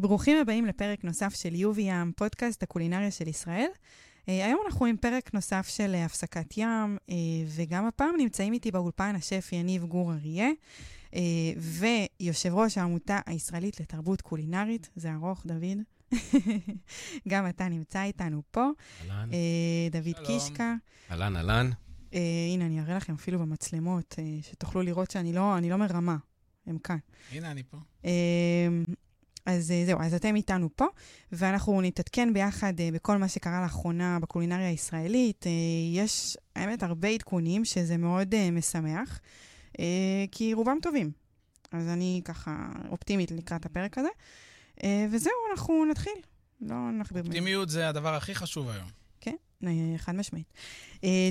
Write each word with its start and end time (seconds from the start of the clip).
ברוכים 0.00 0.36
הבאים 0.36 0.66
לפרק 0.66 1.04
נוסף 1.04 1.34
של 1.34 1.54
יובי 1.54 1.82
ים, 1.82 2.12
פודקאסט 2.16 2.62
הקולינריה 2.62 3.10
של 3.10 3.28
ישראל. 3.28 3.68
Uh, 3.74 4.20
היום 4.26 4.60
אנחנו 4.66 4.86
עם 4.86 4.96
פרק 4.96 5.34
נוסף 5.34 5.68
של 5.68 5.94
uh, 5.94 6.06
הפסקת 6.06 6.56
ים, 6.56 6.96
uh, 6.96 7.12
וגם 7.46 7.86
הפעם 7.86 8.14
נמצאים 8.18 8.52
איתי 8.52 8.70
באולפן 8.70 9.16
השף 9.16 9.48
יניב 9.52 9.84
גור 9.84 10.12
אריה, 10.12 10.48
uh, 11.10 11.14
ויושב 11.56 12.54
ראש 12.54 12.78
העמותה 12.78 13.18
הישראלית 13.26 13.80
לתרבות 13.80 14.20
קולינרית, 14.22 14.90
זה 14.96 15.14
ארוך, 15.14 15.46
דוד. 15.46 15.78
גם 17.28 17.48
אתה 17.48 17.68
נמצא 17.68 18.02
איתנו 18.02 18.42
פה. 18.50 18.68
אהלן. 19.10 19.30
Uh, 19.30 19.92
דוד 19.92 20.14
שלום. 20.16 20.26
קישקה. 20.26 20.74
אהלן, 21.10 21.36
אהלן. 21.36 21.70
Uh, 22.10 22.16
הנה, 22.54 22.66
אני 22.66 22.80
אראה 22.80 22.96
לכם 22.96 23.14
אפילו 23.14 23.38
במצלמות, 23.38 24.14
uh, 24.18 24.46
שתוכלו 24.46 24.82
לראות 24.82 25.10
שאני 25.10 25.32
לא, 25.32 25.58
אני 25.58 25.70
לא 25.70 25.76
מרמה, 25.76 26.16
הם 26.66 26.78
כאן. 26.78 26.98
הנה, 27.32 27.50
אני 27.50 27.62
פה. 27.62 27.78
אז 29.48 29.70
אה, 29.70 29.82
זהו, 29.86 30.00
אז 30.00 30.14
אתם 30.14 30.36
איתנו 30.36 30.68
פה, 30.76 30.86
ואנחנו 31.32 31.80
נתעדכן 31.80 32.32
ביחד 32.32 32.80
אה, 32.80 32.88
בכל 32.92 33.16
מה 33.16 33.28
שקרה 33.28 33.62
לאחרונה 33.62 34.18
בקולינריה 34.20 34.68
הישראלית. 34.68 35.46
אה, 35.46 35.52
יש, 35.94 36.36
האמת, 36.56 36.82
הרבה 36.82 37.08
עדכונים, 37.08 37.64
שזה 37.64 37.96
מאוד 37.96 38.50
משמח, 38.52 39.20
כי 40.30 40.54
רובם 40.54 40.78
טובים. 40.82 41.10
אז 41.72 41.88
אני 41.88 42.20
ככה 42.24 42.68
אופטימית 42.88 43.30
לקראת 43.30 43.66
הפרק 43.66 43.98
הזה. 43.98 44.08
וזהו, 45.10 45.32
אנחנו 45.52 45.84
נתחיל. 45.84 46.12
לא 46.60 46.90
נכביר. 46.90 47.22
אופטימיות 47.22 47.68
זה 47.68 47.88
הדבר 47.88 48.14
הכי 48.14 48.34
חשוב 48.34 48.68
היום. 48.68 48.88
כן, 49.20 49.36
חד 49.96 50.14
משמעית. 50.14 50.52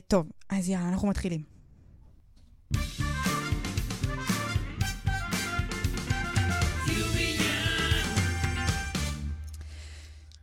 טוב, 0.08 0.28
אז 0.50 0.70
יאללה, 0.70 0.90
אנחנו 0.90 1.08
מתחילים. 1.08 1.57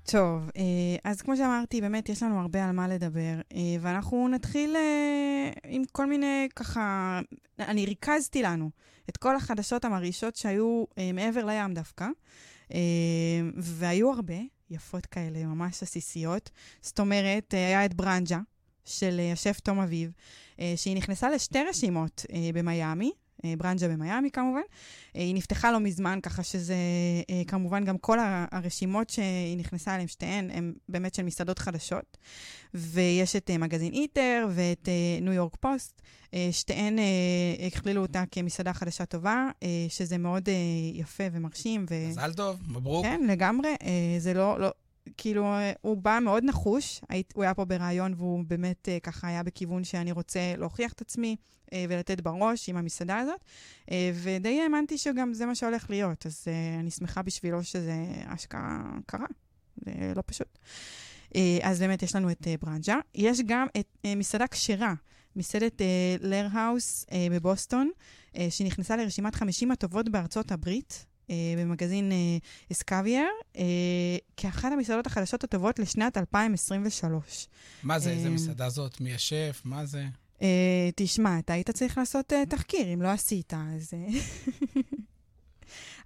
טוב, 0.06 0.50
אה, 0.56 0.96
אז 1.04 1.22
כמו 1.22 1.36
שאמרתי, 1.36 1.80
באמת 1.80 2.08
יש 2.08 2.22
לנו 2.22 2.40
הרבה 2.40 2.64
על 2.64 2.72
מה 2.72 2.88
לדבר, 2.88 3.40
אה, 3.54 3.60
ואנחנו 3.80 4.28
נתחיל 4.28 4.76
אה, 4.76 5.50
עם 5.66 5.82
כל 5.92 6.06
מיני, 6.06 6.48
ככה, 6.56 7.20
אני 7.58 7.86
ריכזתי 7.86 8.42
לנו 8.42 8.70
את 9.08 9.16
כל 9.16 9.36
החדשות 9.36 9.84
המרעישות 9.84 10.36
שהיו 10.36 10.84
מעבר 11.14 11.44
לים 11.44 11.74
דווקא, 11.74 12.06
והיו 13.56 14.12
הרבה, 14.12 14.34
יפות 14.70 15.06
כאלה, 15.06 15.44
ממש 15.44 15.82
עסיסיות. 15.82 16.50
זאת 16.82 17.00
אומרת, 17.00 17.54
היה 17.54 17.84
את 17.84 17.94
ברנג'ה 17.94 18.38
של 18.84 19.20
השף 19.32 19.60
תום 19.60 19.78
אביב, 19.80 20.10
שהיא 20.76 20.96
נכנסה 20.96 21.30
לשתי 21.30 21.58
רשימות 21.68 22.26
במיאמי, 22.54 23.12
ברנג'ה 23.58 23.88
במיאמי 23.88 24.30
כמובן. 24.30 24.60
אה, 25.16 25.20
היא 25.20 25.34
נפתחה 25.34 25.72
לא 25.72 25.80
מזמן, 25.80 26.18
ככה 26.22 26.42
שזה 26.42 26.76
אה, 27.30 27.42
כמובן 27.46 27.84
גם 27.84 27.98
כל 27.98 28.18
הרשימות 28.52 29.10
שהיא 29.10 29.56
נכנסה 29.56 29.94
אליהן, 29.94 30.08
שתיהן, 30.08 30.50
הן 30.50 30.72
באמת 30.88 31.14
של 31.14 31.22
מסעדות 31.22 31.58
חדשות. 31.58 32.16
ויש 32.74 33.36
את 33.36 33.50
אה, 33.50 33.58
מגזין 33.58 33.92
איטר 33.92 34.46
ואת 34.50 34.88
אה, 34.88 35.20
ניו 35.20 35.32
יורק 35.32 35.56
פוסט, 35.60 36.02
אה, 36.34 36.48
שתיהן 36.52 36.98
אה, 36.98 37.66
הכלילו 37.66 38.02
אותה 38.02 38.24
כמסעדה 38.30 38.72
חדשה 38.72 39.04
טובה, 39.04 39.48
אה, 39.62 39.68
שזה 39.88 40.18
מאוד 40.18 40.48
אה, 40.48 40.54
יפה 40.92 41.24
ומרשים. 41.32 41.86
ו... 41.90 42.08
מזל 42.08 42.32
טוב, 42.32 42.60
מברוק. 42.68 43.04
כן, 43.04 43.20
לגמרי. 43.28 43.68
אה, 43.82 44.16
זה 44.18 44.34
לא, 44.34 44.60
לא, 44.60 44.72
כאילו, 45.16 45.54
הוא 45.80 45.96
בא 45.96 46.18
מאוד 46.22 46.44
נחוש. 46.44 47.00
הוא 47.34 47.44
היה 47.44 47.54
פה 47.54 47.64
בריאיון 47.64 48.14
והוא 48.16 48.44
באמת 48.46 48.88
אה, 48.88 49.00
ככה 49.00 49.28
היה 49.28 49.42
בכיוון 49.42 49.84
שאני 49.84 50.12
רוצה 50.12 50.40
להוכיח 50.56 50.92
את 50.92 51.00
עצמי 51.00 51.36
אה, 51.72 51.84
ולתת 51.88 52.20
בראש 52.20 52.68
עם 52.68 52.76
המסעדה 52.76 53.18
הזאת. 53.18 53.40
אה, 53.90 54.10
ודי 54.14 54.60
האמנתי 54.60 54.98
שגם 54.98 55.34
זה 55.34 55.46
מה 55.46 55.54
שהולך 55.54 55.90
להיות, 55.90 56.26
אז 56.26 56.44
אני 56.80 56.90
שמחה 56.90 57.22
בשבילו 57.22 57.64
שזה 57.64 57.94
אשכרה 58.26 58.82
קרה. 59.06 59.26
זה 59.76 60.12
לא 60.16 60.22
פשוט. 60.26 60.58
אז 61.62 61.80
באמת 61.80 62.02
יש 62.02 62.16
לנו 62.16 62.30
את 62.30 62.46
ברנג'ה. 62.60 62.96
יש 63.14 63.40
גם 63.46 63.66
את 63.80 64.06
מסעדה 64.16 64.46
כשרה, 64.46 64.94
מסעדת 65.36 65.80
לרהאוס 66.20 67.06
בבוסטון, 67.30 67.90
שנכנסה 68.50 68.96
לרשימת 68.96 69.34
50 69.34 69.70
הטובות 69.70 70.08
בארצות 70.08 70.52
הברית. 70.52 71.06
אה, 71.30 71.54
במגזין 71.58 72.12
אה, 72.12 72.16
אסקווייר, 72.72 73.26
אה, 73.56 73.62
כאחת 74.36 74.72
המסעדות 74.72 75.06
החדשות 75.06 75.44
הטובות 75.44 75.78
לשנת 75.78 76.18
2023. 76.18 77.48
מה 77.82 77.98
זה, 77.98 78.10
איזה 78.10 78.28
אה, 78.28 78.34
מסעדה 78.34 78.68
זאת? 78.68 79.00
מי 79.00 79.14
השף? 79.14 79.62
מה 79.64 79.84
זה? 79.84 80.04
אה, 80.42 80.90
תשמע, 80.96 81.38
אתה 81.38 81.52
היית 81.52 81.70
צריך 81.70 81.98
לעשות 81.98 82.32
אה, 82.32 82.46
תחקיר, 82.46 82.94
אם 82.94 83.02
לא 83.02 83.08
עשית, 83.08 83.54
אז... 83.54 83.90
אה, 83.94 84.20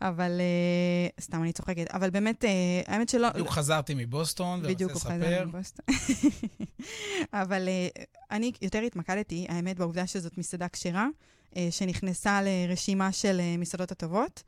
אבל, 0.08 0.40
אה, 0.40 1.08
סתם, 1.20 1.42
אני 1.42 1.52
צוחקת. 1.52 1.90
אבל 1.90 2.10
באמת, 2.10 2.44
אה, 2.44 2.50
האמת 2.86 3.08
שלא... 3.08 3.30
בדיוק 3.30 3.50
חזרתי 3.50 3.94
מבוסטון, 3.96 4.62
בדיוק, 4.62 4.90
ורוצה 4.90 5.08
הוא 5.08 5.16
חזר 5.16 5.30
לספר. 5.30 5.46
מבוסטון. 5.46 5.86
אבל 7.42 7.68
אה, 7.68 7.88
אני 8.30 8.52
יותר 8.62 8.78
התמקדתי, 8.78 9.46
האמת, 9.48 9.78
בעובדה 9.78 10.06
שזאת 10.06 10.38
מסעדה 10.38 10.68
כשרה, 10.68 11.06
אה, 11.56 11.68
שנכנסה 11.70 12.40
לרשימה 12.42 13.12
של 13.12 13.40
אה, 13.40 13.56
מסעדות 13.56 13.92
הטובות, 13.92 14.42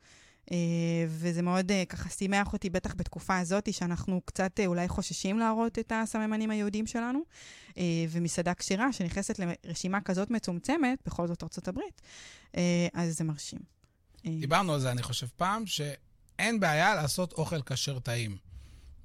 וזה 1.07 1.41
מאוד 1.41 1.71
אה, 1.71 1.83
ככה 1.85 2.09
שימח 2.09 2.53
אותי, 2.53 2.69
בטח 2.69 2.93
בתקופה 2.95 3.37
הזאת, 3.37 3.73
שאנחנו 3.73 4.21
קצת 4.25 4.59
אה, 4.59 4.65
אולי 4.65 4.87
חוששים 4.87 5.39
להראות 5.39 5.79
את 5.79 5.91
הסממנים 5.95 6.51
היהודיים 6.51 6.87
שלנו, 6.87 7.19
אה, 7.77 7.83
ומסעדה 8.09 8.53
כשרה 8.53 8.93
שנכנסת 8.93 9.39
לרשימה 9.39 10.01
כזאת 10.01 10.31
מצומצמת, 10.31 10.99
בכל 11.05 11.27
זאת 11.27 11.43
ארצות 11.43 11.67
הברית, 11.67 12.01
אה, 12.57 12.87
אז 12.93 13.17
זה 13.17 13.23
מרשים. 13.23 13.59
אה, 14.25 14.31
דיברנו 14.39 14.73
על 14.73 14.79
זה, 14.79 14.91
אני 14.91 15.03
חושב, 15.03 15.27
פעם, 15.37 15.65
שאין 15.65 16.59
בעיה 16.59 16.95
לעשות 16.95 17.33
אוכל 17.33 17.61
כשר 17.61 17.99
טעים. 17.99 18.37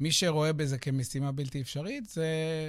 מי 0.01 0.13
שרואה 0.13 0.53
בזה 0.53 0.79
כמשימה 0.79 1.33
בלתי 1.33 1.61
אפשרית, 1.61 2.09
זה 2.09 2.27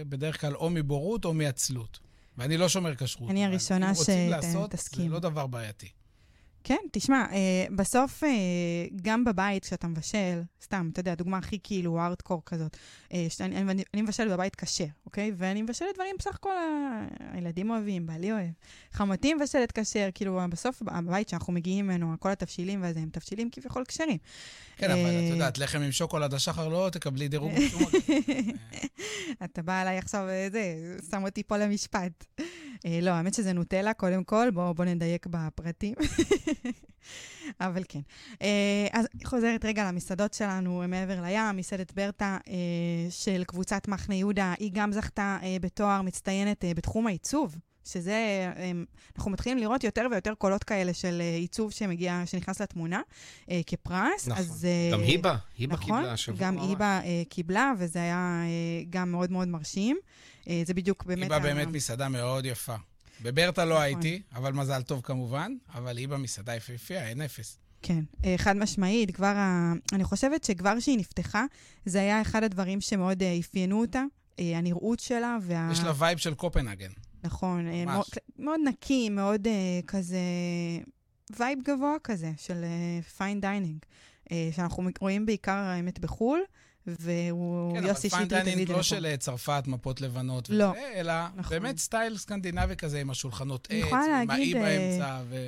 בדרך 0.09 0.41
כלל 0.41 0.55
או 0.55 0.69
מבורות 0.69 1.25
או 1.25 1.33
מעצלות. 1.33 1.99
ואני 2.37 2.57
לא 2.57 2.69
שומר 2.69 2.95
כשרות. 2.95 3.29
אני 3.29 3.45
הראשונה 3.45 3.89
אם 3.89 3.95
רוצים 3.95 4.29
לעשות. 4.29 4.75
זה 4.93 5.07
לא 5.09 5.19
דבר 5.19 5.47
בעייתי. 5.47 5.89
כן, 6.67 6.77
תשמע, 6.91 7.25
אה, 7.31 7.65
בסוף, 7.75 8.23
אה, 8.23 8.29
גם 9.01 9.23
בבית, 9.23 9.65
כשאתה 9.65 9.87
מבשל, 9.87 10.41
סתם, 10.61 10.89
אתה 10.93 10.99
יודע, 10.99 11.15
דוגמה 11.15 11.37
הכי 11.37 11.59
כאילו 11.63 11.99
הארדקור 11.99 12.41
כזאת, 12.45 12.77
אה, 13.13 13.25
שאני, 13.29 13.57
אני, 13.57 13.83
אני 13.93 14.01
מבשלת 14.01 14.31
בבית 14.31 14.55
כשר, 14.55 14.85
אוקיי? 15.05 15.31
ואני 15.37 15.61
מבשלת 15.61 15.95
דברים 15.95 16.15
בסך 16.19 16.35
הכל 16.35 16.49
הילדים 17.33 17.69
אוהבים, 17.69 18.05
בעלי 18.05 18.31
אוהב. 18.31 18.49
חמותי 18.91 19.33
מבשלת 19.33 19.79
כשר, 19.79 20.09
כאילו, 20.13 20.39
בסוף, 20.49 20.81
הבית 20.87 21.29
שאנחנו 21.29 21.53
מגיעים 21.53 21.85
ממנו, 21.85 22.15
כל 22.19 22.31
התבשילים 22.31 22.81
והזה, 22.81 22.99
הם 22.99 23.09
תבשילים 23.11 23.49
כביכול 23.51 23.83
כשרים. 23.87 24.17
כן, 24.77 24.91
אבל 24.91 24.99
את 24.99 25.33
יודעת, 25.33 25.57
לחם 25.57 25.81
עם 25.81 25.91
שוקולד 25.91 26.33
השחר 26.33 26.67
לא 26.67 26.89
תקבלי 26.91 27.27
דירוג 27.27 27.51
בשום. 27.51 27.83
אתה 29.43 29.61
בא 29.61 29.81
אליי 29.81 29.97
עכשיו, 29.97 30.27
זה, 30.51 30.75
שם 31.11 31.23
אותי 31.23 31.43
פה 31.43 31.57
למשפט. 31.57 32.25
לא, 33.01 33.11
האמת 33.11 33.33
שזה 33.33 33.53
נוטלה, 33.53 33.93
קודם 33.93 34.23
כל, 34.23 34.49
בואו 34.53 34.73
בוא 34.73 34.85
נדייק 34.85 35.27
בפרטים. 35.29 35.95
אבל 37.61 37.83
כן. 37.89 37.99
אה, 38.41 38.87
אז 38.91 39.07
חוזרת 39.23 39.65
רגע 39.65 39.87
למסעדות 39.87 40.33
שלנו 40.33 40.83
מעבר 40.87 41.21
לים, 41.21 41.57
מסעדת 41.57 41.93
ברטה 41.93 42.37
אה, 42.47 42.53
של 43.09 43.43
קבוצת 43.43 43.87
מחנה 43.87 44.15
יהודה, 44.15 44.53
היא 44.59 44.71
גם 44.73 44.91
זכתה 44.91 45.37
אה, 45.43 45.57
בתואר 45.61 46.01
מצטיינת 46.01 46.65
בתחום 46.75 47.07
העיצוב. 47.07 47.55
שזה, 47.85 48.51
אנחנו 49.17 49.31
מתחילים 49.31 49.57
לראות 49.57 49.83
יותר 49.83 50.07
ויותר 50.11 50.33
קולות 50.33 50.63
כאלה 50.63 50.93
של 50.93 51.21
עיצוב 51.37 51.71
שמגיע, 51.71 52.21
שנכנס 52.25 52.61
לתמונה 52.61 53.01
כפרס. 53.67 54.27
נכון. 54.27 54.43
אז, 54.43 54.67
גם 54.93 54.99
היבה, 54.99 55.35
היבה 55.57 55.73
נכון, 55.73 55.85
קיבלה 55.85 56.13
השבוע. 56.13 56.39
גם 56.39 56.55
ממש. 56.55 56.65
היבה 56.69 57.01
קיבלה, 57.29 57.71
וזה 57.77 57.99
היה 57.99 58.41
גם 58.89 59.11
מאוד 59.11 59.31
מאוד 59.31 59.47
מרשים. 59.47 59.97
זה 60.63 60.73
בדיוק 60.73 61.03
באמת... 61.03 61.21
היא 61.21 61.29
בה 61.29 61.35
ה- 61.35 61.39
באמת 61.39 61.67
מסעדה 61.67 62.09
מאוד 62.09 62.45
יפה. 62.45 62.75
בברטה 63.21 63.65
לא 63.65 63.71
נכון. 63.71 63.83
הייתי, 63.83 64.21
אבל 64.35 64.53
מזל 64.53 64.81
טוב 64.81 65.01
כמובן, 65.03 65.51
אבל 65.73 65.97
היא 65.97 66.07
במסעדה 66.07 66.55
יפהפייה, 66.55 67.09
אין 67.09 67.21
אפס. 67.21 67.57
כן, 67.81 68.03
אה, 68.25 68.35
חד 68.37 68.57
משמעית. 68.57 69.15
כבר, 69.15 69.33
ה... 69.35 69.73
אני 69.93 70.03
חושבת 70.03 70.43
שכבר 70.43 70.73
כשהיא 70.79 70.97
נפתחה, 70.97 71.45
זה 71.85 71.99
היה 71.99 72.21
אחד 72.21 72.43
הדברים 72.43 72.81
שמאוד 72.81 73.23
אה, 73.23 73.37
אפיינו 73.39 73.81
אותה, 73.81 74.03
אה, 74.39 74.57
הנראות 74.57 74.99
שלה 74.99 75.37
וה... 75.41 75.69
יש 75.71 75.79
לה 75.79 75.93
vibe 75.97 76.17
של 76.17 76.33
קופנהגן. 76.33 76.91
נכון, 77.23 77.65
ממש. 77.65 77.85
מאוד, 77.85 78.05
מאוד 78.39 78.59
נקי, 78.65 79.09
מאוד 79.09 79.47
כזה, 79.87 80.19
vibe 81.39 81.59
גבוה 81.63 81.95
כזה 82.03 82.31
של 82.37 82.65
fine 83.17 83.41
dining, 83.41 83.79
שאנחנו 84.51 84.83
רואים 84.99 85.25
בעיקר, 85.25 85.51
האמת, 85.51 85.99
בחו"ל, 85.99 86.39
והוא 86.87 87.73
כן, 87.73 87.77
אבל 87.77 87.87
יוסי 87.87 88.09
שטרית 88.09 88.33
הביא 88.33 88.53
את 88.53 88.67
זה 88.67 88.73
לא 88.73 88.79
לפה. 88.79 88.83
של 88.83 89.05
אה, 89.05 89.17
צרפת, 89.17 89.63
מפות 89.67 90.01
לבנות 90.01 90.49
לא, 90.49 90.65
וזה, 90.65 90.91
אלא 90.95 91.13
נכון. 91.35 91.59
באמת 91.59 91.77
style 91.77 92.17
סקנדינבי 92.17 92.75
כזה 92.75 93.01
עם 93.01 93.09
השולחנות 93.09 93.67
עץ, 93.71 93.93
עם 93.93 94.29
האי 94.29 94.53
אה, 94.53 94.61
באמצע, 94.61 95.21
ו... 95.29 95.47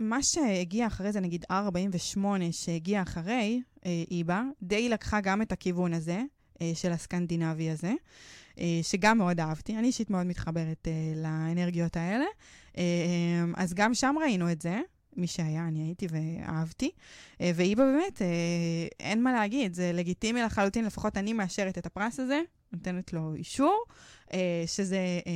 מה 0.00 0.22
שהגיע 0.22 0.86
אחרי 0.86 1.12
זה, 1.12 1.20
נגיד 1.20 1.44
R48 1.52 2.18
שהגיע 2.50 3.02
אחרי 3.02 3.62
אה, 3.86 4.02
איבה, 4.10 4.42
די 4.62 4.88
לקחה 4.88 5.20
גם 5.20 5.42
את 5.42 5.52
הכיוון 5.52 5.94
הזה, 5.94 6.22
של 6.74 6.92
הסקנדינבי 6.92 7.70
הזה, 7.70 7.92
שגם 8.82 9.18
מאוד 9.18 9.40
אהבתי. 9.40 9.76
אני 9.76 9.86
אישית 9.86 10.10
מאוד 10.10 10.26
מתחברת 10.26 10.88
לאנרגיות 11.16 11.96
האלה. 11.96 12.24
אז 13.56 13.74
גם 13.74 13.94
שם 13.94 14.14
ראינו 14.20 14.52
את 14.52 14.62
זה. 14.62 14.80
מי 15.18 15.26
שהיה, 15.26 15.68
אני 15.68 15.82
הייתי 15.82 16.06
ואהבתי. 16.10 16.90
אה, 17.40 17.50
ואיבה 17.54 17.84
באמת, 17.84 18.22
אה, 18.22 18.26
אין 19.00 19.22
מה 19.22 19.32
להגיד, 19.32 19.74
זה 19.74 19.92
לגיטימי 19.94 20.42
לחלוטין, 20.42 20.84
לפחות 20.84 21.16
אני 21.16 21.32
מאשרת 21.32 21.78
את 21.78 21.86
הפרס 21.86 22.20
הזה, 22.20 22.40
נותנת 22.72 23.12
לו 23.12 23.34
אישור, 23.34 23.84
אה, 24.32 24.64
שזה 24.66 25.20
אה, 25.26 25.32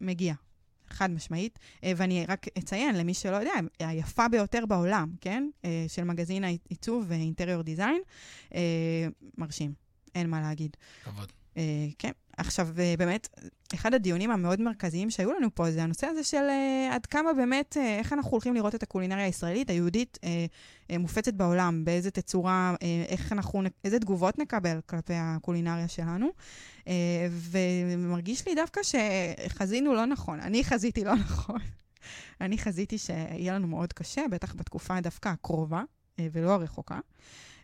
מגיע. 0.00 0.34
חד 0.92 1.10
משמעית, 1.10 1.58
ואני 1.82 2.26
רק 2.26 2.46
אציין 2.58 2.94
למי 2.94 3.14
שלא 3.14 3.36
יודע, 3.36 3.52
היפה 3.78 4.28
ביותר 4.28 4.66
בעולם, 4.66 5.10
כן? 5.20 5.50
של 5.88 6.04
מגזין 6.04 6.44
העיצוב 6.44 7.04
ואינטריור 7.08 7.62
דיזיין, 7.62 8.02
מרשים, 9.38 9.72
אין 10.14 10.30
מה 10.30 10.40
להגיד. 10.40 10.76
כבוד. 11.04 11.32
כן. 11.98 12.12
עכשיו, 12.40 12.68
אה, 12.78 12.94
באמת, 12.98 13.28
אחד 13.74 13.94
הדיונים 13.94 14.30
המאוד 14.30 14.60
מרכזיים 14.60 15.10
שהיו 15.10 15.32
לנו 15.32 15.54
פה 15.54 15.70
זה 15.70 15.82
הנושא 15.82 16.06
הזה 16.06 16.24
של 16.24 16.36
אה, 16.36 16.94
עד 16.94 17.06
כמה 17.06 17.32
באמת, 17.32 17.76
אה, 17.76 17.98
איך 17.98 18.12
אנחנו 18.12 18.30
הולכים 18.30 18.54
לראות 18.54 18.74
את 18.74 18.82
הקולינריה 18.82 19.24
הישראלית, 19.24 19.70
היהודית, 19.70 20.18
אה, 20.24 20.46
אה, 20.90 20.98
מופצת 20.98 21.34
בעולם, 21.34 21.84
באיזה 21.84 22.10
תצורה, 22.10 22.74
אה, 22.82 23.04
איך 23.08 23.32
אנחנו, 23.32 23.62
איזה 23.84 23.98
תגובות 23.98 24.38
נקבל 24.38 24.80
כלפי 24.86 25.14
הקולינריה 25.16 25.88
שלנו. 25.88 26.28
אה, 26.88 27.28
ומרגיש 27.30 28.48
לי 28.48 28.54
דווקא 28.54 28.80
שחזינו 28.82 29.94
לא 29.94 30.06
נכון. 30.06 30.40
אני 30.40 30.64
חזיתי 30.64 31.04
לא 31.04 31.14
נכון. 31.24 31.58
אני 32.40 32.58
חזיתי 32.58 32.98
שיהיה 32.98 33.54
לנו 33.54 33.66
מאוד 33.66 33.92
קשה, 33.92 34.22
בטח 34.30 34.54
בתקופה 34.54 35.00
דווקא 35.00 35.28
הקרובה 35.28 35.82
אה, 36.18 36.26
ולא 36.32 36.50
הרחוקה. 36.50 36.98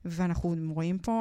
ואנחנו 0.08 0.54
רואים 0.74 0.98
פה 0.98 1.12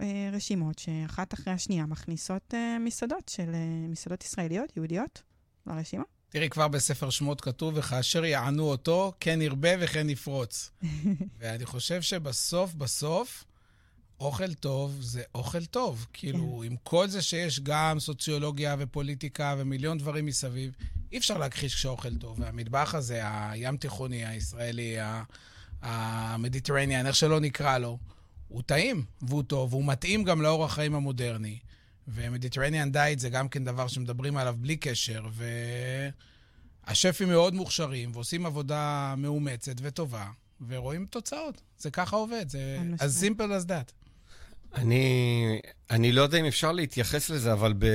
אה, 0.00 0.30
רשימות 0.32 0.78
שאחת 0.78 1.34
אחרי 1.34 1.52
השנייה 1.52 1.86
מכניסות 1.86 2.54
אה, 2.54 2.76
מסעדות 2.80 3.28
של 3.28 3.50
אה, 3.54 3.88
מסעדות 3.88 4.24
ישראליות, 4.24 4.76
יהודיות, 4.76 5.22
לרשימה. 5.66 6.04
תראי, 6.28 6.48
כבר 6.48 6.68
בספר 6.68 7.10
שמות 7.10 7.40
כתוב, 7.40 7.74
וכאשר 7.76 8.24
יענו 8.24 8.64
אותו, 8.64 9.12
כן 9.20 9.42
ירבה 9.42 9.68
וכן 9.80 10.10
יפרוץ. 10.10 10.70
ואני 11.38 11.66
חושב 11.66 12.02
שבסוף, 12.02 12.74
בסוף, 12.74 13.44
אוכל 14.20 14.54
טוב 14.54 14.96
זה 15.00 15.22
אוכל 15.34 15.64
טוב. 15.64 16.06
כאילו, 16.12 16.58
כן. 16.60 16.66
עם 16.66 16.76
כל 16.82 17.08
זה 17.08 17.22
שיש 17.22 17.60
גם 17.60 18.00
סוציולוגיה 18.00 18.76
ופוליטיקה 18.78 19.54
ומיליון 19.58 19.98
דברים 19.98 20.26
מסביב, 20.26 20.72
אי 21.12 21.18
אפשר 21.18 21.38
להכחיש 21.38 21.74
כשאוכל 21.74 22.16
טוב. 22.16 22.40
והמטבח 22.40 22.94
הזה, 22.94 23.20
הים 23.24 23.76
תיכוני, 23.76 24.26
הישראלי, 24.26 25.00
ה- 25.00 25.22
ה 25.82 25.90
Mediterranean, 25.90 27.06
איך 27.06 27.16
שלא 27.16 27.40
נקרא 27.40 27.78
לו, 27.78 27.98
הוא 28.48 28.62
טעים, 28.66 29.04
והוא 29.22 29.42
טוב, 29.42 29.74
והוא 29.74 29.84
מתאים 29.84 30.24
גם 30.24 30.42
לאורח 30.42 30.72
החיים 30.72 30.94
המודרני. 30.94 31.58
ו 32.08 32.14
Mediterranean 32.14 32.92
diet 32.92 33.18
זה 33.18 33.30
גם 33.30 33.48
כן 33.48 33.64
דבר 33.64 33.88
שמדברים 33.88 34.36
עליו 34.36 34.56
בלי 34.58 34.76
קשר, 34.76 35.24
והשפים 36.86 37.28
מאוד 37.28 37.54
מוכשרים 37.54 38.10
ועושים 38.14 38.46
עבודה 38.46 39.14
מאומצת 39.16 39.74
וטובה, 39.82 40.26
ורואים 40.68 41.06
תוצאות. 41.10 41.62
זה 41.78 41.90
ככה 41.90 42.16
עובד, 42.16 42.48
זה 42.48 42.78
as 42.98 43.24
simple 43.24 43.64
as 43.64 43.68
that. 43.68 43.92
אני, 44.74 45.60
אני 45.90 46.12
לא 46.12 46.22
יודע 46.22 46.38
אם 46.38 46.44
אפשר 46.44 46.72
להתייחס 46.72 47.30
לזה, 47.30 47.52
אבל 47.52 47.74
ב, 47.78 47.86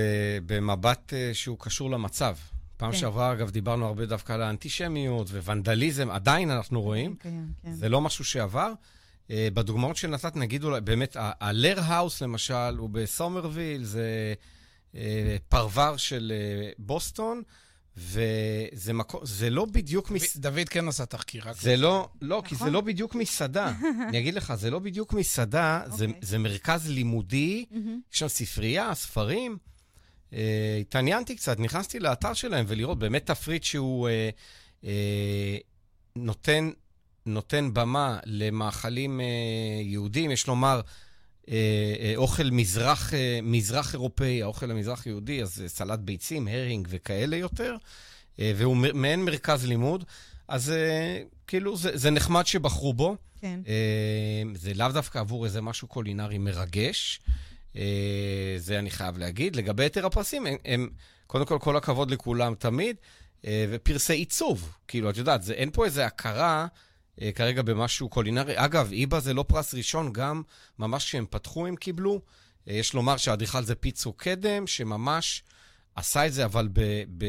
במבט 0.45 1.13
אה, 1.13 1.33
שהוא 1.33 1.57
קשור 1.59 1.91
למצב. 1.91 2.35
פעם 2.77 2.91
כן. 2.91 2.97
שעברה, 2.97 3.33
אגב, 3.33 3.49
דיברנו 3.49 3.85
הרבה 3.85 4.05
דווקא 4.05 4.33
על 4.33 4.41
האנטישמיות 4.41 5.29
וונדליזם, 5.29 6.09
עדיין 6.11 6.51
אנחנו 6.51 6.81
רואים. 6.81 7.15
כן, 7.19 7.29
כן. 7.63 7.73
זה 7.73 7.89
לא 7.89 8.01
משהו 8.01 8.25
שעבר. 8.25 8.73
אה, 9.31 9.47
בדוגמאות 9.53 9.95
שנתת, 9.95 10.35
נגיד 10.35 10.63
אולי, 10.63 10.81
באמת, 10.81 11.15
ה- 11.15 11.31
Lehrhaus, 11.39 12.21
למשל, 12.21 12.77
הוא 12.77 12.89
בסומרוויל, 12.89 13.83
זה 13.83 14.33
אה, 14.95 15.37
פרבר 15.49 15.97
של 15.97 16.33
אה, 16.35 16.69
בוסטון, 16.77 17.41
וזה 17.97 18.93
מקום, 18.93 19.21
זה 19.23 19.49
לא 19.49 19.65
בדיוק... 19.65 20.11
מס... 20.11 20.37
דוד 20.37 20.69
כן 20.69 20.87
עשה 20.87 21.05
תחקיר, 21.05 21.43
רק... 21.49 21.55
זה 21.61 21.77
לא, 21.77 22.09
לא, 22.21 22.41
כי 22.45 22.55
זה 22.55 22.61
נכון. 22.61 22.73
לא 22.73 22.81
בדיוק 22.81 23.15
מסעדה. 23.15 23.73
אני 24.09 24.19
אגיד 24.19 24.33
לך, 24.33 24.53
זה 24.55 24.69
לא 24.69 24.79
בדיוק 24.79 25.13
מסעדה, 25.13 25.81
זה, 25.87 26.05
אוקיי. 26.05 26.19
זה 26.21 26.37
מרכז 26.37 26.89
לימודי. 26.89 27.65
יש 28.13 28.19
שם 28.19 28.27
ספרייה, 28.27 28.95
ספרים. 28.95 29.57
אה, 30.33 30.77
התעניינתי 30.81 31.35
קצת, 31.35 31.59
נכנסתי 31.59 31.99
לאתר 31.99 32.33
שלהם 32.33 32.65
ולראות 32.67 32.99
באמת 32.99 33.25
תפריט 33.25 33.63
שהוא 33.63 34.09
אה, 34.09 34.29
אה, 34.83 35.57
נותן, 36.15 36.69
נותן 37.25 37.73
במה 37.73 38.19
למאכלים 38.25 39.21
אה, 39.21 39.25
יהודים, 39.81 40.31
יש 40.31 40.47
לומר, 40.47 40.81
אה, 41.49 41.55
אה, 41.99 42.13
אוכל 42.15 42.49
מזרח, 42.51 43.13
אה, 43.13 43.39
מזרח 43.43 43.93
אירופאי, 43.93 44.41
האוכל 44.41 44.71
המזרח 44.71 45.05
יהודי, 45.05 45.41
אז 45.41 45.61
אה, 45.61 45.69
סלט 45.69 45.99
ביצים, 45.99 46.47
הרינג 46.47 46.87
וכאלה 46.89 47.35
יותר, 47.35 47.75
אה, 48.39 48.51
והוא 48.55 48.77
מעין 48.77 49.25
מרכז 49.25 49.65
לימוד. 49.65 50.03
אז 50.47 50.71
אה, 50.71 51.21
כאילו, 51.47 51.77
זה, 51.77 51.97
זה 51.97 52.11
נחמד 52.11 52.45
שבחרו 52.45 52.93
בו. 52.93 53.15
כן. 53.41 53.59
אה, 53.67 54.43
זה 54.55 54.73
לאו 54.73 54.87
דווקא 54.87 55.19
עבור 55.19 55.45
איזה 55.45 55.61
משהו 55.61 55.87
קולינרי 55.87 56.37
מרגש, 56.37 57.19
זה 58.57 58.79
אני 58.79 58.89
חייב 58.89 59.17
להגיד. 59.17 59.55
לגבי 59.55 59.85
יתר 59.85 60.05
הפרסים, 60.05 60.45
הם, 60.45 60.55
הם 60.65 60.89
קודם 61.27 61.45
כל, 61.45 61.57
כל 61.61 61.77
הכבוד 61.77 62.11
לכולם 62.11 62.55
תמיד, 62.55 62.95
אה, 63.45 63.65
ופרסי 63.69 64.13
עיצוב. 64.13 64.71
כאילו, 64.87 65.09
את 65.09 65.17
יודעת, 65.17 65.43
זה, 65.43 65.53
אין 65.53 65.71
פה 65.71 65.85
איזו 65.85 66.01
הכרה 66.01 66.67
אה, 67.21 67.31
כרגע 67.31 67.61
במשהו 67.61 68.09
קולינרי. 68.09 68.53
אגב, 68.55 68.91
איבה 68.91 69.19
זה 69.19 69.33
לא 69.33 69.43
פרס 69.47 69.73
ראשון, 69.73 70.13
גם 70.13 70.41
ממש 70.79 71.05
כשהם 71.05 71.25
פתחו 71.29 71.67
הם 71.67 71.75
קיבלו. 71.75 72.21
אה, 72.67 72.73
יש 72.73 72.93
לומר 72.93 73.17
שהאדריכל 73.17 73.63
זה 73.63 73.75
פיצו 73.75 74.13
קדם, 74.13 74.67
שממש 74.67 75.43
עשה 75.95 76.25
את 76.25 76.33
זה, 76.33 76.45
אבל 76.45 76.69
ב... 76.73 76.81
ב 77.17 77.25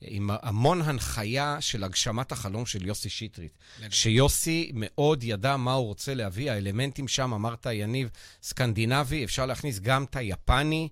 עם 0.00 0.30
המון 0.42 0.82
הנחיה 0.82 1.56
של 1.60 1.84
הגשמת 1.84 2.32
החלום 2.32 2.66
של 2.66 2.86
יוסי 2.86 3.08
שטרית. 3.08 3.58
שיוסי 3.90 4.70
מאוד 4.74 5.24
ידע 5.24 5.56
מה 5.56 5.72
הוא 5.72 5.86
רוצה 5.86 6.14
להביא, 6.14 6.50
האלמנטים 6.50 7.08
שם, 7.08 7.32
אמרת, 7.32 7.66
יניב, 7.72 8.10
סקנדינבי, 8.42 9.24
אפשר 9.24 9.46
להכניס 9.46 9.78
גם 9.78 10.04
את 10.04 10.16
היפני, 10.16 10.88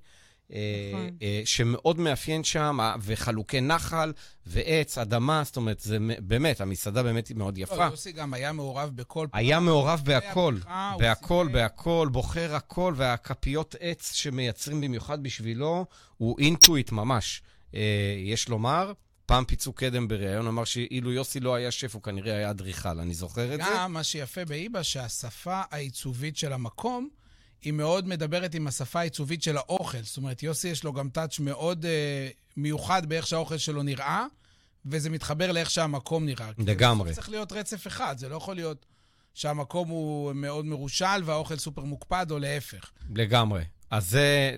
אה, 0.53 0.91
נכון. 0.93 1.11
אה, 1.23 1.43
שמאוד 1.45 1.99
מאפיין 1.99 2.45
שם, 2.45 2.79
אה, 2.81 2.95
וחלוקי 3.01 3.61
נחל, 3.61 4.13
ועץ, 4.47 4.99
אדמה, 4.99 5.43
זאת 5.45 5.57
אומרת, 5.57 5.81
זה 5.81 5.99
באמת, 6.19 6.61
המסעדה 6.61 7.03
באמת 7.03 7.29
היא 7.29 7.37
מאוד 7.37 7.59
יפה. 7.59 7.77
לא, 7.77 7.83
יוסי 7.83 8.13
גם 8.13 8.35
היה 8.35 8.53
מעורב 8.53 8.91
בכל... 8.95 9.27
היה 9.33 9.61
מעורב 9.61 10.03
בהכל, 10.05 10.57
בהכל. 10.99 11.49
בהכל, 11.53 12.09
בוחר 12.13 12.55
הכל, 12.55 12.95
והכפיות 12.97 13.75
עץ 13.81 14.13
שמייצרים 14.15 14.81
במיוחד 14.81 15.23
בשבילו, 15.23 15.87
הוא 16.17 16.39
אינטואיט 16.39 16.93
ממש. 16.93 17.43
אה, 17.75 18.15
יש 18.19 18.49
לומר, 18.49 18.93
פעם 19.27 19.45
פיצו 19.45 19.73
קדם 19.73 20.09
בריאיון, 20.09 20.47
אמר 20.47 20.65
שאילו 20.65 21.13
יוסי 21.13 21.41
לא 21.41 21.55
היה 21.55 21.71
שף, 21.71 21.95
הוא 21.95 22.03
כנראה 22.03 22.37
היה 22.37 22.51
אדריכל, 22.51 22.99
אני 23.01 23.15
זוכר 23.15 23.55
את 23.55 23.61
זה. 23.61 23.71
גם 23.75 23.93
מה 23.93 24.05
שיפה 24.05 24.45
באיבה, 24.45 24.83
שהשפה 24.83 25.63
העיצובית 25.71 26.37
של 26.37 26.53
המקום, 26.53 27.09
היא 27.63 27.73
מאוד 27.73 28.09
מדברת 28.09 28.55
עם 28.55 28.67
השפה 28.67 29.01
העיצובית 29.01 29.43
של 29.43 29.57
האוכל. 29.57 30.03
זאת 30.03 30.17
אומרת, 30.17 30.43
יוסי 30.43 30.69
יש 30.69 30.85
לו 30.85 30.93
גם 30.93 31.09
טאץ' 31.09 31.39
מאוד 31.39 31.85
אה, 31.85 32.29
מיוחד 32.57 33.07
באיך 33.07 33.27
שהאוכל 33.27 33.57
שלו 33.57 33.83
נראה, 33.83 34.27
וזה 34.87 35.11
מתחבר 35.11 35.53
לאיך 35.53 35.71
שהמקום 35.71 36.27
נראה. 36.27 36.53
כי 36.55 36.63
לגמרי. 36.63 37.15
צריך 37.15 37.29
להיות 37.29 37.53
רצף 37.53 37.87
אחד, 37.87 38.19
זה 38.19 38.29
לא 38.29 38.37
יכול 38.37 38.57
להיות 38.57 38.87
שהמקום 39.35 39.89
הוא 39.89 40.33
מאוד 40.33 40.65
מרושל 40.65 41.23
והאוכל 41.25 41.57
סופר 41.57 41.85
מוקפד, 41.85 42.27
או 42.31 42.39
להפך. 42.39 42.91
לגמרי. 43.15 43.65
אז 43.91 44.11
זה... 44.11 44.57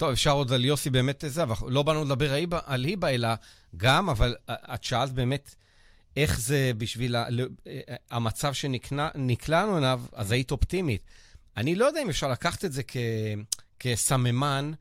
טוב, 0.00 0.10
אפשר 0.10 0.30
עוד 0.30 0.52
על 0.52 0.64
יוסי 0.64 0.90
באמת 0.90 1.24
זה, 1.28 1.42
אבל 1.42 1.70
לא 1.70 1.82
באנו 1.82 2.04
לדבר 2.04 2.32
על 2.64 2.84
היבה, 2.84 3.08
אלא 3.08 3.28
גם, 3.76 4.08
אבל 4.08 4.36
את 4.48 4.84
שאלת 4.84 5.12
באמת 5.12 5.54
איך 6.16 6.40
זה 6.40 6.72
בשביל 6.78 7.16
ה, 7.16 7.30
ל- 7.30 7.46
המצב 8.10 8.52
שנקלענו 8.52 9.78
אליו, 9.78 10.02
אז 10.12 10.32
היית 10.32 10.50
אופטימית. 10.50 11.02
אני 11.56 11.74
לא 11.74 11.84
יודע 11.84 12.02
אם 12.02 12.08
אפשר 12.08 12.28
לקחת 12.28 12.64
את 12.64 12.72
זה 12.72 12.82
כ, 12.82 12.96
כסממן 13.80 14.72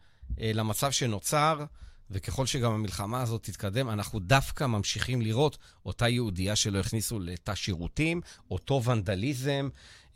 אה, 0.41 0.51
למצב 0.53 0.91
שנוצר, 0.91 1.65
וככל 2.11 2.45
שגם 2.45 2.71
המלחמה 2.71 3.21
הזאת 3.21 3.43
תתקדם, 3.43 3.89
אנחנו 3.89 4.19
דווקא 4.19 4.63
ממשיכים 4.63 5.21
לראות 5.21 5.57
אותה 5.85 6.09
יהודייה 6.09 6.55
שלא 6.55 6.79
הכניסו 6.79 7.19
לתא 7.19 7.55
שירותים, 7.55 8.21
אותו 8.51 8.83
ונדליזם, 8.83 9.49
אה, 9.49 9.51
אה, 9.51 9.61
אה, 9.61 9.63
אה, 9.63 10.08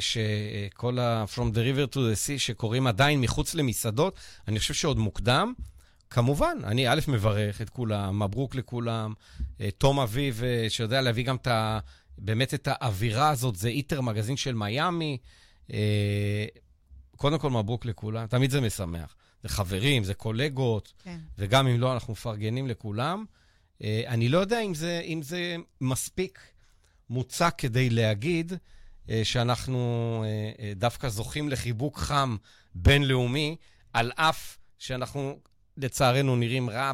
שכל 0.00 0.98
ה- 0.98 1.24
From 1.34 1.54
the 1.54 1.58
river 1.58 1.94
to 1.94 1.96
the 1.96 2.16
sea 2.26 2.38
שקורים 2.38 2.86
עדיין 2.86 3.20
מחוץ 3.20 3.54
למסעדות, 3.54 4.16
אני 4.48 4.58
חושב 4.58 4.74
שעוד 4.74 4.98
מוקדם. 4.98 5.52
כמובן, 6.10 6.58
אני 6.64 6.88
א', 6.88 7.00
מברך 7.08 7.60
את 7.60 7.70
כולם, 7.70 8.22
מברוק 8.22 8.54
לכולם. 8.54 9.12
אה, 9.60 9.68
תום 9.78 10.00
אביב, 10.00 10.42
אה, 10.44 10.66
שיודע 10.68 11.00
להביא 11.00 11.24
גם 11.24 11.36
את 11.36 11.46
ה... 11.46 11.78
באמת 12.18 12.54
את 12.54 12.68
האווירה 12.70 13.30
הזאת, 13.30 13.56
זה 13.56 13.68
איטר 13.68 14.00
מגזין 14.00 14.36
של 14.36 14.54
מיאמי. 14.54 15.18
אה, 15.72 16.46
קודם 17.16 17.38
כל, 17.38 17.50
מברוק 17.50 17.84
לכולם, 17.86 18.26
תמיד 18.26 18.50
זה 18.50 18.60
משמח. 18.60 19.16
זה 19.42 19.48
חברים, 19.48 20.04
זה 20.04 20.14
קולגות, 20.14 20.92
כן. 21.04 21.18
וגם 21.38 21.66
אם 21.66 21.80
לא, 21.80 21.92
אנחנו 21.94 22.12
מפרגנים 22.12 22.68
לכולם. 22.68 23.24
אה, 23.84 24.02
אני 24.06 24.28
לא 24.28 24.38
יודע 24.38 24.60
אם 24.60 24.74
זה, 24.74 25.00
אם 25.04 25.22
זה 25.22 25.56
מספיק 25.80 26.38
מוצק 27.10 27.54
כדי 27.58 27.90
להגיד 27.90 28.52
אה, 29.10 29.20
שאנחנו 29.24 30.24
אה, 30.26 30.64
אה, 30.64 30.72
דווקא 30.76 31.08
זוכים 31.08 31.48
לחיבוק 31.48 31.98
חם 31.98 32.36
בינלאומי, 32.74 33.56
על 33.92 34.12
אף 34.14 34.56
שאנחנו, 34.78 35.38
לצערנו, 35.76 36.36
נראים 36.36 36.70
רע 36.70 36.92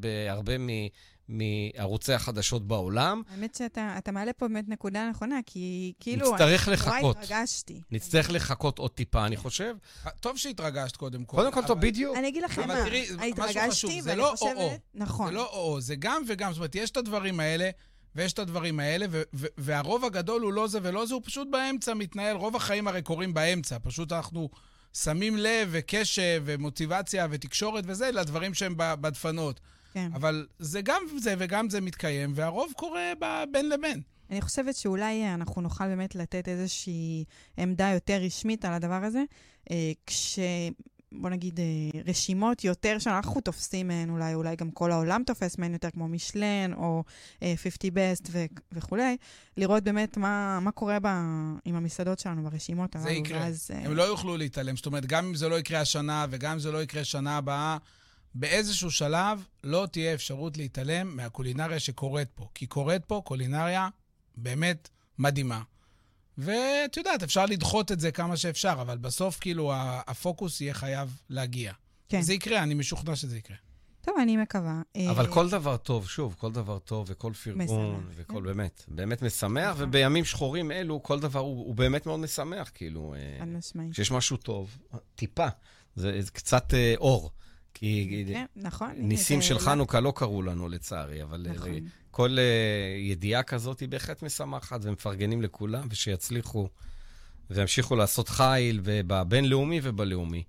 בהרבה 0.00 0.58
מ- 0.58 0.88
מערוצי 1.28 2.12
החדשות 2.12 2.68
בעולם. 2.68 3.22
האמת 3.30 3.54
שאתה 3.54 3.94
אתה 3.98 4.12
מעלה 4.12 4.32
פה 4.32 4.48
באמת 4.48 4.68
נקודה 4.68 5.10
נכונה, 5.10 5.40
כי 5.46 5.92
כאילו... 6.00 6.32
נצטרך 6.32 6.68
אני 6.68 6.74
לחכות. 6.74 7.00
נורא 7.02 7.10
התרגשתי. 7.10 7.80
נצטרך 7.90 8.30
לחכות 8.30 8.78
עוד 8.78 8.90
טיפה, 8.90 9.26
אני 9.26 9.36
חושב. 9.36 9.74
טוב 10.20 10.36
שהתרגשת 10.36 10.96
קודם 10.96 11.24
כל. 11.24 11.36
קודם 11.36 11.52
כל, 11.52 11.66
טוב, 11.66 11.80
בדיוק. 11.80 12.16
אני 12.16 12.28
אגיד 12.28 12.42
לכם 12.42 12.68
מה, 12.68 12.84
התרגשתי, 13.28 14.02
זה 14.02 14.10
ואני 14.10 14.20
לא 14.20 14.32
חושבת... 14.36 14.56
או-או. 14.56 14.76
נכון. 14.94 15.26
זה 15.26 15.32
לא 15.32 15.46
או, 15.46 15.80
זה 15.80 15.96
גם 15.96 16.22
וגם. 16.26 16.52
זאת 16.52 16.58
אומרת, 16.58 16.74
יש 16.74 16.90
את 16.90 16.96
הדברים 16.96 17.40
האלה, 17.40 17.70
ויש 18.14 18.32
את 18.32 18.38
הדברים 18.38 18.80
האלה, 18.80 19.06
ו- 19.10 19.22
ו- 19.34 19.46
והרוב 19.58 20.04
הגדול 20.04 20.42
הוא 20.42 20.52
לא 20.52 20.66
זה 20.66 20.78
ולא 20.82 21.06
זה, 21.06 21.14
הוא 21.14 21.22
פשוט 21.24 21.48
באמצע 21.50 21.94
מתנהל. 21.94 22.36
רוב 22.36 22.56
החיים 22.56 22.88
הרי 22.88 23.02
קורים 23.02 23.34
באמצע. 23.34 23.76
פשוט 23.82 24.12
אנחנו 24.12 24.48
שמים 24.92 25.36
לב 25.36 25.68
וקשב 25.70 26.42
ומוטיבציה 26.44 27.26
ותקשורת 27.30 27.84
וזה 27.86 28.10
לדברים 28.10 28.54
שהם 28.54 28.74
בדפנות. 28.76 29.60
כן. 29.94 30.10
אבל 30.14 30.46
זה 30.58 30.80
גם 30.82 31.02
זה 31.18 31.34
וגם 31.38 31.70
זה 31.70 31.80
מתקיים, 31.80 32.32
והרוב 32.34 32.72
קורה 32.76 33.12
בין 33.52 33.68
לבין. 33.68 34.00
אני 34.30 34.40
חושבת 34.40 34.76
שאולי 34.76 35.22
אה, 35.22 35.34
אנחנו 35.34 35.62
נוכל 35.62 35.84
באמת 35.84 36.14
לתת 36.14 36.48
איזושהי 36.48 37.24
עמדה 37.56 37.90
יותר 37.94 38.20
רשמית 38.22 38.64
על 38.64 38.72
הדבר 38.72 39.04
הזה, 39.04 39.22
אה, 39.70 39.92
כש... 40.06 40.38
בוא 41.12 41.30
נגיד, 41.30 41.60
אה, 41.60 41.64
רשימות 42.06 42.64
יותר 42.64 42.98
שאנחנו 42.98 43.40
תופסים 43.40 43.88
מהן, 43.88 44.10
אולי, 44.10 44.34
אולי 44.34 44.56
גם 44.56 44.70
כל 44.70 44.92
העולם 44.92 45.22
תופס 45.26 45.58
מהן 45.58 45.72
יותר, 45.72 45.90
כמו 45.90 46.08
משלן 46.08 46.72
או 46.76 47.04
אה, 47.42 47.54
50 47.56 47.92
best 47.92 48.28
ו- 48.30 48.44
וכולי, 48.72 49.16
לראות 49.56 49.82
באמת 49.84 50.16
מה, 50.16 50.60
מה 50.60 50.70
קורה 50.70 50.98
ב- 51.02 51.06
עם 51.64 51.74
המסעדות 51.74 52.18
שלנו 52.18 52.42
ברשימות 52.42 52.96
הללו. 52.96 53.08
זה 53.08 53.12
יקרה. 53.12 53.38
ואז, 53.40 53.70
אה, 53.74 53.78
הם 53.84 53.94
לא 53.94 54.02
יוכלו 54.02 54.36
להתעלם. 54.36 54.76
זאת 54.76 54.86
אומרת, 54.86 55.06
גם 55.06 55.26
אם 55.26 55.34
זה 55.34 55.48
לא 55.48 55.58
יקרה 55.58 55.80
השנה 55.80 56.26
וגם 56.30 56.52
אם 56.52 56.58
זה 56.58 56.72
לא 56.72 56.82
יקרה 56.82 57.04
שנה 57.04 57.36
הבאה, 57.36 57.76
באיזשהו 58.34 58.90
שלב 58.90 59.44
לא 59.64 59.86
תהיה 59.92 60.14
אפשרות 60.14 60.56
להתעלם 60.56 61.16
מהקולינריה 61.16 61.80
שקורית 61.80 62.28
פה. 62.34 62.48
כי 62.54 62.66
קורית 62.66 63.04
פה 63.04 63.22
קולינריה 63.24 63.88
באמת 64.36 64.88
מדהימה. 65.18 65.62
ואת 66.38 66.96
יודעת, 66.96 67.22
אפשר 67.22 67.46
לדחות 67.46 67.92
את 67.92 68.00
זה 68.00 68.12
כמה 68.12 68.36
שאפשר, 68.36 68.76
אבל 68.80 68.98
בסוף, 68.98 69.38
כאילו, 69.40 69.72
הפוקוס 70.06 70.60
יהיה 70.60 70.74
חייב 70.74 71.16
להגיע. 71.30 71.72
כן. 72.08 72.20
זה 72.22 72.34
יקרה, 72.34 72.62
אני 72.62 72.74
משוכנע 72.74 73.16
שזה 73.16 73.36
יקרה. 73.38 73.56
טוב, 74.00 74.14
אני 74.22 74.36
מקווה. 74.36 74.82
אה, 74.96 75.10
אבל 75.10 75.26
כל 75.26 75.50
דבר 75.50 75.76
טוב, 75.76 76.08
שוב, 76.08 76.34
כל 76.38 76.52
דבר 76.52 76.78
טוב 76.78 77.06
וכל 77.10 77.32
פרגון, 77.32 77.64
משמח, 77.64 78.10
וכל 78.16 78.34
כן. 78.34 78.42
באמת, 78.42 78.84
באמת 78.88 79.22
משמח, 79.22 79.70
נכון. 79.74 79.88
ובימים 79.88 80.24
שחורים 80.24 80.70
אלו, 80.70 81.02
כל 81.02 81.20
דבר 81.20 81.40
הוא, 81.40 81.66
הוא 81.66 81.74
באמת 81.74 82.06
מאוד 82.06 82.20
משמח, 82.20 82.70
כאילו, 82.74 83.14
אה, 83.14 83.36
חד 83.40 83.48
משמעית. 83.48 83.92
כשיש 83.92 84.10
משהו 84.10 84.36
טוב, 84.36 84.78
טיפה, 85.14 85.46
זה, 85.96 86.22
זה 86.22 86.30
קצת 86.30 86.74
אה, 86.74 86.94
אור. 86.96 87.30
כי 87.74 88.24
כן, 88.28 88.46
נכון. 88.56 88.92
ניסים 88.96 89.42
של 89.42 89.54
לא- 89.54 89.58
חנוכה 89.58 90.00
לא 90.00 90.12
קרו 90.16 90.42
לנו, 90.42 90.68
לצערי, 90.68 91.22
אבל 91.22 91.46
אה, 91.48 91.52
נכון. 91.54 91.70
כל 92.18 92.38
אה, 92.38 92.96
ידיעה 92.98 93.42
כזאת 93.42 93.80
היא 93.80 93.88
בהחלט 93.88 94.22
משמחת, 94.22 94.80
ומפרגנים 94.82 95.42
לכולם, 95.42 95.86
ושיצליחו 95.90 96.68
וימשיכו 97.50 97.96
לעשות 97.96 98.28
חיל, 98.28 98.80
ובבינלאומי 98.82 99.80
ובלאומי. 99.82 100.44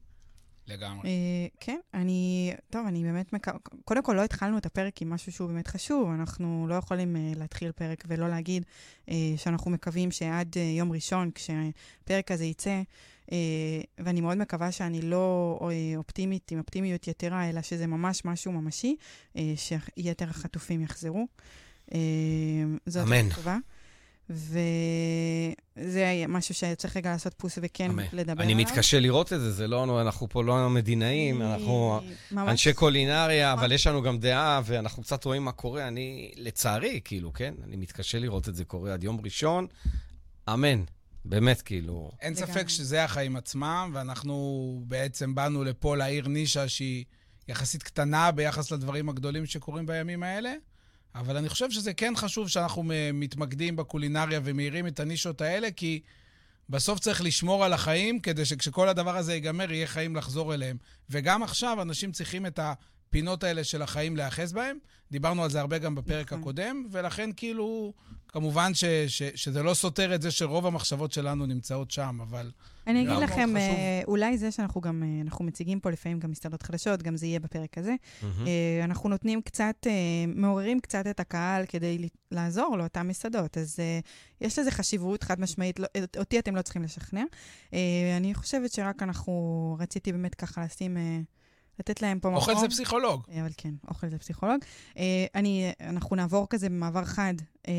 לגמרי. 0.67 1.09
אה, 1.09 1.47
כן, 1.59 1.79
אני, 1.93 2.53
טוב, 2.69 2.87
אני 2.87 3.03
באמת 3.03 3.33
מקווה, 3.33 3.57
קודם 3.85 4.03
כל 4.03 4.13
לא 4.13 4.23
התחלנו 4.23 4.57
את 4.57 4.65
הפרק 4.65 5.01
עם 5.01 5.09
משהו 5.09 5.31
שהוא 5.31 5.47
באמת 5.47 5.67
חשוב, 5.67 6.09
אנחנו 6.19 6.65
לא 6.69 6.75
יכולים 6.75 7.15
אה, 7.15 7.31
להתחיל 7.35 7.71
פרק 7.71 8.03
ולא 8.07 8.29
להגיד 8.29 8.63
אה, 9.09 9.15
שאנחנו 9.37 9.71
מקווים 9.71 10.11
שעד 10.11 10.55
אה, 10.57 10.61
יום 10.61 10.91
ראשון, 10.91 11.31
כשהפרק 11.35 12.31
הזה 12.31 12.45
יצא, 12.45 12.81
ואני 13.97 14.21
מאוד 14.21 14.37
מקווה 14.37 14.71
שאני 14.71 15.01
לא 15.01 15.59
אה, 15.61 15.67
אופטימית, 15.97 16.51
עם 16.51 16.59
אופטימיות 16.59 17.07
יתרה, 17.07 17.49
אלא 17.49 17.61
שזה 17.61 17.87
ממש 17.87 18.25
משהו 18.25 18.51
ממשי, 18.51 18.95
אה, 19.37 19.53
שיתר 19.55 20.29
החטופים 20.29 20.81
יחזרו. 20.81 21.27
אה, 21.93 21.99
זאת 22.85 23.07
אמן. 23.07 23.27
התקווה. 23.27 23.57
וזה 24.29 26.05
משהו 26.27 26.55
שצריך 26.55 26.97
רגע 26.97 27.11
לעשות 27.11 27.33
פוס 27.37 27.57
וכן 27.61 27.89
אמן. 27.89 28.03
לדבר 28.13 28.43
אני 28.43 28.53
עליו. 28.53 28.65
מתקשה 28.65 28.99
לראות 28.99 29.33
את 29.33 29.39
זה, 29.39 29.51
זה 29.51 29.67
לא, 29.67 30.01
אנחנו 30.01 30.29
פה 30.29 30.43
לא 30.43 30.69
מדינאים, 30.69 31.41
אנחנו 31.41 31.99
ממש- 32.31 32.49
אנשי 32.49 32.73
קולינריה, 32.73 33.51
נכון. 33.53 33.59
אבל 33.63 33.71
יש 33.71 33.87
לנו 33.87 34.01
גם 34.01 34.17
דעה, 34.19 34.61
ואנחנו 34.65 35.03
קצת 35.03 35.25
רואים 35.25 35.43
מה 35.45 35.51
קורה. 35.51 35.87
אני, 35.87 36.31
לצערי, 36.35 36.99
כאילו, 37.03 37.33
כן? 37.33 37.53
אני 37.63 37.75
מתקשה 37.75 38.19
לראות 38.19 38.49
את 38.49 38.55
זה 38.55 38.65
קורה 38.65 38.93
עד 38.93 39.03
יום 39.03 39.19
ראשון. 39.23 39.67
אמן. 40.53 40.83
באמת, 41.25 41.61
כאילו... 41.61 42.11
אין 42.21 42.33
לגמרי. 42.33 42.47
ספק 42.47 42.69
שזה 42.69 43.03
החיים 43.03 43.35
עצמם, 43.35 43.91
ואנחנו 43.93 44.83
בעצם 44.87 45.35
באנו 45.35 45.63
לפה 45.63 45.97
להעיר 45.97 46.27
נישה 46.27 46.69
שהיא 46.69 47.05
יחסית 47.47 47.83
קטנה 47.83 48.31
ביחס 48.31 48.71
לדברים 48.71 49.09
הגדולים 49.09 49.45
שקורים 49.45 49.85
בימים 49.85 50.23
האלה, 50.23 50.53
אבל 51.15 51.37
אני 51.37 51.49
חושב 51.49 51.71
שזה 51.71 51.93
כן 51.93 52.13
חשוב 52.15 52.47
שאנחנו 52.47 52.83
מתמקדים 53.13 53.75
בקולינריה 53.75 54.39
ומאירים 54.43 54.87
את 54.87 54.99
הנישות 54.99 55.41
האלה, 55.41 55.71
כי 55.71 56.01
בסוף 56.69 56.99
צריך 56.99 57.21
לשמור 57.21 57.65
על 57.65 57.73
החיים, 57.73 58.19
כדי 58.19 58.45
שכשכל 58.45 58.89
הדבר 58.89 59.17
הזה 59.17 59.33
ייגמר, 59.33 59.71
יהיה 59.71 59.87
חיים 59.87 60.15
לחזור 60.15 60.53
אליהם. 60.53 60.77
וגם 61.09 61.43
עכשיו 61.43 61.81
אנשים 61.81 62.11
צריכים 62.11 62.45
את 62.45 62.59
הפינות 62.61 63.43
האלה 63.43 63.63
של 63.63 63.81
החיים 63.81 64.17
להיאחז 64.17 64.53
בהם. 64.53 64.77
דיברנו 65.11 65.43
על 65.43 65.49
זה 65.49 65.59
הרבה 65.59 65.77
גם 65.77 65.95
בפרק 65.95 66.25
נכון. 66.25 66.39
הקודם, 66.39 66.87
ולכן 66.91 67.29
כאילו, 67.35 67.93
כמובן 68.31 68.73
ש, 68.73 68.85
ש, 69.07 69.23
שזה 69.35 69.63
לא 69.63 69.73
סותר 69.73 70.15
את 70.15 70.21
זה 70.21 70.31
שרוב 70.31 70.65
המחשבות 70.65 71.11
שלנו 71.11 71.45
נמצאות 71.45 71.91
שם, 71.91 72.19
אבל 72.21 72.51
אני 72.87 73.01
אגיד 73.01 73.23
לכם, 73.23 73.35
חשוב. 73.35 73.55
אה, 73.55 74.01
אולי 74.07 74.37
זה 74.37 74.51
שאנחנו 74.51 74.81
גם, 74.81 75.03
אה, 75.03 75.21
אנחנו 75.21 75.45
מציגים 75.45 75.79
פה 75.79 75.89
לפעמים 75.89 76.19
גם 76.19 76.31
מסעדות 76.31 76.63
חדשות, 76.63 77.03
גם 77.03 77.17
זה 77.17 77.25
יהיה 77.25 77.39
בפרק 77.39 77.77
הזה. 77.77 77.95
אה, 78.23 78.81
אנחנו 78.83 79.09
נותנים 79.09 79.41
קצת, 79.41 79.87
מעוררים 80.27 80.79
קצת 80.79 81.07
את 81.07 81.19
הקהל 81.19 81.65
כדי 81.65 82.07
לעזור 82.31 82.77
לאותן 82.77 83.07
מסעדות. 83.07 83.57
אז 83.57 83.79
יש 84.41 84.59
לזה 84.59 84.71
חשיבות 84.71 85.23
חד 85.23 85.41
משמעית, 85.41 85.79
לא- 85.79 85.87
אותי 86.17 86.39
אתם 86.39 86.55
לא 86.55 86.61
צריכים 86.61 86.83
לשכנע. 86.83 87.23
אני 88.17 88.33
חושבת 88.33 88.71
שרק 88.71 89.03
אנחנו, 89.03 89.77
רציתי 89.79 90.11
באמת 90.11 90.35
ככה 90.35 90.63
לשים, 90.65 90.97
לתת 91.79 92.01
להם 92.01 92.19
פה 92.19 92.29
מקום. 92.29 92.41
אוכל 92.41 92.55
זה 92.59 92.67
פסיכולוג. 92.67 93.21
אה, 93.31 93.41
אבל 93.41 93.49
כן, 93.57 93.73
אוכל 93.87 94.09
זה 94.09 94.17
פסיכולוג. 94.17 94.59
אה, 94.97 95.25
אני, 95.35 95.71
אנחנו 95.81 96.15
נעבור 96.15 96.47
כזה 96.49 96.69
במעבר 96.69 97.05
חד 97.05 97.33
אה, 97.67 97.73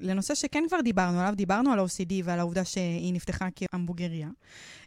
לנושא 0.00 0.34
שכן 0.34 0.64
כבר 0.68 0.80
דיברנו 0.80 1.20
עליו, 1.20 1.34
דיברנו 1.36 1.72
על 1.72 1.80
OCD 1.80 2.12
ועל 2.24 2.38
העובדה 2.38 2.64
שהיא 2.64 3.14
נפתחה 3.14 3.48
כהמבורגריה. 3.56 4.28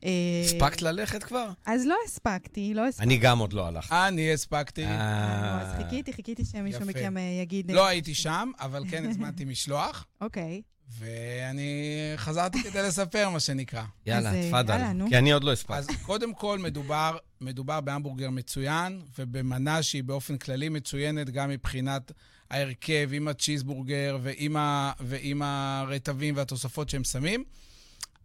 אה, 0.03 0.09
הספקת 0.45 0.81
ללכת 0.81 1.23
כבר? 1.23 1.51
אז 1.65 1.85
לא 1.85 1.95
הספקתי, 2.05 2.73
לא 2.73 2.87
הספקתי. 2.87 3.05
אני 3.05 3.17
גם 3.17 3.39
עוד 3.39 3.53
לא 3.53 3.67
הלכתי. 3.67 3.95
אני 4.07 4.33
הספקתי. 4.33 4.85
אה, 4.85 5.61
אז 5.61 5.83
חיכיתי, 5.83 6.13
חיכיתי 6.13 6.45
שמישהו. 6.45 6.85
מכם 6.85 7.15
יגיד... 7.41 7.71
לא 7.71 7.87
הייתי 7.87 8.13
שם, 8.13 8.51
אבל 8.59 8.83
כן 8.89 9.09
הזמנתי 9.09 9.45
משלוח, 9.45 10.05
אוקיי. 10.21 10.61
ואני 10.97 12.13
חזרתי 12.17 12.63
כדי 12.63 12.81
לספר, 12.83 13.29
מה 13.29 13.39
שנקרא. 13.39 13.83
יאללה, 14.05 14.31
תפאדל. 14.47 14.81
כי 15.09 15.17
אני 15.17 15.31
עוד 15.31 15.43
לא 15.43 15.51
הספקתי. 15.51 15.77
אז 15.77 15.87
קודם 16.01 16.33
כל, 16.33 16.59
מדובר, 16.59 17.17
מדובר 17.41 17.81
בהמבורגר 17.81 18.29
מצוין, 18.29 19.01
ובמנה 19.19 19.83
שהיא 19.83 20.03
באופן 20.03 20.37
כללי 20.37 20.69
מצוינת 20.69 21.29
גם 21.29 21.49
מבחינת 21.49 22.11
ההרכב, 22.49 23.09
עם 23.13 23.27
הצ'יזבורגר 23.27 24.17
ועם, 24.21 24.57
ה, 24.57 24.91
ועם 24.99 25.41
הרטבים 25.41 26.35
והתוספות 26.37 26.89
שהם 26.89 27.03
שמים. 27.03 27.43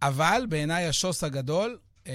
אבל 0.01 0.45
בעיניי 0.49 0.85
השוס 0.85 1.23
הגדול, 1.23 1.77
אה, 2.07 2.13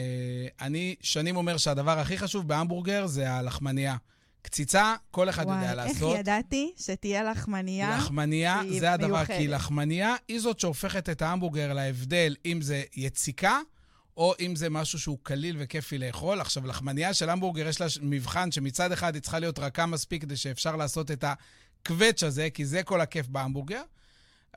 אני 0.61 0.95
שנים 1.00 1.37
אומר 1.37 1.57
שהדבר 1.57 1.99
הכי 1.99 2.19
חשוב 2.19 2.49
בהמבורגר 2.49 3.07
זה 3.07 3.33
הלחמנייה. 3.33 3.97
קציצה, 4.42 4.94
כל 5.11 5.28
אחד 5.28 5.42
יודע 5.42 5.54
וואי, 5.54 5.76
לעשות. 5.76 6.12
איך 6.12 6.20
ידעתי 6.20 6.73
שתהיה 6.78 7.23
לחמניה? 7.23 7.97
לחמניה 7.97 8.61
זה 8.78 8.92
הדבר, 8.92 9.06
מיוחדת. 9.06 9.37
כי 9.37 9.49
לחמניה 9.49 10.14
היא 10.28 10.40
זאת 10.40 10.61
שהופכת 10.61 11.09
את 11.09 11.23
ההמבורגר 11.23 11.73
להבדל 11.73 12.37
אם 12.47 12.62
זה 12.62 12.82
יציקה, 12.97 13.59
או 14.16 14.35
אם 14.40 14.56
זה 14.56 14.70
משהו 14.70 14.99
שהוא 14.99 15.18
קליל 15.23 15.56
וכיפי 15.59 15.99
לאכול. 15.99 16.40
עכשיו, 16.40 16.66
לחמניה 16.66 17.14
של 17.14 17.30
המבורגר 17.30 17.68
יש 17.68 17.80
לה 17.80 17.87
מבחן 18.02 18.52
שמצד 18.52 18.92
אחד 18.92 19.14
היא 19.14 19.23
צריכה 19.23 19.38
להיות 19.38 19.59
רכה 19.59 19.87
מספיק 19.87 20.23
כדי 20.23 20.37
שאפשר 20.37 20.76
לעשות 20.76 21.11
את 21.11 21.25
הקווץ' 21.25 22.23
הזה, 22.23 22.49
כי 22.54 22.64
זה 22.66 22.82
כל 22.82 23.00
הכיף 23.00 23.26
בהמבורגר, 23.28 23.82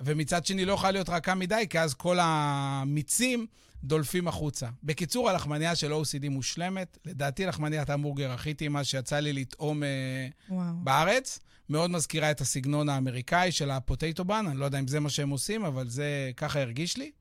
ומצד 0.01 0.45
שני 0.45 0.65
לא 0.65 0.73
יכולה 0.73 0.91
להיות 0.91 1.09
רכה 1.09 1.35
מדי, 1.35 1.65
כי 1.69 1.79
אז 1.79 1.93
כל 1.93 2.17
המיצים 2.21 3.47
דולפים 3.83 4.27
החוצה. 4.27 4.67
בקיצור, 4.83 5.29
הלחמניה 5.29 5.75
של 5.75 5.93
OCD 5.93 6.29
מושלמת. 6.29 6.97
לדעתי, 7.05 7.45
לחמניית 7.45 7.89
המבורגר 7.89 8.31
הכי 8.31 8.53
טעימה 8.53 8.83
שיצא 8.83 9.19
לי 9.19 9.33
לטעום... 9.33 9.83
אה, 9.83 10.27
וואו. 10.49 10.73
בארץ. 10.83 11.39
מאוד 11.69 11.91
מזכירה 11.91 12.31
את 12.31 12.41
הסגנון 12.41 12.89
האמריקאי 12.89 13.51
של 13.51 13.71
הפוטטו 13.71 14.25
בן, 14.25 14.45
אני 14.47 14.57
לא 14.57 14.65
יודע 14.65 14.79
אם 14.79 14.87
זה 14.87 14.99
מה 14.99 15.09
שהם 15.09 15.29
עושים, 15.29 15.65
אבל 15.65 15.89
זה 15.89 16.31
ככה 16.37 16.61
הרגיש 16.61 16.97
לי. 16.97 17.11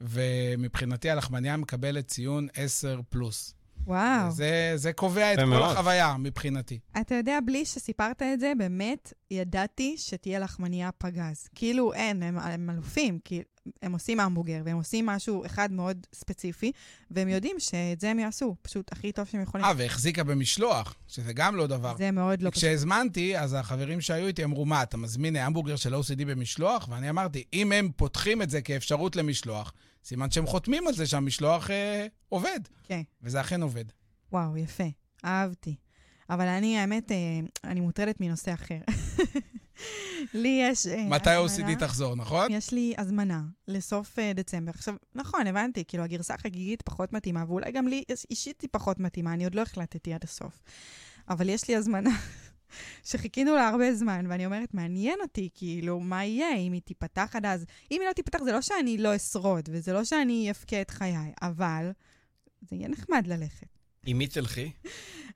ומבחינתי 0.00 1.10
הלחמניה 1.10 1.56
מקבלת 1.56 2.06
ציון 2.06 2.48
10 2.54 3.00
פלוס. 3.08 3.54
וואו. 3.86 4.30
זה, 4.30 4.72
זה 4.74 4.92
קובע 4.92 5.34
את 5.34 5.38
כל 5.38 5.44
מאוד. 5.44 5.76
החוויה 5.76 6.16
מבחינתי. 6.18 6.78
אתה 7.00 7.14
יודע, 7.14 7.38
בלי 7.46 7.64
שסיפרת 7.64 8.22
את 8.22 8.40
זה, 8.40 8.52
באמת 8.58 9.12
ידעתי 9.30 9.94
שתהיה 9.98 10.38
לחמניה 10.38 10.90
פגז. 10.98 11.48
כאילו, 11.54 11.92
אין, 11.92 12.22
הם, 12.22 12.38
הם 12.38 12.70
אלופים. 12.70 13.18
כי 13.24 13.42
הם 13.82 13.92
עושים 13.92 14.20
המבורגר, 14.20 14.62
והם 14.64 14.76
עושים 14.76 15.06
משהו 15.06 15.46
אחד 15.46 15.72
מאוד 15.72 16.06
ספציפי, 16.14 16.72
והם 17.10 17.28
יודעים 17.28 17.56
שאת 17.58 18.00
זה 18.00 18.10
הם 18.10 18.18
יעשו, 18.18 18.56
פשוט 18.62 18.92
הכי 18.92 19.12
טוב 19.12 19.26
שהם 19.26 19.42
יכולים. 19.42 19.66
אה, 19.66 19.72
והחזיקה 19.76 20.24
במשלוח, 20.24 20.94
שזה 21.08 21.32
גם 21.32 21.56
לא 21.56 21.66
דבר. 21.66 21.96
זה 21.98 22.10
מאוד 22.10 22.42
לא 22.42 22.50
פשוט. 22.50 22.64
כשהזמנתי, 22.64 23.38
אז 23.38 23.54
החברים 23.54 24.00
שהיו 24.00 24.26
איתי 24.26 24.44
אמרו, 24.44 24.64
מה, 24.64 24.82
אתה 24.82 24.96
מזמין 24.96 25.36
המבורגר 25.36 25.76
של 25.76 25.94
OCD 25.94 26.24
במשלוח? 26.26 26.88
ואני 26.90 27.10
אמרתי, 27.10 27.44
אם 27.52 27.72
הם 27.72 27.90
פותחים 27.96 28.42
את 28.42 28.50
זה 28.50 28.62
כאפשרות 28.62 29.16
למשלוח, 29.16 29.72
סימן 30.04 30.30
שהם 30.30 30.46
חותמים 30.46 30.86
על 30.86 30.94
זה 30.94 31.06
שהמשלוח 31.06 31.70
אה, 31.70 32.06
עובד. 32.28 32.60
כן. 32.84 33.02
וזה 33.22 33.40
אכן 33.40 33.62
עובד. 33.62 33.84
וואו, 34.32 34.56
יפה. 34.56 34.88
אהבתי. 35.24 35.76
אבל 36.30 36.46
אני, 36.46 36.78
האמת, 36.78 37.12
אה, 37.12 37.40
אני 37.64 37.80
מוטרדת 37.80 38.20
מנושא 38.20 38.54
אחר. 38.54 38.78
לי 40.34 40.60
יש 40.62 40.86
אה, 40.86 41.06
מתי 41.08 41.30
OCD 41.46 41.78
תחזור, 41.78 42.14
נכון? 42.16 42.52
יש 42.52 42.72
לי 42.72 42.94
הזמנה 42.98 43.42
לסוף 43.68 44.18
אה, 44.18 44.32
דצמבר. 44.32 44.70
עכשיו, 44.74 44.94
נכון, 45.14 45.46
הבנתי, 45.46 45.84
כאילו, 45.88 46.04
הגרסה 46.04 46.34
החגיגית 46.34 46.82
פחות 46.82 47.12
מתאימה, 47.12 47.44
ואולי 47.48 47.72
גם 47.72 47.88
לי 47.88 48.04
איש- 48.08 48.26
אישית 48.30 48.60
היא 48.60 48.68
פחות 48.72 49.00
מתאימה, 49.00 49.32
אני 49.32 49.44
עוד 49.44 49.54
לא 49.54 49.60
החלטתי 49.62 50.14
עד 50.14 50.24
הסוף. 50.24 50.62
אבל 51.28 51.48
יש 51.48 51.68
לי 51.68 51.76
הזמנה 51.76 52.10
שחיכינו 53.08 53.54
לה 53.54 53.68
הרבה 53.68 53.94
זמן, 53.94 54.26
ואני 54.28 54.46
אומרת, 54.46 54.74
מעניין 54.74 55.18
אותי, 55.22 55.48
כאילו, 55.54 56.00
מה 56.00 56.24
יהיה, 56.24 56.56
אם 56.56 56.72
היא 56.72 56.80
תיפתח 56.84 57.30
עד 57.36 57.46
אז. 57.46 57.64
אם 57.90 58.00
היא 58.00 58.08
לא 58.08 58.12
תיפתח, 58.12 58.38
זה 58.44 58.52
לא 58.52 58.60
שאני 58.60 58.98
לא 58.98 59.16
אשרוד, 59.16 59.68
וזה 59.72 59.92
לא 59.92 60.04
שאני 60.04 60.50
אבכה 60.50 60.80
את 60.80 60.90
חיי, 60.90 61.32
אבל 61.42 61.90
זה 62.60 62.76
יהיה 62.76 62.88
נחמד 62.88 63.26
ללכת. 63.26 63.73
עם 64.06 64.18
מי 64.18 64.26
תלכי? 64.26 64.70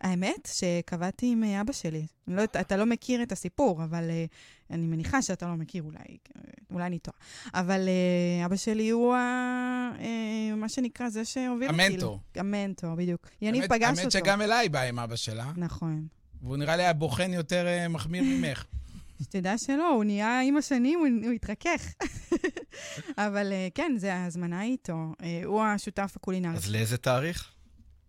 האמת 0.00 0.48
שקבעתי 0.52 1.32
עם 1.32 1.44
אבא 1.44 1.72
שלי. 1.72 2.06
לא, 2.28 2.44
אתה 2.44 2.76
לא 2.76 2.86
מכיר 2.86 3.22
את 3.22 3.32
הסיפור, 3.32 3.84
אבל 3.84 4.10
uh, 4.10 4.74
אני 4.74 4.86
מניחה 4.86 5.22
שאתה 5.22 5.46
לא 5.46 5.54
מכיר, 5.54 5.82
אולי, 5.82 6.18
אולי 6.70 6.86
אני 6.86 6.98
טועה. 6.98 7.16
אבל 7.54 7.88
uh, 8.42 8.46
אבא 8.46 8.56
שלי 8.56 8.88
הוא 8.88 9.14
ה, 9.14 9.90
uh, 9.98 10.02
מה 10.56 10.68
שנקרא, 10.68 11.08
זה 11.08 11.24
שהוביל 11.24 11.70
אותי. 11.70 11.82
המנטור. 11.82 12.20
המנטור, 12.34 12.94
בדיוק. 12.94 13.28
יניב 13.42 13.66
פגש 13.66 13.88
אותו. 13.88 14.00
האמת 14.00 14.12
שגם 14.12 14.42
אליי 14.42 14.68
בא 14.68 14.80
עם 14.80 14.98
אבא 14.98 15.16
שלה, 15.16 15.52
נכון. 15.56 16.06
והוא 16.42 16.56
נראה 16.56 16.76
לי 16.76 16.82
היה 16.82 16.92
בוחן 16.92 17.32
יותר 17.32 17.66
אה, 17.66 17.88
מחמיר 17.88 18.22
ממך. 18.22 18.64
שתדע 19.22 19.58
שלא, 19.58 19.88
הוא 19.88 20.04
נהיה 20.04 20.40
עם 20.40 20.56
השנים, 20.56 20.98
הוא, 20.98 21.08
הוא 21.24 21.32
התרכך. 21.32 21.92
אבל 23.26 23.52
uh, 23.52 23.72
כן, 23.74 23.92
זה 23.96 24.14
ההזמנה 24.14 24.62
איתו. 24.62 25.12
Uh, 25.18 25.24
הוא 25.44 25.62
השותף 25.62 26.12
הקולינרי. 26.16 26.56
אז 26.56 26.70
לאיזה 26.70 26.96
תאריך? 26.96 27.57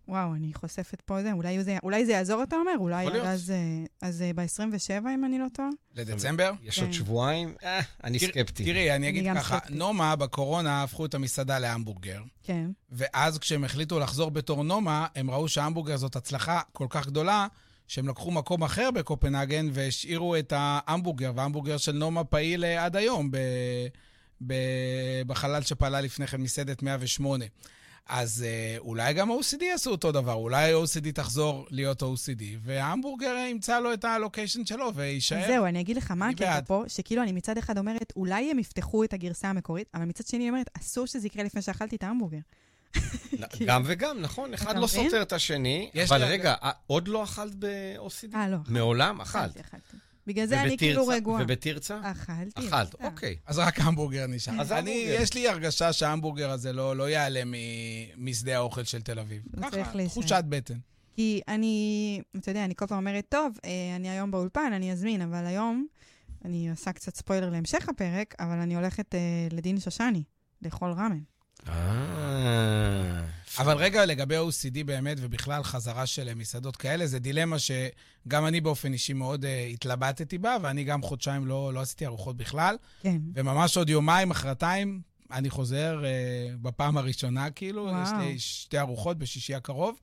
וואו, 0.10 0.36
אני 0.36 0.54
חושפת 0.54 1.02
פה 1.02 1.22
זה. 1.22 1.32
אולי 1.32 1.64
זה, 1.64 1.78
אולי 1.84 2.06
זה 2.06 2.12
יעזור, 2.12 2.44
אתה 2.44 2.56
אומר? 2.56 2.72
אולי 2.78 3.06
להיות. 3.06 3.26
אז, 3.26 3.52
אה, 3.52 3.58
אז 4.08 4.22
אה, 4.22 4.32
ב-27, 4.36 4.60
אם 5.14 5.26
אני 5.26 5.40
לא 5.40 5.46
טועה? 5.54 5.70
לדצמבר? 5.96 6.52
יש 6.64 6.80
כן. 6.80 6.86
עוד 6.86 6.94
שבועיים? 6.94 7.54
אה, 7.64 7.80
אני 8.04 8.20
תראי- 8.20 8.32
סקפטי. 8.32 8.66
תראי, 8.66 8.96
אני 8.96 9.10
אגיד 9.10 9.26
גם 9.26 9.36
ככה, 9.36 9.58
סקפטית. 9.58 9.76
נומה 9.76 10.16
בקורונה 10.16 10.84
הפכו 10.84 11.06
את 11.06 11.14
המסעדה 11.14 11.60
להמבורגר, 11.60 12.22
כן. 12.44 12.70
ואז 12.92 13.38
כשהם 13.38 13.64
החליטו 13.64 14.00
לחזור 14.00 14.32
בתור 14.32 14.64
נומה, 14.64 15.08
הם 15.16 15.32
ראו 15.32 15.48
שההמבורגר 15.50 15.98
זאת 15.98 16.16
הצלחה 16.16 16.62
כל 16.74 16.88
כך 16.90 17.08
גדולה, 17.08 17.48
שהם 17.88 18.08
לקחו 18.08 18.32
מקום 18.32 18.64
אחר 18.64 18.92
בקופנהגן 18.92 19.68
והשאירו 19.74 20.36
את 20.36 20.54
ההמבורגר, 20.56 21.32
וההמבורגר 21.36 21.78
של 21.78 21.92
נומה 21.92 22.24
פעיל 22.24 22.66
אה, 22.66 22.86
עד 22.86 22.96
היום 22.96 23.32
ב, 23.32 23.38
ב, 24.48 24.54
בחלל 25.28 25.62
שפעלה 25.62 26.02
לפני 26.02 26.28
כן 26.28 26.42
מסעדת 26.42 26.84
108. 26.84 27.46
אז 28.10 28.44
אה, 28.48 28.76
אולי 28.78 29.14
גם 29.14 29.32
OCD 29.32 29.64
יעשו 29.64 29.92
אותו 29.92 30.12
דבר, 30.12 30.34
אולי 30.34 30.74
OCD 30.74 31.12
תחזור 31.14 31.68
להיות 31.70 32.04
OCD, 32.04 32.44
וההמבורגר 32.62 33.36
ימצא 33.52 33.80
לו 33.80 33.94
את 33.94 34.06
הלוקיישן 34.06 34.66
שלו 34.66 34.92
ויישאר. 34.96 35.48
זהו, 35.48 35.66
אני 35.66 35.82
אגיד 35.82 35.98
לך 35.98 36.12
מה 36.12 36.30
הקטע. 36.30 36.60
פה, 36.68 36.84
שכאילו 36.88 37.24
אני 37.24 37.32
מצד 37.32 37.58
אחד 37.58 37.78
אומרת, 37.78 38.14
אולי 38.16 38.52
הם 38.52 38.60
יפתחו 38.60 39.04
את 39.04 39.14
הגרסה 39.14 39.50
המקורית, 39.50 39.88
אבל 39.94 40.06
מצד 40.06 40.28
שני 40.28 40.40
אני 40.40 40.50
אומרת, 40.50 40.70
אסור 40.80 41.06
שזה 41.08 41.28
יקרה 41.28 41.44
לפני 41.44 41.62
שאכלתי 41.62 41.96
את 41.96 42.04
ההמבורגר. 42.04 42.38
נ- 43.34 43.66
גם 43.68 43.84
וגם, 43.86 44.22
נכון, 44.22 44.54
אחד 44.54 44.78
לא? 44.78 44.88
סותר 44.88 45.22
את 45.22 45.34
השני, 45.34 45.90
אבל 46.10 46.24
רגע, 46.24 46.56
אה, 46.64 46.72
עוד 46.88 47.08
לא 47.08 47.24
אכלת 47.24 47.56
ב-OCD? 47.56 48.36
אה, 48.36 48.48
לא. 48.50 48.58
מעולם 48.68 49.22
אכלת. 49.22 49.44
אכלתי, 49.44 49.60
אכלתי. 49.62 49.98
בגלל 50.30 50.46
זה 50.46 50.62
אני 50.62 50.78
כאילו 50.78 51.08
רגועה. 51.08 51.44
ובתרצה? 51.44 52.00
אכלתי. 52.04 52.68
אכלת, 52.68 52.96
אה. 53.02 53.08
אוקיי. 53.08 53.36
אז 53.46 53.60
רק 53.60 53.80
המבורגר 53.80 54.28
נשאר. 54.28 54.62
אז 54.62 54.72
אני. 54.72 54.92
יש 54.92 55.34
לי 55.34 55.48
הרגשה 55.48 55.94
שההמבורגר 55.94 56.50
הזה 56.50 56.74
לא, 56.74 56.96
לא 56.96 57.10
יעלה 57.10 57.46
מ, 57.46 57.54
משדה 58.18 58.56
האוכל 58.56 58.84
של 58.84 59.02
תל 59.02 59.20
אביב. 59.20 59.42
הוא 59.56 59.72
ככה. 59.72 60.06
תחושת 60.08 60.44
בטן. 60.50 60.78
כי 61.16 61.42
אני, 61.48 62.22
אתה 62.38 62.52
יודע, 62.52 62.66
אני 62.66 62.76
כל 62.76 62.88
פעם 62.88 62.98
אומרת, 62.98 63.26
טוב, 63.30 63.58
אה, 63.66 63.96
אני 63.96 64.10
היום 64.10 64.32
באולפן, 64.32 64.74
אני 64.74 64.92
אזמין, 64.92 65.22
אבל 65.22 65.46
היום, 65.46 65.88
אני 66.46 66.70
עושה 66.70 66.92
קצת 66.92 67.16
ספוילר 67.16 67.50
להמשך 67.50 67.90
הפרק, 67.90 68.36
אבל 68.40 68.58
אני 68.58 68.76
הולכת 68.76 69.16
אה, 69.16 69.48
לדין 69.52 69.80
שושני, 69.80 70.24
לאכול 70.62 70.92
ראמן. 70.92 71.20
אה, 71.68 73.22
אבל 73.58 73.78
רגע, 73.78 74.06
לגבי 74.06 74.38
OCD 74.38 74.84
באמת, 74.86 75.18
ובכלל 75.22 75.64
חזרה 75.64 76.06
של 76.06 76.34
מסעדות 76.34 76.76
כאלה, 76.76 77.08
זה 77.08 77.20
דילמה 77.20 77.56
שגם 77.60 78.46
אני 78.46 78.62
באופן 78.62 78.94
אישי 78.94 79.14
מאוד 79.14 79.46
uh, 79.46 79.48
התלבטתי 79.74 80.38
בה, 80.38 80.58
ואני 80.62 80.84
גם 80.84 81.02
חודשיים 81.02 81.48
לא, 81.48 81.74
לא 81.74 81.80
עשיתי 81.82 82.06
ארוחות 82.06 82.38
בכלל, 82.38 82.76
כן. 83.02 83.18
וממש 83.34 83.78
עוד 83.78 83.90
יומיים, 83.90 84.30
מחרתיים, 84.30 85.02
אני 85.32 85.50
חוזר 85.50 86.02
uh, 86.02 86.58
בפעם 86.62 86.98
הראשונה, 86.98 87.52
כאילו, 87.52 87.84
וואו. 87.84 88.04
יש 88.04 88.10
לי 88.20 88.40
שתי 88.40 88.80
ארוחות 88.80 89.18
בשישי 89.18 89.56
הקרוב. 89.56 90.00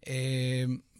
Uh, 0.00 0.08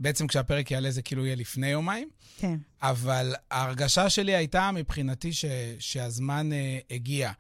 בעצם 0.01 0.27
כשהפרק 0.27 0.71
יעלה 0.71 0.91
זה 0.91 1.03
כאילו 1.03 1.27
יהיה 1.27 1.37
לפני 1.37 1.69
יומיים. 1.69 2.09
כן. 2.39 2.57
אבל 2.83 3.35
ההרגשה 3.51 4.11
שלי 4.11 4.37
הייתה 4.37 4.71
מבחינתי 4.75 5.33
ש, 5.33 5.45
שהזמן 5.79 6.53
אה, 6.53 6.79
הגיע. 6.91 7.33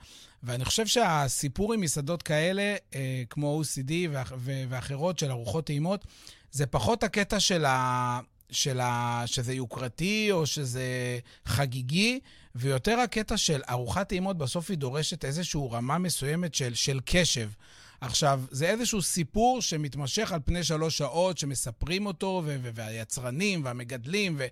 ואני 0.42 0.64
חושב 0.64 0.86
שהסיפור 0.86 1.72
עם 1.72 1.80
מסעדות 1.80 2.22
כאלה, 2.22 2.76
אה, 2.94 3.22
כמו 3.30 3.62
OCD 3.62 3.92
ואח, 4.10 4.32
ו, 4.38 4.64
ואחרות 4.68 5.18
של 5.18 5.30
ארוחות 5.30 5.66
טעימות, 5.66 6.04
זה 6.50 6.66
פחות 6.66 7.02
הקטע 7.02 7.40
של, 7.40 7.64
ה, 7.64 8.20
של 8.50 8.80
ה, 8.80 9.22
שזה 9.26 9.54
יוקרתי 9.54 10.28
או 10.32 10.46
שזה 10.46 11.18
חגיגי, 11.46 12.20
ויותר 12.54 12.98
הקטע 12.98 13.36
של 13.36 13.60
ארוחת 13.70 14.08
טעימות 14.08 14.38
בסוף 14.38 14.70
היא 14.70 14.78
דורשת 14.78 15.24
איזושהי 15.24 15.60
רמה 15.70 15.98
מסוימת 15.98 16.54
של, 16.54 16.74
של 16.74 17.00
קשב. 17.04 17.50
עכשיו, 18.00 18.42
זה 18.50 18.68
איזשהו 18.68 19.02
סיפור 19.02 19.62
שמתמשך 19.62 20.32
על 20.32 20.40
פני 20.44 20.64
שלוש 20.64 20.98
שעות, 20.98 21.38
שמספרים 21.38 22.06
אותו, 22.06 22.42
ו- 22.44 22.56
ו- 22.62 22.70
והיצרנים 22.74 23.64
והמגדלים, 23.64 24.36
ו- 24.38 24.46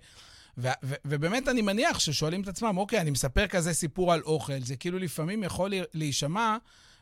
ו- 0.57 0.67
ו- 0.83 0.95
ובאמת 1.05 1.47
אני 1.47 1.61
מניח 1.61 1.99
ששואלים 1.99 2.41
את 2.41 2.47
עצמם, 2.47 2.77
אוקיי, 2.77 3.01
אני 3.01 3.11
מספר 3.11 3.47
כזה 3.47 3.73
סיפור 3.73 4.13
על 4.13 4.21
אוכל, 4.21 4.59
זה 4.63 4.75
כאילו 4.75 4.99
לפעמים 4.99 5.43
יכול 5.43 5.73
להישמע 5.93 6.57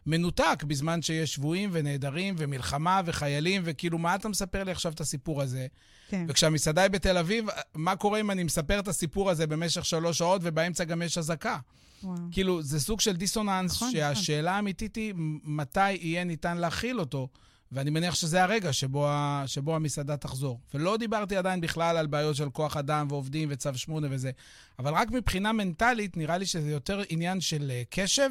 מנותק 0.06 0.64
בזמן 0.68 1.02
שיש 1.02 1.34
שבויים 1.34 1.70
ונעדרים 1.74 2.36
ומלחמה 2.38 3.02
וחיילים, 3.06 3.62
וכאילו, 3.66 3.98
מה 3.98 4.16
אתה 4.16 4.30
מספר 4.30 4.64
לי 4.64 4.72
עכשיו 4.72 4.92
את 4.92 5.02
הסיפור 5.02 5.42
הזה? 5.42 5.68
כן. 6.10 6.26
וכשהמסעדה 6.28 6.82
היא 6.82 6.92
בתל 6.92 7.18
אביב, 7.18 7.46
מה 7.74 7.96
קורה 7.96 8.20
אם 8.20 8.32
אני 8.32 8.44
מספר 8.44 8.80
את 8.80 8.88
הסיפור 8.88 9.30
הזה 9.30 9.48
במשך 9.48 9.86
שלוש 9.86 10.18
שעות 10.18 10.42
ובאמצע 10.44 10.84
גם 10.84 11.02
יש 11.02 11.18
אזעקה? 11.18 11.58
וואו. 12.04 12.16
כאילו, 12.32 12.62
זה 12.62 12.80
סוג 12.80 13.02
של 13.02 13.16
דיסוננס, 13.16 13.72
נכון, 13.72 13.88
נכון, 13.88 14.00
שהשאלה 14.00 14.52
האמיתית 14.52 14.96
היא 14.96 15.14
מתי 15.44 15.92
יהיה 15.92 16.24
ניתן 16.24 16.58
להכיל 16.58 17.00
אותו, 17.00 17.28
ואני 17.74 17.90
מניח 17.90 18.16
שזה 18.16 18.44
הרגע 18.44 18.74
שבו, 18.74 19.08
ה, 19.08 19.44
שבו 19.46 19.76
המסעדה 19.76 20.18
תחזור. 20.18 20.60
ולא 20.74 20.98
דיברתי 20.98 21.38
עדיין 21.38 21.62
בכלל 21.62 21.98
על 21.98 22.08
בעיות 22.08 22.36
של 22.36 22.50
כוח 22.50 22.78
אדם 22.78 23.08
ועובדים 23.10 23.50
וצו 23.52 23.70
שמונה 23.76 24.08
וזה, 24.12 24.32
אבל 24.80 24.94
רק 24.94 25.12
מבחינה 25.12 25.52
מנטלית, 25.52 26.18
נראה 26.18 26.38
לי 26.38 26.46
שזה 26.46 26.72
יותר 26.72 27.02
עניין 27.10 27.42
של 27.42 27.72
אה, 27.72 27.84
קשב 27.90 28.30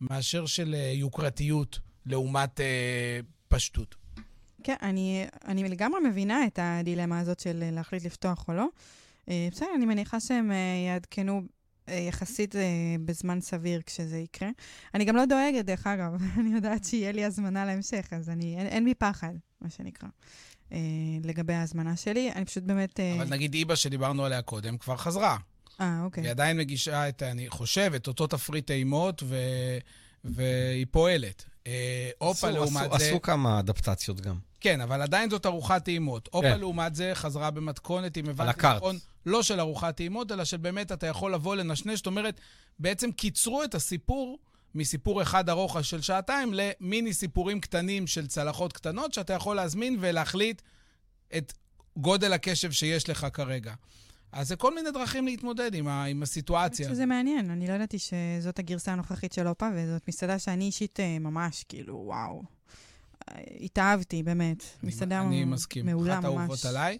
מאשר 0.00 0.46
של 0.46 0.74
אה, 0.74 0.92
יוקרתיות 0.94 1.78
לעומת 2.06 2.60
אה, 2.60 3.20
פשטות. 3.48 3.94
כן, 4.62 4.76
אני, 4.82 5.26
אני 5.44 5.68
לגמרי 5.68 6.00
מבינה 6.08 6.46
את 6.46 6.58
הדילמה 6.62 7.20
הזאת 7.20 7.40
של 7.40 7.62
אה, 7.62 7.70
להחליט 7.70 8.04
לפתוח 8.04 8.44
או 8.48 8.54
לא. 8.54 8.66
בסדר, 9.52 9.68
אני 9.76 9.86
מניחה 9.86 10.20
שהם 10.20 10.52
יעדכנו 10.86 11.42
יחסית 11.94 12.56
אה, 12.56 12.62
בזמן 13.04 13.40
סביר 13.40 13.80
כשזה 13.86 14.18
יקרה. 14.18 14.48
אני 14.94 15.04
גם 15.04 15.16
לא 15.16 15.24
דואגת, 15.24 15.64
דרך 15.64 15.86
אגב, 15.86 16.12
אני 16.40 16.54
יודעת 16.54 16.84
שיהיה 16.84 17.12
לי 17.12 17.24
הזמנה 17.24 17.64
להמשך, 17.64 18.08
אז 18.10 18.28
אני, 18.30 18.56
אין, 18.58 18.66
אין 18.66 18.84
בי 18.84 18.94
פחד, 18.94 19.32
מה 19.60 19.70
שנקרא, 19.70 20.08
אה, 20.72 20.78
לגבי 21.24 21.54
ההזמנה 21.54 21.96
שלי. 21.96 22.32
אני 22.32 22.44
פשוט 22.44 22.62
באמת... 22.62 23.00
אה, 23.00 23.14
אבל 23.14 23.28
נגיד 23.28 23.54
איבא 23.54 23.74
שדיברנו 23.74 24.24
עליה 24.24 24.42
קודם 24.42 24.78
כבר 24.78 24.96
חזרה. 24.96 25.36
אה, 25.80 26.00
אוקיי. 26.04 26.22
היא 26.22 26.30
עדיין 26.30 26.56
מגישה 26.56 27.08
את, 27.08 27.22
אני 27.22 27.48
חושב, 27.50 27.92
את 27.96 28.06
אותו 28.06 28.26
תפריט 28.26 28.66
טעימות, 28.66 29.22
ו... 29.26 29.36
והיא 30.24 30.86
פועלת. 30.90 31.44
אה, 31.66 32.10
אופה 32.20 32.50
לעומת 32.50 32.82
עשו- 32.82 32.98
זה... 32.98 33.08
עשו 33.08 33.22
כמה 33.22 33.58
אדפטציות 33.58 34.20
גם. 34.20 34.38
כן, 34.60 34.80
אבל 34.80 35.02
עדיין 35.02 35.30
זאת 35.30 35.46
ארוחת 35.46 35.84
טעימות. 35.84 36.28
אופה 36.32 36.48
כן. 36.50 36.60
לעומת 36.60 36.94
זה 36.94 37.10
חזרה 37.14 37.50
במתכונת, 37.50 38.18
אם 38.18 38.28
הבנתי 38.28 38.50
הקארט. 38.50 38.76
נכון, 38.76 38.98
לא 39.28 39.42
של 39.42 39.60
ארוחת 39.60 39.96
טעימות, 39.96 40.32
אלא 40.32 40.44
של 40.44 40.56
באמת 40.56 40.92
אתה 40.92 41.06
יכול 41.06 41.34
לבוא 41.34 41.56
לנשנש. 41.56 41.96
זאת 41.98 42.06
אומרת, 42.06 42.40
בעצם 42.78 43.12
קיצרו 43.12 43.64
את 43.64 43.74
הסיפור 43.74 44.38
מסיפור 44.74 45.22
אחד 45.22 45.48
ארוך 45.48 45.84
של 45.84 46.00
שעתיים 46.00 46.50
למיני 46.54 47.12
סיפורים 47.12 47.60
קטנים 47.60 48.06
של 48.06 48.26
צלחות 48.26 48.72
קטנות, 48.72 49.12
שאתה 49.12 49.32
יכול 49.32 49.56
להזמין 49.56 49.96
ולהחליט 50.00 50.62
את 51.36 51.52
גודל 51.96 52.32
הקשב 52.32 52.72
שיש 52.72 53.08
לך 53.08 53.26
כרגע. 53.32 53.74
אז 54.32 54.48
זה 54.48 54.56
כל 54.56 54.74
מיני 54.74 54.90
דרכים 54.90 55.26
להתמודד 55.26 55.74
עם, 55.74 55.88
ה, 55.88 56.04
עם 56.04 56.22
הסיטואציה. 56.22 56.88
שזה 56.88 57.06
מעניין, 57.06 57.50
אני 57.50 57.68
לא 57.68 57.72
ידעתי 57.72 57.96
שזאת 57.98 58.58
הגרסה 58.58 58.92
הנוכחית 58.92 59.32
של 59.32 59.48
אופה, 59.48 59.68
וזאת 59.74 60.08
מסעדה 60.08 60.38
שאני 60.38 60.64
אישית 60.64 61.00
אה, 61.00 61.18
ממש, 61.18 61.64
כאילו, 61.68 62.02
וואו. 62.06 62.42
אה, 63.28 63.42
התאהבתי, 63.60 64.22
באמת. 64.22 64.64
מסעדה 64.82 65.20
אני 65.20 65.44
מ- 65.44 65.50
מסכים. 65.50 65.86
מעולה 65.86 66.14
אחת 66.14 66.24
האהובות. 66.24 66.64
עליי. 66.64 66.98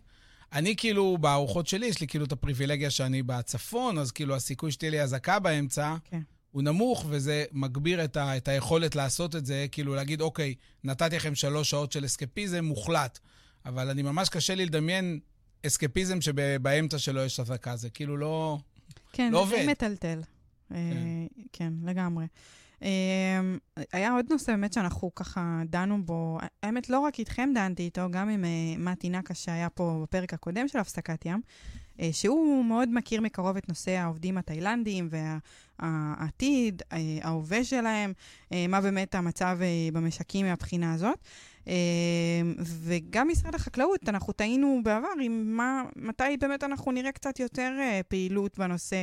אני 0.53 0.77
כאילו, 0.77 1.19
בארוחות 1.19 1.67
שלי, 1.67 1.87
יש 1.87 2.01
לי 2.01 2.07
כאילו 2.07 2.25
את 2.25 2.33
הפריבילגיה 2.33 2.91
שאני 2.91 3.23
בצפון, 3.23 3.99
אז 3.99 4.13
כאילו 4.13 4.37
הסיכוי 4.37 4.73
שתהיה 4.73 4.91
לי 4.91 5.03
אזעקה 5.03 5.39
באמצע, 5.39 5.97
כן. 6.05 6.21
הוא 6.51 6.63
נמוך, 6.63 7.07
וזה 7.09 7.45
מגביר 7.53 8.05
את, 8.05 8.17
ה, 8.17 8.37
את 8.37 8.49
היכולת 8.49 8.97
לעשות 8.97 9.37
את 9.37 9.47
זה, 9.47 9.67
כאילו 9.73 9.95
להגיד, 9.95 10.21
אוקיי, 10.21 10.55
נתתי 10.85 11.17
לכם 11.17 11.35
שלוש 11.35 11.71
שעות 11.71 11.93
של 11.93 12.05
אסקפיזם 12.05 12.65
מוחלט, 12.65 13.19
אבל 13.67 13.91
אני 13.91 14.03
ממש 14.03 14.29
קשה 14.29 14.55
לי 14.55 14.67
לדמיין 14.67 15.21
אסקפיזם 15.67 16.21
שבאמצע 16.21 16.99
שלו 16.99 17.21
יש 17.21 17.41
אזעקה, 17.41 17.77
זה 17.77 17.91
כאילו 17.91 18.17
לא... 18.17 18.59
כן, 19.13 19.33
לא 19.33 19.45
זה 19.45 19.51
די 19.51 19.57
עובד. 19.61 19.71
מטלטל. 19.71 20.21
אה, 20.73 20.79
כן, 21.53 21.73
לגמרי. 21.85 22.25
אה, 22.83 23.41
היה 23.93 24.13
עוד 24.13 24.27
נושא 24.31 24.53
באמת 24.53 24.73
שאנחנו 24.73 25.15
ככה 25.15 25.63
דנו 25.67 26.05
בו, 26.05 26.39
האמת, 26.63 26.91
לא 26.91 26.99
רק 26.99 27.19
איתכם 27.19 27.51
דנתי 27.55 27.83
איתו, 27.83 28.11
גם 28.11 28.29
עם 28.29 28.45
אה, 28.45 28.75
מתי 28.79 29.11
נקה 29.11 29.35
שהיה 29.35 29.69
פה 29.69 30.01
בפרק 30.03 30.35
הקודם 30.35 30.69
של 30.69 30.79
הפסקת 30.79 31.27
ים, 31.27 31.41
אה, 32.01 32.09
שהוא 32.13 32.65
מאוד 32.65 32.89
מכיר 32.93 33.21
מקרוב 33.21 33.57
את 33.57 33.69
נושא 33.69 33.91
העובדים 33.91 34.39
התאילנדים 34.39 35.09
והעתיד, 35.11 36.83
אה, 36.93 36.99
ההווה 37.23 37.65
שלהם, 37.65 38.13
מה 38.69 38.81
באמת 38.81 39.15
המצב 39.15 39.59
במשקים 39.93 40.47
מהבחינה 40.47 40.95
הזאת. 40.95 41.19
וגם 42.65 43.29
משרד 43.29 43.55
החקלאות, 43.55 44.09
אנחנו 44.09 44.33
טעינו 44.33 44.81
בעבר 44.85 45.09
עם 45.23 45.57
מה, 45.57 45.83
מתי 45.97 46.37
באמת 46.41 46.65
אנחנו 46.65 46.93
נראה 46.93 47.13
קצת 47.13 47.41
יותר 47.41 47.73
פעילות 48.09 48.59
בנושא 48.59 49.03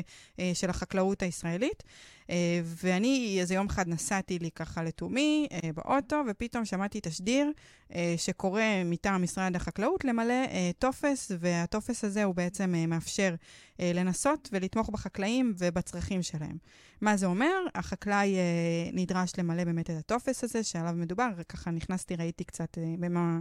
של 0.53 0.69
החקלאות 0.69 1.21
הישראלית. 1.21 1.83
אה, 2.29 2.61
ואני 2.63 3.37
איזה 3.39 3.53
יום 3.53 3.65
אחד 3.65 3.87
נסעתי 3.87 4.39
לי 4.39 4.51
ככה 4.51 4.83
לתומי 4.83 5.47
אה, 5.51 5.69
באוטו, 5.73 6.21
ופתאום 6.27 6.65
שמעתי 6.65 6.99
תשדיר 7.03 7.51
אה, 7.95 8.13
שקורא 8.17 8.61
מטעם 8.85 9.23
משרד 9.23 9.55
החקלאות 9.55 10.05
למלא 10.05 10.45
טופס, 10.79 11.31
והטופס 11.39 12.03
הזה 12.03 12.23
הוא 12.23 12.35
בעצם 12.35 12.73
מאפשר 12.87 13.35
לנסות 13.79 14.49
ולתמוך 14.51 14.89
בחקלאים 14.89 15.53
ובצרכים 15.57 16.23
שלהם. 16.23 16.57
מה 17.01 17.17
זה 17.17 17.25
אומר? 17.25 17.55
החקלאי 17.75 18.35
נדרש 18.93 19.31
למלא 19.37 19.63
באמת 19.63 19.89
את 19.89 19.95
הטופס 19.99 20.43
הזה 20.43 20.63
שעליו 20.63 20.93
מדובר, 20.93 21.29
ככה 21.49 21.71
נכנסתי, 21.71 22.15
ראיתי 22.15 22.43
קצת 22.43 22.77
במה... 22.99 23.39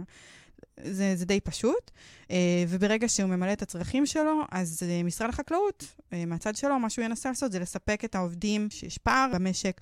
זה, 0.83 1.15
זה 1.15 1.25
די 1.25 1.39
פשוט, 1.39 1.91
אה, 2.31 2.63
וברגע 2.67 3.09
שהוא 3.09 3.29
ממלא 3.29 3.53
את 3.53 3.61
הצרכים 3.61 4.05
שלו, 4.05 4.41
אז 4.51 4.83
אה, 4.89 5.03
משרד 5.03 5.29
החקלאות, 5.29 5.85
אה, 6.13 6.25
מהצד 6.25 6.55
שלו, 6.55 6.79
מה 6.79 6.89
שהוא 6.89 7.05
ינסה 7.05 7.29
לעשות 7.29 7.51
זה 7.51 7.59
לספק 7.59 8.05
את 8.05 8.15
העובדים 8.15 8.69
שיש 8.69 8.97
פער 8.97 9.31
במשק, 9.33 9.81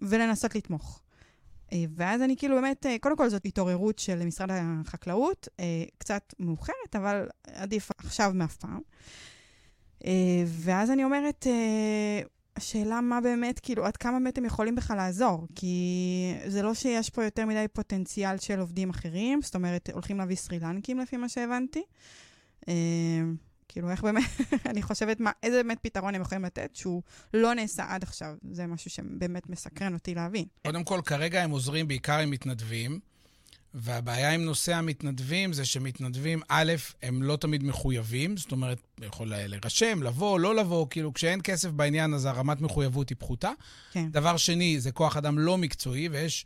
ולנסות 0.00 0.54
לתמוך. 0.54 1.00
ואז 1.94 2.22
אני 2.22 2.36
כאילו 2.36 2.56
באמת, 2.56 2.86
קודם 3.00 3.16
כל 3.16 3.28
זאת 3.28 3.44
התעוררות 3.44 3.98
של 3.98 4.24
משרד 4.24 4.48
החקלאות, 4.52 5.48
קצת 5.98 6.34
מאוחרת, 6.38 6.96
אבל 6.96 7.28
עדיף 7.46 7.90
עכשיו 7.98 8.32
מאף 8.34 8.56
פעם. 8.56 8.80
ואז 10.46 10.90
אני 10.90 11.04
אומרת, 11.04 11.46
השאלה 12.58 13.00
מה 13.00 13.20
באמת, 13.20 13.60
כאילו, 13.60 13.86
עד 13.86 13.96
כמה 13.96 14.18
באמת 14.18 14.38
הם 14.38 14.44
יכולים 14.44 14.74
בכלל 14.74 14.96
לעזור? 14.96 15.46
כי 15.54 16.34
זה 16.46 16.62
לא 16.62 16.74
שיש 16.74 17.10
פה 17.10 17.24
יותר 17.24 17.46
מדי 17.46 17.66
פוטנציאל 17.72 18.38
של 18.38 18.60
עובדים 18.60 18.90
אחרים, 18.90 19.42
זאת 19.42 19.54
אומרת, 19.54 19.90
הולכים 19.92 20.18
להביא 20.18 20.36
סרי 20.36 20.58
לנקים 20.58 20.98
לפי 20.98 21.16
מה 21.16 21.28
שהבנתי. 21.28 21.82
אה, 22.68 22.74
כאילו, 23.68 23.90
איך 23.90 24.02
באמת, 24.02 24.22
אני 24.70 24.82
חושבת, 24.82 25.20
מה, 25.20 25.30
איזה 25.42 25.62
באמת 25.62 25.78
פתרון 25.82 26.14
הם 26.14 26.20
יכולים 26.20 26.44
לתת 26.44 26.76
שהוא 26.76 27.02
לא 27.34 27.54
נעשה 27.54 27.84
עד 27.88 28.02
עכשיו. 28.02 28.34
זה 28.50 28.66
משהו 28.66 28.90
שבאמת 28.90 29.50
מסקרן 29.50 29.94
אותי 29.94 30.14
להבין. 30.14 30.44
קודם 30.66 30.84
כל, 30.84 31.00
כרגע 31.04 31.42
הם 31.42 31.50
עוזרים 31.50 31.88
בעיקר 31.88 32.18
עם 32.18 32.30
מתנדבים, 32.30 33.00
והבעיה 33.74 34.30
עם 34.30 34.44
נושא 34.44 34.74
המתנדבים 34.74 35.52
זה 35.52 35.64
שמתנדבים, 35.64 36.40
א', 36.48 36.72
הם 37.02 37.22
לא 37.22 37.36
תמיד 37.36 37.64
מחויבים, 37.64 38.36
זאת 38.36 38.52
אומרת, 38.52 38.78
יכול 39.02 39.28
להירשם, 39.28 40.02
לבוא, 40.02 40.40
לא 40.40 40.54
לבוא, 40.54 40.86
כאילו 40.90 41.14
כשאין 41.14 41.40
כסף 41.44 41.70
בעניין 41.70 42.14
אז 42.14 42.24
הרמת 42.24 42.60
מחויבות 42.60 43.08
היא 43.08 43.16
פחותה. 43.18 43.50
כן. 43.92 44.08
דבר 44.10 44.36
שני, 44.36 44.80
זה 44.80 44.92
כוח 44.92 45.16
אדם 45.16 45.38
לא 45.38 45.58
מקצועי, 45.58 46.08
ויש 46.08 46.44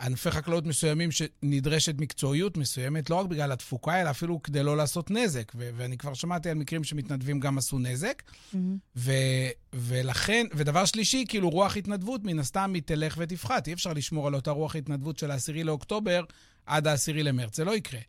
ענפי 0.00 0.30
חקלאות 0.30 0.66
מסוימים 0.66 1.10
שנדרשת 1.10 1.94
מקצועיות 1.98 2.56
מסוימת, 2.56 3.10
לא 3.10 3.14
רק 3.14 3.26
בגלל 3.26 3.52
התפוקה, 3.52 4.00
אלא 4.00 4.10
אפילו 4.10 4.42
כדי 4.42 4.62
לא 4.62 4.76
לעשות 4.76 5.10
נזק. 5.10 5.52
ו- 5.56 5.70
ואני 5.76 5.98
כבר 5.98 6.14
שמעתי 6.14 6.50
על 6.50 6.54
מקרים 6.54 6.84
שמתנדבים 6.84 7.40
גם 7.40 7.58
עשו 7.58 7.78
נזק. 7.78 8.22
מהמם. 8.52 8.76
ו- 8.96 9.48
ולכן, 9.74 10.46
ודבר 10.54 10.84
שלישי, 10.84 11.24
כאילו 11.28 11.50
רוח 11.50 11.76
התנדבות 11.76 12.24
מן 12.24 12.38
הסתם 12.38 12.74
היא 12.74 12.82
תלך 12.82 13.14
ותפחת. 13.18 13.68
אי 13.68 13.72
אפשר 13.72 13.92
לשמור 13.92 14.26
על 14.26 14.34
אותה 14.34 14.50
רוח 14.50 14.76
התנדבות 14.76 15.18
של 15.18 15.30
העשירי 15.30 15.64
לאוקטובר 15.64 16.24
עד 16.68 16.86
העשירי 16.86 17.22
למרץ, 17.22 17.56
זה 17.56 17.64
לא 17.64 17.76
יקרה. 17.76 18.00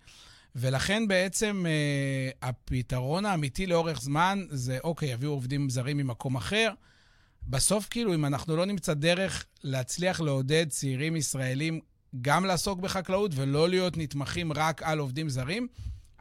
ולכן 0.55 1.07
בעצם 1.07 1.65
אה, 1.67 2.49
הפתרון 2.49 3.25
האמיתי 3.25 3.65
לאורך 3.65 4.01
זמן 4.01 4.45
זה, 4.49 4.77
אוקיי, 4.83 5.09
יביאו 5.11 5.31
עובדים 5.31 5.69
זרים 5.69 5.97
ממקום 5.97 6.35
אחר. 6.35 6.71
בסוף, 7.47 7.87
כאילו, 7.89 8.13
אם 8.13 8.25
אנחנו 8.25 8.55
לא 8.55 8.65
נמצא 8.65 8.93
דרך 8.93 9.45
להצליח 9.63 10.21
לעודד 10.21 10.69
צעירים 10.69 11.15
ישראלים 11.15 11.79
גם 12.21 12.45
לעסוק 12.45 12.79
בחקלאות 12.79 13.31
ולא 13.35 13.69
להיות 13.69 13.97
נתמכים 13.97 14.53
רק 14.53 14.83
על 14.83 14.99
עובדים 14.99 15.29
זרים, 15.29 15.67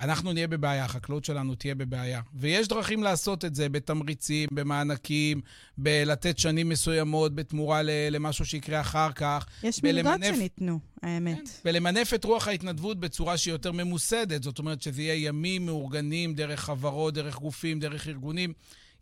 אנחנו 0.01 0.33
נהיה 0.33 0.49
בבעיה, 0.49 0.85
החקלאות 0.85 1.25
שלנו 1.25 1.55
תהיה 1.55 1.75
בבעיה. 1.75 2.21
ויש 2.35 2.69
דרכים 2.69 3.03
לעשות 3.03 3.45
את 3.45 3.55
זה 3.55 3.69
בתמריצים, 3.69 4.49
במענקים, 4.53 5.41
בלתת 5.79 6.39
שנים 6.39 6.69
מסוימות 6.69 7.35
בתמורה 7.35 7.81
למשהו 8.11 8.45
שיקרה 8.45 8.81
אחר 8.81 9.13
כך. 9.13 9.47
יש 9.63 9.83
מלגות 9.83 10.13
ולמנף- 10.21 10.35
שניתנו, 10.37 10.79
האמת. 11.03 11.49
ולמנף 11.65 12.15
את 12.15 12.25
רוח 12.25 12.49
ההתנדבות 12.49 13.01
בצורה 13.01 13.37
שהיא 13.37 13.53
יותר 13.55 13.73
ממוסדת. 13.73 14.43
זאת 14.43 14.59
אומרת 14.59 14.83
שזה 14.83 15.03
יהיה 15.03 15.27
ימים 15.29 15.67
מאורגנים 15.67 16.35
דרך 16.35 16.61
חברות, 16.61 17.15
דרך 17.15 17.37
גופים, 17.39 17.81
דרך 17.81 18.09
ארגונים. 18.09 18.53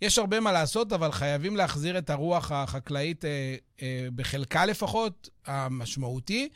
יש 0.03 0.19
הרבה 0.19 0.41
מה 0.41 0.53
לעשות, 0.53 0.93
אבל 0.93 1.13
חייבים 1.13 1.57
להחזיר 1.57 1.99
את 1.99 2.11
הרוח 2.11 2.53
החקלאית, 2.53 3.25
אה, 3.25 3.55
אה, 3.83 4.09
בחלקה 4.15 4.67
לפחות, 4.67 5.29
המשמעותי, 5.47 6.49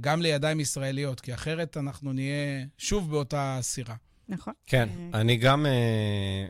גם 0.00 0.22
לידיים 0.22 0.60
ישראליות, 0.60 1.20
כי 1.20 1.34
אחרת 1.34 1.76
אנחנו 1.76 2.12
נהיה 2.12 2.64
שוב 2.78 3.10
באותה 3.10 3.58
סירה. 3.62 3.94
נכון. 4.28 4.54
כן, 4.66 4.88
אה, 5.14 5.20
אני 5.20 5.36
גם... 5.36 5.66
אה, 5.66 6.46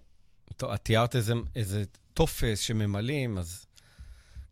טוב, 0.56 0.70
את 0.70 0.80
תיארת 0.82 1.16
איזה, 1.16 1.34
איזה 1.56 1.84
טופס 2.14 2.58
שממלאים, 2.58 3.38
אז 3.38 3.66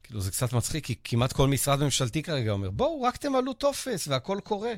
כאילו 0.03 0.20
זה 0.20 0.31
קצת 0.31 0.53
מצחיק, 0.53 0.87
כי 0.87 0.94
כמעט 1.05 1.33
כל 1.33 1.48
משרד 1.48 1.83
ממשלתי 1.83 2.22
כרגע 2.22 2.53
אומר, 2.53 2.70
בואו, 2.70 3.03
רק 3.03 3.16
תמלאו 3.16 3.53
טופס 3.53 4.09
והכל 4.09 4.38
קורה. 4.44 4.72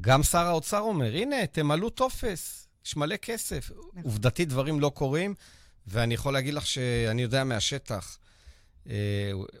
גם 0.00 0.22
שר 0.22 0.46
האוצר 0.46 0.80
אומר, 0.80 1.14
הנה, 1.14 1.46
תמלאו 1.46 1.90
טופס, 1.90 2.68
יש 2.86 2.96
מלא 2.96 3.16
כסף. 3.16 3.70
עובדתית 4.02 4.48
דברים 4.48 4.80
לא 4.80 4.90
קורים, 4.94 5.34
ואני 5.86 6.14
יכול 6.14 6.32
להגיד 6.32 6.54
לך 6.54 6.66
שאני 6.66 7.22
יודע 7.22 7.44
מהשטח, 7.44 8.18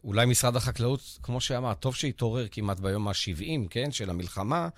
אולי 0.04 0.26
משרד 0.26 0.56
החקלאות, 0.56 1.18
כמו 1.22 1.40
שאמרת, 1.40 1.80
טוב 1.80 1.94
שהתעורר 1.94 2.46
כמעט 2.50 2.80
ביום 2.80 3.08
ה-70, 3.08 3.68
כן, 3.70 3.92
של 3.92 4.10
המלחמה, 4.10 4.68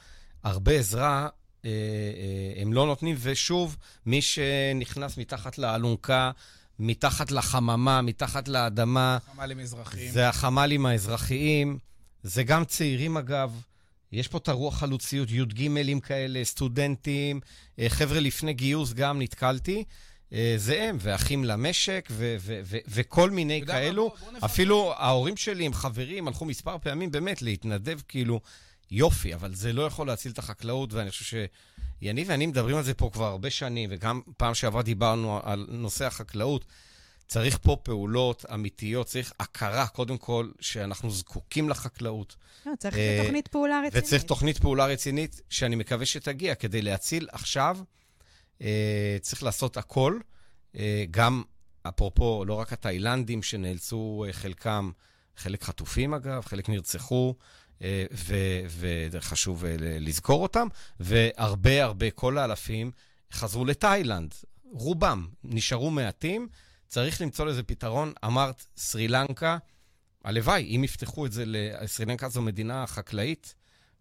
הרבה 0.44 0.72
עזרה 0.72 1.28
אה, 1.64 1.70
אה, 1.70 2.62
הם 2.62 2.72
לא 2.72 2.86
נותנים, 2.86 3.16
ושוב, 3.20 3.76
מי 4.06 4.22
שנכנס 4.22 5.18
מתחת 5.18 5.58
לאלונקה, 5.58 6.30
מתחת 6.78 7.30
לחממה, 7.30 8.02
מתחת 8.02 8.48
לאדמה, 8.48 9.18
חמ"לים 9.26 9.60
אזרחיים. 9.60 10.12
זה 10.12 10.28
החמ"לים 10.28 10.86
האזרחיים, 10.86 11.78
זה 12.22 12.42
גם 12.42 12.64
צעירים 12.64 13.16
אגב. 13.16 13.62
יש 14.12 14.28
פה 14.28 14.38
את 14.38 14.48
הרוח 14.48 14.78
חלוציות, 14.78 15.30
י"גים 15.30 16.00
כאלה, 16.00 16.44
סטודנטים, 16.44 17.40
אה, 17.78 17.86
חבר'ה 17.88 18.20
לפני 18.20 18.52
גיוס 18.52 18.92
גם 18.92 19.22
נתקלתי. 19.22 19.84
אה, 20.34 20.54
זה 20.56 20.82
הם, 20.82 20.96
ואחים 21.00 21.44
למשק, 21.44 22.08
ו- 22.10 22.36
ו- 22.40 22.60
ו- 22.64 22.78
וכל 22.88 23.30
מיני 23.30 23.62
כאלו. 23.66 24.08
בוא- 24.08 24.30
בוא. 24.40 24.46
אפילו 24.46 24.92
ההורים 24.96 25.36
שלי 25.36 25.66
הם 25.66 25.72
חברים, 25.74 26.28
הלכו 26.28 26.44
מספר 26.44 26.78
פעמים 26.78 27.10
באמת 27.10 27.42
להתנדב, 27.42 28.00
כאילו, 28.08 28.40
יופי, 28.90 29.34
אבל 29.34 29.54
זה 29.54 29.72
לא 29.72 29.82
יכול 29.82 30.06
להציל 30.06 30.32
את 30.32 30.38
החקלאות, 30.38 30.92
ואני 30.92 31.10
חושב 31.10 31.24
שיניב 32.00 32.26
ואני 32.30 32.46
מדברים 32.46 32.76
על 32.76 32.82
זה 32.82 32.94
פה 32.94 33.10
כבר 33.12 33.24
הרבה 33.24 33.50
שנים, 33.50 33.90
וגם 33.92 34.20
פעם 34.36 34.54
שעברה 34.54 34.82
דיברנו 34.82 35.40
על 35.42 35.66
נושא 35.70 36.04
החקלאות. 36.06 36.64
צריך 37.28 37.58
פה 37.62 37.76
פעולות 37.82 38.44
אמיתיות, 38.54 39.06
צריך 39.06 39.32
הכרה, 39.40 39.86
קודם 39.86 40.18
כל, 40.18 40.48
שאנחנו 40.60 41.10
זקוקים 41.10 41.68
לחקלאות, 41.68 42.36
לא, 42.66 42.72
צריך 42.78 42.94
אה, 42.96 43.18
תוכנית 43.22 43.48
פעולה 43.48 43.80
רצינית. 43.86 44.04
וצריך 44.04 44.22
תוכנית 44.22 44.58
פעולה 44.58 44.86
רצינית, 44.86 45.40
שאני 45.50 45.76
מקווה 45.76 46.06
שתגיע 46.06 46.54
כדי 46.54 46.82
להציל 46.82 47.28
עכשיו. 47.32 47.78
אה, 48.62 49.16
צריך 49.20 49.42
לעשות 49.42 49.76
הכל, 49.76 50.18
אה, 50.76 51.04
גם, 51.10 51.42
אפרופו, 51.88 52.44
לא 52.46 52.54
רק 52.54 52.72
התאילנדים 52.72 53.42
שנאלצו, 53.42 54.24
אה, 54.26 54.32
חלקם, 54.32 54.90
חלק 55.36 55.62
חטופים 55.64 56.14
אגב, 56.14 56.44
חלק 56.44 56.68
נרצחו, 56.68 57.34
וחשוב 59.10 59.64
לזכור 59.80 60.42
אותם, 60.42 60.68
והרבה 61.00 61.84
הרבה, 61.84 62.10
כל 62.10 62.38
האלפים, 62.38 62.90
חזרו 63.32 63.64
לתאילנד. 63.64 64.34
רובם, 64.72 65.26
נשארו 65.44 65.90
מעטים. 65.90 66.48
צריך 66.86 67.20
למצוא 67.20 67.46
לזה 67.46 67.62
פתרון. 67.62 68.12
אמרת, 68.24 68.66
סרי 68.76 69.08
לנקה, 69.08 69.58
הלוואי, 70.24 70.76
אם 70.76 70.84
יפתחו 70.84 71.26
את 71.26 71.32
זה, 71.32 71.44
סרי 71.86 72.06
לנקה 72.06 72.28
זו 72.28 72.42
מדינה 72.42 72.86
חקלאית 72.86 73.54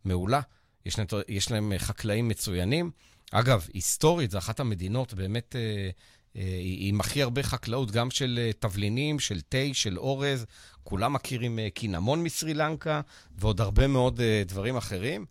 מעולה. 0.05 0.41
יש 0.85 0.97
להם, 0.97 1.07
יש 1.27 1.51
להם 1.51 1.73
חקלאים 1.77 2.27
מצוינים. 2.27 2.91
אגב, 3.35 3.67
היסטורית, 3.73 4.31
זו 4.31 4.37
אחת 4.37 4.59
המדינות 4.59 5.13
באמת 5.13 5.55
אה, 5.55 5.89
אה, 6.35 6.59
עם 6.61 6.99
הכי 6.99 7.21
הרבה 7.21 7.43
חקלאות, 7.43 7.91
גם 7.91 8.11
של 8.11 8.39
אה, 8.41 8.51
תבלינים, 8.59 9.19
של 9.19 9.41
תה, 9.41 9.57
של 9.73 9.99
אורז. 9.99 10.45
כולם 10.83 11.13
מכירים 11.13 11.59
אה, 11.59 11.69
קינמון 11.69 12.23
מסרי 12.23 12.53
לנקה, 12.53 13.01
ועוד 13.37 13.61
הרבה 13.61 13.87
מאוד 13.87 14.21
אה, 14.21 14.43
דברים 14.45 14.77
אחרים. 14.77 15.25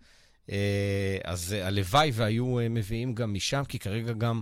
אה, 0.50 1.18
אז 1.24 1.52
אה, 1.52 1.66
הלוואי 1.66 2.10
והיו 2.14 2.58
אה, 2.58 2.68
מביאים 2.68 3.14
גם 3.14 3.34
משם, 3.34 3.62
כי 3.68 3.78
כרגע 3.78 4.12
גם 4.12 4.40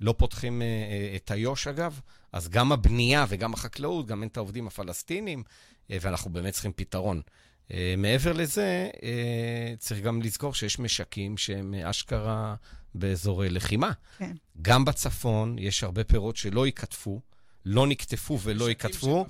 לא 0.00 0.14
פותחים 0.18 0.62
אה, 0.62 0.66
אה, 0.66 1.16
את 1.16 1.32
איו"ש, 1.32 1.66
אגב. 1.66 2.00
אז 2.32 2.48
גם 2.48 2.72
הבנייה 2.72 3.26
וגם 3.28 3.54
החקלאות, 3.54 4.06
גם 4.06 4.22
אין 4.22 4.28
את 4.28 4.36
העובדים 4.36 4.66
הפלסטינים, 4.66 5.42
אה, 5.90 5.96
ואנחנו 6.00 6.30
באמת 6.30 6.52
צריכים 6.52 6.72
פתרון. 6.76 7.20
אה, 7.72 7.94
מעבר 7.98 8.32
לזה, 8.32 8.90
אה, 9.02 9.74
צריך 9.78 10.00
גם 10.00 10.22
לזכור 10.22 10.54
שיש 10.54 10.78
משקים 10.78 11.36
שהם 11.36 11.74
אשכרה 11.74 12.54
באזורי 12.94 13.50
לחימה. 13.50 13.92
כן. 14.18 14.32
גם 14.62 14.84
בצפון 14.84 15.56
יש 15.58 15.84
הרבה 15.84 16.04
פירות 16.04 16.36
שלא 16.36 16.66
ייכתפו, 16.66 17.20
לא 17.64 17.86
נקטפו 17.86 18.38
ולא 18.42 18.68
ייכתפו. 18.68 19.26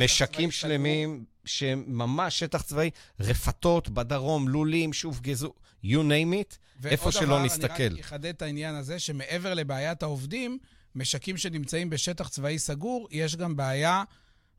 משקים 0.00 0.50
שלמים 0.50 1.24
שהם 1.44 1.84
ממש 1.86 2.38
שטח 2.38 2.62
צבאי, 2.62 2.90
רפתות 3.20 3.88
בדרום, 3.88 4.48
לולים 4.48 4.92
שהופגזו, 4.92 5.52
you 5.84 5.88
name 5.88 6.32
it, 6.32 6.56
איפה 6.86 7.12
שלא 7.12 7.26
דבר, 7.26 7.42
נסתכל. 7.44 7.64
ועוד 7.66 7.76
דבר, 7.76 7.86
אני 7.86 7.94
רק 7.94 8.00
אחדד 8.00 8.26
את 8.26 8.42
העניין 8.42 8.74
הזה, 8.74 8.98
שמעבר 8.98 9.54
לבעיית 9.54 10.02
העובדים, 10.02 10.58
משקים 10.94 11.36
שנמצאים 11.36 11.90
בשטח 11.90 12.28
צבאי 12.28 12.58
סגור, 12.58 13.08
יש 13.10 13.36
גם 13.36 13.56
בעיה 13.56 14.04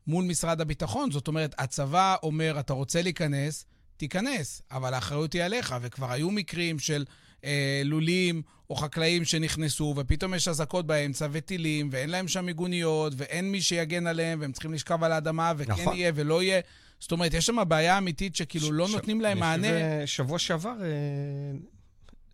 מול 0.06 0.24
משרד 0.24 0.60
הביטחון. 0.60 1.10
זאת 1.10 1.28
אומרת, 1.28 1.54
הצבא 1.58 2.16
אומר, 2.22 2.60
אתה 2.60 2.72
רוצה 2.72 3.02
להיכנס, 3.02 3.66
תיכנס, 3.96 4.62
אבל 4.70 4.94
האחריות 4.94 5.32
היא 5.32 5.42
עליך, 5.42 5.74
וכבר 5.80 6.12
היו 6.12 6.30
מקרים 6.30 6.78
של 6.78 7.04
אה, 7.44 7.82
לולים 7.84 8.42
או 8.70 8.76
חקלאים 8.76 9.24
שנכנסו, 9.24 9.94
ופתאום 9.96 10.34
יש 10.34 10.48
אזעקות 10.48 10.86
באמצע 10.86 11.28
וטילים, 11.32 11.88
ואין 11.92 12.10
להם 12.10 12.28
שם 12.28 12.44
מיגוניות, 12.46 13.12
ואין 13.16 13.52
מי 13.52 13.60
שיגן 13.62 14.06
עליהם, 14.06 14.40
והם 14.40 14.52
צריכים 14.52 14.72
לשכב 14.74 15.04
על 15.04 15.12
האדמה, 15.12 15.52
וכן 15.56 15.72
נכון. 15.72 15.96
יהיה 15.96 16.12
ולא 16.14 16.42
יהיה. 16.42 16.60
זאת 17.00 17.12
אומרת, 17.12 17.34
יש 17.34 17.46
שם 17.46 17.56
בעיה 17.68 17.98
אמיתית 17.98 18.36
שכאילו 18.36 18.66
ש- 18.66 18.70
לא 18.72 18.88
ש- 18.88 18.90
נותנים 18.92 19.20
להם 19.20 19.38
מענה. 19.38 19.66
שבוע 20.06 20.38
שעבר 20.38 20.74
אה, 20.82 21.58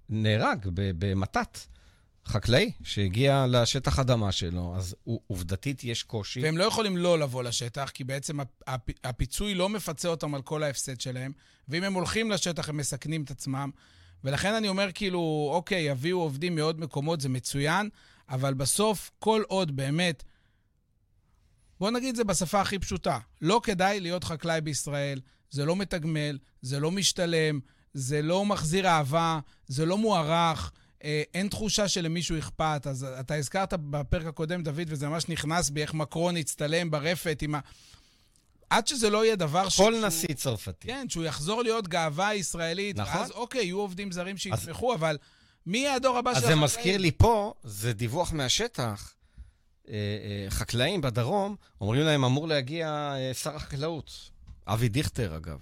נהרג 0.08 0.58
במתת. 0.74 1.58
חקלאי 2.26 2.70
שהגיע 2.84 3.46
לשטח 3.48 3.98
אדמה 3.98 4.32
שלו, 4.32 4.74
אז 4.76 4.96
עובדתית 5.26 5.84
יש 5.84 6.02
קושי. 6.02 6.42
והם 6.42 6.58
לא 6.58 6.64
יכולים 6.64 6.96
לא 6.96 7.18
לבוא 7.18 7.42
לשטח, 7.42 7.90
כי 7.94 8.04
בעצם 8.04 8.38
הפיצוי 9.04 9.54
לא 9.54 9.68
מפצה 9.68 10.08
אותם 10.08 10.34
על 10.34 10.42
כל 10.42 10.62
ההפסד 10.62 11.00
שלהם, 11.00 11.32
ואם 11.68 11.82
הם 11.84 11.94
הולכים 11.94 12.30
לשטח 12.30 12.68
הם 12.68 12.76
מסכנים 12.76 13.22
את 13.22 13.30
עצמם. 13.30 13.70
ולכן 14.24 14.54
אני 14.54 14.68
אומר, 14.68 14.88
כאילו, 14.94 15.50
אוקיי, 15.52 15.82
יביאו 15.82 16.20
עובדים 16.20 16.54
מעוד 16.54 16.80
מקומות, 16.80 17.20
זה 17.20 17.28
מצוין, 17.28 17.88
אבל 18.28 18.54
בסוף, 18.54 19.10
כל 19.18 19.42
עוד 19.48 19.76
באמת, 19.76 20.22
בוא 21.80 21.90
נגיד 21.90 22.08
את 22.08 22.16
זה 22.16 22.24
בשפה 22.24 22.60
הכי 22.60 22.78
פשוטה, 22.78 23.18
לא 23.40 23.60
כדאי 23.64 24.00
להיות 24.00 24.24
חקלאי 24.24 24.60
בישראל, 24.60 25.20
זה 25.50 25.64
לא 25.64 25.76
מתגמל, 25.76 26.38
זה 26.62 26.80
לא 26.80 26.90
משתלם, 26.90 27.60
זה 27.94 28.22
לא 28.22 28.44
מחזיר 28.44 28.88
אהבה, 28.88 29.40
זה 29.66 29.86
לא 29.86 29.98
מוערך. 29.98 30.72
אה, 31.04 31.22
אין 31.34 31.48
תחושה 31.48 31.88
שלמישהו 31.88 32.38
אכפת. 32.38 32.86
אז 32.86 33.04
אתה 33.20 33.34
הזכרת 33.34 33.74
בפרק 33.74 34.26
הקודם, 34.26 34.62
דוד, 34.62 34.86
וזה 34.86 35.08
ממש 35.08 35.28
נכנס 35.28 35.70
בי, 35.70 35.82
איך 35.82 35.94
מקרון 35.94 36.36
הצטלם 36.36 36.90
ברפת 36.90 37.42
עם 37.42 37.54
ה... 37.54 37.60
עד 38.74 38.86
שזה 38.86 39.10
לא 39.10 39.24
יהיה 39.24 39.36
דבר 39.36 39.68
ש... 39.68 39.76
כל 39.76 39.94
נשיא 40.06 40.34
צרפתי. 40.34 40.86
כן, 40.86 41.06
שהוא 41.08 41.24
יחזור 41.24 41.62
להיות 41.62 41.88
גאווה 41.88 42.34
ישראלית, 42.34 42.96
נכון. 42.96 43.20
ואז 43.20 43.30
אוקיי, 43.30 43.64
יהיו 43.64 43.78
עובדים 43.78 44.12
זרים 44.12 44.36
שיתמכו, 44.36 44.92
אז... 44.92 44.98
אבל 44.98 45.18
מי 45.66 45.78
יהיה 45.78 45.94
הדור 45.94 46.18
הבא 46.18 46.30
של 46.30 46.38
החקלאים? 46.38 46.62
אז 46.64 46.70
זה 46.70 46.78
מזכיר 46.78 46.98
לי 46.98 47.10
פה, 47.10 47.54
זה 47.64 47.92
דיווח 47.92 48.32
מהשטח. 48.32 49.14
אה, 49.88 49.94
אה, 49.94 50.50
חקלאים 50.50 51.00
בדרום, 51.00 51.56
אומרים 51.80 52.02
להם, 52.02 52.24
אמור 52.24 52.48
להגיע 52.48 53.14
שר 53.32 53.56
החקלאות, 53.56 54.30
אבי 54.66 54.88
דיכטר, 54.88 55.36
אגב. 55.36 55.58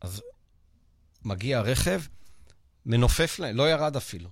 אז 0.00 0.22
מגיע 1.24 1.60
רכב, 1.60 2.00
מנופף 2.86 3.38
להם, 3.38 3.56
לא 3.56 3.70
ירד 3.70 3.96
אפילו. 3.96 4.30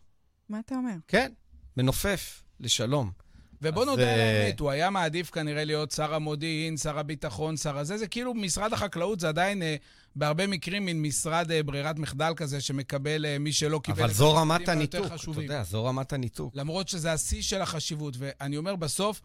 מה 0.48 0.60
אתה 0.60 0.74
אומר? 0.74 0.94
כן, 1.08 1.32
מנופף 1.76 2.42
לשלום. 2.60 3.23
ובוא 3.62 3.84
נודה 3.84 4.14
על 4.14 4.20
אה, 4.20 4.42
האמת, 4.44 4.60
הוא 4.60 4.70
היה 4.70 4.90
מעדיף 4.90 5.30
כנראה 5.30 5.64
להיות 5.64 5.90
שר 5.90 6.14
המודיעין, 6.14 6.76
שר 6.76 6.98
הביטחון, 6.98 7.56
שר 7.56 7.78
הזה. 7.78 7.96
זה 7.96 8.06
כאילו 8.06 8.34
משרד 8.34 8.72
החקלאות 8.72 9.20
זה 9.20 9.28
עדיין 9.28 9.62
אה, 9.62 9.76
בהרבה 10.16 10.46
מקרים 10.46 10.84
מין 10.84 11.02
משרד 11.02 11.50
אה, 11.50 11.62
ברירת 11.62 11.98
מחדל 11.98 12.32
כזה 12.36 12.60
שמקבל 12.60 13.38
מי 13.38 13.52
שלא 13.52 13.80
קיבל... 13.82 14.02
אבל 14.02 14.12
זו 14.12 14.34
רמת 14.34 14.68
הניתוק, 14.68 15.06
אתה 15.06 15.42
יודע, 15.42 15.62
זו 15.62 15.84
רמת 15.84 16.12
הניתוק. 16.12 16.52
למרות 16.56 16.88
שזה 16.88 17.12
השיא 17.12 17.42
של 17.42 17.62
החשיבות. 17.62 18.14
ואני 18.18 18.56
אומר, 18.56 18.76
בסוף, 18.76 19.20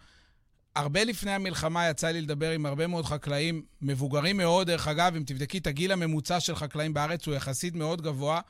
הרבה 0.76 1.04
לפני 1.04 1.32
המלחמה 1.32 1.90
יצא 1.90 2.08
לי 2.08 2.22
לדבר 2.22 2.52
עם 2.52 2.66
הרבה 2.66 2.88
מאוד 2.88 3.06
חקלאים, 3.06 3.64
מבוגרים 3.82 4.38
מאוד, 4.38 4.68
דרך 4.68 4.88
אגב, 4.88 5.16
אם 5.16 5.24
תבדקי 5.26 5.58
את 5.58 5.68
הגיל 5.68 5.92
הממוצע 5.92 6.40
של 6.40 6.56
חקלאים 6.56 6.94
בארץ, 6.94 7.28
הוא 7.28 7.36
יחסית 7.36 7.76
מאוד 7.76 8.02
גבוה. 8.02 8.42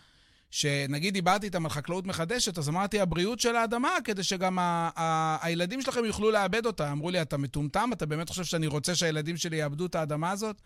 שנגיד 0.51 1.13
דיברתי 1.13 1.45
איתם 1.45 1.65
על 1.65 1.71
חקלאות 1.71 2.07
מחדשת, 2.07 2.57
אז 2.57 2.69
אמרתי, 2.69 2.99
הבריאות 2.99 3.39
של 3.39 3.55
האדמה, 3.55 3.89
כדי 4.03 4.23
שגם 4.23 4.59
ה- 4.59 4.89
ה- 4.95 5.37
הילדים 5.45 5.81
שלכם 5.81 6.05
יוכלו 6.05 6.31
לאבד 6.31 6.65
אותה. 6.65 6.91
אמרו 6.91 7.09
לי, 7.11 7.21
אתה 7.21 7.37
מטומטם? 7.37 7.89
אתה 7.93 8.05
באמת 8.05 8.29
חושב 8.29 8.43
שאני 8.43 8.67
רוצה 8.67 8.95
שהילדים 8.95 9.37
שלי 9.37 9.57
יאבדו 9.57 9.85
את 9.85 9.95
האדמה 9.95 10.31
הזאת? 10.31 10.61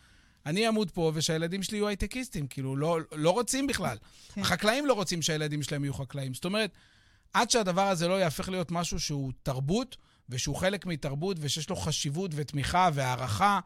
אני 0.46 0.66
אעמוד 0.66 0.92
פה 0.92 1.12
ושהילדים 1.16 1.64
שלי 1.64 1.78
יהיו 1.78 1.88
הייטקיסטים, 1.88 2.48
כאילו, 2.48 2.76
לא, 2.76 3.00
לא 3.12 3.30
רוצים 3.30 3.68
בכלל. 3.68 3.98
כן. 4.34 4.42
החקלאים 4.42 4.86
לא 4.86 4.94
רוצים 4.94 5.22
שהילדים 5.22 5.64
שלהם 5.64 5.84
יהיו 5.84 5.94
חקלאים. 5.94 6.34
זאת 6.34 6.46
אומרת, 6.46 6.72
עד 7.34 7.50
שהדבר 7.52 7.88
הזה 7.88 8.08
לא 8.08 8.20
יהפך 8.20 8.50
להיות 8.50 8.72
משהו 8.72 9.00
שהוא 9.00 9.32
תרבות, 9.44 9.98
ושהוא 10.30 10.56
חלק 10.56 10.86
מתרבות, 10.86 11.38
ושיש 11.40 11.70
לו 11.70 11.76
חשיבות 11.76 12.32
ותמיכה 12.36 12.90
והערכה, 12.94 13.60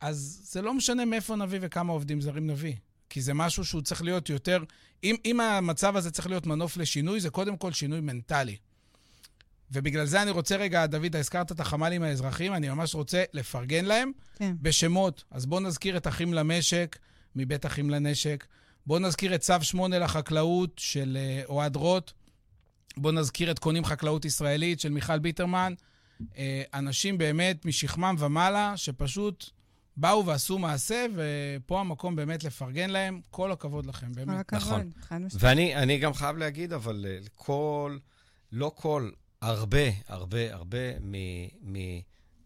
אז 0.00 0.40
זה 0.44 0.62
לא 0.62 0.74
משנה 0.74 1.04
מאיפה 1.04 1.36
נביא 1.36 1.58
וכמה 1.62 1.92
עובדים 1.92 2.20
זרים 2.20 2.46
נביא. 2.46 2.74
כי 3.10 3.22
זה 3.22 3.34
משהו 3.34 3.64
שהוא 3.64 3.82
צריך 3.82 4.02
להיות 4.02 4.28
יותר... 4.28 4.64
אם, 5.04 5.16
אם 5.24 5.40
המצב 5.40 5.96
הזה 5.96 6.10
צריך 6.10 6.28
להיות 6.28 6.46
מנוף 6.46 6.76
לשינוי, 6.76 7.20
זה 7.20 7.30
קודם 7.30 7.56
כל 7.56 7.72
שינוי 7.72 8.00
מנטלי. 8.00 8.56
ובגלל 9.70 10.06
זה 10.06 10.22
אני 10.22 10.30
רוצה 10.30 10.56
רגע, 10.56 10.86
דוד, 10.86 11.16
הזכרת 11.16 11.52
את 11.52 11.60
החמ"לים 11.60 12.02
האזרחיים, 12.02 12.54
אני 12.54 12.68
ממש 12.68 12.94
רוצה 12.94 13.24
לפרגן 13.32 13.84
להם 13.84 14.12
כן. 14.36 14.56
בשמות. 14.62 15.24
אז 15.30 15.46
בואו 15.46 15.60
נזכיר 15.60 15.96
את 15.96 16.06
אחים 16.06 16.34
למשק, 16.34 16.98
מבית 17.36 17.66
אחים 17.66 17.90
לנשק. 17.90 18.46
בואו 18.86 18.98
נזכיר 18.98 19.34
את 19.34 19.40
צו 19.40 19.54
8 19.62 19.98
לחקלאות 19.98 20.70
של 20.76 21.18
אה, 21.20 21.42
אוהד 21.48 21.76
רוט. 21.76 22.12
בואו 22.96 23.12
נזכיר 23.12 23.50
את 23.50 23.58
קונים 23.58 23.84
חקלאות 23.84 24.24
ישראלית 24.24 24.80
של 24.80 24.88
מיכל 24.88 25.18
ביטרמן. 25.18 25.74
אה, 26.36 26.62
אנשים 26.74 27.18
באמת 27.18 27.64
משכמם 27.64 28.16
ומעלה, 28.18 28.76
שפשוט 28.76 29.50
באו 29.96 30.26
ועשו 30.26 30.58
מעשה, 30.58 31.06
ופה 31.14 31.80
המקום 31.80 32.16
באמת 32.16 32.44
לפרגן 32.44 32.90
להם. 32.90 33.20
כל 33.30 33.52
הכבוד 33.52 33.86
לכם, 33.86 34.12
באמת. 34.12 34.28
כל 34.28 34.56
הכבוד, 34.56 34.62
נכון. 34.62 34.90
חד 35.00 35.18
משמעית. 35.18 35.44
ואני 35.74 35.98
גם 35.98 36.14
חייב 36.14 36.36
להגיד, 36.36 36.72
אבל 36.72 37.06
אה, 37.08 37.18
כל, 37.34 37.98
לא 38.52 38.72
כל, 38.74 39.10
הרבה, 39.40 39.88
הרבה, 40.08 40.54
הרבה 40.54 40.78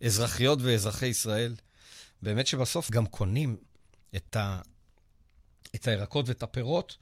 מאזרחיות 0.00 0.58
ואזרחי 0.62 1.06
ישראל, 1.06 1.54
באמת 2.22 2.46
שבסוף 2.46 2.90
גם 2.90 3.06
קונים 3.06 3.56
את, 4.16 4.36
ה, 4.36 4.60
את 5.74 5.88
הירקות 5.88 6.28
ואת 6.28 6.42
הפירות, 6.42 6.96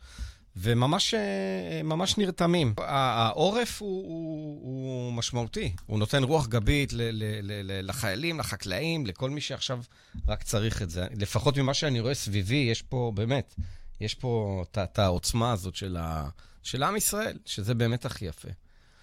וממש 0.57 1.15
אה, 1.15 1.81
ממש 1.85 2.19
נרתמים. 2.19 2.75
העורף 2.79 3.83
הוא, 3.83 4.03
הוא, 4.07 4.63
הוא 4.63 5.13
משמעותי, 5.13 5.73
הוא 5.87 5.99
נותן 5.99 6.23
רוח 6.23 6.47
גבית 6.47 6.93
ל, 6.93 6.97
ל, 7.03 7.23
ל, 7.43 7.89
לחיילים, 7.89 8.39
לחקלאים, 8.39 9.07
לכל 9.07 9.31
מי 9.31 9.41
שעכשיו 9.41 9.81
רק 10.29 10.43
צריך 10.43 10.83
את 10.83 10.91
זה. 10.91 11.07
לפחות 11.17 11.57
ממה 11.57 11.75
שאני 11.75 12.01
רואה 12.01 12.15
סביבי, 12.15 12.69
יש 12.71 12.83
פה, 12.83 13.13
באמת, 13.15 13.55
יש 14.01 14.15
פה 14.15 14.65
את 14.73 14.99
העוצמה 14.99 15.53
הזאת 15.53 15.75
של, 15.75 15.97
ה, 16.01 16.29
של 16.63 16.83
עם 16.83 16.97
ישראל, 16.97 17.39
שזה 17.45 17.75
באמת 17.75 18.05
הכי 18.05 18.25
יפה. 18.25 18.49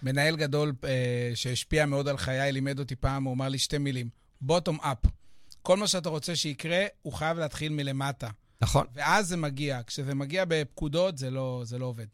מנהל 0.03 0.35
גדול 0.35 0.73
אה, 0.83 1.31
שהשפיע 1.35 1.85
מאוד 1.85 2.07
על 2.07 2.17
חיי, 2.17 2.51
לימד 2.51 2.79
אותי 2.79 2.95
פעם, 2.95 3.23
הוא 3.23 3.33
אמר 3.33 3.49
לי 3.49 3.57
שתי 3.57 3.77
מילים, 3.77 4.09
bottom 4.47 4.81
up. 4.81 5.09
כל 5.61 5.77
מה 5.77 5.87
שאתה 5.87 6.09
רוצה 6.09 6.35
שיקרה, 6.35 6.85
הוא 7.01 7.13
חייב 7.13 7.37
להתחיל 7.37 7.71
מלמטה. 7.71 8.29
נכון. 8.61 8.85
ואז 8.93 9.27
זה 9.27 9.37
מגיע. 9.37 9.81
כשזה 9.87 10.15
מגיע 10.15 10.45
בפקודות, 10.47 11.17
זה 11.17 11.29
לא, 11.29 11.61
זה 11.65 11.77
לא 11.77 11.85
עובד. 11.85 12.05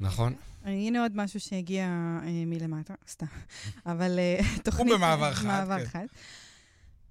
נכון. 0.00 0.34
הנה 0.64 1.02
עוד 1.02 1.16
משהו 1.16 1.40
שהגיע 1.40 1.84
אה, 2.22 2.44
מלמטה, 2.46 2.94
סתם. 3.08 3.26
אבל 3.86 4.18
אה, 4.18 4.40
תוכנית... 4.64 4.88
הוא 4.88 4.96
במעבר 4.96 5.32
חד, 5.34 5.46
מעבר 5.46 5.78
כן. 5.78 5.86
חד. 5.86 6.06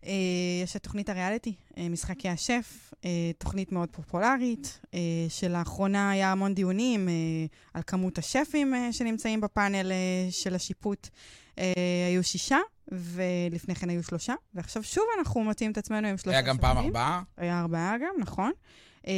אה, 0.06 0.12
יש 0.64 0.76
את 0.76 0.84
תוכנית 0.84 1.10
הריאליטי, 1.10 1.54
אה, 1.78 1.90
משחקי 1.90 2.30
השף, 2.30 2.94
אה, 3.06 3.32
תוכנית 3.38 3.72
מאוד 3.72 3.90
פופולרית, 3.92 4.80
אה, 4.94 5.00
שלאחרונה 5.30 6.12
היה 6.12 6.32
המון 6.32 6.54
דיונים 6.54 7.10
אה, 7.10 7.14
על 7.74 7.82
כמות 7.88 8.18
השפים 8.18 8.76
אה, 8.76 8.94
שנמצאים 8.94 9.42
בפאנל 9.42 9.92
אה, 9.92 10.28
של 10.32 10.56
השיפוט. 10.56 11.08
אה, 11.60 11.74
היו 12.08 12.24
שישה, 12.24 12.58
ולפני 12.92 13.76
כן 13.76 13.90
היו 13.90 14.04
שלושה, 14.04 14.34
ועכשיו 14.54 14.84
שוב 14.84 15.04
אנחנו 15.20 15.44
מוצאים 15.44 15.72
את 15.72 15.78
עצמנו 15.78 16.08
עם 16.08 16.18
שלושה 16.18 16.38
היה 16.38 16.48
גם 16.48 16.58
פעם. 16.58 16.78
ארבעה. 16.78 17.22
היה 17.38 17.60
ארבעה 17.60 17.98
גם, 17.98 18.16
נכון. 18.20 18.52
Uh, 19.02 19.10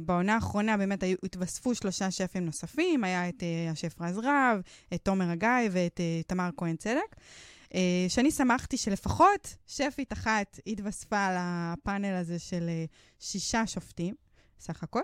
בעונה 0.00 0.34
האחרונה 0.34 0.76
באמת 0.76 1.02
היו, 1.02 1.16
התווספו 1.22 1.74
שלושה 1.74 2.10
שפים 2.10 2.44
נוספים, 2.44 3.04
היה 3.04 3.28
את 3.28 3.34
uh, 3.40 3.72
השף 3.72 4.00
רז 4.00 4.18
רב, 4.18 4.60
את 4.94 5.00
תומר 5.02 5.30
הגיא 5.30 5.68
ואת 5.70 6.00
uh, 6.00 6.26
תמר 6.26 6.50
כהן 6.56 6.76
צדק. 6.76 7.16
Uh, 7.64 7.76
שאני 8.08 8.30
שמחתי 8.30 8.76
שלפחות 8.76 9.56
שפית 9.66 10.12
אחת 10.12 10.60
התווספה 10.66 11.28
לפאנל 11.30 12.14
הזה 12.14 12.38
של 12.38 12.68
uh, 12.68 12.94
שישה 13.20 13.66
שופטים, 13.66 14.14
סך 14.60 14.82
הכל. 14.82 15.02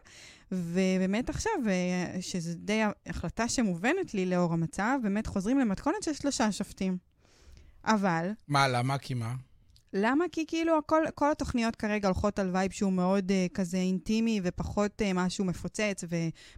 ובאמת 0.52 1.30
עכשיו, 1.30 1.52
uh, 1.64 2.20
שזו 2.20 2.50
די 2.56 2.82
החלטה 3.06 3.48
שמובנת 3.48 4.14
לי 4.14 4.26
לאור 4.26 4.52
המצב, 4.52 4.98
באמת 5.02 5.26
חוזרים 5.26 5.58
למתכונת 5.58 6.02
של 6.02 6.12
שלושה 6.12 6.52
שופטים. 6.52 7.11
אבל, 7.84 8.30
מה, 8.48 8.68
למה? 8.68 8.98
כי 8.98 9.14
מה? 9.14 9.34
למה? 9.92 10.24
כי 10.32 10.44
כאילו 10.46 10.78
הכל, 10.78 11.02
כל 11.14 11.30
התוכניות 11.30 11.76
כרגע 11.76 12.08
הולכות 12.08 12.38
על 12.38 12.50
vibe 12.52 12.70
שהוא 12.70 12.92
מאוד 12.92 13.30
uh, 13.30 13.54
כזה 13.54 13.76
אינטימי 13.76 14.40
ופחות 14.44 15.02
uh, 15.02 15.04
משהו 15.14 15.44
מפוצץ 15.44 16.04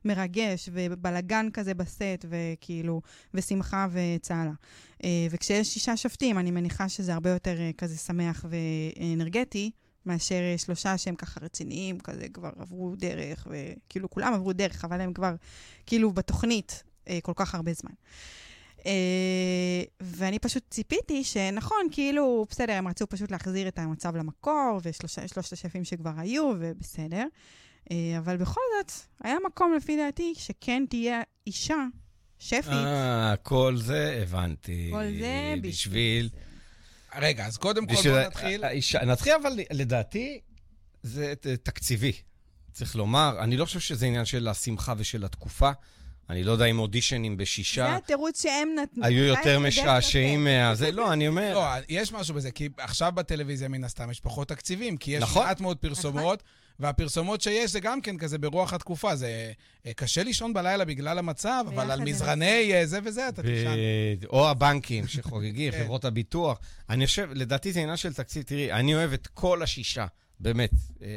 ומרגש 0.05 0.69
ובלגן 0.73 1.49
כזה 1.53 1.75
בסט 1.75 2.25
וכאילו, 2.29 3.01
ושמחה 3.35 3.87
וצהלה. 3.93 4.53
Uh, 4.99 5.05
וכשיש 5.31 5.69
שישה 5.69 5.97
שופטים, 5.97 6.39
אני 6.39 6.51
מניחה 6.51 6.89
שזה 6.89 7.15
הרבה 7.15 7.31
יותר 7.31 7.57
uh, 7.57 7.77
כזה 7.77 7.97
שמח 7.97 8.45
ואנרגטי. 8.49 9.71
מאשר 10.07 10.41
שלושה 10.57 10.99
שהם 10.99 11.15
ככה 11.15 11.41
רציניים, 11.43 12.01
כזה 12.01 12.27
כבר 12.33 12.51
עברו 12.59 12.95
דרך, 12.97 13.47
וכאילו 13.51 14.11
כולם 14.11 14.35
עברו 14.35 14.53
דרך, 14.53 14.85
אבל 14.85 15.01
הם 15.01 15.13
כבר 15.13 15.35
כאילו 15.87 16.13
בתוכנית 16.13 16.83
uh, 17.05 17.11
כל 17.23 17.33
כך 17.37 17.55
הרבה 17.55 17.73
זמן. 17.73 17.93
Uh, 17.93 18.54
ואני 20.01 20.39
פשוט 20.39 20.63
ציפיתי 20.71 21.25
שנכון, 21.25 21.87
כאילו, 21.91 22.47
בסדר, 22.51 22.73
הם 22.73 22.89
רצו 22.89 23.07
פשוט 23.07 23.31
להחזיר 23.31 23.69
את 23.69 23.79
המצב 23.79 24.17
למקור, 24.17 24.81
ושלושת 24.83 25.53
השפים 25.53 25.85
שכבר 25.85 26.13
היו, 26.17 26.53
ובסדר. 26.61 27.25
Uh, 27.85 27.93
אבל 28.19 28.37
בכל 28.37 28.61
זאת, 28.79 28.93
היה 29.25 29.37
מקום, 29.47 29.75
לפי 29.77 29.97
דעתי, 29.97 30.33
שכן 30.37 30.85
תהיה 30.89 31.23
אישה, 31.47 31.85
שפית. 32.39 32.67
אה, 32.69 33.35
כל 33.43 33.77
זה 33.77 34.19
הבנתי. 34.23 34.91
כל 34.93 35.05
זה 35.21 35.55
בשביל... 35.63 36.29
רגע, 37.17 37.47
אז 37.47 37.57
קודם 37.57 37.87
כל 37.87 37.95
בוא 37.95 38.21
נתחיל. 38.21 38.65
האישה- 38.65 39.05
נתחיל, 39.05 39.33
אבל 39.43 39.53
לדעתי, 39.71 40.41
זה 41.03 41.35
תקציבי. 41.63 42.13
צריך 42.73 42.97
לומר, 42.97 43.37
אני 43.41 43.57
לא 43.57 43.65
חושב 43.65 43.81
שזה 43.81 44.07
עניין 44.07 44.25
של 44.25 44.49
השמחה 44.49 44.95
ושל 44.97 45.25
התקופה. 45.25 45.71
אני 46.31 46.45
לא 46.45 46.53
יודע 46.53 46.65
אם 46.65 46.79
אודישנים 46.79 47.37
בשישה 47.37 47.87
זה 47.91 47.97
התירוץ 47.97 48.43
שהם 48.43 48.69
נתנו. 48.83 49.05
היו 49.05 49.25
יותר 49.25 49.59
משעשעים. 49.59 50.45
מה... 50.45 50.75
זה, 50.75 50.93
לא, 50.93 51.13
אני 51.13 51.29
אומר... 51.29 51.55
לא, 51.55 51.67
יש 51.89 52.13
משהו 52.13 52.35
בזה, 52.35 52.51
כי 52.51 52.69
עכשיו 52.79 53.13
בטלוויזיה 53.15 53.69
מן 53.69 53.85
הסתם 53.85 54.11
יש 54.11 54.21
פחות 54.21 54.49
תקציבים, 54.49 54.97
כי 54.97 55.11
יש 55.11 55.23
נכון. 55.23 55.47
מעט 55.47 55.61
מאוד 55.61 55.77
פרסומות, 55.77 56.43
והפרסומות 56.79 57.41
שיש 57.41 57.71
זה 57.71 57.81
גם 57.81 58.01
כן 58.01 58.19
כזה 58.19 58.39
ברוח 58.39 58.73
התקופה. 58.73 59.17
זה 59.17 59.53
אה, 59.87 59.93
קשה 59.95 60.23
לישון 60.23 60.53
בלילה 60.53 60.85
בגלל 60.85 61.19
המצב, 61.19 61.65
אבל 61.69 61.91
על. 61.91 62.01
מזרני 62.01 62.75
אה, 62.75 62.87
זה 62.87 62.99
וזה 63.05 63.29
אתה 63.29 63.43
תישן. 63.43 63.75
או 64.29 64.49
הבנקים 64.49 65.07
שחוגגים, 65.07 65.73
כן. 65.73 65.85
חברות 65.85 66.05
הביטוח. 66.05 66.59
אני 66.91 67.07
חושב, 67.07 67.29
לדעתי 67.33 67.73
זה 67.73 67.81
עניין 67.81 67.97
של 67.97 68.13
תקציב. 68.13 68.43
תראי, 68.43 68.73
אני 68.73 68.95
אוהב 68.95 69.13
את 69.13 69.27
כל 69.27 69.63
השישה, 69.63 70.07
באמת. 70.41 70.71
אה, 71.03 71.09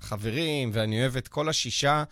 חברים, 0.00 0.70
ואני 0.72 1.00
אוהב 1.00 1.16
את 1.16 1.28
כל 1.28 1.48
השישה, 1.48 2.04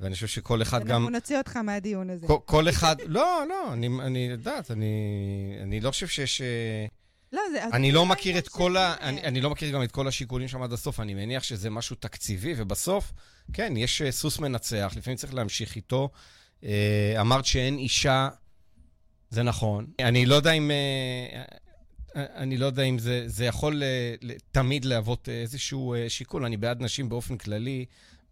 ואני 0.00 0.14
חושב 0.14 0.26
שכל 0.26 0.62
אחד 0.62 0.84
גם... 0.84 0.90
אנחנו 1.02 1.10
נוציא 1.10 1.38
אותך 1.38 1.56
מהדיון 1.56 2.10
הזה. 2.10 2.26
כל- 2.26 2.38
כל 2.44 2.68
אחד... 2.68 2.96
לא, 3.06 3.44
לא, 3.48 3.72
אני, 3.72 3.88
אני 4.00 4.18
יודעת, 4.30 4.70
אני, 4.70 4.86
אני 5.62 5.80
לא 5.80 5.90
חושב 5.90 6.06
שיש... 6.08 6.40
אה, 6.40 6.86
לא, 7.32 7.40
זה... 7.52 7.64
אני 7.64 7.90
זה 7.90 7.94
לא 7.94 8.06
מכיר 8.06 8.38
את 8.38 8.48
כל 8.48 8.76
ה... 8.76 8.94
אני, 9.00 9.22
אני 9.22 9.40
לא 9.40 9.50
מכיר 9.50 9.70
גם 9.74 9.82
את 9.82 9.92
כל 9.92 10.08
השיקולים 10.08 10.48
שם 10.48 10.62
עד 10.62 10.72
הסוף, 10.72 11.00
אני 11.00 11.14
מניח 11.14 11.42
שזה 11.42 11.70
משהו 11.70 11.96
תקציבי, 11.96 12.54
ובסוף, 12.56 13.12
כן, 13.52 13.76
יש 13.76 14.02
אה, 14.02 14.12
סוס 14.12 14.38
מנצח, 14.38 14.92
לפעמים 14.96 15.16
צריך 15.16 15.34
להמשיך 15.34 15.76
איתו. 15.76 16.10
אה, 16.64 17.14
אמרת 17.20 17.44
שאין 17.44 17.78
אישה, 17.78 18.28
זה 19.30 19.42
נכון. 19.42 19.86
אני 20.00 20.26
לא 20.26 20.34
יודע 20.34 20.52
אם... 20.52 20.70
אני 22.16 22.56
לא 22.56 22.66
יודע 22.66 22.82
אם 22.82 22.98
זה, 22.98 23.24
זה 23.26 23.44
יכול 23.44 23.82
אה, 23.82 24.14
ל- 24.22 24.32
תמיד 24.52 24.84
להוות 24.84 25.28
איזשהו 25.28 25.94
שיקול. 26.08 26.44
אני 26.44 26.56
בעד 26.56 26.80
נשים 26.82 27.08
באופן 27.08 27.36
כללי, 27.38 27.84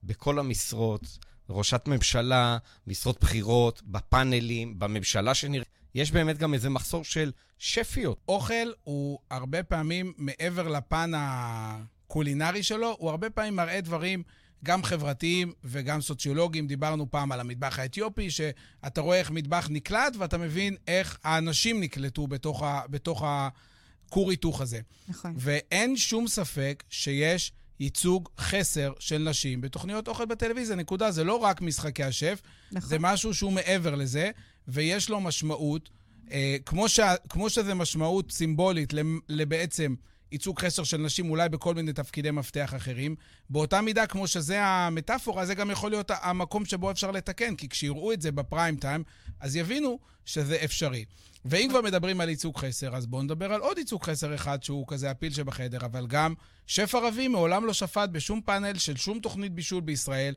בכל 0.04 0.38
המשרות, 0.38 1.18
ראשת 1.50 1.82
ממשלה, 1.86 2.58
משרות 2.86 3.20
בכירות, 3.20 3.82
בפאנלים, 3.82 4.78
בממשלה 4.78 5.34
שנראה. 5.34 5.64
יש 5.94 6.12
באמת 6.12 6.38
גם 6.38 6.54
איזה 6.54 6.70
מחסור 6.70 7.04
של 7.04 7.32
שפיות. 7.58 8.20
אוכל 8.28 8.72
הוא 8.84 9.18
הרבה 9.30 9.62
פעמים, 9.62 10.12
מעבר 10.16 10.68
לפן 10.68 11.12
הקולינרי 11.16 12.62
שלו, 12.62 12.96
הוא 12.98 13.10
הרבה 13.10 13.30
פעמים 13.30 13.56
מראה 13.56 13.80
דברים 13.80 14.22
גם 14.64 14.82
חברתיים 14.82 15.52
וגם 15.64 16.00
סוציולוגיים. 16.00 16.66
דיברנו 16.66 17.10
פעם 17.10 17.32
על 17.32 17.40
המטבח 17.40 17.78
האתיופי, 17.78 18.30
שאתה 18.30 19.00
רואה 19.00 19.18
איך 19.18 19.30
מטבח 19.30 19.68
נקלט 19.70 20.16
ואתה 20.18 20.38
מבין 20.38 20.76
איך 20.88 21.18
האנשים 21.24 21.80
נקלטו 21.80 22.26
בתוך, 22.26 22.62
ה, 22.62 22.80
בתוך 22.88 23.24
הכור 23.26 24.30
היתוך 24.30 24.60
הזה. 24.60 24.80
נכון. 25.08 25.34
ואין 25.36 25.96
שום 25.96 26.28
ספק 26.28 26.84
שיש 26.88 27.52
ייצוג 27.80 28.28
חסר 28.38 28.92
של 28.98 29.18
נשים 29.18 29.60
בתוכניות 29.60 30.08
אוכל 30.08 30.24
בטלוויזיה, 30.24 30.76
נקודה. 30.76 31.10
זה 31.10 31.24
לא 31.24 31.36
רק 31.36 31.60
משחקי 31.60 32.04
השף, 32.04 32.42
נכון. 32.72 32.88
זה 32.88 32.96
משהו 33.00 33.34
שהוא 33.34 33.52
מעבר 33.52 33.94
לזה, 33.94 34.30
ויש 34.68 35.10
לו 35.10 35.20
משמעות, 35.20 35.90
אה, 36.30 36.56
כמו, 36.66 36.88
ש, 36.88 37.00
כמו 37.28 37.50
שזה 37.50 37.74
משמעות 37.74 38.32
סימבולית 38.32 38.92
לבעצם 39.28 39.94
ייצוג 40.34 40.60
חסר 40.60 40.84
של 40.84 40.96
נשים 40.96 41.30
אולי 41.30 41.48
בכל 41.48 41.74
מיני 41.74 41.92
תפקידי 41.92 42.30
מפתח 42.30 42.72
אחרים, 42.76 43.16
באותה 43.50 43.80
מידה 43.80 44.06
כמו 44.06 44.26
שזה 44.26 44.64
המטאפורה, 44.64 45.46
זה 45.46 45.54
גם 45.54 45.70
יכול 45.70 45.90
להיות 45.90 46.10
המקום 46.22 46.64
שבו 46.64 46.90
אפשר 46.90 47.10
לתקן, 47.10 47.56
כי 47.56 47.68
כשיראו 47.68 48.12
את 48.12 48.22
זה 48.22 48.32
בפריים 48.32 48.76
טיים, 48.76 49.04
אז 49.40 49.56
יבינו 49.56 49.98
שזה 50.24 50.56
אפשרי. 50.64 51.04
ואם 51.44 51.66
כבר 51.70 51.80
מדברים 51.80 52.20
על 52.20 52.28
ייצוג 52.28 52.56
חסר, 52.56 52.96
אז 52.96 53.06
בואו 53.06 53.22
נדבר 53.22 53.52
על 53.52 53.60
עוד 53.60 53.78
ייצוג 53.78 54.04
חסר 54.04 54.34
אחד 54.34 54.62
שהוא 54.62 54.86
כזה 54.88 55.10
הפיל 55.10 55.32
שבחדר, 55.32 55.78
אבל 55.84 56.06
גם 56.06 56.34
שף 56.66 56.94
ערבי 56.94 57.28
מעולם 57.28 57.66
לא 57.66 57.72
שפט 57.72 58.08
בשום 58.08 58.40
פאנל 58.40 58.78
של 58.78 58.96
שום 58.96 59.18
תוכנית 59.18 59.52
בישול 59.52 59.80
בישראל. 59.80 60.34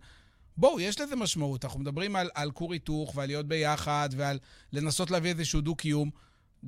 בואו, 0.58 0.80
יש 0.80 1.02
לזה 1.02 1.16
משמעות. 1.16 1.66
אנחנו 1.66 1.80
מדברים 1.80 2.16
על 2.16 2.52
כור 2.52 2.74
היתוך 2.74 3.14
ועל 3.16 3.28
להיות 3.28 3.48
ביחד 3.48 4.10
ועל 4.16 4.40
לנסות 4.74 5.12
להביא 5.12 5.30
איזשהו 5.30 5.62
דו-קיום. 5.62 6.10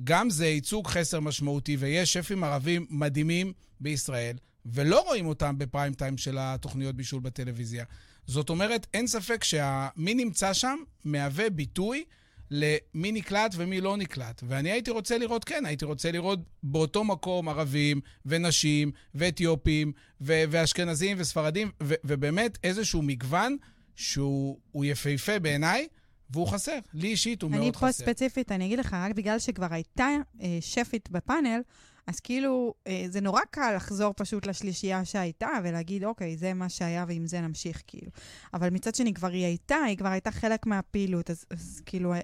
גם 0.04 0.30
זה 0.30 0.46
ייצוג 0.46 0.86
חסר 0.86 1.20
משמעותי, 1.20 1.76
ויש 1.76 2.12
שפים 2.12 2.44
ערבים 2.44 2.86
מדהימים 2.90 3.52
בישראל, 3.80 4.36
ולא 4.66 5.00
רואים 5.00 5.26
אותם 5.26 5.58
בפריים 5.58 5.94
טיים 5.94 6.18
של 6.18 6.36
התוכניות 6.40 6.96
בישול 6.96 7.20
בטלוויזיה. 7.20 7.84
זאת 8.26 8.50
אומרת, 8.50 8.86
אין 8.94 9.06
ספק 9.06 9.44
שמי 9.44 10.14
נמצא 10.14 10.52
שם 10.52 10.76
מהווה 11.04 11.50
ביטוי 11.50 12.04
למי 12.50 13.12
נקלט 13.12 13.54
ומי 13.56 13.80
לא 13.80 13.96
נקלט. 13.96 14.42
ואני 14.46 14.70
הייתי 14.70 14.90
רוצה 14.90 15.18
לראות, 15.18 15.44
כן, 15.44 15.66
הייתי 15.66 15.84
רוצה 15.84 16.12
לראות 16.12 16.38
באותו 16.62 17.04
מקום 17.04 17.48
ערבים 17.48 18.00
ונשים 18.26 18.92
ואתיופים 19.14 19.92
ו- 20.20 20.42
ואשכנזים 20.50 21.16
וספרדים, 21.20 21.70
ו- 21.82 21.94
ובאמת 22.04 22.58
איזשהו 22.64 23.02
מגוון 23.02 23.56
שהוא 23.96 24.58
הוא 24.72 24.84
יפהפה 24.84 25.38
בעיניי, 25.38 25.88
והוא 26.32 26.46
חסר. 26.46 26.78
לי 26.94 27.08
אישית 27.08 27.42
הוא 27.42 27.50
אני 27.50 27.58
מאוד 27.58 27.76
פה 27.76 27.86
חסר. 27.86 28.04
ספציפית, 28.04 28.52
אני 28.52 28.66
אגיד 28.66 28.78
לך, 28.78 28.94
רק 28.94 29.14
בגלל 29.14 29.38
שכבר 29.38 29.66
הייתה 29.70 30.08
אה, 30.40 30.58
שפית 30.60 31.10
בפאנל, 31.10 31.60
אז 32.06 32.20
כאילו, 32.20 32.74
אה, 32.86 33.04
זה 33.08 33.20
נורא 33.20 33.40
קל 33.50 33.72
לחזור 33.76 34.12
פשוט 34.16 34.46
לשלישייה 34.46 35.04
שהייתה 35.04 35.48
ולהגיד, 35.64 36.04
אוקיי, 36.04 36.36
זה 36.36 36.54
מה 36.54 36.68
שהיה 36.68 37.04
ועם 37.08 37.26
זה 37.26 37.40
נמשיך, 37.40 37.82
כאילו. 37.86 38.10
אבל 38.54 38.70
מצד 38.70 38.94
שני, 38.94 39.14
כבר 39.14 39.28
היא 39.28 39.44
הייתה, 39.44 39.76
היא 39.76 39.96
כבר 39.96 40.08
הייתה 40.08 40.30
חלק 40.30 40.66
מהפעילות, 40.66 41.30
אז, 41.30 41.44
אז 41.50 41.82
כאילו, 41.86 42.14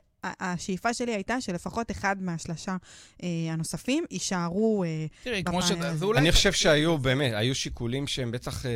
השאיפה 0.41 0.95
שלי 0.95 1.15
הייתה 1.15 1.41
שלפחות 1.41 1.91
אחד 1.91 2.17
מהשלושה 2.21 2.77
אה, 3.23 3.29
הנוספים 3.51 4.05
יישארו... 4.11 4.85
אה, 4.85 5.07
תראי, 5.25 5.45
כמו 5.45 5.63
ש... 5.63 5.73
זה 5.95 6.05
אולי... 6.05 6.21
אני 6.21 6.33
חושב 6.33 6.53
שהיו, 6.53 6.99
באמת, 6.99 7.33
היו 7.35 7.55
שיקולים 7.55 8.07
שהם 8.07 8.31
בטח 8.31 8.67
אה, 8.67 8.71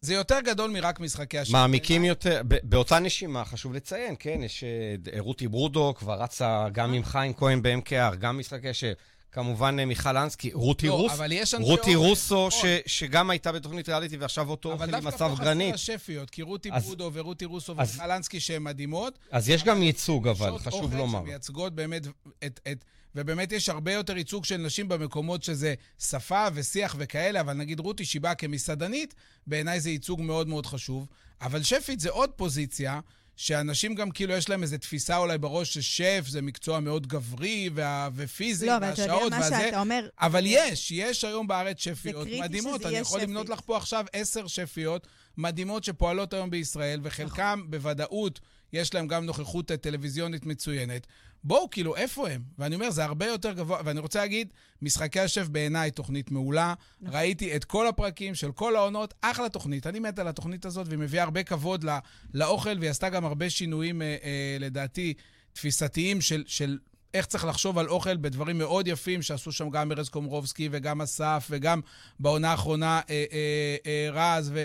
זה 0.00 0.14
יותר 0.14 0.40
גדול 0.44 0.70
מרק 0.70 1.00
משחקי 1.00 1.38
השם. 1.38 1.52
מעמיקים 1.52 2.04
יותר. 2.04 2.42
ב- 2.48 2.56
באותה 2.62 2.98
נשימה, 2.98 3.44
חשוב 3.44 3.74
לציין, 3.74 4.14
כן, 4.18 4.40
יש 4.42 4.64
אה, 4.64 5.20
רותי 5.20 5.48
ברודו, 5.48 5.94
כבר 5.98 6.22
רצה 6.22 6.66
גם 6.72 6.92
עם 6.92 7.04
חיים 7.04 7.32
כהן 7.34 7.62
ב-MKR, 7.62 8.14
גם 8.14 8.38
משחקי 8.38 8.74
ש... 8.74 8.84
כמובן 9.32 9.76
אה, 9.78 9.84
מיכל 9.84 10.16
אנסקי, 10.16 10.50
רותי 10.52 10.86
לא, 10.86 10.92
רוס, 10.92 11.12
אבל 11.12 11.32
רותי 11.60 11.94
רוסו. 11.94 12.48
ש, 12.50 12.64
שגם 12.86 13.30
הייתה 13.30 13.52
בתוכנית 13.52 13.88
ריאליטי 13.88 14.16
ועכשיו 14.16 14.48
אותו 14.50 14.72
אבל 14.72 14.74
אוכל 14.74 14.84
עם 14.84 14.90
דווקא 14.90 15.08
אסף 15.08 15.18
פה 15.18 15.34
חסר 15.34 15.44
גרנית. 15.44 15.74
השפיות, 15.74 16.30
כי 16.30 16.42
רותי 16.42 16.68
אז- 16.72 16.84
ברודו 16.84 17.10
ורותי 17.12 17.44
רוסו 17.44 17.74
אז- 17.78 17.96
וחלנסקי 17.96 18.40
שהן 18.40 18.62
מדהימות. 18.62 19.18
אז 19.30 19.48
יש 19.48 19.64
גם 19.64 19.82
ייצוג, 19.82 20.28
אבל, 20.28 20.58
חשוב 20.58 20.94
לומר. 20.94 21.20
שמייצגות 21.20 21.74
באמת 21.74 22.02
את, 22.44 22.60
את... 22.72 22.84
ובאמת 23.14 23.52
יש 23.52 23.68
הרבה 23.68 23.92
יותר 23.92 24.16
ייצוג 24.16 24.44
של 24.44 24.56
נשים 24.56 24.88
במקומות 24.88 25.42
שזה 25.42 25.74
שפה 25.98 26.46
ושיח 26.54 26.96
וכאלה, 26.98 27.40
אבל 27.40 27.52
נגיד 27.52 27.80
רותי 27.80 28.04
שהיא 28.04 28.22
באה 28.22 28.34
כמסעדנית, 28.34 29.14
בעיניי 29.46 29.80
זה 29.80 29.90
ייצוג 29.90 30.20
מאוד 30.22 30.48
מאוד 30.48 30.66
חשוב. 30.66 31.06
אבל 31.42 31.62
שפית 31.62 32.00
זה 32.00 32.10
עוד 32.10 32.30
פוזיציה, 32.30 33.00
שאנשים 33.36 33.94
גם 33.94 34.10
כאילו 34.10 34.32
יש 34.32 34.48
להם 34.48 34.62
איזו 34.62 34.78
תפיסה 34.78 35.16
אולי 35.16 35.38
בראש 35.38 35.74
ששף 35.74 36.24
זה 36.28 36.42
מקצוע 36.42 36.80
מאוד 36.80 37.06
גברי 37.06 37.70
וה... 37.74 38.08
ופיזי, 38.14 38.66
לא, 38.66 38.76
אבל 38.76 38.92
אתה 38.92 39.02
יודע 39.02 39.12
והשעות 39.14 39.32
מה 39.32 39.38
והזה. 39.40 39.56
שאתה 39.58 39.80
אומר... 39.80 40.08
אבל 40.20 40.42
יש, 40.46 40.90
יש 40.90 41.24
היום 41.24 41.46
בארץ 41.46 41.78
שפיות 41.78 42.28
מדהימות. 42.40 42.86
אני 42.86 42.96
יכול 42.96 43.20
למנות. 43.20 43.48
לך 43.48 43.60
פה 43.60 43.76
עכשיו 43.76 44.04
עשר 44.12 44.46
שפיות 44.46 45.06
מדהימות 45.36 45.84
שפועלות 45.84 46.32
היום 46.32 46.50
בישראל, 46.50 47.00
וחלקם 47.02 47.58
נכון. 47.58 47.70
בוודאות 47.70 48.40
יש 48.72 48.94
להם 48.94 49.08
גם 49.08 49.24
נוכחות 49.26 49.66
טלוויזיונית 49.66 50.46
מצוינת. 50.46 51.06
בואו, 51.44 51.70
כאילו, 51.70 51.96
איפה 51.96 52.28
הם? 52.28 52.42
ואני 52.58 52.74
אומר, 52.74 52.90
זה 52.90 53.04
הרבה 53.04 53.26
יותר 53.26 53.52
גבוה, 53.52 53.80
ואני 53.84 54.00
רוצה 54.00 54.18
להגיד, 54.18 54.48
משחקי 54.82 55.20
השף 55.20 55.48
בעיניי 55.48 55.90
תוכנית 55.90 56.30
מעולה. 56.30 56.74
נכון. 57.00 57.16
ראיתי 57.16 57.56
את 57.56 57.64
כל 57.64 57.86
הפרקים 57.86 58.34
של 58.34 58.52
כל 58.52 58.76
העונות, 58.76 59.14
אחלה 59.20 59.48
תוכנית. 59.48 59.86
אני 59.86 59.98
מת 59.98 60.18
על 60.18 60.28
התוכנית 60.28 60.64
הזאת, 60.64 60.86
והיא 60.88 60.98
מביאה 60.98 61.22
הרבה 61.22 61.42
כבוד 61.42 61.84
לא, 61.84 61.92
לאוכל, 62.34 62.78
והיא 62.78 62.90
עשתה 62.90 63.08
גם 63.08 63.24
הרבה 63.24 63.50
שינויים, 63.50 64.02
אה, 64.02 64.16
אה, 64.22 64.56
לדעתי, 64.60 65.14
תפיסתיים 65.52 66.20
של... 66.20 66.44
של 66.46 66.78
איך 67.14 67.26
צריך 67.26 67.44
לחשוב 67.44 67.78
על 67.78 67.88
אוכל 67.88 68.16
בדברים 68.16 68.58
מאוד 68.58 68.86
יפים 68.86 69.22
שעשו 69.22 69.52
שם 69.52 69.70
גם 69.70 69.92
ארז 69.92 70.08
קומרובסקי 70.08 70.68
וגם 70.72 71.00
אסף 71.00 71.46
וגם 71.50 71.80
בעונה 72.20 72.50
האחרונה 72.50 73.00
אה, 73.10 73.24
אה, 73.32 73.76
אה, 73.86 74.08
רז 74.12 74.50
ו, 74.54 74.64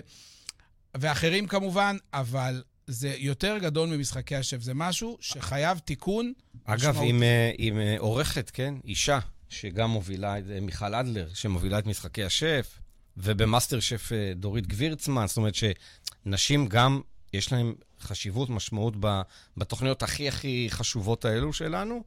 ואחרים 0.98 1.48
כמובן, 1.48 1.98
אבל 2.14 2.64
זה 2.88 3.16
יותר 3.18 3.58
גדול 3.58 3.90
ממשחקי 3.90 4.36
השף. 4.36 4.62
זה 4.62 4.74
משהו 4.74 5.18
שחייב 5.20 5.80
תיקון. 5.80 6.34
אגב. 6.68 6.98
עם, 7.04 7.24
אה, 7.24 7.52
עם 7.58 7.80
אה, 7.80 7.96
עורכת, 8.00 8.50
כן? 8.50 8.74
אישה, 8.86 9.20
שגם 9.50 9.90
מובילה, 9.90 10.36
אה, 10.36 10.60
מיכל 10.62 10.96
אדלר, 10.96 11.30
שמובילה 11.34 11.80
את 11.80 11.86
משחקי 11.86 12.24
השף, 12.24 12.80
ובמאסטר 13.18 13.80
שף 13.80 14.12
דורית 14.36 14.68
גבירצמן, 14.68 15.28
זאת 15.28 15.38
אומרת 15.38 15.54
שנשים 15.56 16.68
גם, 16.68 17.02
יש 17.34 17.52
להן 17.52 17.74
חשיבות, 18.02 18.50
משמעות 18.50 18.94
ב- 19.00 19.22
בתוכניות 19.58 20.04
הכי 20.04 20.28
הכי 20.28 20.68
חשובות 20.70 21.26
האלו 21.26 21.54
שלנו. 21.54 22.04